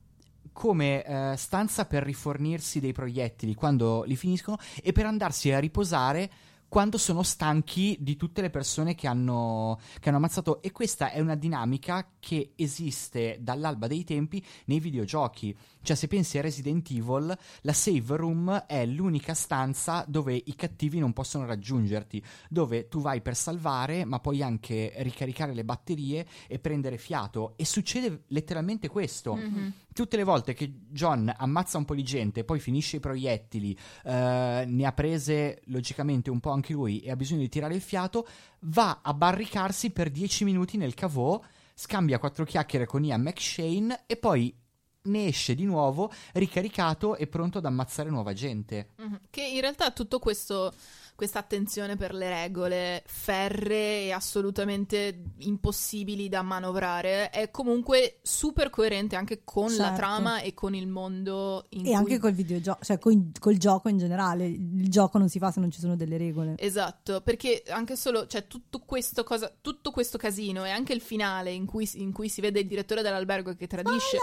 come 0.52 1.04
eh, 1.04 1.36
stanza 1.36 1.84
per 1.84 2.02
rifornirsi 2.02 2.80
dei 2.80 2.92
proiettili 2.92 3.54
quando 3.54 4.02
li 4.04 4.16
finiscono 4.16 4.58
e 4.82 4.92
per 4.92 5.06
andarsi 5.06 5.52
a 5.52 5.58
riposare 5.58 6.30
quando 6.68 6.98
sono 6.98 7.22
stanchi 7.22 7.96
di 7.98 8.16
tutte 8.16 8.42
le 8.42 8.50
persone 8.50 8.94
che 8.94 9.06
hanno, 9.06 9.80
che 10.00 10.08
hanno 10.08 10.18
ammazzato. 10.18 10.60
E 10.62 10.70
questa 10.70 11.10
è 11.10 11.20
una 11.20 11.34
dinamica 11.34 12.06
che 12.20 12.52
esiste 12.56 13.38
dall'alba 13.40 13.86
dei 13.86 14.04
tempi 14.04 14.44
nei 14.66 14.78
videogiochi. 14.78 15.56
Cioè, 15.80 15.96
se 15.96 16.08
pensi 16.08 16.36
a 16.36 16.42
Resident 16.42 16.90
Evil, 16.90 17.36
la 17.62 17.72
save 17.72 18.16
room 18.16 18.64
è 18.66 18.84
l'unica 18.84 19.32
stanza 19.32 20.04
dove 20.06 20.34
i 20.34 20.54
cattivi 20.54 20.98
non 20.98 21.12
possono 21.12 21.46
raggiungerti, 21.46 22.22
dove 22.50 22.88
tu 22.88 23.00
vai 23.00 23.22
per 23.22 23.34
salvare, 23.34 24.04
ma 24.04 24.20
puoi 24.20 24.42
anche 24.42 24.92
ricaricare 24.96 25.54
le 25.54 25.64
batterie 25.64 26.26
e 26.46 26.58
prendere 26.58 26.98
fiato. 26.98 27.54
E 27.56 27.64
succede 27.64 28.24
letteralmente 28.28 28.88
questo. 28.88 29.34
Mhm. 29.34 29.72
Tutte 29.98 30.16
le 30.16 30.22
volte 30.22 30.54
che 30.54 30.72
John 30.90 31.34
ammazza 31.36 31.76
un 31.76 31.84
po' 31.84 31.96
di 31.96 32.04
gente, 32.04 32.44
poi 32.44 32.60
finisce 32.60 32.98
i 32.98 33.00
proiettili, 33.00 33.76
eh, 34.04 34.64
ne 34.64 34.86
ha 34.86 34.92
prese 34.92 35.62
logicamente 35.64 36.30
un 36.30 36.38
po' 36.38 36.50
anche 36.50 36.72
lui 36.72 37.00
e 37.00 37.10
ha 37.10 37.16
bisogno 37.16 37.40
di 37.40 37.48
tirare 37.48 37.74
il 37.74 37.80
fiato, 37.80 38.24
va 38.60 39.00
a 39.02 39.12
barricarsi 39.12 39.90
per 39.90 40.10
10 40.10 40.44
minuti 40.44 40.76
nel 40.76 40.94
cavò 40.94 41.42
scambia 41.74 42.20
quattro 42.20 42.44
chiacchiere 42.44 42.86
con 42.86 43.02
Ian 43.02 43.22
McShane 43.22 44.04
e 44.06 44.16
poi 44.16 44.54
ne 45.02 45.26
esce 45.26 45.56
di 45.56 45.64
nuovo 45.64 46.12
ricaricato 46.34 47.16
e 47.16 47.26
pronto 47.26 47.58
ad 47.58 47.64
ammazzare 47.64 48.08
nuova 48.08 48.32
gente. 48.32 48.90
Mhm. 48.98 49.20
Che 49.30 49.42
in 49.42 49.60
realtà 49.60 49.90
tutto 49.90 50.20
questo 50.20 50.72
questa 51.18 51.40
attenzione 51.40 51.96
per 51.96 52.14
le 52.14 52.28
regole 52.28 53.02
ferree 53.04 54.04
e 54.04 54.12
assolutamente 54.12 55.20
impossibili 55.38 56.28
da 56.28 56.42
manovrare 56.42 57.30
è 57.30 57.50
comunque 57.50 58.20
super 58.22 58.70
coerente 58.70 59.16
anche 59.16 59.40
con 59.42 59.66
la 59.74 59.86
Certo. 59.86 59.96
trama 59.96 60.40
e 60.42 60.54
con 60.54 60.76
il 60.76 60.86
mondo 60.86 61.66
in 61.70 61.80
E 61.80 61.82
cui 61.86 61.94
anche 61.94 62.18
col 62.20 62.30
videogioco, 62.34 62.84
cioè 62.84 62.98
col, 62.98 63.32
col 63.40 63.56
gioco 63.56 63.88
in 63.88 63.98
generale. 63.98 64.46
Il 64.46 64.88
gioco 64.88 65.18
non 65.18 65.28
si 65.28 65.40
fa 65.40 65.50
se 65.50 65.58
non 65.58 65.72
ci 65.72 65.80
sono 65.80 65.96
delle 65.96 66.18
regole. 66.18 66.54
Esatto, 66.56 67.20
perché 67.20 67.64
anche 67.66 67.96
solo, 67.96 68.28
cioè, 68.28 68.46
tutto 68.46 68.78
questo, 68.86 69.24
cosa, 69.24 69.52
tutto 69.60 69.90
questo 69.90 70.18
casino 70.18 70.64
e 70.64 70.70
anche 70.70 70.92
il 70.92 71.00
finale 71.00 71.50
in 71.50 71.66
cui, 71.66 71.90
in 71.94 72.12
cui 72.12 72.28
si 72.28 72.40
vede 72.40 72.60
il 72.60 72.68
direttore 72.68 73.02
dell'albergo 73.02 73.56
che 73.56 73.66
tradisce, 73.66 74.18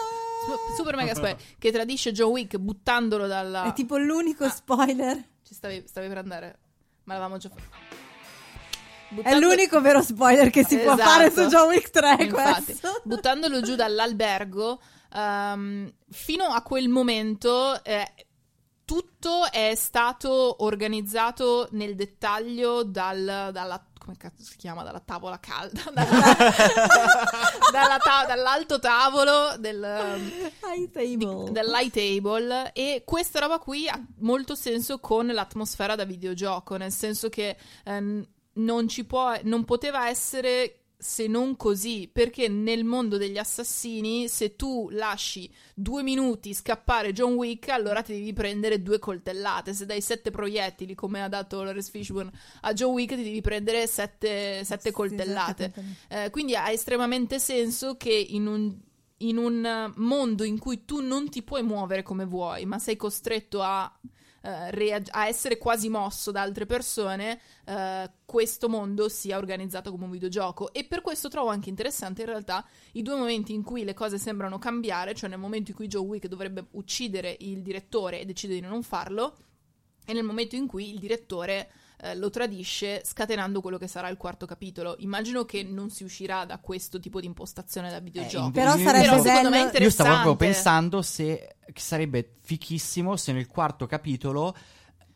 su- 0.45 0.75
super 0.77 0.95
mega 0.95 1.13
spoiler, 1.13 1.37
che 1.59 1.73
tradisce 1.73 2.13
John 2.13 2.31
Wick 2.31 2.55
buttandolo 2.57 3.27
dalla... 3.27 3.65
È 3.65 3.73
tipo 3.73 3.97
l'unico 3.97 4.45
Ah. 4.45 4.49
spoiler. 4.49 5.21
Ci 5.43 5.53
stavi, 5.53 5.83
stavi 5.85 6.07
per 6.07 6.17
andare, 6.19 6.59
ma 7.05 7.13
l'avevamo 7.13 7.37
già 7.37 7.49
fatto. 7.49 7.93
È 9.07 9.13
Buttando- 9.13 9.47
l'unico 9.47 9.81
vero 9.81 10.01
spoiler 10.01 10.49
che 10.49 10.65
si 10.65 10.77
può 10.77 10.93
Esatto. 10.93 11.09
fare 11.09 11.31
su 11.31 11.45
John 11.47 11.67
Wick 11.69 11.89
3 11.89 12.17
Infatti, 12.19 12.63
questo. 12.65 13.01
buttandolo 13.03 13.61
giù 13.61 13.75
dall'albergo, 13.75 14.81
ehm, 15.13 15.93
fino 16.09 16.43
a 16.45 16.61
quel 16.63 16.89
momento 16.89 17.81
eh, 17.83 18.11
tutto 18.83 19.49
è 19.51 19.73
stato 19.75 20.63
organizzato 20.63 21.67
nel 21.71 21.95
dettaglio 21.95 22.83
dal- 22.83 23.49
dalla 23.51 23.83
come 24.05 24.17
cazzo 24.17 24.43
si 24.43 24.55
chiama? 24.57 24.83
Dalla 24.83 24.99
tavola 24.99 25.39
calda, 25.39 25.81
dalla- 25.91 26.35
dalla 27.71 27.97
ta- 27.97 28.25
dall'alto 28.27 28.79
tavolo 28.79 29.57
del, 29.57 29.81
High 30.63 30.89
di- 30.91 31.17
table. 31.17 31.51
del 31.51 31.65
light 31.67 31.93
table 31.93 32.71
e 32.73 33.01
questa 33.05 33.39
roba 33.39 33.57
qui 33.59 33.87
ha 33.89 33.99
molto 34.19 34.55
senso 34.55 34.99
con 34.99 35.25
l'atmosfera 35.27 35.95
da 35.95 36.05
videogioco, 36.05 36.77
nel 36.77 36.91
senso 36.91 37.29
che 37.29 37.57
ehm, 37.83 38.25
non 38.53 38.87
ci 38.87 39.05
può, 39.05 39.33
non 39.43 39.65
poteva 39.65 40.07
essere 40.07 40.84
se 40.97 41.27
non 41.27 41.55
così, 41.55 42.09
perché 42.11 42.47
nel 42.47 42.83
mondo 42.83 43.17
degli 43.17 43.37
assassini, 43.37 44.27
se 44.27 44.55
tu 44.55 44.89
lasci 44.91 45.51
due 45.73 46.03
minuti 46.03 46.53
scappare 46.53 47.11
John 47.13 47.33
Wick, 47.33 47.69
allora 47.69 48.01
ti 48.01 48.13
devi 48.13 48.33
prendere 48.33 48.81
due 48.81 48.99
coltellate. 48.99 49.73
Se 49.73 49.85
dai 49.85 50.01
sette 50.01 50.31
proiettili, 50.31 50.95
come 50.95 51.21
ha 51.21 51.27
dato 51.27 51.61
Lawrence 51.63 51.91
Fishburne 51.91 52.31
a 52.61 52.73
John 52.73 52.93
Wick, 52.93 53.15
ti 53.15 53.23
devi 53.23 53.41
prendere 53.41 53.87
sette, 53.87 54.63
sette 54.63 54.89
Sì, 54.89 54.91
coltellate. 54.91 55.73
Eh, 56.07 56.29
quindi 56.29 56.55
ha 56.55 56.71
estremamente 56.71 57.39
senso 57.39 57.97
che 57.97 58.13
in 58.13 58.47
un, 58.47 58.75
in 59.17 59.37
un 59.37 59.93
mondo 59.97 60.43
in 60.43 60.57
cui 60.59 60.85
tu 60.85 61.01
non 61.01 61.29
ti 61.29 61.43
puoi 61.43 61.63
muovere 61.63 62.03
come 62.03 62.25
vuoi, 62.25 62.65
ma 62.65 62.79
sei 62.79 62.95
costretto 62.95 63.61
a, 63.61 63.99
eh, 64.45 64.69
reag- 64.69 65.09
a 65.11 65.27
essere 65.27 65.57
quasi 65.57 65.89
mosso 65.89 66.29
da 66.29 66.41
altre 66.41 66.67
persone, 66.67 67.39
eh, 67.65 68.11
questo 68.25 68.69
mondo 68.69 69.09
sia 69.09 69.37
organizzato 69.37 69.89
come 69.89 70.05
un 70.05 70.11
videogioco. 70.11 70.71
E 70.71 70.85
per 70.85 71.01
questo 71.01 71.29
trovo 71.29 71.49
anche 71.49 71.69
interessante 71.69 72.21
in 72.21 72.27
realtà 72.27 72.63
i 72.91 73.01
due 73.01 73.15
momenti 73.15 73.53
in 73.53 73.63
cui 73.63 73.83
le 73.83 73.95
cose 73.95 74.19
sembrano 74.19 74.59
cambiare, 74.59 75.15
cioè 75.15 75.29
nel 75.29 75.39
momento 75.39 75.71
in 75.71 75.77
cui 75.77 75.87
Joe 75.87 76.05
Wick 76.05 76.27
dovrebbe 76.27 76.67
uccidere 76.71 77.35
il 77.39 77.63
direttore 77.63 78.19
e 78.19 78.25
decide 78.25 78.53
di 78.53 78.61
non 78.61 78.83
farlo, 78.83 79.35
e 80.05 80.13
nel 80.13 80.23
momento 80.23 80.55
in 80.55 80.67
cui 80.67 80.91
il 80.91 80.99
direttore 80.99 81.71
eh, 82.01 82.15
lo 82.15 82.29
tradisce 82.29 83.01
scatenando 83.05 83.61
quello 83.61 83.77
che 83.77 83.87
sarà 83.87 84.09
il 84.09 84.17
quarto 84.17 84.45
capitolo. 84.45 84.95
Immagino 84.99 85.45
che 85.45 85.63
non 85.63 85.89
si 85.89 86.03
uscirà 86.03 86.45
da 86.45 86.59
questo 86.59 86.99
tipo 86.99 87.19
di 87.19 87.25
impostazione 87.25 87.89
da 87.89 87.99
videogioco. 87.99 88.45
inve- 88.47 88.59
Però 88.61 88.71
sarebbe 88.77 89.07
Però 89.09 89.21
secondo 89.21 89.49
me 89.49 89.65
bello- 89.71 89.83
Io 89.83 89.89
stavo 89.89 90.09
proprio 90.09 90.31
interessante. 90.31 90.45
pensando 90.45 91.01
se 91.01 91.55
sarebbe 91.75 92.35
fichissimo 92.41 93.15
se 93.15 93.31
nel 93.33 93.47
quarto 93.47 93.85
capitolo 93.85 94.55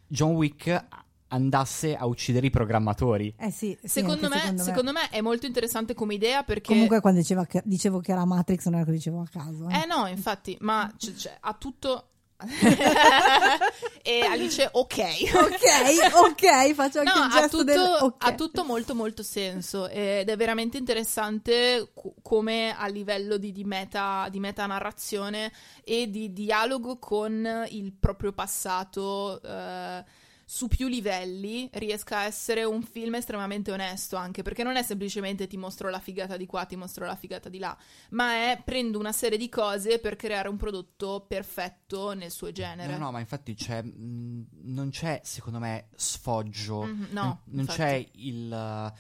John 0.07 0.31
Wick 0.33 0.85
andasse 1.31 1.95
a 1.95 2.05
uccidere 2.07 2.47
i 2.47 2.49
programmatori. 2.49 3.33
Eh 3.37 3.51
sì, 3.51 3.77
sì, 3.81 3.87
Secondo, 3.87 4.27
me, 4.29 4.37
secondo 4.39 4.57
me. 4.57 4.63
secondo 4.63 4.91
me 4.93 5.09
è 5.09 5.21
molto 5.21 5.45
interessante 5.45 5.93
come 5.93 6.15
idea 6.15 6.41
perché... 6.43 6.71
Comunque 6.73 7.01
quando 7.01 7.19
diceva 7.19 7.45
che- 7.45 7.61
dicevo 7.65 7.99
che 7.99 8.11
era 8.11 8.25
Matrix 8.25 8.65
non 8.65 8.75
era 8.75 8.85
che 8.85 8.91
dicevo 8.93 9.21
a 9.21 9.27
caso. 9.29 9.67
eh. 9.69 9.81
Eh 9.81 9.85
no, 9.85 10.07
infatti, 10.07 10.57
ma 10.61 10.91
c- 10.97 11.13
cioè, 11.15 11.37
ha 11.39 11.53
tutto... 11.53 12.05
e 14.01 14.21
Alice, 14.23 14.69
ok. 14.71 14.97
Ok, 15.33 16.13
ok, 16.13 16.73
faccio 16.73 16.99
anche 16.99 17.11
No, 17.13 17.25
il 17.25 17.31
ha 17.31 17.41
gesto 17.41 17.57
tutto, 17.57 17.63
del 17.63 17.97
ok. 17.99 18.15
ha 18.19 18.33
tutto 18.33 18.63
molto 18.63 18.95
molto 18.95 19.23
senso 19.23 19.89
ed 19.89 20.29
è 20.29 20.37
veramente 20.37 20.77
interessante 20.77 21.89
co- 21.93 22.15
come 22.21 22.73
a 22.75 22.87
livello 22.87 23.37
di, 23.37 23.51
di 23.51 23.63
meta, 23.65 24.27
di 24.29 24.39
meta 24.39 24.65
narrazione 24.65 25.51
e 25.83 26.09
di 26.09 26.31
dialogo 26.31 26.97
con 26.97 27.65
il 27.69 27.91
proprio 27.93 28.31
passato 28.31 29.41
eh, 29.41 30.03
su 30.51 30.67
più 30.67 30.87
livelli 30.87 31.69
riesca 31.73 32.17
a 32.21 32.23
essere 32.23 32.63
un 32.63 32.81
film 32.81 33.13
estremamente 33.13 33.71
onesto 33.71 34.15
anche 34.15 34.41
perché 34.41 34.63
non 34.63 34.77
è 34.77 34.81
semplicemente 34.81 35.45
ti 35.45 35.57
mostro 35.57 35.91
la 35.91 35.99
figata 35.99 36.37
di 36.37 36.47
qua, 36.47 36.65
ti 36.65 36.75
mostro 36.75 37.05
la 37.05 37.15
figata 37.15 37.49
di 37.49 37.59
là, 37.59 37.77
ma 38.09 38.33
è 38.49 38.59
prendo 38.65 38.97
una 38.97 39.11
serie 39.11 39.37
di 39.37 39.47
cose 39.47 39.99
per 39.99 40.15
creare 40.15 40.49
un 40.49 40.57
prodotto 40.57 41.23
perfetto 41.27 42.13
nel 42.13 42.31
suo 42.31 42.51
genere. 42.51 42.91
No, 42.93 42.97
no, 42.97 43.11
ma 43.11 43.19
infatti 43.19 43.53
c'è, 43.53 43.83
mh, 43.83 44.47
non 44.63 44.89
c'è, 44.89 45.21
secondo 45.23 45.59
me, 45.59 45.89
sfoggio. 45.95 46.81
Mhm, 46.81 47.07
no, 47.11 47.21
non, 47.21 47.37
non 47.45 47.65
c'è 47.67 48.09
il, 48.13 48.93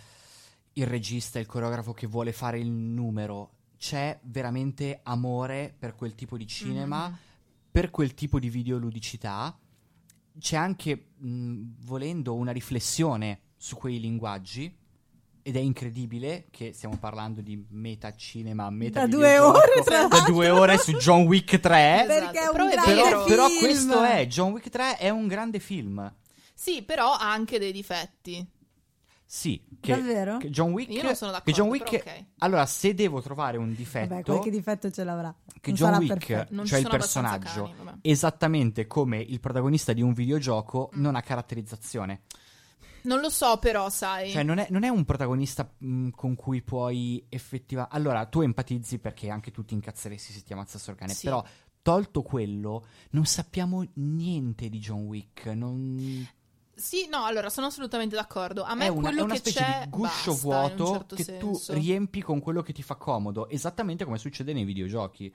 il 0.73 0.85
regista, 0.85 1.39
il 1.39 1.47
coreografo 1.47 1.93
che 1.93 2.05
vuole 2.05 2.31
fare 2.31 2.59
il 2.59 2.69
numero. 2.69 3.53
C'è 3.75 4.19
veramente 4.25 4.99
amore 5.01 5.73
per 5.79 5.95
quel 5.95 6.13
tipo 6.13 6.37
di 6.37 6.45
cinema, 6.45 7.07
Mhm. 7.09 7.17
per 7.71 7.89
quel 7.89 8.13
tipo 8.13 8.37
di 8.37 8.49
videoludicità. 8.51 9.57
C'è 10.39 10.55
anche, 10.55 11.09
mh, 11.17 11.61
volendo, 11.85 12.33
una 12.35 12.51
riflessione 12.51 13.39
su 13.57 13.75
quei 13.75 13.99
linguaggi. 13.99 14.75
Ed 15.41 15.55
è 15.55 15.59
incredibile 15.59 16.47
che 16.51 16.73
stiamo 16.73 16.97
parlando 16.97 17.41
di 17.41 17.65
metacinema, 17.69 18.69
meta 18.69 19.01
Da 19.01 19.07
due 19.07 19.39
ore, 19.39 19.81
tra 19.83 20.03
da 20.03 20.07
l'altro. 20.17 20.33
due 20.33 20.49
ore 20.49 20.77
su 20.77 20.91
John 20.97 21.21
Wick 21.23 21.59
3. 21.59 22.03
Perché 22.07 22.39
è 22.41 22.45
un 22.47 22.51
Però 22.51 22.67
è 22.67 22.71
grande 22.71 22.93
Però, 22.93 23.03
vero. 23.03 23.23
però 23.25 23.47
film. 23.47 23.59
questo 23.59 24.03
è 24.03 24.27
John 24.27 24.51
Wick 24.51 24.69
3 24.69 24.97
è 24.97 25.09
un 25.09 25.27
grande 25.27 25.59
film. 25.59 26.13
Sì, 26.53 26.83
però 26.83 27.13
ha 27.13 27.31
anche 27.31 27.57
dei 27.57 27.71
difetti. 27.71 28.45
Sì, 29.31 29.61
che, 29.79 29.93
Davvero? 29.95 30.37
che 30.37 30.49
John 30.49 30.71
Wick 30.71 30.91
Io 30.91 31.03
non 31.03 31.15
sono 31.15 31.29
che 31.31 31.37
d'accordo, 31.37 31.59
John 31.61 31.69
Wick 31.69 32.03
però 32.03 32.15
ok. 32.17 32.25
Allora, 32.39 32.65
se 32.65 32.95
devo 32.95 33.21
trovare 33.21 33.57
un 33.57 33.75
difetto 33.75 34.07
Vabbè, 34.07 34.23
qualche 34.23 34.49
difetto 34.49 34.89
ce 34.89 35.03
l'avrà. 35.03 35.31
che 35.61 35.69
Non 35.69 35.75
John 35.79 35.95
Wick, 35.97 36.25
perfetto. 36.25 36.55
Non 36.55 36.65
ci 36.65 36.71
cioè 36.71 36.79
il 36.79 36.87
personaggio, 36.89 37.73
cani, 37.77 37.99
esattamente 38.01 38.87
come 38.87 39.19
il 39.19 39.39
protagonista 39.39 39.93
di 39.93 40.01
un 40.01 40.13
videogioco, 40.13 40.89
Mm. 40.97 41.01
non 41.01 41.15
ha 41.15 41.21
caratterizzazione. 41.21 42.21
Non 43.03 43.19
lo 43.19 43.29
so, 43.29 43.57
però, 43.59 43.87
sai. 43.91 44.31
Cioè, 44.31 44.41
non 44.41 44.57
è, 44.57 44.65
non 44.71 44.83
è 44.83 44.89
un 44.89 45.05
protagonista 45.05 45.71
mh, 45.77 46.09
con 46.09 46.33
cui 46.35 46.63
puoi 46.63 47.23
effettivamente. 47.29 47.95
Allora, 47.95 48.25
tu 48.25 48.41
empatizzi 48.41 48.97
perché 48.97 49.29
anche 49.29 49.51
tu 49.51 49.63
ti 49.63 49.75
incazzeresti 49.75 50.33
se 50.33 50.41
ti 50.41 50.53
ammazzassero 50.53 50.97
cane. 50.97 51.13
Sì. 51.13 51.25
Però, 51.25 51.45
tolto 51.83 52.23
quello, 52.23 52.83
non 53.11 53.25
sappiamo 53.25 53.85
niente 53.93 54.69
di 54.69 54.79
John 54.79 55.03
Wick. 55.03 55.45
Non... 55.45 56.27
Sì, 56.79 57.07
no, 57.09 57.25
allora 57.25 57.49
sono 57.49 57.67
assolutamente 57.67 58.15
d'accordo. 58.15 58.63
A 58.63 58.73
me 58.73 58.85
è 58.85 58.87
una, 58.87 59.01
quello 59.01 59.19
è 59.19 59.23
una 59.23 59.33
che 59.33 59.39
specie 59.39 59.59
c'è 59.59 59.81
di 59.83 59.89
guscio 59.89 60.31
basta, 60.31 60.31
in 60.31 60.35
un 60.35 60.41
vuoto 60.41 60.91
certo 60.93 61.15
che 61.15 61.23
senso. 61.23 61.73
tu 61.73 61.79
riempi 61.79 62.21
con 62.21 62.39
quello 62.39 62.61
che 62.61 62.73
ti 62.73 62.81
fa 62.81 62.95
comodo, 62.95 63.49
esattamente 63.49 64.05
come 64.05 64.17
succede 64.17 64.53
nei 64.53 64.63
videogiochi. 64.63 65.33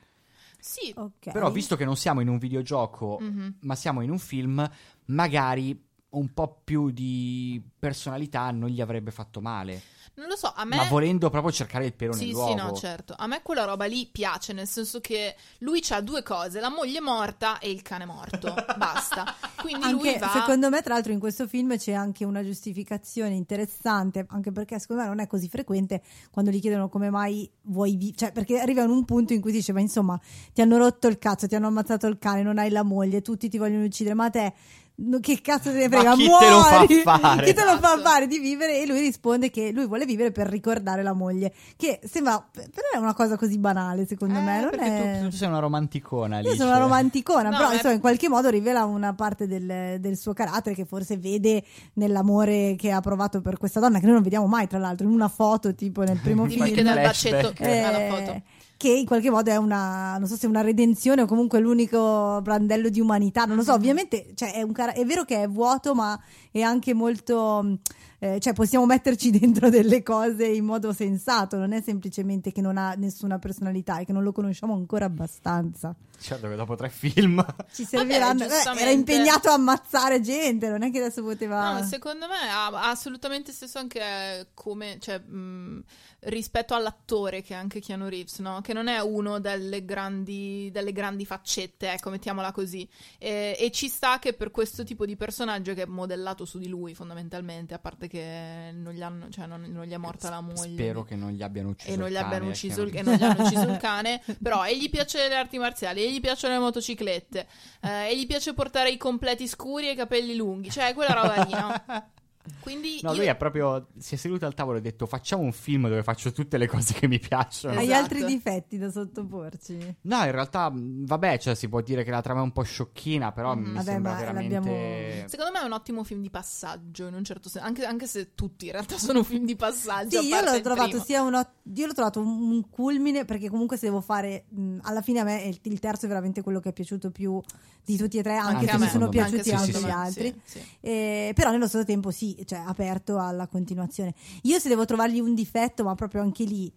Sì, 0.59 0.93
Ok. 0.97 1.31
Però, 1.31 1.51
visto 1.51 1.77
che 1.77 1.85
non 1.85 1.97
siamo 1.97 2.23
in 2.23 2.29
un 2.29 2.39
videogioco, 2.39 3.19
mhm. 3.21 3.57
ma 3.61 3.75
siamo 3.75 4.01
in 4.01 4.11
un 4.11 4.19
film, 4.19 4.67
magari 5.07 5.79
un 6.09 6.33
po' 6.33 6.61
più 6.65 6.91
di 6.91 7.61
personalità 7.79 8.51
non 8.51 8.71
gli 8.71 8.81
avrebbe 8.81 9.11
fatto 9.11 9.41
male. 9.43 9.83
Non 10.17 10.29
lo 10.29 10.37
so, 10.37 10.53
a 10.55 10.65
me... 10.65 10.77
Ma 10.77 10.85
volendo 10.85 11.29
proprio 11.31 11.51
cercare 11.53 11.87
il 11.87 11.93
pelo 11.93 12.13
Sì, 12.13 12.27
nell'uovo. 12.27 12.49
sì, 12.51 12.55
no, 12.55 12.73
certo. 12.73 13.15
A 13.17 13.27
me 13.27 13.43
quella 13.43 13.65
roba 13.65 13.85
lì 13.87 14.09
piace, 14.11 14.53
nel 14.53 14.69
senso 14.69 15.01
che 15.01 15.35
lui 15.59 15.83
ha 15.91 16.01
due 16.01 16.23
cose, 16.23 16.61
la 16.61 16.71
moglie 16.71 17.01
morta 17.01 17.59
e 17.59 17.71
il 17.71 17.83
cane 17.83 18.05
morto. 18.05 18.55
Basta. 18.77 19.35
Quindi 19.61 19.91
lui 19.91 20.09
Anche, 20.09 20.19
va... 20.19 20.29
secondo 20.29 20.71
me, 20.71 20.83
tra 20.83 20.95
l'altro, 20.95 21.13
in 21.13 21.19
questo 21.19 21.49
film 21.49 21.77
c'è 21.77 21.93
anche 21.93 22.25
una 22.25 22.45
giustificazione 22.45 23.35
interessante, 23.35 24.25
anche 24.29 24.53
perché 24.53 24.79
secondo 24.79 25.03
me 25.03 25.09
non 25.09 25.19
è 25.19 25.27
così 25.27 25.49
frequente 25.49 26.03
quando 26.31 26.51
gli 26.51 26.61
chiedono 26.61 26.89
come 26.89 27.11
mai 27.11 27.51
vuoi 27.63 27.97
vi- 27.97 28.15
cioè 28.17 28.31
perché 28.31 28.61
arriva 28.61 28.83
in 28.83 28.91
un 28.91 29.05
punto 29.05 29.33
in 29.33 29.41
cui 29.41 29.53
dice, 29.53 29.73
ma 29.73 29.81
insomma, 29.81 30.21
ti 30.53 30.61
hanno 30.61 30.77
rotto 30.77 31.09
il 31.09 31.19
cazzo, 31.19 31.49
ti 31.49 31.55
hanno 31.57 31.67
ammazzato 31.67 32.07
il 32.07 32.19
cane, 32.19 32.43
non 32.43 32.59
hai 32.59 32.71
la 32.71 32.83
moglie, 32.83 33.21
tutti 33.23 33.49
ti 33.49 33.59
vogliono 33.59 33.85
uccidere, 33.85 34.15
ma 34.15 34.27
a 34.27 34.31
te 34.31 34.53
no, 34.97 35.19
che 35.21 35.41
cazzo 35.41 35.71
te 35.71 35.79
ne 35.79 35.89
frega, 35.89 36.11
Ma 36.11 36.15
chi 36.17 36.25
te 36.27 36.49
lo 36.49 36.61
fa 36.63 36.79
muori! 36.79 37.01
fare? 37.03 37.47
Chi 37.47 37.53
te 37.55 37.65
lo 37.65 37.79
fa 37.79 37.99
fare 37.99 38.27
di 38.27 38.39
vivere? 38.39 38.81
E 38.81 38.87
lui 38.87 39.01
risponde 39.01 39.51
che 39.51 39.73
lui 39.73 39.87
vuole 39.87 40.05
vivere 40.05 40.31
per 40.33 40.47
ricordare 40.49 41.03
la 41.03 41.13
moglie, 41.13 41.53
che 41.77 42.01
sembra, 42.05 42.45
però 42.53 42.87
è 42.95 42.99
una 42.99 43.15
cosa 43.15 43.37
così 43.37 43.59
banale 43.59 44.07
secondo 44.07 44.39
me, 44.41 44.59
Eh, 44.59 44.61
non 44.61 44.71
perché 44.71 44.87
è... 44.87 45.19
tu, 45.23 45.29
tu 45.31 45.37
sei 45.37 45.49
una 45.49 45.59
romanticona 45.59 46.39
lì. 46.41 46.47
Io 46.49 46.55
sono 46.55 46.69
una 46.71 46.79
romanticona, 46.79 47.49
No, 47.51 47.57
però 47.57 47.69
ma- 47.69 47.75
insomma, 47.75 47.95
in 47.95 48.01
qualche 48.01 48.29
modo 48.29 48.49
rivela 48.51 48.85
una 48.85 49.15
parte 49.15 49.47
del, 49.47 49.99
del 50.01 50.17
suo 50.17 50.33
carattere 50.33 50.75
che 50.75 50.85
forse 50.85 51.17
vede 51.17 51.63
nell'amore 51.95 52.75
che 52.77 52.91
ha 52.91 53.01
provato 53.01 53.41
per 53.41 53.59
questa 53.59 53.81
donna, 53.81 53.99
che 53.99 54.05
noi 54.05 54.15
non 54.15 54.23
vediamo 54.23 54.47
mai, 54.47 54.67
tra 54.67 54.79
l'altro, 54.79 55.07
in 55.07 55.13
una 55.13 55.29
foto 55.29 55.75
tipo 55.75 56.03
nel 56.03 56.19
primo 56.19 56.45
film. 56.49 56.73
dal 56.83 56.99
flashback. 56.99 57.43
bacetto 57.43 57.63
Eh, 57.63 57.79
alla 57.81 58.17
foto. 58.17 58.43
Che 58.77 58.89
in 58.89 59.07
qualche 59.07 59.31
modo 59.31 59.51
è 59.51 59.57
una, 59.57 60.19
non 60.19 60.29
so 60.29 60.37
se 60.37 60.47
è 60.47 60.49
una 60.49 60.61
redenzione 60.61 61.23
o 61.23 61.27
comunque 61.27 61.61
l'unico 61.61 62.41
brandello 62.43 62.89
di 62.89 63.01
umanità, 63.01 63.45
non 63.45 63.57
lo 63.57 63.63
so, 63.63 63.73
Mm-hmm. 63.73 63.81
ovviamente 63.81 64.27
cioè, 64.35 64.53
è, 64.53 64.63
un 64.63 64.73
cara- 64.73 64.93
è 64.93 65.05
vero 65.05 65.25
che 65.25 65.43
è 65.43 65.49
vuoto, 65.49 65.95
ma 65.95 66.19
è 66.51 66.61
anche 66.61 66.93
molto, 66.95 67.63
mh, 67.63 67.79
eh, 68.19 68.41
cioè 68.41 68.53
possiamo 68.53 68.87
metterci 68.87 69.31
dentro 69.39 69.71
delle 69.71 70.03
cose 70.03 70.47
in 70.47 70.65
modo 70.65 70.93
sensato, 70.93 71.57
non 71.57 71.73
è 71.73 71.81
semplicemente 71.81 72.53
che 72.53 72.61
non 72.61 72.77
ha 72.77 72.95
nessuna 72.95 73.39
personalità 73.39 73.99
e 73.99 74.05
che 74.05 74.13
non 74.13 74.23
lo 74.23 74.33
conosciamo 74.33 74.75
ancora 74.75 75.07
abbastanza. 75.07 75.95
Certo 76.21 76.49
che 76.49 76.55
dopo 76.55 76.75
tre 76.75 76.89
film. 76.89 77.45
Ci 77.73 77.85
serviranno, 77.85 78.47
Vabbè, 78.47 78.79
eh, 78.79 78.81
era 78.81 78.91
impegnato 78.91 79.49
a 79.49 79.55
ammazzare 79.55 80.21
gente, 80.21 80.69
non 80.69 80.83
è 80.83 80.91
che 80.91 80.99
adesso 80.99 81.23
poteva... 81.23 81.81
No, 81.81 81.87
secondo 81.87 82.27
me 82.27 82.49
ha, 82.49 82.67
assolutamente 82.91 83.53
stesso 83.53 83.79
anche 83.79 84.49
come, 84.55 84.99
cioè, 85.01 85.19
mh, 85.19 85.83
rispetto 86.25 86.75
all'attore 86.75 87.43
che 87.43 87.55
è 87.55 87.57
anche 87.57 87.81
Keanu 87.81 88.09
Reeves, 88.09 88.39
no? 88.39 88.61
Che 88.63 88.73
non 88.73 88.89
è 88.89 89.01
uno 89.01 89.41
delle 89.41 89.85
grandi, 89.85 90.71
delle 90.73 90.93
grandi 90.93 91.25
faccette, 91.27 91.93
ecco, 91.93 92.11
mettiamola 92.11 92.53
così. 92.53 92.89
E, 93.19 93.57
e 93.59 93.71
ci 93.71 93.89
sta 93.89 94.19
che 94.19 94.33
per 94.35 94.51
questo 94.51 94.85
tipo 94.85 95.05
di 95.07 95.17
personaggio 95.17 95.75
che 95.75 95.83
è 95.83 95.87
modellato 95.87 96.45
su 96.45 96.59
di 96.59 96.69
lui, 96.69 96.95
fondamentalmente, 96.95 97.75
a 97.75 97.79
parte 97.79 98.09
che 98.09 98.71
non 98.73 98.93
gli, 98.93 99.03
hanno, 99.03 99.29
cioè, 99.31 99.47
non, 99.47 99.63
non 99.63 99.85
gli 99.85 99.93
è 99.93 99.97
morta 99.97 100.31
la 100.31 100.41
moglie. 100.41 100.73
Spero 100.73 101.03
che 101.03 101.17
non 101.17 101.33
gli 101.33 101.43
abbiano 101.43 101.71
ucciso 101.71 101.93
e 101.93 101.97
non 101.97 102.07
il 102.07 102.13
gli 102.13 102.17
abbiano 102.17 102.45
cane, 102.45 102.51
ucciso 102.51 102.83
il, 102.83 102.97
e 102.97 103.03
non 103.03 103.15
gli 103.15 103.23
hanno 103.23 103.43
ucciso 103.43 103.69
il 103.69 103.77
cane, 103.79 104.23
però 104.43 104.65
e 104.65 104.77
gli 104.77 104.89
piace 104.89 105.29
le 105.29 105.35
arti 105.35 105.59
marziali, 105.59 106.04
e 106.05 106.13
gli 106.13 106.21
piacciono 106.21 106.55
le 106.55 106.61
motociclette, 106.61 107.47
eh, 107.81 108.09
e 108.11 108.17
gli 108.17 108.27
piace 108.27 108.55
portare 108.55 108.91
i 108.91 108.97
completi 108.97 109.47
scuri 109.47 109.89
e 109.89 109.93
i 109.93 109.97
capelli 109.97 110.37
lunghi, 110.37 110.71
cioè 110.71 110.95
quella 110.95 111.13
roba 111.13 111.43
lì, 111.45 111.53
no? 111.53 111.85
Quindi 112.61 112.99
No, 113.03 113.11
io- 113.13 113.17
lui 113.19 113.27
è 113.27 113.37
proprio. 113.37 113.89
Si 113.99 114.15
è 114.15 114.19
seduto 114.19 114.45
al 114.45 114.55
tavolo 114.55 114.77
e 114.77 114.81
ha 114.81 114.83
detto: 114.83 115.07
Facciamo 115.07 115.43
un 115.43 115.53
film 115.53 115.89
dove 115.89 116.03
faccio 116.03 116.31
tutte 116.33 116.59
le 116.59 116.67
cose 116.67 116.93
che 116.95 117.07
mi 117.09 117.19
piacciono. 117.19 117.79
Hai 117.79 117.85
Esatto. 117.87 118.03
altri 118.03 118.25
difetti 118.27 118.77
da 118.79 118.91
sottoporci? 118.91 119.97
No, 120.03 120.25
in 120.25 120.31
realtà, 120.31 120.71
vabbè, 120.75 121.39
cioè, 121.39 121.55
si 121.55 121.69
può 121.69 121.81
dire 121.81 122.05
che 122.05 122.11
la 122.11 122.21
trama 122.21 122.41
è 122.41 122.43
un 122.43 122.53
po' 122.53 122.63
sciocchina, 122.63 123.33
però 123.33 123.55
Mhm. 123.55 123.63
mi 123.65 123.73
Vabbè, 123.75 123.85
sembra 123.85 124.15
veramente. 124.15 124.55
l'abbiamo- 124.55 125.29
Secondo 125.29 125.53
me 125.53 125.61
è 125.61 125.65
un 125.65 125.73
ottimo 125.73 126.05
film 126.05 126.21
di 126.21 126.31
passaggio, 126.31 127.07
in 127.07 127.15
un 127.15 127.25
certo 127.25 127.49
senso, 127.49 127.67
anche, 127.67 127.85
anche 127.85 128.07
se 128.07 128.35
tutti 128.35 128.67
in 128.67 128.73
realtà 128.73 128.97
sono 128.99 129.23
film 129.23 129.45
di 129.47 129.57
passaggio. 129.57 130.21
Sì, 130.21 130.27
io 130.29 130.41
l'ho 130.43 130.61
trovato 130.61 130.89
primo. 130.91 131.05
sia 131.05 131.23
un, 131.23 131.35
ot- 131.35 131.53
io 131.75 131.87
l'ho 131.87 131.95
trovato 131.95 132.21
un, 132.21 132.69
culmine 132.69 133.25
perché 133.25 133.49
comunque 133.49 133.77
se 133.77 133.87
devo 133.87 134.01
fare 134.01 134.45
mh, 134.49 134.79
alla 134.83 135.01
fine 135.03 135.21
a 135.21 135.25
me 135.25 135.43
il, 135.45 135.59
il 135.63 135.79
terzo 135.79 136.05
è 136.07 136.09
veramente 136.09 136.43
quello 136.43 136.61
che 136.61 136.71
è 136.71 136.73
piaciuto 136.73 137.11
più 137.11 137.41
di 137.85 137.97
tutti 137.97 138.17
e 138.19 138.23
tre, 138.23 138.37
anche, 138.37 138.55
Anche 138.67 138.71
se 138.73 138.79
mi 138.79 138.89
sono 138.89 139.09
piaciuti 139.11 139.51
Anche 139.51 139.53
anche 139.55 139.67
secondo 139.73 139.87
gli 139.89 139.91
altri. 139.91 140.41
sì, 140.45 140.59
sì. 140.59 140.65
Eh, 140.81 141.33
però 141.35 141.51
nello 141.51 141.67
stesso 141.69 141.85
tempo 141.85 142.11
sì, 142.11 142.34
cioè 142.45 142.63
aperto 142.65 143.19
alla 143.19 143.47
continuazione. 143.47 144.15
Io 144.43 144.59
se 144.59 144.69
devo 144.69 144.85
trovargli 144.85 145.21
un 145.21 145.35
difetto, 145.35 145.85
ma 145.85 145.95
proprio 145.95 146.23
anche 146.23 146.45
lì 146.45 146.73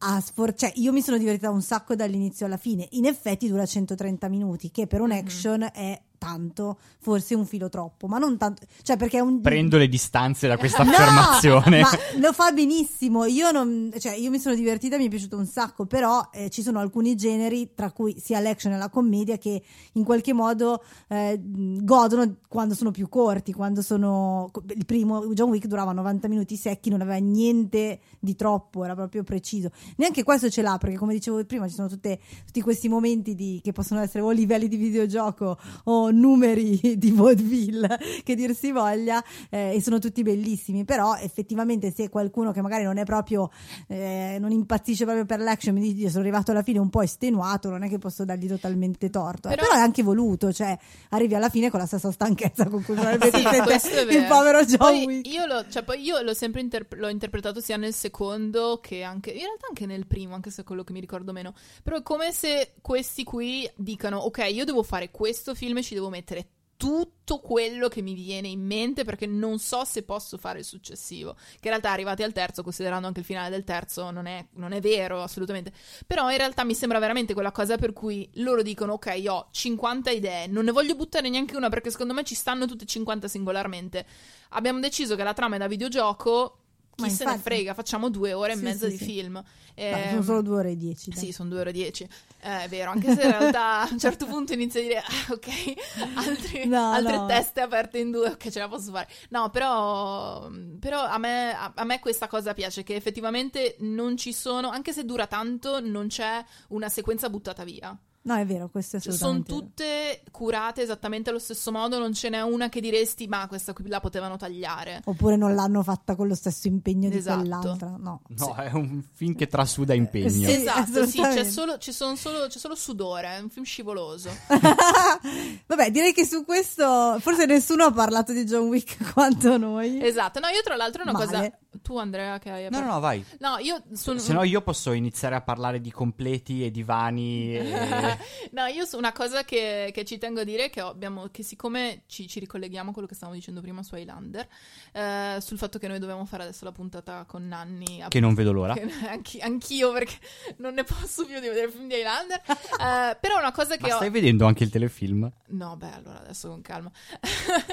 a 0.00 0.20
sfor- 0.20 0.54
cioè 0.56 0.72
io 0.76 0.92
mi 0.92 1.02
sono 1.02 1.18
divertita 1.18 1.50
un 1.50 1.62
sacco 1.62 1.94
dall'inizio 1.96 2.46
alla 2.46 2.56
fine. 2.56 2.86
In 2.92 3.04
effetti 3.06 3.48
dura 3.48 3.66
130 3.66 4.28
minuti, 4.28 4.70
che 4.70 4.86
per 4.86 5.00
un 5.00 5.08
Mhm. 5.10 5.16
action 5.18 5.68
è 5.72 6.00
tanto, 6.18 6.78
forse 6.98 7.34
un 7.34 7.46
filo 7.46 7.68
troppo, 7.68 8.06
ma 8.08 8.18
non 8.18 8.36
tanto, 8.36 8.66
cioè 8.82 8.96
perché 8.96 9.18
è 9.18 9.20
un 9.20 9.40
Prendo 9.40 9.78
le 9.78 9.88
distanze 9.88 10.46
da 10.48 10.56
questa 10.58 10.82
No, 10.88 10.90
affermazione. 10.90 11.80
ma 11.80 11.88
lo 12.18 12.32
fa 12.32 12.50
benissimo. 12.52 13.24
Io, 13.24 13.50
non, 13.50 13.90
cioè, 13.98 14.14
io 14.14 14.30
mi 14.30 14.38
sono 14.38 14.54
divertita, 14.54 14.96
mi 14.98 15.06
è 15.06 15.08
piaciuto 15.08 15.36
un 15.36 15.46
sacco. 15.46 15.86
Però 15.86 16.28
eh, 16.32 16.50
ci 16.50 16.62
sono 16.62 16.80
alcuni 16.80 17.14
generi, 17.14 17.72
tra 17.74 17.90
cui 17.92 18.18
sia 18.18 18.40
l'action 18.40 18.72
e 18.72 18.78
la 18.78 18.88
commedia, 18.90 19.38
che 19.38 19.62
in 19.92 20.04
qualche 20.04 20.32
modo 20.32 20.82
eh, 21.08 21.40
godono 21.42 22.36
quando 22.48 22.74
sono 22.74 22.90
più 22.90 23.08
corti. 23.08 23.52
Quando 23.52 23.80
sono 23.82 24.50
il 24.74 24.84
primo 24.84 25.26
John 25.34 25.50
Wick 25.50 25.66
durava 25.66 25.92
90 25.92 26.28
minuti 26.28 26.56
secchi, 26.56 26.90
non 26.90 27.00
aveva 27.00 27.18
niente 27.18 28.00
di 28.18 28.34
troppo, 28.34 28.84
era 28.84 28.94
proprio 28.94 29.22
preciso. 29.22 29.70
Neanche 29.96 30.22
questo 30.24 30.50
ce 30.50 30.62
l'ha, 30.62 30.76
perché 30.78 30.96
come 30.96 31.12
dicevo 31.14 31.44
prima, 31.44 31.68
ci 31.68 31.74
sono 31.74 31.88
tutte- 31.88 32.18
tutti 32.46 32.60
questi 32.60 32.88
momenti 32.88 33.34
di- 33.34 33.60
che 33.62 33.72
possono 33.72 34.00
essere 34.00 34.22
o 34.24 34.30
livelli 34.30 34.68
di 34.68 34.76
videogioco 34.76 35.56
o 35.84 36.07
numeri 36.10 36.78
di 36.96 37.10
vaudeville 37.10 37.98
che 38.24 38.34
dir 38.34 38.54
si 38.54 38.72
voglia 38.72 39.22
eh, 39.50 39.74
e 39.74 39.82
sono 39.82 39.98
tutti 39.98 40.22
bellissimi. 40.22 40.84
Però 40.84 41.16
effettivamente 41.16 41.92
se 41.92 42.08
qualcuno 42.08 42.52
che 42.52 42.60
magari 42.60 42.84
non 42.84 42.98
è 42.98 43.04
proprio 43.04 43.50
eh, 43.86 44.38
non 44.40 44.50
impazzisce 44.50 45.04
proprio 45.04 45.24
per 45.24 45.40
l'action 45.40 45.74
mi 45.74 45.92
dice 45.92 46.08
sono 46.08 46.22
arrivato 46.22 46.50
alla 46.50 46.62
fine 46.62 46.78
un 46.78 46.90
po' 46.90 47.02
estenuato 47.02 47.68
non 47.68 47.82
è 47.82 47.88
che 47.88 47.98
posso 47.98 48.24
dargli 48.24 48.48
totalmente 48.48 49.10
torto. 49.10 49.48
Però- 49.48 49.62
però, 49.62 49.74
è 49.74 49.80
anche 49.80 50.02
voluto 50.02 50.52
cioè 50.52 50.76
arrivi 51.10 51.34
alla 51.34 51.48
fine 51.48 51.70
con 51.70 51.80
la 51.80 51.86
stessa 51.86 52.10
stanchezza 52.10 52.68
con 52.68 52.82
cui 52.82 52.94
probabilmente 52.98 53.78
Sì, 53.78 53.88
sente 53.88 54.16
il 54.16 54.24
povero 54.24 54.64
John 54.64 54.78
Poi 54.78 55.04
Wick 55.04 55.26
io, 55.28 55.46
l'ho, 55.46 55.68
cioè, 55.68 55.82
poi 55.82 56.00
io 56.02 56.20
l'ho 56.20 56.34
sempre 56.34 56.60
interp- 56.60 56.94
l'ho 56.94 57.08
interpretato 57.08 57.60
sia 57.60 57.76
nel 57.76 57.92
secondo 57.92 58.80
che 58.82 59.02
anche 59.02 59.30
in 59.30 59.40
realtà 59.40 59.66
anche 59.68 59.86
nel 59.86 60.06
primo, 60.06 60.34
anche 60.34 60.50
se 60.50 60.62
è 60.62 60.64
quello 60.64 60.84
che 60.84 60.92
mi 60.92 61.00
ricordo 61.00 61.32
meno. 61.32 61.54
Però 61.82 61.96
è 61.96 62.02
come 62.02 62.32
se 62.32 62.72
questi 62.80 63.24
qui 63.24 63.68
dicano: 63.76 64.18
Ok, 64.18 64.46
io 64.50 64.64
devo 64.64 64.82
fare 64.82 65.10
questo 65.10 65.54
film 65.54 65.78
e 65.78 65.82
ci 65.82 65.94
devo 65.98 66.08
mettere 66.08 66.50
tutto 66.78 67.40
quello 67.40 67.88
che 67.88 68.02
mi 68.02 68.14
viene 68.14 68.46
in 68.46 68.64
mente 68.64 69.02
perché 69.02 69.26
non 69.26 69.58
so 69.58 69.84
se 69.84 70.04
posso 70.04 70.38
fare 70.38 70.60
il 70.60 70.64
successivo. 70.64 71.34
Che 71.34 71.64
in 71.66 71.70
realtà 71.70 71.90
arrivati 71.90 72.22
al 72.22 72.32
terzo, 72.32 72.62
considerando 72.62 73.08
anche 73.08 73.18
il 73.18 73.26
finale 73.26 73.50
del 73.50 73.64
terzo, 73.64 74.12
non 74.12 74.26
è, 74.26 74.46
non 74.52 74.72
è 74.72 74.80
vero 74.80 75.20
assolutamente. 75.20 75.72
Però 76.06 76.30
in 76.30 76.36
realtà 76.36 76.62
mi 76.62 76.74
sembra 76.74 77.00
veramente 77.00 77.34
quella 77.34 77.50
cosa 77.50 77.76
per 77.76 77.92
cui 77.92 78.30
loro 78.34 78.62
dicono: 78.62 78.92
Ok, 78.94 79.22
ho 79.26 79.48
50 79.50 80.10
idee, 80.10 80.46
non 80.46 80.64
ne 80.64 80.70
voglio 80.70 80.94
buttare 80.94 81.28
neanche 81.28 81.56
una 81.56 81.68
perché 81.68 81.90
secondo 81.90 82.14
me 82.14 82.22
ci 82.22 82.36
stanno 82.36 82.66
tutte 82.66 82.86
50 82.86 83.26
singolarmente. 83.26 84.06
Abbiamo 84.50 84.78
deciso 84.78 85.16
che 85.16 85.24
la 85.24 85.34
trama 85.34 85.56
è 85.56 85.58
da 85.58 85.66
videogioco. 85.66 86.60
Chi 86.98 87.04
Ma 87.04 87.10
se 87.10 87.24
ne 87.26 87.30
infatti- 87.30 87.54
frega, 87.54 87.74
facciamo 87.74 88.10
due 88.10 88.32
ore 88.32 88.54
Sì, 88.54 88.58
e 88.58 88.62
mezza 88.62 88.86
sì, 88.86 88.90
di 88.90 88.98
sì. 88.98 89.04
film. 89.04 89.40
Ehm, 89.76 90.08
sono 90.10 90.22
solo 90.22 90.42
due 90.42 90.56
ore 90.58 90.70
e 90.72 90.76
dieci 90.76 91.10
dai. 91.10 91.18
sì, 91.26 91.30
sono 91.30 91.48
due 91.48 91.60
ore 91.60 91.70
e 91.70 91.72
dieci. 91.72 92.02
Eh, 92.40 92.64
è 92.64 92.68
vero, 92.68 92.90
anche 92.90 93.14
se 93.14 93.22
in 93.22 93.30
realtà 93.30 93.82
a 93.82 93.88
un 93.88 93.98
certo 94.00 94.26
punto 94.26 94.52
inizia 94.52 94.80
a 94.80 94.82
dire, 94.82 94.98
ah, 94.98 95.32
ok, 95.32 95.46
altri- 96.26 96.66
No, 96.66 96.90
altre 96.90 97.16
no. 97.16 97.26
teste 97.26 97.60
aperte 97.60 97.98
in 97.98 98.10
due, 98.10 98.30
ok, 98.30 98.50
ce 98.50 98.58
la 98.58 98.66
posso 98.68 98.90
fare. 98.90 99.06
No, 99.28 99.48
però, 99.50 100.50
però 100.80 101.04
a, 101.04 101.18
me, 101.18 101.54
a, 101.56 101.70
a 101.72 101.84
me 101.84 102.00
questa 102.00 102.26
cosa 102.26 102.52
piace, 102.52 102.82
che 102.82 102.96
effettivamente 102.96 103.76
non 103.78 104.16
ci 104.16 104.32
sono, 104.32 104.68
anche 104.70 104.92
se 104.92 105.04
dura 105.04 105.28
tanto, 105.28 105.78
non 105.78 106.08
c'è 106.08 106.44
una 106.70 106.88
sequenza 106.88 107.30
buttata 107.30 107.62
via. 107.62 107.96
No 108.22 108.34
è 108.36 108.44
vero 108.46 108.68
questo 108.68 108.96
è 108.96 109.00
Cioè, 109.00 109.12
sono 109.12 109.42
tutte 109.42 110.22
curate 110.30 110.82
esattamente 110.82 111.30
allo 111.30 111.38
stesso 111.38 111.70
modo, 111.72 111.98
non 111.98 112.12
ce 112.14 112.28
n'è 112.28 112.40
una 112.42 112.68
che 112.68 112.80
diresti, 112.80 113.26
ma 113.26 113.46
questa 113.48 113.72
qui 113.72 113.88
la 113.88 114.00
potevano 114.00 114.36
tagliare. 114.36 115.00
oppure 115.04 115.36
non 115.36 115.54
l'hanno 115.54 115.82
fatta 115.82 116.14
con 116.14 116.28
lo 116.28 116.34
stesso 116.34 116.68
impegno 116.68 117.08
Esatto. 117.08 117.42
di 117.42 117.48
quell'altra 117.48 117.94
no 117.98 118.22
No, 118.28 118.54
è 118.56 118.70
un 118.72 119.02
film 119.14 119.34
che 119.34 119.46
trasuda 119.46 119.94
impegno. 119.94 120.28
Sì. 120.28 120.52
esatto, 120.52 121.06
sì, 121.06 121.20
c'è 121.20 121.44
solo, 121.44 121.76
solo, 121.80 122.46
c'è 122.46 122.58
solo 122.58 122.74
sudore, 122.74 123.36
è 123.36 123.38
un 123.40 123.48
film 123.48 123.64
scivoloso. 123.64 124.30
Vabbè, 125.66 125.90
direi 125.90 126.12
che 126.12 126.24
su 126.24 126.44
questo 126.44 127.16
forse 127.20 127.46
nessuno 127.46 127.84
ha 127.84 127.92
parlato 127.92 128.32
di 128.32 128.44
John 128.44 128.68
Wick 128.68 129.12
quanto 129.12 129.56
noi. 129.56 130.04
Esatto, 130.04 130.40
no, 130.40 130.48
io 130.48 130.62
tra 130.62 130.76
l'altro 130.76 131.02
una 131.02 131.12
Male. 131.12 131.24
cosa... 131.24 131.58
Tu 131.80 131.96
Andrea 131.96 132.38
che 132.38 132.50
hai 132.50 132.68
No, 132.70 132.80
no, 132.80 132.92
no, 132.92 133.00
vai. 133.00 133.24
No, 133.38 133.56
io 133.58 133.82
sono... 133.92 134.18
Se 134.18 134.32
no, 134.32 134.42
io 134.42 134.62
posso 134.62 134.92
iniziare 134.92 135.36
a 135.36 135.40
parlare 135.42 135.80
di 135.80 135.92
completi 135.92 136.64
e 136.64 136.70
divani. 136.70 137.56
E... 137.56 138.17
no, 138.52 138.66
io 138.66 138.84
su 138.84 138.96
una 138.96 139.12
cosa 139.12 139.44
che, 139.44 139.90
che 139.92 140.04
ci 140.04 140.18
tengo 140.18 140.40
a 140.40 140.44
dire 140.44 140.70
che 140.70 140.80
abbiamo, 140.80 141.28
che 141.30 141.42
siccome 141.42 142.02
ci, 142.06 142.26
ci 142.28 142.40
ricolleghiamo 142.40 142.90
a 142.90 142.92
quello 142.92 143.08
che 143.08 143.14
stavamo 143.14 143.36
dicendo 143.36 143.60
prima 143.60 143.82
su 143.82 143.96
Highlander, 143.96 144.46
eh, 144.92 145.38
sul 145.40 145.58
fatto 145.58 145.78
che 145.78 145.88
noi 145.88 145.98
dobbiamo 145.98 146.24
fare 146.24 146.42
adesso 146.44 146.64
la 146.64 146.72
puntata 146.72 147.24
con 147.26 147.46
Nanni. 147.46 148.04
che 148.08 148.20
non 148.20 148.34
vedo 148.34 148.52
l'ora. 148.52 148.74
che 148.74 148.90
anche- 149.08 149.40
anch'io 149.40 149.92
perché 149.92 150.18
non 150.56 150.74
ne 150.74 150.84
posso 150.84 151.24
più 151.26 151.40
di 151.40 151.48
vedere 151.48 151.66
il 151.66 151.72
film 151.72 151.88
di 151.88 151.94
Highlander. 151.94 152.42
Eh, 152.78 153.16
però 153.20 153.38
una 153.38 153.50
cosa 153.50 153.76
che 153.76 153.88
Ma 153.88 153.94
ho... 153.94 153.96
stai 153.96 154.10
vedendo 154.10 154.46
anche 154.46 154.62
il 154.62 154.70
telefilm? 154.70 155.30
No, 155.48 155.76
beh, 155.76 155.92
allora 155.92 156.20
adesso 156.20 156.48
con 156.48 156.62
calma. 156.62 156.90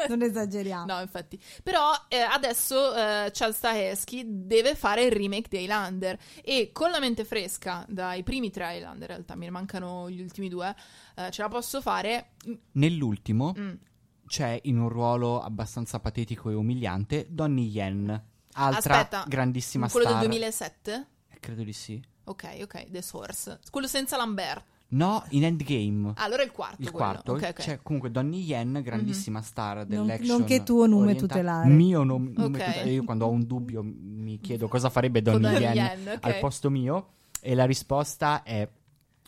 Non 0.08 0.22
esageriamo. 0.22 0.86
No, 0.86 1.00
infatti. 1.00 1.40
Però 1.62 1.92
eh, 2.08 2.20
adesso 2.20 2.96
eh, 2.96 3.32
Charles 3.32 3.58
Stahelski 3.58 4.24
deve 4.26 4.76
fare 4.76 5.04
il 5.04 5.12
remake 5.12 5.48
di 5.50 5.64
Highlander 5.64 6.18
e 6.44 6.72
con 6.72 6.90
la 6.90 7.00
mente 7.00 7.24
fresca 7.24 7.86
dai 7.88 8.24
primi 8.24 8.50
tre 8.52 8.76
Highlander, 8.76 9.10
in 9.10 9.16
realtà 9.16 9.36
mi 9.36 9.50
mancano 9.50 10.10
gli 10.10 10.25
ultimi 10.26 10.50
due, 10.50 10.76
eh, 11.16 11.32
ce 11.32 11.42
la 11.42 11.48
posso 11.48 11.82
fare. 11.82 12.32
Nell'ultimo 12.74 13.54
Mm. 13.58 13.74
c'è 14.28 14.60
in 14.64 14.80
un 14.80 14.90
ruolo 14.90 15.42
abbastanza 15.42 16.00
patetico 16.00 16.50
e 16.50 16.54
umiliante 16.54 17.28
Donnie 17.30 17.68
Yen, 17.68 18.24
altra 18.54 18.96
Aspetta, 19.00 19.26
grandissima 19.28 19.90
quello 19.90 20.08
star. 20.08 20.20
del 20.20 20.30
2007? 20.30 21.08
Eh, 21.30 21.40
Credo 21.40 21.64
di 21.64 21.74
sì. 21.74 22.02
Ok, 22.26 22.58
ok, 22.64 22.90
The 22.90 23.02
Source. 23.02 23.60
Quello 23.70 23.88
senza 23.88 24.18
Lambert. 24.18 24.64
No, 24.88 25.24
in 25.30 25.44
Endgame. 25.44 26.12
Ah, 26.16 26.24
allora 26.24 26.44
è 26.44 26.46
il 26.46 26.52
quarto. 26.52 26.82
il 26.82 26.90
quello. 26.92 27.06
quarto 27.06 27.32
Ok, 27.34 27.42
ok. 27.42 27.54
c'è 27.54 27.80
comunque 27.82 28.12
Donnie 28.12 28.42
Yen, 28.42 28.82
grandissima 28.84 29.42
star 29.42 29.78
Non- 29.78 29.88
dell'action. 29.88 30.38
nonché 30.38 30.64
tuo 30.64 30.86
nome 30.86 31.04
orientale. 31.12 31.28
tutelare. 31.28 31.70
Mio 31.70 32.04
nom- 32.04 32.32
nome 32.36 32.58
Ok. 32.58 32.64
tutelare. 32.66 32.90
Io 32.92 33.04
quando 33.04 33.26
ho 33.26 33.30
un 33.30 33.46
dubbio 33.46 33.82
mi 33.84 34.40
chiedo 34.40 34.68
cosa 34.70 34.90
farebbe 34.90 35.22
Donnie 35.22 35.52
Donnie 35.52 35.68
Yen, 35.72 36.00
Yen, 36.06 36.18
al 36.22 36.38
posto 36.40 36.70
mio 36.70 37.14
e 37.42 37.56
la 37.56 37.66
risposta 37.66 38.44
è 38.44 38.68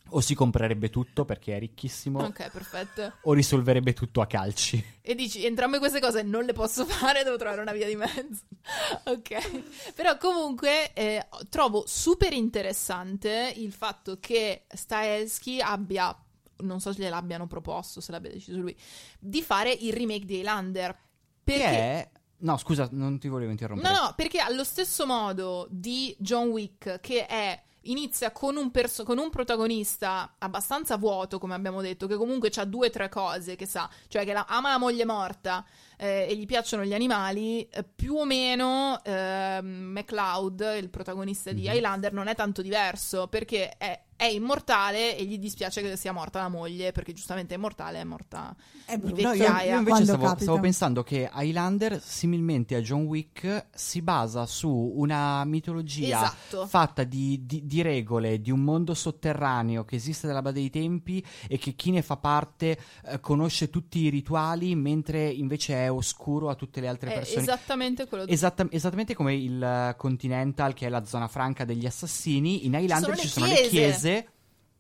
o 0.10 0.22
si 0.22 0.36
comprerebbe 0.36 0.90
tutto 0.90 1.26
perché 1.26 1.56
è 1.56 1.60
ricchissimo 1.60 2.24
Ok, 2.24 2.50
perfetto. 2.50 3.14
o 3.22 3.34
risolverebbe 3.34 3.94
tutto 3.94 4.22
a 4.22 4.28
calci. 4.28 4.84
E 5.02 5.16
dici, 5.16 5.46
entrambe 5.46 5.80
queste 5.80 6.00
cose 6.00 6.22
non 6.22 6.44
le 6.46 6.54
posso 6.54 6.86
fare, 6.86 7.24
devo 7.24 7.38
trovare 7.38 7.62
una 7.62 7.72
via 7.72 7.88
di 7.88 7.96
mezzo. 7.96 8.42
ok. 9.06 9.94
Però 9.94 10.18
comunque 10.18 10.94
eh, 10.94 11.26
trovo 11.50 11.84
super 11.86 12.34
interessante 12.34 13.54
il 13.56 13.72
fatto 13.72 14.18
che 14.20 14.66
Stahelski 14.68 15.62
abbia, 15.62 16.16
non 16.58 16.80
so 16.80 16.94
se 16.94 17.02
gliel'abbiano 17.02 17.48
proposto, 17.48 18.02
se 18.02 18.12
l'abbia 18.12 18.32
deciso 18.32 18.58
lui, 18.58 18.76
di 19.20 19.42
fare 19.42 19.72
il 19.72 19.94
remake 19.94 20.26
di 20.26 20.38
Highlander. 20.40 20.92
Che 20.92 21.00
Perché... 21.44 21.66
è 21.66 22.10
No, 22.40 22.58
scusa, 22.58 22.88
non 22.92 23.18
ti 23.18 23.30
volevo 23.30 23.50
interrompere. 23.50 23.92
No, 23.92 24.00
no, 24.00 24.14
perché 24.16 24.40
allo 24.40 24.64
stesso 24.64 25.08
modo 25.08 25.68
di 25.72 26.16
John 26.20 26.50
Wick, 26.50 27.00
che 27.00 27.26
è 27.26 27.60
inizia 27.92 28.32
con 28.32 28.56
un, 28.58 28.72
perso- 28.72 29.04
con 29.04 29.18
un 29.18 29.30
protagonista 29.30 30.36
abbastanza 30.38 30.98
vuoto, 30.98 31.40
come 31.40 31.54
abbiamo 31.54 31.82
detto, 31.82 32.08
che 32.08 32.16
comunque 32.16 32.52
ha 32.56 32.66
due 32.66 32.88
o 32.88 32.90
tre 32.90 33.10
cose 33.10 33.56
che 33.56 33.66
sa, 33.66 33.90
cioè 34.08 34.26
che 34.26 34.34
la- 34.34 34.46
ama 34.48 34.70
la 34.72 34.78
moglie 34.78 35.06
morta 35.06 35.66
eh, 35.98 36.28
e 36.30 36.36
gli 36.38 36.46
piacciono 36.46 36.84
gli 36.86 36.94
animali, 36.94 37.68
eh, 37.68 37.84
più 37.84 38.16
o 38.16 38.26
meno 38.26 39.00
eh, 39.04 39.60
McLeod, 39.62 40.76
il 40.80 40.90
protagonista 40.90 41.52
di 41.52 41.64
Mhm. 41.68 41.74
Highlander, 41.76 42.14
non 42.14 42.28
è 42.28 42.36
tanto 42.36 42.62
diverso, 42.62 43.28
perché 43.28 43.70
è, 43.78 44.00
è 44.16 44.26
immortale 44.26 45.16
e 45.18 45.26
gli 45.26 45.38
dispiace 45.38 45.82
che 45.82 45.96
sia 45.98 46.12
morta 46.12 46.40
la 46.42 46.50
moglie, 46.50 46.92
perché 46.92 47.14
giustamente 47.14 47.54
è 47.54 47.58
immortale, 47.58 48.00
è 48.00 48.04
morta 48.04 48.56
È 48.86 48.96
di 48.98 49.02
brutto. 49.12 49.22
No, 49.22 49.34
io, 49.34 49.44
vecchiaia. 49.44 49.80
io 49.82 50.06
stavo, 50.06 50.36
stavo 50.40 50.60
pensando 50.60 51.04
che 51.04 51.30
Highlander, 51.34 52.02
similmente 52.02 52.76
a 52.76 52.82
John 52.82 53.04
Wick, 53.04 53.68
si 53.74 54.02
basa 54.02 54.46
su 54.48 54.70
una 54.96 55.44
mitologia 55.46 56.24
Esatto. 56.24 56.66
fatta 56.68 57.04
di, 57.04 57.46
di- 57.46 57.66
di 57.66 57.82
regole, 57.82 58.42
di 58.42 58.50
un 58.52 58.62
mondo 58.62 58.94
sotterraneo 58.96 59.86
che 59.86 59.96
esiste 59.96 60.26
dalla 60.28 60.42
base 60.42 60.56
dei 60.56 60.70
tempi 60.70 61.24
e 61.48 61.58
che 61.60 61.74
chi 61.74 61.92
ne 61.92 62.02
fa 62.02 62.18
parte 62.18 62.78
eh, 63.06 63.20
conosce 63.20 63.70
tutti 63.70 64.00
i 64.00 64.10
rituali, 64.10 64.74
mentre 64.76 65.28
invece 65.30 65.76
è 65.76 65.87
oscuro 65.90 66.50
a 66.50 66.56
tutte 66.56 66.82
le 66.82 66.88
altre 66.88 67.12
È 67.12 67.14
persone. 67.16 67.42
esattamente 67.42 68.08
quello 68.08 68.26
Esatta- 68.28 68.68
esattamente 68.70 69.14
come 69.16 69.36
il 69.36 69.62
eh, 69.62 69.96
Continental, 69.98 70.74
che 70.74 70.88
è 70.88 70.90
la 70.90 71.06
zona 71.06 71.28
franca 71.28 71.66
degli 71.66 71.86
assassini, 71.86 72.66
in 72.66 72.74
Highlander 72.74 73.16
sono 73.16 73.16
ci 73.16 73.24
le 73.24 73.30
sono 73.30 73.46
le 73.46 73.68
chiese. 73.68 74.28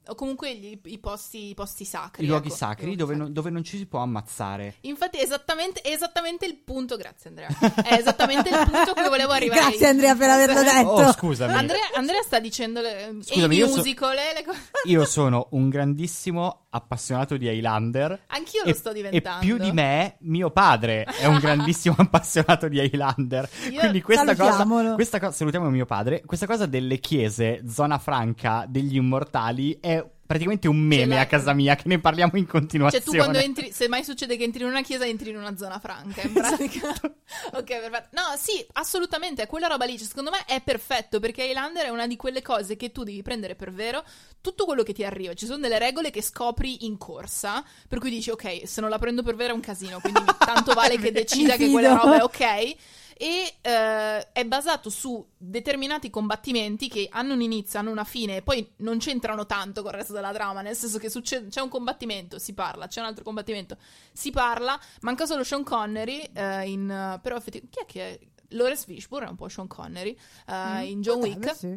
O 0.07 0.15
comunque 0.15 0.55
gli- 0.55 0.79
i, 0.85 0.97
posti, 0.99 1.49
i 1.49 1.53
posti 1.53 1.85
sacri. 1.85 2.23
i 2.23 2.27
luoghi 2.27 2.47
ecco. 2.47 2.55
sacri, 2.55 2.83
luoghi 2.85 2.97
dove, 2.97 3.11
sacri. 3.13 3.23
non- 3.25 3.33
dove 3.33 3.49
non 3.49 3.63
ci 3.63 3.77
si 3.77 3.85
può 3.85 3.99
ammazzare. 3.99 4.75
Infatti, 4.81 5.17
è 5.17 5.23
esattamente, 5.23 5.81
è 5.81 5.91
esattamente 5.91 6.45
il 6.45 6.55
punto. 6.57 6.95
Grazie, 6.97 7.29
Andrea. 7.29 7.47
È 7.49 7.93
esattamente 7.93 8.49
il 8.49 8.55
punto 8.55 8.91
a 8.91 8.93
cui 8.93 9.09
volevo 9.09 9.31
arrivare. 9.31 9.59
Grazie 9.69 9.87
Andrea 9.87 10.15
per 10.15 10.29
averlo 10.29 10.61
detto. 10.63 10.89
Oh, 10.89 11.11
scusami. 11.13 11.53
Andrea, 11.53 11.81
Andrea 11.95 12.21
sta 12.21 12.39
dicendo 12.39 12.81
le, 12.81 13.17
Scusami, 13.21 13.55
i 13.55 13.57
io 13.57 13.67
so- 13.67 13.75
musical, 13.77 14.15
le- 14.15 14.33
le 14.33 14.43
cose. 14.43 14.59
Io 14.87 15.03
sono 15.05 15.47
un 15.51 15.67
grandissimo 15.69 16.65
appassionato 16.69 17.35
di 17.37 17.47
Highlander. 17.47 18.23
Anch'io 18.27 18.61
lo 18.63 18.69
e, 18.69 18.73
sto 18.73 18.91
e 18.91 18.93
diventando. 18.93 19.39
più 19.45 19.57
di 19.57 19.71
me, 19.71 20.15
mio 20.21 20.49
padre 20.51 21.03
è 21.03 21.25
un 21.25 21.39
grandissimo 21.39 21.95
appassionato 21.99 22.67
di 22.67 22.77
Highlander. 22.79 23.49
Io- 23.71 23.79
Quindi 23.79 24.01
questa 24.01 24.35
cosa, 24.35 24.65
questa 24.93 25.19
cosa, 25.19 25.31
salutiamo 25.31 25.69
mio 25.69 25.85
padre. 25.85 26.21
Questa 26.25 26.45
cosa 26.45 26.65
delle 26.65 26.99
chiese, 26.99 27.63
zona 27.67 27.97
franca 27.97 28.65
degli 28.67 28.95
immortali, 28.95 29.77
è 29.81 29.96
praticamente 30.27 30.67
un 30.67 30.77
meme 30.77 31.05
l'hai- 31.15 31.19
a 31.21 31.25
casa 31.25 31.53
mia 31.53 31.75
che 31.75 31.87
ne 31.87 31.99
parliamo 31.99 32.33
in 32.35 32.43
Cioè, 32.43 32.51
continuazione. 32.51 33.03
tu 33.05 33.15
quando 33.15 33.37
entri, 33.39 33.71
se 33.71 33.87
mai 33.87 34.03
succede 34.03 34.37
che 34.37 34.43
entri 34.43 34.61
in 34.63 34.69
una 34.69 34.81
chiesa, 34.83 35.05
entri 35.05 35.29
in 35.31 35.37
una 35.37 35.55
zona 35.57 35.79
franca, 35.79 36.21
in 36.21 36.33
pratica. 36.33 36.89
ok, 37.53 37.63
perfetto. 37.63 38.07
No, 38.11 38.21
sì, 38.37 38.63
assolutamente, 38.73 39.47
quella 39.47 39.67
roba 39.67 39.85
lì. 39.85 39.97
Cioè, 39.97 40.07
secondo 40.07 40.29
me 40.29 40.43
è 40.45 40.61
perfetto 40.61 41.19
perché 41.19 41.45
Highlander 41.45 41.85
è 41.85 41.89
una 41.89 42.05
di 42.05 42.15
quelle 42.17 42.41
cose 42.41 42.75
che 42.75 42.91
tu 42.91 43.03
devi 43.03 43.21
prendere 43.21 43.55
per 43.55 43.71
vero 43.71 44.03
tutto 44.41 44.65
quello 44.65 44.83
che 44.83 44.93
ti 44.93 45.03
arriva. 45.03 45.33
Ci 45.33 45.45
sono 45.45 45.59
delle 45.59 45.79
regole 45.79 46.11
che 46.11 46.21
scopri 46.21 46.85
in 46.85 46.97
corsa, 46.97 47.63
per 47.87 47.99
cui 47.99 48.09
dici, 48.09 48.29
ok, 48.29 48.67
se 48.67 48.81
non 48.81 48.89
la 48.89 48.99
prendo 48.99 49.23
per 49.23 49.35
vero 49.35 49.53
è 49.53 49.55
un 49.55 49.61
casino, 49.61 49.99
quindi 49.99 50.21
tanto 50.37 50.73
vale 50.73 50.97
che 50.99 51.11
decida 51.11 51.55
che 51.55 51.69
quella 51.71 51.93
roba 51.95 52.19
è 52.19 52.23
ok. 52.23 52.75
E 53.19 53.55
eh, 53.61 54.31
è 54.31 54.45
basato 54.45 54.91
su 54.91 55.25
determinati 55.35 56.11
combattimenti 56.11 56.87
che 56.87 57.07
hanno 57.11 57.33
un 57.33 57.41
inizio, 57.41 57.79
hanno 57.79 57.89
una 57.89 58.03
fine, 58.03 58.37
e 58.37 58.41
poi 58.43 58.73
non 58.77 58.99
c'entrano 58.99 59.47
tanto 59.47 59.81
con 59.81 59.91
il 59.91 59.97
resto 59.97 60.13
della 60.13 60.31
trama. 60.31 60.61
Nel 60.61 60.75
senso 60.75 60.99
che 60.99 61.09
succede, 61.09 61.49
c'è 61.49 61.61
un 61.61 61.69
combattimento, 61.69 62.37
si 62.37 62.53
parla, 62.53 62.87
c'è 62.87 62.99
un 62.99 63.07
altro 63.07 63.23
combattimento, 63.23 63.77
si 64.13 64.29
parla. 64.29 64.79
Manca 65.01 65.25
solo 65.25 65.43
Sean 65.43 65.63
Connery. 65.63 66.29
eh, 66.33 66.69
in, 66.69 67.19
però, 67.21 67.35
effettivamente, 67.37 67.75
chi 67.75 67.83
è 67.83 67.85
che 67.85 68.01
è? 68.01 68.19
Lawrence 68.51 68.85
Fishburne 68.85 69.27
è 69.27 69.29
un 69.29 69.35
po' 69.35 69.49
Sean 69.49 69.67
Connery 69.67 70.17
eh, 70.47 70.85
in 70.85 71.01
John 71.01 71.19
Wick. 71.19 71.55
sì. 71.55 71.67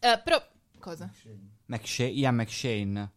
Eh, 0.00 0.20
però, 0.22 0.42
cosa? 0.78 1.10
McSha- 1.66 2.04
Ian 2.04 2.36
McShane. 2.36 3.10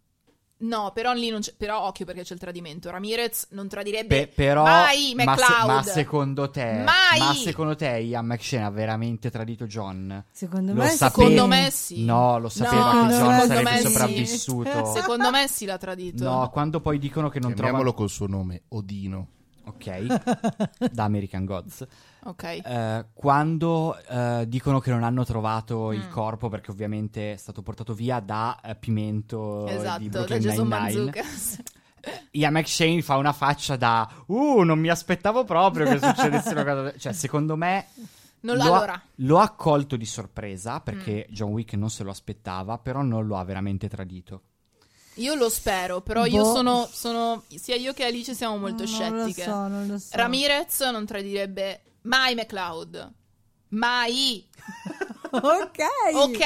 No, 0.61 0.91
però 0.93 1.13
lì 1.13 1.29
non 1.29 1.39
c'è. 1.41 1.53
Però 1.57 1.81
occhio 1.87 2.05
perché 2.05 2.23
c'è 2.23 2.33
il 2.33 2.39
tradimento. 2.39 2.89
Ramirez 2.91 3.47
non 3.51 3.63
Pe- 3.63 3.69
tradirebbe 3.69 4.27
però, 4.27 4.63
mai 4.63 5.13
ma, 5.15 5.23
se- 5.35 5.41
McLeod. 5.43 5.65
ma 5.67 5.83
secondo 5.83 6.49
te, 6.51 6.73
Mai! 6.83 7.19
ma 7.19 7.33
secondo 7.33 7.75
te 7.75 7.87
Ian 7.97 8.25
McShane 8.25 8.63
ha 8.65 8.69
veramente 8.69 9.31
tradito 9.31 9.65
John? 9.65 10.23
Secondo 10.31 10.73
Lo 10.73 10.81
me 10.83 10.89
sapevo. 10.89 11.21
Secondo 11.29 11.47
me 11.47 11.69
sì. 11.71 12.05
No, 12.05 12.37
lo 12.39 12.49
sapeva 12.49 12.91
No, 12.93 13.07
che 13.07 13.13
John 13.15 13.47
sarebbe 13.47 13.77
sì. 13.77 13.87
sopravvissuto. 13.87 14.85
Secondo 14.93 15.31
me 15.31 15.47
sì 15.47 15.65
l'ha 15.65 15.77
tradito. 15.77 16.23
No, 16.23 16.49
quando 16.51 16.79
poi 16.79 16.99
dicono 16.99 17.29
che 17.29 17.39
non 17.39 17.53
Chiamiamolo 17.53 17.91
trovano... 17.93 17.97
col 17.97 18.09
suo 18.09 18.27
nome, 18.27 18.61
Odino. 18.69 19.27
Ok, 19.63 20.89
da 20.91 21.03
American 21.03 21.45
Gods. 21.45 21.85
Ok. 22.23 22.43
Eh, 22.43 23.05
quando 23.13 23.97
eh, 24.07 24.45
dicono 24.47 24.79
che 24.79 24.91
non 24.91 25.03
hanno 25.03 25.25
trovato 25.25 25.91
il 25.91 26.05
Mm. 26.05 26.11
corpo 26.11 26.49
perché 26.49 26.69
ovviamente 26.71 27.33
è 27.33 27.35
stato 27.37 27.61
portato 27.63 27.93
via 27.93 28.19
da 28.19 28.59
eh, 28.63 28.75
Pimento 28.75 29.65
di 29.67 29.73
esatto, 29.73 30.03
da 30.03 30.09
Brooklyn 30.09 30.39
Jason 30.39 30.67
Nine-Nine. 30.67 31.03
Manzucas. 31.05 31.59
Ian 32.31 32.53
McShane 32.53 33.01
fa 33.01 33.17
una 33.17 33.31
faccia 33.33 33.75
da 33.75 34.07
Uh, 34.27 34.61
non 34.61 34.79
mi 34.79 34.89
aspettavo 34.89 35.43
proprio 35.43 35.85
che 35.85 35.99
succedesse 35.99 36.49
una 36.49 36.63
cosa... 36.63 36.93
Cioè, 36.97 37.13
secondo 37.13 37.55
me... 37.55 37.87
Non 38.43 38.57
lo, 38.57 38.63
lo- 38.63 38.73
ha, 38.73 38.77
allora, 38.77 39.01
lo 39.17 39.37
ha 39.39 39.49
colto 39.51 39.95
di 39.97 40.05
sorpresa 40.05 40.79
perché 40.79 41.27
Mm. 41.29 41.33
John 41.33 41.51
Wick 41.51 41.73
non 41.73 41.91
se 41.91 42.03
lo 42.03 42.09
aspettava, 42.09 42.79
però 42.79 43.01
non 43.03 43.27
lo 43.27 43.37
ha 43.37 43.43
veramente 43.43 43.87
tradito. 43.87 44.41
io 45.15 45.35
lo 45.35 45.47
spero, 45.49 46.01
però 46.01 46.25
io 46.25 46.41
Boh. 46.41 46.53
sono, 46.53 46.89
sono- 46.91 47.43
sia 47.49 47.75
io 47.75 47.93
che 47.93 48.03
Alice 48.05 48.33
siamo 48.33 48.57
molto 48.57 48.87
scettiche. 48.87 49.11
Non 49.11 49.25
lo 49.27 49.31
so, 49.31 49.67
non 49.67 49.87
lo 49.87 49.97
so. 49.99 50.07
Ramirez 50.17 50.79
non 50.91 51.05
tradirebbe 51.05 51.81
mai 52.03 52.35
McLeod. 52.35 53.13
Mai. 53.69 54.47
ok. 55.31 55.79
Ok? 56.13 56.41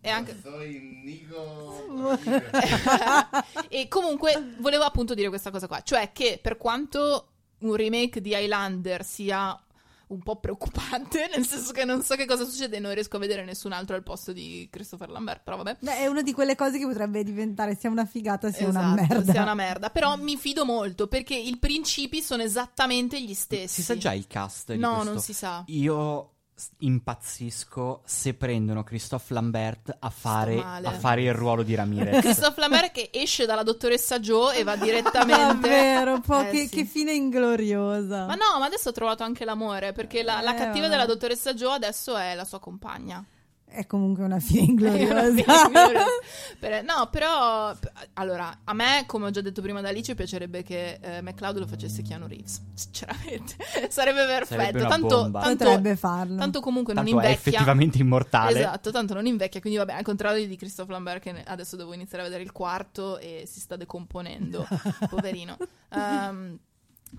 E 0.00 0.08
anche... 0.08 0.40
e 3.68 3.88
comunque 3.88 4.54
volevo 4.58 4.84
appunto 4.84 5.14
dire 5.14 5.28
questa 5.28 5.50
cosa 5.50 5.66
qua, 5.66 5.82
cioè 5.82 6.12
che 6.12 6.38
per 6.40 6.56
quanto 6.56 7.30
un 7.58 7.74
remake 7.74 8.20
di 8.20 8.30
Highlander 8.30 9.04
sia 9.04 9.60
un 10.08 10.20
po' 10.20 10.36
preoccupante, 10.36 11.28
nel 11.34 11.46
senso 11.46 11.72
che 11.72 11.84
non 11.84 12.02
so 12.02 12.14
che 12.14 12.26
cosa 12.26 12.44
succede 12.44 12.76
e 12.76 12.80
non 12.80 12.94
riesco 12.94 13.16
a 13.16 13.18
vedere 13.18 13.44
nessun 13.44 13.72
altro 13.72 13.96
al 13.96 14.02
posto 14.02 14.32
di 14.32 14.68
Christopher 14.70 15.08
Lambert, 15.10 15.42
però 15.42 15.56
vabbè. 15.56 15.76
Beh, 15.80 15.96
è 15.98 16.06
una 16.06 16.22
di 16.22 16.32
quelle 16.32 16.54
cose 16.54 16.78
che 16.78 16.86
potrebbe 16.86 17.24
diventare 17.24 17.74
sia 17.76 17.90
una 17.90 18.04
figata 18.06 18.50
sia 18.52 18.68
una 18.68 18.94
Esatto, 18.94 19.14
merda. 19.14 19.32
sia 19.32 19.42
una 19.42 19.54
merda. 19.54 19.90
Però 19.90 20.16
mi 20.16 20.36
fido 20.36 20.64
molto 20.64 21.06
perché 21.08 21.34
i 21.34 21.56
principi 21.58 22.22
sono 22.22 22.42
esattamente 22.42 23.20
gli 23.20 23.34
stessi. 23.34 23.74
Si 23.80 23.82
sa 23.82 23.96
già 23.96 24.12
il 24.12 24.26
cast 24.26 24.72
di 24.72 24.78
No, 24.78 24.94
questo? 24.94 25.10
non 25.12 25.20
si 25.20 25.32
sa. 25.32 25.64
Io 25.66 26.30
impazzisco 26.78 28.00
se 28.04 28.34
prendono 28.34 28.82
Christophe 28.82 29.34
Lambert 29.34 29.94
a 29.98 30.10
fare, 30.10 30.58
a 30.62 30.92
fare 30.92 31.22
il 31.22 31.34
ruolo 31.34 31.62
di 31.62 31.74
Ramirez. 31.74 32.20
Christophe 32.24 32.60
Lambert 32.60 32.92
che 32.92 33.10
esce 33.12 33.46
dalla 33.46 33.62
dottoressa 33.62 34.18
Joe 34.20 34.56
e 34.56 34.62
va 34.64 34.74
direttamente. 34.76 35.68
Davvero, 35.68 36.20
po' 36.20 36.40
Eh, 36.40 36.50
che, 36.50 36.66
sì. 36.66 36.76
che 36.76 36.84
fine 36.84 37.12
ingloriosa. 37.12 38.26
Ma 38.26 38.34
no, 38.34 38.58
ma 38.58 38.64
adesso 38.66 38.88
ho 38.88 38.92
trovato 38.92 39.22
anche 39.22 39.44
l'amore, 39.44 39.92
perché 39.92 40.22
la, 40.22 40.40
la 40.40 40.54
Eh, 40.54 40.58
cattiva 40.58 40.86
vabbè. 40.86 40.88
della 40.88 41.06
dottoressa 41.06 41.54
Joe 41.54 41.74
adesso 41.74 42.16
è 42.16 42.34
la 42.34 42.44
sua 42.44 42.58
compagna. 42.58 43.22
È 43.68 43.84
comunque 43.84 44.24
una 44.24 44.38
fine 44.38 44.60
È 44.62 44.64
ingloriosa. 44.64 45.68
Per- 46.58 46.82
no, 46.84 47.08
però, 47.10 47.74
allora, 48.14 48.60
a 48.64 48.72
me, 48.72 49.04
come 49.06 49.26
ho 49.26 49.30
già 49.30 49.40
detto 49.42 49.60
prima 49.60 49.80
da 49.82 49.88
Alice, 49.88 50.14
piacerebbe 50.14 50.62
che 50.62 50.98
eh, 51.00 51.20
McLeod 51.20 51.58
lo 51.58 51.66
facesse 51.66 52.00
Keanu 52.02 52.26
Reeves, 52.26 52.62
sinceramente. 52.72 53.56
Sarebbe 53.90 54.24
perfetto. 54.24 54.60
Sarebbe 54.62 54.78
una 54.80 54.88
tanto, 54.88 55.08
bomba. 55.22 55.40
tanto, 55.42 55.64
Potrebbe 55.64 55.96
farlo. 55.96 56.36
tanto 56.36 56.60
comunque 56.60 56.94
Tanto 56.94 57.10
non 57.10 57.20
è 57.20 57.26
invecchia. 57.26 57.50
effettivamente 57.50 57.98
immortale. 57.98 58.58
Esatto, 58.60 58.90
tanto 58.90 59.14
non 59.14 59.26
invecchia, 59.26 59.60
quindi 59.60 59.78
vabbè, 59.78 59.92
al 59.92 60.04
contrario 60.04 60.46
di 60.46 60.56
Christophe 60.56 60.92
Lambert 60.92 61.22
che 61.22 61.42
adesso 61.44 61.76
devo 61.76 61.92
iniziare 61.92 62.22
a 62.22 62.26
vedere 62.26 62.44
il 62.44 62.52
quarto 62.52 63.18
e 63.18 63.44
si 63.46 63.60
sta 63.60 63.76
decomponendo, 63.76 64.66
poverino. 65.10 65.56
Ehm, 65.92 66.58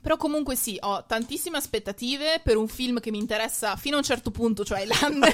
però 0.01 0.17
comunque 0.17 0.55
sì, 0.55 0.77
ho 0.81 1.05
tantissime 1.05 1.57
aspettative 1.57 2.39
per 2.43 2.57
un 2.57 2.67
film 2.67 2.99
che 2.99 3.11
mi 3.11 3.17
interessa 3.19 3.75
fino 3.75 3.95
a 3.95 3.99
un 3.99 4.03
certo 4.05 4.31
punto, 4.31 4.63
cioè 4.65 4.81
Highlander. 4.81 5.31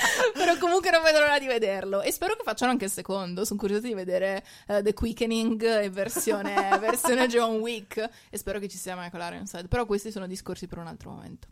Però 0.34 0.56
comunque 0.58 0.90
non 0.90 1.02
vedo 1.02 1.18
l'ora 1.20 1.38
di 1.38 1.46
vederlo. 1.46 2.00
E 2.02 2.10
spero 2.12 2.34
che 2.34 2.42
facciano 2.44 2.70
anche 2.70 2.86
il 2.86 2.90
secondo. 2.90 3.44
Sono 3.44 3.58
curiosa 3.58 3.86
di 3.86 3.94
vedere 3.94 4.44
eh, 4.66 4.82
The 4.82 4.94
Quickening 4.94 5.82
in 5.84 5.92
versione, 5.92 6.76
versione 6.80 7.26
John 7.28 7.56
Wick. 7.58 8.08
E 8.30 8.38
spero 8.38 8.58
che 8.58 8.68
ci 8.68 8.78
sia 8.78 8.96
Michael 8.96 9.32
Ironside. 9.34 9.68
Però 9.68 9.84
questi 9.86 10.10
sono 10.10 10.26
discorsi 10.26 10.66
per 10.66 10.78
un 10.78 10.86
altro 10.86 11.10
momento. 11.10 11.48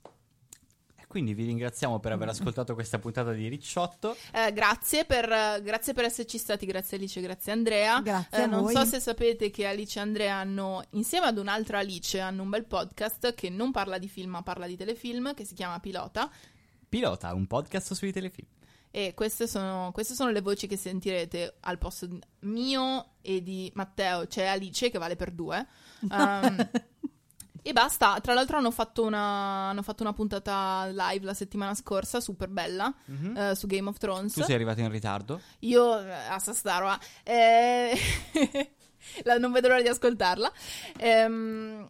E 0.97 1.07
Quindi 1.07 1.35
vi 1.35 1.45
ringraziamo 1.45 2.01
per 2.01 2.13
aver 2.13 2.29
ascoltato 2.29 2.75
questa 2.75 2.99
puntata 2.99 3.33
di 3.33 3.49
Ricciotto. 3.49 4.17
Eh, 4.33 4.53
grazie, 4.53 5.05
per, 5.05 5.61
grazie 5.63 5.93
per 5.93 6.05
esserci 6.05 6.39
stati, 6.39 6.67
grazie 6.67 6.97
Alice, 6.97 7.21
grazie 7.21 7.53
Andrea. 7.53 8.01
Grazie 8.01 8.39
Eh, 8.39 8.43
a 8.43 8.47
non 8.47 8.63
voi. 8.63 8.75
so 8.75 8.85
se 8.85 9.01
sapete 9.01 9.51
che 9.51 9.67
Alice 9.67 9.99
e 9.99 10.03
Andrea 10.03 10.37
hanno, 10.37 10.83
insieme 10.91 11.27
ad 11.27 11.39
un'altra 11.39 11.79
Alice, 11.79 12.19
hanno 12.21 12.43
un 12.43 12.51
bel 12.51 12.65
podcast 12.65 13.35
che 13.35 13.49
non 13.51 13.71
parla 13.73 13.99
di 13.99 14.09
film 14.09 14.31
ma 14.33 14.43
parla 14.43 14.67
di 14.67 14.77
telefilm, 14.77 15.35
che 15.35 15.45
si 15.45 15.55
chiama 15.55 15.79
Pilota. 15.81 16.31
Pilota, 16.89 17.35
un 17.35 17.47
podcast 17.47 17.93
sui 17.95 18.13
telefilm. 18.13 18.49
E 18.91 19.13
queste 19.15 19.47
sono, 19.47 19.91
queste 19.93 20.15
sono 20.15 20.31
le 20.31 20.41
voci 20.41 20.67
che 20.67 20.77
sentirete 20.77 21.57
al 21.61 21.79
posto 21.79 22.09
mio 22.41 23.11
e 23.21 23.43
di 23.43 23.71
Matteo. 23.75 24.27
C'è 24.27 24.47
Alice 24.47 24.91
che 24.91 24.99
vale 24.99 25.15
per 25.15 25.31
due. 25.31 25.67
Um, 26.09 26.71
e 27.63 27.73
basta. 27.73 28.19
Tra 28.21 28.33
l'altro 28.33 28.57
hanno 28.57 28.71
fatto, 28.71 29.05
una, 29.05 29.69
hanno 29.69 29.83
fatto 29.83 30.03
una 30.03 30.15
puntata 30.15 30.87
live 30.87 31.25
la 31.27 31.35
settimana 31.35 31.75
scorsa, 31.75 32.21
super 32.21 32.49
bella, 32.49 32.93
eh, 33.37 33.55
su 33.55 33.67
Game 33.67 33.89
of 33.89 33.99
Thrones. 33.99 34.33
Tu 34.33 34.43
sei 34.43 34.55
arrivato 34.55 34.81
in 34.81 34.91
ritardo. 34.91 35.41
Io 35.61 36.01
eh, 36.01 36.11
a 36.11 36.39
Sastarwa. 36.39 36.99
Eh, 37.25 37.93
non 39.39 39.53
vedo 39.53 39.69
l'ora 39.69 39.83
di 39.83 39.89
ascoltarla. 39.89 40.51
Ehm, 40.97 41.89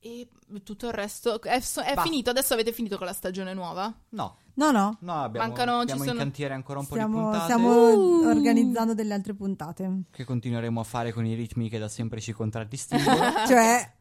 e 0.00 0.28
tutto 0.62 0.86
il 0.86 0.92
resto 0.92 1.40
è, 1.42 1.60
so- 1.60 1.80
è 1.82 1.94
finito. 1.98 2.30
Adesso 2.30 2.54
avete 2.54 2.72
finito 2.72 2.96
con 2.96 3.06
la 3.06 3.12
stagione 3.12 3.52
nuova. 3.54 3.92
No, 4.10 4.36
No, 4.54 4.70
no. 4.72 4.96
no, 5.00 5.22
abbiamo, 5.22 5.46
Mancano- 5.46 5.76
ci 5.76 5.80
abbiamo 5.82 6.02
in 6.02 6.08
sono- 6.08 6.18
cantiere 6.20 6.54
ancora 6.54 6.80
un 6.80 6.86
po' 6.86 6.94
di 6.94 7.00
Stiamo, 7.00 7.20
puntate 7.22 7.44
stiamo 7.44 7.92
Uh. 7.92 8.26
organizzando 8.28 8.94
delle 8.94 9.14
altre 9.14 9.34
puntate. 9.34 10.02
che 10.10 10.24
continueremo 10.24 10.80
a 10.80 10.84
fare 10.84 11.12
con 11.12 11.24
i 11.26 11.34
ritmi 11.34 11.68
che 11.68 11.78
da 11.78 11.88
sempre 11.88 12.20
ci 12.20 12.32
contraddistinguono. 12.32 13.18
Cioè, 13.46 13.92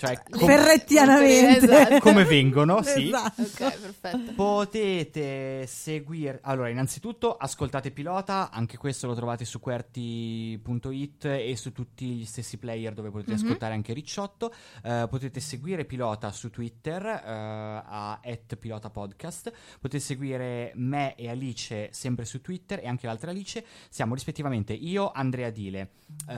cioè, 0.00 0.12
Le- 0.12 0.38
com- 0.38 0.48
ferrettianamente. 0.48 1.64
Esatto. 1.66 1.98
come 2.00 2.24
vengono, 2.24 2.80
sì. 2.82 3.08
Esatto. 3.08 3.42
Ok, 3.42 3.56
perfetto. 3.78 4.32
Potete 4.34 5.66
seguire. 5.66 6.38
Allora, 6.42 6.70
innanzitutto 6.70 7.36
ascoltate 7.36 7.90
Pilota, 7.90 8.50
anche 8.50 8.78
questo 8.78 9.06
lo 9.06 9.14
trovate 9.14 9.44
su 9.44 9.60
QWERTY.it 9.60 11.24
e 11.26 11.54
su 11.56 11.72
tutti 11.72 12.06
gli 12.06 12.24
stessi 12.24 12.56
player 12.56 12.94
dove 12.94 13.10
potete 13.10 13.32
Mhm. 13.32 13.36
ascoltare 13.44 13.74
anche 13.74 13.92
Ricciotto. 13.92 14.52
Eh, 14.82 15.06
potete 15.10 15.40
seguire 15.40 15.84
Pilota 15.84 16.32
su 16.32 16.48
Twitter 16.50 17.04
eh, 17.04 17.20
a 17.26 18.20
@pilotapodcast. 18.58 19.52
Potete 19.80 20.02
seguire 20.02 20.72
me 20.76 21.14
e 21.14 21.28
Alice 21.28 21.88
sempre 21.92 22.24
su 22.24 22.40
Twitter 22.40 22.80
e 22.82 22.86
anche 22.88 23.06
l'altra 23.06 23.30
Alice. 23.30 23.64
Siamo 23.90 24.14
rispettivamente 24.14 24.72
io, 24.72 25.10
Andrea 25.12 25.50
Dile, 25.50 25.90
eh, 26.28 26.34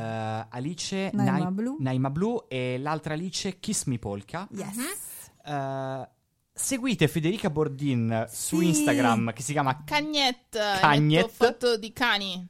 Alice 0.49 1.11
Naima 1.13 1.39
Nai- 1.45 1.53
Blu. 1.53 1.77
Naima 1.79 2.11
Blu 2.11 2.45
e 2.49 2.79
l'altra 2.79 3.15
Alice 3.15 3.52
Kiss 3.61 3.85
Me 3.85 3.99
Polka. 3.99 4.49
Yes. 4.51 4.77
Eh, 5.45 6.09
seguite 6.53 7.09
Federica 7.09 7.51
Bordin 7.51 8.27
su 8.31 8.59
Sì. 8.61 8.69
Instagram 8.69 9.33
che 9.33 9.43
si 9.43 9.53
chiama 9.53 9.83
Cagnet. 9.85 10.79
Cagnet. 10.81 11.25
Ho 11.25 11.29
fatto 11.29 11.77
di 11.77 11.93
cani. 11.93 12.47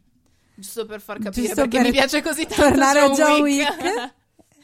Giusto 0.54 0.84
per 0.86 1.00
far 1.00 1.18
capire 1.18 1.46
Giusto 1.46 1.54
perché 1.62 1.76
per 1.78 1.86
mi 1.86 1.92
piace 1.92 2.22
così 2.22 2.46
tanto 2.46 2.62
tornare 2.62 3.00
a 3.00 3.06
John 3.06 3.14
John 3.16 3.40
Wick. 3.40 4.14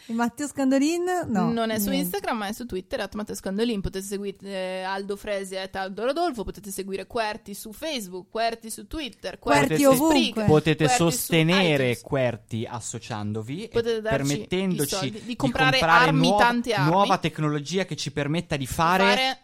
Matteo 0.08 0.46
Scandolin? 0.46 1.26
No. 1.26 1.52
non 1.52 1.70
è 1.70 1.78
su 1.78 1.90
niente. 1.90 2.04
Instagram, 2.04 2.38
ma 2.38 2.46
è 2.48 2.52
su 2.52 2.64
Twitter, 2.66 3.00
at 3.00 3.14
Matteo 3.14 3.34
Scandolin. 3.34 3.80
Potete 3.80 4.04
seguire 4.04 4.36
eh, 4.42 4.82
Aldo 4.82 5.16
Fresi 5.16 5.54
e 5.54 5.68
Aldo 5.72 6.04
Rodolfo. 6.04 6.44
Potete 6.44 6.70
seguire 6.70 7.06
Querti 7.06 7.54
su 7.54 7.72
Facebook, 7.72 8.30
Querti 8.30 8.70
su 8.70 8.86
Twitter, 8.86 9.38
Querti 9.38 9.82
su 9.82 9.88
ovunque. 9.88 10.16
Spreaker, 10.16 10.44
potete 10.46 10.84
Querti 10.84 10.96
sostenere. 11.02 12.00
QWERTY 12.00 12.66
associandovi 12.66 13.64
e 13.64 13.68
Potete 13.68 14.00
permettendoci 14.00 14.94
soldi, 14.94 15.22
di 15.24 15.36
comprare 15.36 15.78
armi, 15.80 16.28
nuova, 16.28 16.42
tante 16.44 16.72
armi. 16.72 16.90
nuova 16.90 17.18
tecnologia 17.18 17.84
che 17.84 17.96
ci 17.96 18.10
permetta 18.10 18.56
di 18.56 18.66
fare, 18.66 19.04
Fare- 19.04 19.42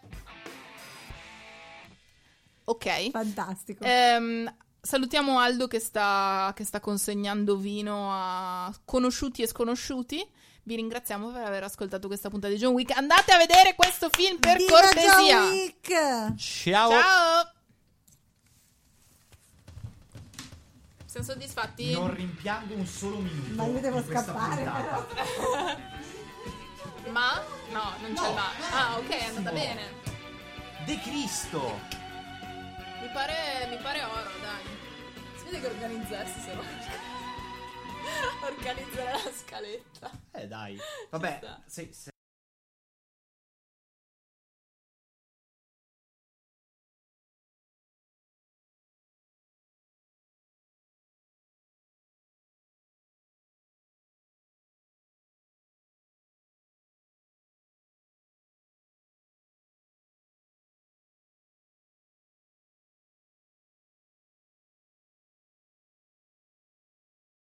Ok. 2.65 3.11
Fantastico. 3.11 3.83
Ehm, 3.83 4.51
salutiamo 4.81 5.37
Aldo 5.39 5.67
che 5.67 5.79
sta, 5.79 6.51
che 6.55 6.63
sta 6.63 6.79
consegnando 6.79 7.57
vino 7.57 8.09
a 8.11 8.73
conosciuti 8.85 9.43
e 9.43 9.47
sconosciuti. 9.47 10.27
Vi 10.67 10.75
ringraziamo 10.75 11.29
per 11.31 11.43
aver 11.43 11.63
ascoltato 11.63 12.07
questa 12.07 12.29
puntata 12.29 12.51
di 12.51 12.59
John 12.59 12.73
Wick. 12.73 12.97
Andate 12.97 13.31
a 13.31 13.37
vedere 13.37 13.75
questo 13.75 14.09
film 14.09 14.39
per 14.39 14.57
Viva 14.57 14.71
cortesia. 14.81 15.39
John 15.41 15.49
Wick! 15.51 16.35
ciao 16.37 16.89
Ciao. 16.89 17.51
Siamo 21.05 21.25
soddisfatti? 21.27 21.93
non 21.93 22.13
rimpiango 22.13 22.73
un 22.73 22.85
solo 22.87 23.17
minuto 23.19 23.53
Ma 23.53 23.65
io 23.67 23.79
devo 23.79 24.03
scappare, 24.03 24.63
puntata. 24.63 25.07
Ma? 27.11 27.41
No, 27.71 27.93
non 28.01 28.13
c'è 28.15 28.21
No. 28.23 28.29
il 28.29 28.33
ma. 28.33 28.49
Ah, 28.71 28.97
ok, 28.97 29.07
è 29.09 29.23
andata 29.25 29.51
No. 29.51 29.55
bene. 29.59 29.81
De 30.85 30.99
Cristo 30.99 31.79
Mi 33.01 33.09
pare, 33.13 33.67
mi 33.69 33.77
pare 33.77 34.03
oro, 34.03 34.29
dai. 34.41 34.63
Si 35.37 35.43
vede 35.45 35.61
che 35.61 35.67
organizzarsi 35.67 36.39
se 36.41 36.53
no. 36.55 36.63
Organizzare 38.43 39.11
la 39.23 39.31
scaletta. 39.31 40.11
eh 40.31 40.47
dai 40.47 40.77
vabbè 41.09 41.39
se- 41.65 41.91
se- 41.93 42.11